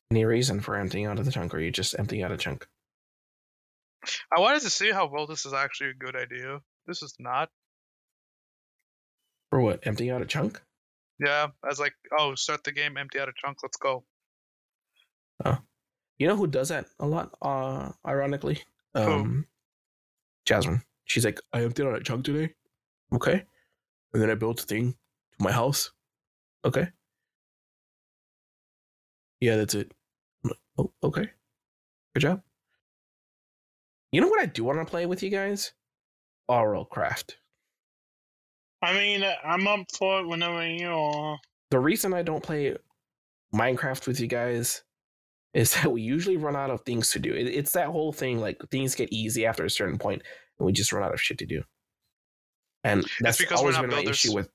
Any 0.09 0.25
reason 0.25 0.59
for 0.59 0.75
emptying 0.75 1.05
out 1.05 1.19
of 1.19 1.25
the 1.25 1.31
chunk, 1.31 1.53
or 1.53 1.59
you 1.59 1.71
just 1.71 1.97
emptying 1.97 2.23
out 2.23 2.31
a 2.31 2.37
chunk? 2.37 2.67
I 4.35 4.39
wanted 4.39 4.63
to 4.63 4.69
see 4.69 4.91
how 4.91 5.07
well 5.07 5.27
this 5.27 5.45
is 5.45 5.53
actually 5.53 5.91
a 5.91 5.93
good 5.93 6.15
idea. 6.15 6.59
This 6.87 7.03
is 7.03 7.13
not. 7.19 7.49
For 9.51 9.61
what? 9.61 9.85
Emptying 9.85 10.09
out 10.09 10.21
a 10.21 10.25
chunk? 10.25 10.61
Yeah, 11.23 11.47
I 11.63 11.67
was 11.67 11.79
like, 11.79 11.93
oh, 12.17 12.33
start 12.33 12.63
the 12.63 12.71
game, 12.71 12.97
empty 12.97 13.19
out 13.19 13.29
a 13.29 13.33
chunk, 13.37 13.57
let's 13.61 13.77
go. 13.77 14.03
Oh, 15.45 15.59
you 16.17 16.27
know 16.27 16.35
who 16.35 16.47
does 16.47 16.69
that 16.69 16.87
a 16.99 17.05
lot? 17.05 17.31
Uh, 17.41 17.91
ironically, 18.05 18.63
um, 18.95 19.45
Jasmine. 20.45 20.81
She's 21.05 21.25
like, 21.25 21.39
I 21.53 21.63
emptied 21.63 21.85
out 21.85 21.95
a 21.95 22.01
chunk 22.01 22.25
today. 22.25 22.53
Okay, 23.13 23.43
and 24.13 24.21
then 24.21 24.31
I 24.31 24.35
built 24.35 24.63
a 24.63 24.65
thing 24.65 24.93
to 24.93 25.43
my 25.43 25.51
house. 25.51 25.91
Okay. 26.65 26.87
Yeah, 29.39 29.57
that's 29.57 29.75
it. 29.75 29.91
Oh, 30.77 30.91
okay. 31.03 31.29
Good 32.13 32.21
job. 32.21 32.41
You 34.11 34.21
know 34.21 34.27
what 34.27 34.41
I 34.41 34.45
do 34.45 34.63
want 34.63 34.79
to 34.79 34.85
play 34.85 35.05
with 35.05 35.23
you 35.23 35.29
guys? 35.29 35.73
Oral 36.47 36.85
Craft. 36.85 37.37
I 38.81 38.93
mean, 38.93 39.23
I'm 39.43 39.67
up 39.67 39.85
for 39.97 40.21
it 40.21 40.27
whenever 40.27 40.65
you 40.67 40.89
are. 40.89 41.37
The 41.69 41.79
reason 41.79 42.13
I 42.13 42.23
don't 42.23 42.43
play 42.43 42.75
Minecraft 43.53 44.07
with 44.07 44.19
you 44.19 44.27
guys 44.27 44.83
is 45.53 45.73
that 45.75 45.91
we 45.91 46.01
usually 46.01 46.37
run 46.37 46.55
out 46.55 46.69
of 46.69 46.81
things 46.81 47.11
to 47.11 47.19
do. 47.19 47.33
It, 47.33 47.47
it's 47.47 47.73
that 47.73 47.87
whole 47.87 48.13
thing 48.13 48.39
like 48.39 48.61
things 48.71 48.95
get 48.95 49.11
easy 49.11 49.45
after 49.45 49.65
a 49.65 49.69
certain 49.69 49.97
point, 49.97 50.21
and 50.59 50.65
we 50.65 50.71
just 50.71 50.93
run 50.93 51.03
out 51.03 51.13
of 51.13 51.21
shit 51.21 51.37
to 51.39 51.45
do. 51.45 51.63
And 52.83 53.05
that's 53.19 53.37
because 53.37 53.59
always 53.59 53.75
we're 53.75 53.81
been 53.81 53.91
not 53.91 54.05
my 54.05 54.09
issue 54.09 54.33
with. 54.33 54.49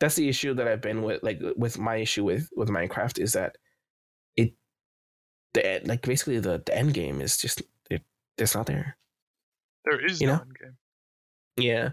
That's 0.00 0.16
the 0.16 0.28
issue 0.28 0.52
that 0.54 0.68
I've 0.68 0.82
been 0.82 1.02
with, 1.02 1.22
like 1.22 1.40
with 1.56 1.78
my 1.78 1.96
issue 1.96 2.24
with 2.24 2.48
with 2.56 2.68
Minecraft 2.68 3.18
is 3.18 3.32
that 3.32 3.56
it, 4.36 4.52
the 5.54 5.80
like 5.84 6.02
basically 6.02 6.40
the 6.40 6.62
the 6.66 6.76
end 6.76 6.92
game 6.92 7.20
is 7.20 7.38
just 7.38 7.62
it, 7.88 8.02
it's 8.36 8.54
not 8.54 8.66
there. 8.66 8.96
There 9.84 10.04
is 10.04 10.20
You 10.20 10.26
no 10.26 10.34
know? 10.34 10.40
end 10.42 10.56
game. 10.60 10.76
Yeah. 11.64 11.90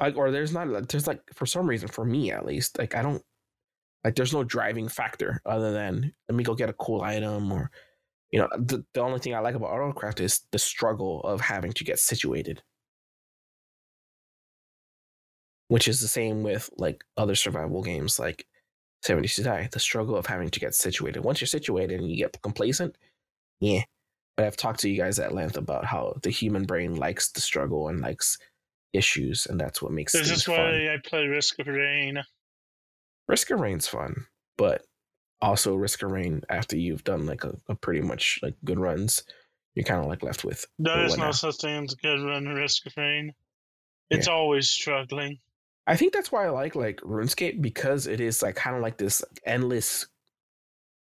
Like, 0.00 0.16
or 0.16 0.30
there's 0.30 0.52
not 0.52 0.88
there's 0.88 1.06
like 1.06 1.22
for 1.34 1.46
some 1.46 1.66
reason 1.66 1.88
for 1.88 2.04
me 2.04 2.30
at 2.30 2.44
least 2.46 2.78
like 2.78 2.94
I 2.94 3.02
don't 3.02 3.22
like 4.04 4.14
there's 4.14 4.34
no 4.34 4.44
driving 4.44 4.88
factor 4.88 5.40
other 5.46 5.72
than 5.72 6.12
let 6.28 6.36
me 6.36 6.44
go 6.44 6.54
get 6.54 6.68
a 6.68 6.74
cool 6.74 7.02
item 7.02 7.50
or 7.50 7.70
you 8.30 8.38
know 8.40 8.48
the, 8.58 8.84
the 8.94 9.00
only 9.00 9.18
thing 9.20 9.34
I 9.34 9.40
like 9.40 9.54
about 9.54 9.70
autocraft 9.70 10.20
is 10.20 10.42
the 10.52 10.58
struggle 10.58 11.22
of 11.22 11.40
having 11.40 11.72
to 11.72 11.84
get 11.84 11.98
situated. 11.98 12.62
Which 15.68 15.88
is 15.88 16.00
the 16.00 16.08
same 16.08 16.42
with 16.42 16.70
like 16.76 17.02
other 17.16 17.34
survival 17.34 17.82
games 17.82 18.18
like 18.18 18.46
7 19.02 19.22
Days 19.22 19.34
to 19.36 19.42
Die 19.44 19.68
the 19.72 19.80
struggle 19.80 20.16
of 20.16 20.26
having 20.26 20.50
to 20.50 20.60
get 20.60 20.74
situated. 20.74 21.24
Once 21.24 21.40
you're 21.40 21.48
situated 21.48 22.00
and 22.00 22.10
you 22.10 22.16
get 22.16 22.40
complacent 22.42 22.96
yeah. 23.60 23.82
But 24.36 24.46
I've 24.46 24.56
talked 24.56 24.80
to 24.80 24.88
you 24.90 24.96
guys 24.98 25.18
at 25.18 25.34
length 25.34 25.56
about 25.56 25.84
how 25.84 26.16
the 26.22 26.30
human 26.30 26.64
brain 26.64 26.96
likes 26.96 27.30
the 27.32 27.40
struggle 27.40 27.88
and 27.88 28.00
likes 28.00 28.38
issues, 28.92 29.46
and 29.46 29.58
that's 29.60 29.82
what 29.82 29.92
makes 29.92 30.12
This 30.12 30.30
is 30.30 30.44
fun. 30.44 30.56
why 30.56 30.92
I 30.92 30.96
play 31.04 31.26
Risk 31.26 31.58
of 31.58 31.66
Rain. 31.66 32.22
Risk 33.28 33.50
of 33.50 33.60
Rain's 33.60 33.88
fun, 33.88 34.26
but 34.56 34.82
also 35.40 35.74
Risk 35.74 36.02
of 36.02 36.10
Rain 36.10 36.42
after 36.48 36.76
you've 36.76 37.04
done 37.04 37.26
like 37.26 37.44
a, 37.44 37.54
a 37.68 37.74
pretty 37.74 38.00
much 38.00 38.38
like 38.42 38.54
good 38.64 38.78
runs, 38.78 39.22
you're 39.74 39.84
kind 39.84 40.00
of 40.00 40.06
like 40.06 40.22
left 40.22 40.44
with. 40.44 40.64
There 40.78 40.96
"Oh, 40.96 41.04
is 41.04 41.16
no 41.16 41.24
now?" 41.26 41.30
such 41.32 41.56
thing 41.56 41.84
as 41.84 41.94
good 41.94 42.24
run 42.24 42.46
Risk 42.46 42.86
of 42.86 42.92
Rain. 42.96 43.34
It's 44.10 44.28
always 44.28 44.70
struggling. 44.70 45.38
I 45.88 45.96
think 45.96 46.12
that's 46.12 46.30
why 46.32 46.46
I 46.46 46.50
like 46.50 46.74
like 46.74 47.00
RuneScape 47.00 47.60
because 47.60 48.06
it 48.06 48.20
is 48.20 48.42
like 48.42 48.54
kind 48.56 48.76
of 48.76 48.82
like 48.82 48.98
this 48.98 49.22
endless, 49.44 50.06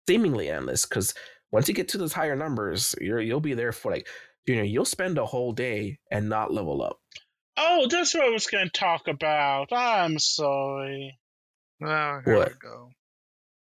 seemingly 0.07 0.49
endless. 0.49 0.85
Because 0.85 1.13
once 1.51 1.67
you 1.67 1.73
get 1.73 1.87
to 1.89 1.97
those 1.97 2.13
higher 2.13 2.35
numbers, 2.35 2.95
you're 3.01 3.19
you'll 3.21 3.39
be 3.39 3.53
there 3.53 3.71
for 3.71 3.91
like 3.91 4.07
you 4.45 4.55
know 4.55 4.63
you'll 4.63 4.85
spend 4.85 5.17
a 5.17 5.25
whole 5.25 5.51
day 5.51 5.99
and 6.11 6.29
not 6.29 6.53
level 6.53 6.81
up. 6.83 6.99
Oh, 7.57 7.87
that's 7.89 8.13
what 8.13 8.25
I 8.25 8.29
was 8.29 8.47
going 8.47 8.65
to 8.65 8.71
talk 8.71 9.07
about. 9.07 9.71
I'm 9.71 10.17
sorry. 10.19 11.19
Oh, 11.83 12.21
here 12.25 12.35
What? 12.37 12.49
we 12.49 12.55
go. 12.59 12.89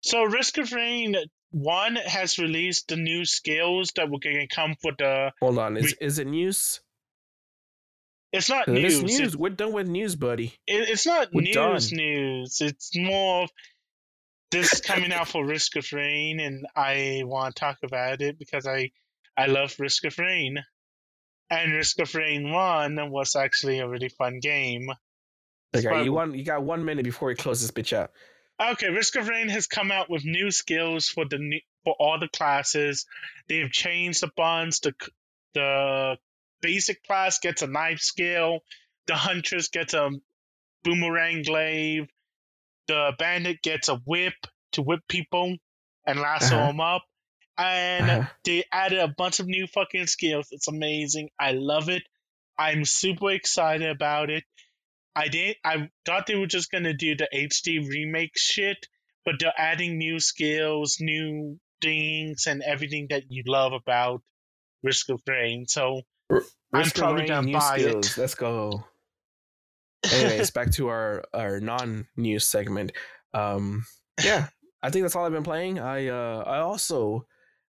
So, 0.02 0.24
Risk 0.24 0.57
of 0.60 0.72
Rain 0.72 1.16
1 1.52 1.95
has 1.95 2.38
released 2.38 2.88
the 2.90 2.95
new 2.95 3.26
skills 3.26 3.91
that 3.95 4.10
were 4.10 4.20
going 4.20 4.48
to 4.48 4.56
come 4.56 4.76
for 4.82 4.91
the. 4.98 5.06
Uh, 5.07 5.32
Hold 5.41 5.60
on, 5.60 5.78
is 5.78 5.84
We- 5.99 6.06
is 6.07 6.20
it 6.20 6.28
news? 6.28 6.82
It's 8.32 8.48
not 8.49 8.68
'Cause 8.68 8.78
it 8.78 8.86
is 8.86 9.02
news. 9.02 9.20
news. 9.20 9.34
It- 9.34 9.40
We're 9.40 9.49
done 9.49 9.74
with 9.74 9.88
news, 9.88 10.16
buddy. 10.16 10.53
it- 10.68 10.90
it's 10.90 11.06
not 11.07 11.34
We're 11.34 11.41
news 11.41 11.90
done. 11.90 11.98
news. 11.98 12.61
It's 12.61 12.95
more 12.95 13.44
of 13.45 13.49
this 14.52 14.82
coming 14.82 15.11
out 15.11 15.28
for 15.30 15.44
Risk 15.45 15.76
of 15.78 15.91
Rain, 15.91 16.40
and 16.40 16.68
I 16.76 17.24
want 17.26 17.56
to 17.56 17.60
talk 17.60 17.80
about 17.84 18.22
it 18.22 18.38
because 18.38 18.68
I 18.68 18.91
I 19.36 19.45
love 19.48 19.80
Risk 19.80 20.03
of 20.06 20.18
Rain, 20.20 20.64
and 21.49 21.71
Risk 21.73 21.99
of 21.99 22.13
Rain 22.15 22.51
One 22.51 23.09
was 23.11 23.35
actually 23.35 23.80
a 23.80 23.88
really 23.88 24.09
fun 24.09 24.39
game. 24.39 24.89
Okay, 25.76 25.88
But- 25.88 26.05
you 26.05 26.13
want 26.13 26.35
you 26.35 26.43
got 26.43 26.63
one 26.63 26.84
minute 26.85 27.03
before 27.03 27.27
we 27.30 27.35
close 27.35 27.61
this 27.61 27.71
bitch 27.71 27.95
up. 27.95 28.13
Okay, 28.61 28.89
Risk 28.89 29.15
of 29.15 29.27
Rain 29.30 29.47
has 29.49 29.67
come 29.67 29.91
out 29.91 30.09
with 30.09 30.26
new 30.26 30.51
skills 30.51 31.07
for 31.07 31.26
the 31.26 31.38
new, 31.38 31.61
for 31.85 31.95
all 31.99 32.19
the 32.19 32.27
classes. 32.27 33.05
They've 33.47 33.71
changed 33.71 34.23
a 34.23 34.31
bunch. 34.35 34.81
The 34.81 34.93
the 35.53 36.17
basic 36.61 37.03
class 37.03 37.39
gets 37.39 37.61
a 37.61 37.67
knife 37.67 37.99
skill. 38.01 38.59
The 39.07 39.15
huntress 39.15 39.69
gets 39.69 39.93
a 39.93 40.11
boomerang 40.84 41.43
glaive. 41.43 42.07
The 42.88 43.11
bandit 43.17 43.61
gets 43.61 43.88
a 43.89 43.95
whip 43.97 44.34
to 44.73 44.81
whip 44.81 45.01
people 45.07 45.55
and 46.05 46.19
lasso 46.19 46.55
Uh-huh. 46.57 46.67
them 46.67 46.80
up. 46.81 47.03
And 47.60 48.10
Uh-huh. 48.10 48.30
they 48.45 48.64
added 48.72 48.99
a 48.99 49.10
bunch 49.10 49.40
of 49.41 49.48
new 49.48 49.68
fucking 49.68 50.07
skills. 50.07 50.48
It's 50.52 50.68
amazing. 50.69 51.30
I 51.38 51.52
love 51.52 51.90
it. 51.90 52.03
I'm 52.57 52.86
super 52.86 53.31
excited 53.31 53.90
about 53.90 54.30
it. 54.30 54.45
I 55.15 55.27
did. 55.27 55.57
I 55.65 55.90
thought 56.06 56.26
they 56.27 56.36
were 56.36 56.48
just 56.48 56.72
gonna 56.72 56.94
do 56.94 57.15
the 57.15 57.27
HD 57.34 57.80
remake 57.80 58.38
shit, 58.38 58.88
but 59.26 59.36
they're 59.40 59.53
adding 59.57 59.98
new 59.98 60.19
skills, 60.22 60.98
new 61.02 61.60
things, 61.81 62.48
and 62.48 62.61
everything 62.64 63.07
that 63.10 63.23
you 63.30 63.44
love 63.45 63.73
about 63.73 64.22
Risk 64.81 65.10
of 65.10 65.22
Rain. 65.27 65.68
So 65.68 66.03
I'm 66.31 66.41
Risk 66.72 66.95
probably 66.95 67.22
Rain, 67.23 67.27
gonna 67.30 67.48
new 67.48 67.53
buy 67.53 67.77
it. 67.80 68.18
Let's 68.18 68.36
go. 68.36 68.86
Anyways, 70.14 70.52
back 70.52 70.72
to 70.73 70.88
our 70.88 71.23
our 71.34 71.60
non 71.60 72.07
news 72.15 72.48
segment. 72.48 72.94
Um, 73.34 73.86
yeah, 74.23 74.48
I 74.81 74.90
think 74.91 75.03
that's 75.03 75.15
all 75.15 75.26
I've 75.26 75.34
been 75.34 75.44
playing. 75.44 75.80
I 75.80 76.07
uh 76.07 76.44
I 76.48 76.60
also 76.60 77.26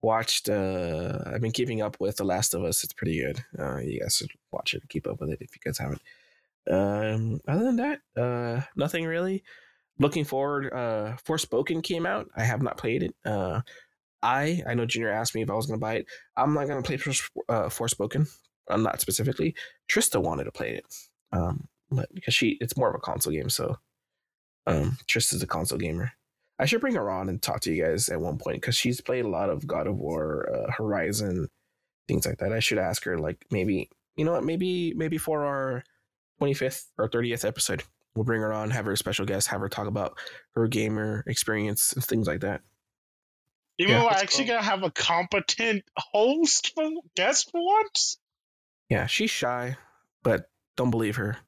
watched. 0.04 0.48
uh 0.48 1.18
I've 1.26 1.40
been 1.40 1.52
keeping 1.52 1.82
up 1.82 1.96
with 1.98 2.16
The 2.16 2.24
Last 2.24 2.54
of 2.54 2.62
Us. 2.64 2.84
It's 2.84 2.92
pretty 2.92 3.18
good. 3.20 3.44
Uh, 3.58 3.78
you 3.78 4.00
guys 4.00 4.16
should 4.16 4.30
watch 4.52 4.74
it. 4.74 4.82
And 4.82 4.88
keep 4.90 5.06
up 5.06 5.20
with 5.20 5.30
it 5.30 5.40
if 5.40 5.50
you 5.54 5.60
guys 5.64 5.78
haven't. 5.78 6.02
Um, 6.70 7.40
other 7.48 7.64
than 7.64 7.76
that, 7.76 8.00
uh, 8.16 8.62
nothing 8.76 9.04
really. 9.04 9.42
Looking 9.98 10.24
forward. 10.24 10.72
Uh, 10.72 11.16
Forspoken 11.26 11.82
came 11.82 12.06
out. 12.06 12.28
I 12.36 12.44
have 12.44 12.62
not 12.62 12.76
played 12.78 13.02
it. 13.02 13.14
Uh, 13.24 13.60
I 14.22 14.62
I 14.66 14.74
know 14.74 14.86
Junior 14.86 15.10
asked 15.10 15.34
me 15.34 15.42
if 15.42 15.50
I 15.50 15.54
was 15.54 15.66
gonna 15.66 15.78
buy 15.78 15.96
it. 15.96 16.06
I'm 16.36 16.54
not 16.54 16.66
gonna 16.68 16.82
play 16.82 16.96
Fors- 16.96 17.30
uh, 17.48 17.68
Forspoken. 17.68 18.28
I'm 18.68 18.82
not 18.82 19.00
specifically. 19.00 19.54
Trista 19.88 20.22
wanted 20.22 20.44
to 20.44 20.52
play 20.52 20.70
it, 20.76 20.86
um, 21.32 21.68
but 21.90 22.12
because 22.14 22.32
she, 22.34 22.56
it's 22.62 22.76
more 22.78 22.88
of 22.88 22.94
a 22.94 22.98
console 22.98 23.32
game. 23.32 23.50
So, 23.50 23.76
um, 24.66 24.96
Trista's 25.06 25.42
a 25.42 25.46
console 25.46 25.78
gamer. 25.78 26.12
I 26.58 26.66
should 26.66 26.80
bring 26.80 26.94
her 26.94 27.10
on 27.10 27.28
and 27.28 27.42
talk 27.42 27.60
to 27.62 27.72
you 27.72 27.82
guys 27.84 28.08
at 28.08 28.20
one 28.20 28.38
point 28.38 28.60
because 28.60 28.76
she's 28.76 29.00
played 29.00 29.24
a 29.24 29.28
lot 29.28 29.50
of 29.50 29.66
God 29.66 29.86
of 29.86 29.96
War, 29.96 30.48
uh, 30.54 30.70
Horizon, 30.70 31.48
things 32.06 32.26
like 32.26 32.38
that. 32.38 32.52
I 32.52 32.60
should 32.60 32.78
ask 32.78 33.04
her, 33.04 33.18
like 33.18 33.44
maybe 33.50 33.90
you 34.16 34.24
know 34.24 34.32
what, 34.32 34.44
maybe 34.44 34.94
maybe 34.94 35.18
for 35.18 35.44
our 35.44 35.84
25th 36.40 36.86
or 36.98 37.08
30th 37.08 37.44
episode, 37.44 37.82
we'll 38.14 38.24
bring 38.24 38.40
her 38.40 38.52
on, 38.52 38.70
have 38.70 38.84
her 38.84 38.92
a 38.92 38.96
special 38.96 39.26
guest, 39.26 39.48
have 39.48 39.60
her 39.60 39.68
talk 39.68 39.86
about 39.88 40.16
her 40.54 40.68
gamer 40.68 41.24
experience 41.26 41.92
and 41.92 42.04
things 42.04 42.26
like 42.26 42.40
that. 42.40 42.60
Even 43.78 43.94
Yeah, 43.94 44.04
we're 44.04 44.10
actually 44.10 44.44
cool. 44.44 44.54
gonna 44.54 44.66
have 44.66 44.82
a 44.84 44.90
competent 44.90 45.84
host 45.96 46.72
for 46.74 46.88
guest 47.16 47.50
for 47.50 47.60
once. 47.64 48.18
Yeah, 48.88 49.06
she's 49.06 49.30
shy, 49.30 49.76
but 50.22 50.48
don't 50.76 50.90
believe 50.92 51.16
her. 51.16 51.38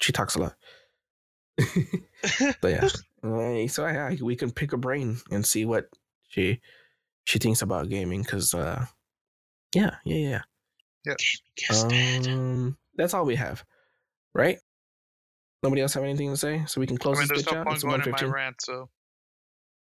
She 0.00 0.12
talks 0.12 0.34
a 0.34 0.40
lot. 0.40 0.54
but 2.60 2.68
yeah, 2.70 2.88
Uh, 3.24 3.68
so 3.68 3.86
yeah, 3.86 4.12
we 4.20 4.34
can 4.34 4.50
pick 4.50 4.72
a 4.72 4.76
brain 4.76 5.16
and 5.30 5.46
see 5.46 5.64
what 5.64 5.86
she 6.28 6.60
she 7.24 7.38
thinks 7.38 7.62
about 7.62 7.88
gaming. 7.88 8.24
Cause 8.24 8.52
uh, 8.52 8.86
yeah, 9.74 9.96
yeah, 10.04 10.42
Yeah. 11.04 11.14
Yeah. 11.70 12.22
Um, 12.32 12.76
that's 12.96 13.14
all 13.14 13.24
we 13.24 13.36
have, 13.36 13.64
right? 14.34 14.58
Nobody 15.62 15.82
else 15.82 15.94
have 15.94 16.02
anything 16.02 16.30
to 16.30 16.36
say, 16.36 16.64
so 16.66 16.80
we 16.80 16.88
can 16.88 16.96
I 16.96 16.98
close 16.98 17.18
mean, 17.18 17.28
this 17.28 17.44
there's 17.44 17.46
bitch 17.46 17.52
no 17.52 17.58
out. 17.60 17.64
point 17.66 17.74
It's 17.76 17.84
going 17.84 18.02
in 18.02 18.10
my 18.10 18.22
rant, 18.24 18.56
so 18.60 18.90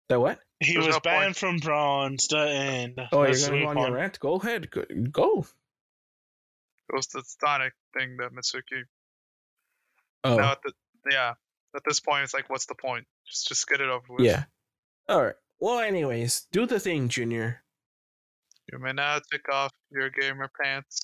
That 0.10 0.20
what? 0.20 0.38
He 0.60 0.74
There's 0.74 0.86
was 0.86 0.96
no 0.98 1.00
banned 1.00 1.24
point. 1.24 1.38
from 1.38 1.58
bronze. 1.58 2.28
The 2.28 2.38
end. 2.38 3.02
Oh, 3.12 3.22
Let's 3.22 3.42
you're 3.42 3.50
gonna 3.50 3.62
go 3.64 3.68
move 3.70 3.78
on 3.78 3.88
your 3.88 3.96
rant? 4.00 4.20
Go 4.20 4.36
ahead. 4.36 4.70
Go. 4.70 4.84
go. 5.12 5.46
It 6.90 6.96
was 6.96 7.08
the 7.08 7.24
Sonic 7.26 7.74
thing 7.98 8.18
that 8.18 8.32
Mitsuki. 8.32 8.84
Oh, 10.24 10.38
Now 10.38 10.52
at 10.52 10.60
the 10.64 10.72
yeah, 11.10 11.34
at 11.76 11.82
this 11.86 12.00
point 12.00 12.24
it's 12.24 12.34
like, 12.34 12.50
what's 12.50 12.66
the 12.66 12.76
point? 12.76 13.06
Just 13.28 13.48
just 13.48 13.68
get 13.68 13.82
it 13.82 13.90
over 13.90 14.06
with. 14.10 14.26
yeah. 14.26 14.44
All 15.10 15.24
right. 15.24 15.36
Well, 15.60 15.80
anyways, 15.80 16.48
do 16.52 16.66
the 16.66 16.80
thing, 16.80 17.08
Junior. 17.10 17.64
You 18.72 18.80
may 18.80 18.94
now 18.94 19.20
take 19.32 19.48
off 19.52 19.72
your 19.92 20.10
gamer 20.10 20.50
pants. 20.62 21.04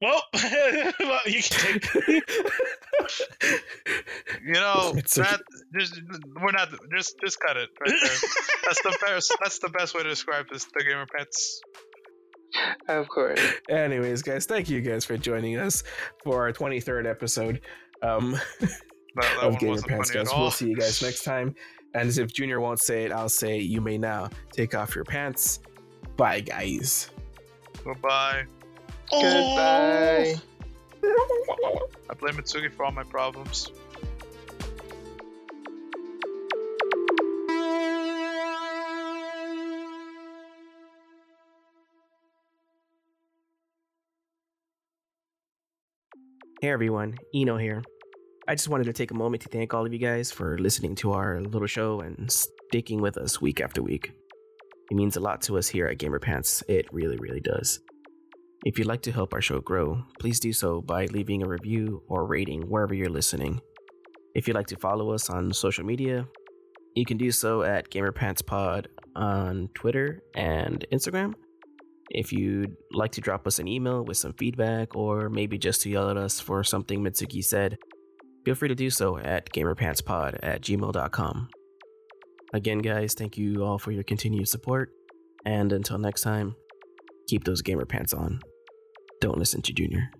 Well, 0.00 0.20
well, 0.34 1.20
you 1.26 1.42
can 1.42 1.78
take. 1.80 2.30
You 4.44 4.54
know 4.54 4.92
Mitsuki. 4.94 5.14
that 5.22 5.40
just 5.78 6.00
we're 6.40 6.50
not 6.50 6.68
just 6.94 7.14
just 7.24 7.38
cut 7.38 7.56
it 7.56 7.68
right 7.80 7.94
there. 8.02 8.10
that's 8.64 8.82
the 8.82 8.98
best. 9.00 9.36
That's 9.40 9.58
the 9.60 9.68
best 9.68 9.94
way 9.94 10.02
to 10.02 10.08
describe 10.08 10.46
this. 10.52 10.64
The 10.64 10.82
gamer 10.84 11.06
pants. 11.14 11.60
Of 12.88 13.08
course. 13.08 13.40
Anyways, 13.70 14.22
guys, 14.22 14.46
thank 14.46 14.68
you 14.68 14.80
guys 14.80 15.04
for 15.04 15.16
joining 15.16 15.56
us 15.58 15.84
for 16.24 16.42
our 16.42 16.52
23rd 16.52 17.08
episode 17.08 17.60
um, 18.02 18.36
That, 19.14 19.22
that 19.22 19.46
of 19.46 19.52
one 19.54 19.60
Gamer 19.60 19.82
Pants, 19.82 20.10
funny 20.10 20.24
guys. 20.24 20.34
We'll 20.36 20.50
see 20.50 20.68
you 20.68 20.76
guys 20.76 21.02
next 21.02 21.24
time. 21.24 21.54
And 21.94 22.08
as 22.08 22.18
if 22.18 22.32
Junior 22.32 22.60
won't 22.60 22.80
say 22.80 23.04
it, 23.04 23.12
I'll 23.12 23.28
say 23.28 23.58
you 23.58 23.80
may 23.80 23.98
now 23.98 24.30
take 24.50 24.74
off 24.74 24.94
your 24.94 25.04
pants. 25.04 25.60
Bye, 26.16 26.40
guys. 26.40 27.10
Goodbye. 27.84 28.44
Goodbye. 29.10 30.36
I 31.04 32.14
blame 32.18 32.34
Mitsuki 32.34 32.72
for 32.72 32.84
all 32.84 32.92
my 32.92 33.02
problems. 33.02 33.70
Hey 46.60 46.70
everyone, 46.70 47.18
Eno 47.34 47.56
here. 47.56 47.82
I 48.48 48.56
just 48.56 48.68
wanted 48.68 48.84
to 48.84 48.92
take 48.92 49.12
a 49.12 49.14
moment 49.14 49.44
to 49.44 49.48
thank 49.48 49.72
all 49.72 49.86
of 49.86 49.92
you 49.92 50.00
guys 50.00 50.32
for 50.32 50.58
listening 50.58 50.96
to 50.96 51.12
our 51.12 51.40
little 51.40 51.68
show 51.68 52.00
and 52.00 52.28
sticking 52.28 53.00
with 53.00 53.16
us 53.16 53.40
week 53.40 53.60
after 53.60 53.80
week. 53.80 54.10
It 54.90 54.96
means 54.96 55.16
a 55.16 55.20
lot 55.20 55.42
to 55.42 55.58
us 55.58 55.68
here 55.68 55.86
at 55.86 55.98
Gamer 55.98 56.18
Pants. 56.18 56.64
It 56.66 56.86
really, 56.92 57.16
really 57.18 57.38
does. 57.38 57.78
If 58.64 58.78
you'd 58.78 58.88
like 58.88 59.02
to 59.02 59.12
help 59.12 59.32
our 59.32 59.40
show 59.40 59.60
grow, 59.60 60.02
please 60.18 60.40
do 60.40 60.52
so 60.52 60.80
by 60.80 61.06
leaving 61.06 61.44
a 61.44 61.48
review 61.48 62.02
or 62.08 62.26
rating 62.26 62.62
wherever 62.62 62.92
you're 62.92 63.08
listening. 63.08 63.60
If 64.34 64.48
you'd 64.48 64.56
like 64.56 64.66
to 64.68 64.76
follow 64.76 65.12
us 65.12 65.30
on 65.30 65.52
social 65.52 65.84
media, 65.84 66.26
you 66.96 67.04
can 67.04 67.18
do 67.18 67.30
so 67.30 67.62
at 67.62 67.90
GamerPantsPod 67.90 68.86
on 69.14 69.68
Twitter 69.74 70.20
and 70.34 70.84
Instagram. 70.92 71.34
If 72.10 72.32
you'd 72.32 72.74
like 72.92 73.12
to 73.12 73.20
drop 73.20 73.46
us 73.46 73.60
an 73.60 73.68
email 73.68 74.04
with 74.04 74.16
some 74.16 74.32
feedback 74.32 74.96
or 74.96 75.30
maybe 75.30 75.58
just 75.58 75.82
to 75.82 75.90
yell 75.90 76.10
at 76.10 76.16
us 76.16 76.40
for 76.40 76.64
something 76.64 77.04
Mitsuki 77.04 77.44
said, 77.44 77.78
feel 78.44 78.54
free 78.54 78.68
to 78.68 78.74
do 78.74 78.90
so 78.90 79.18
at 79.18 79.50
gamerpantspod 79.50 80.38
at 80.42 80.62
gmail.com. 80.62 81.48
Again, 82.52 82.78
guys, 82.78 83.14
thank 83.14 83.38
you 83.38 83.64
all 83.64 83.78
for 83.78 83.92
your 83.92 84.04
continued 84.04 84.48
support. 84.48 84.90
And 85.44 85.72
until 85.72 85.98
next 85.98 86.22
time, 86.22 86.54
keep 87.28 87.44
those 87.44 87.62
gamer 87.62 87.86
pants 87.86 88.12
on. 88.12 88.40
Don't 89.20 89.38
listen 89.38 89.62
to 89.62 89.72
Junior. 89.72 90.10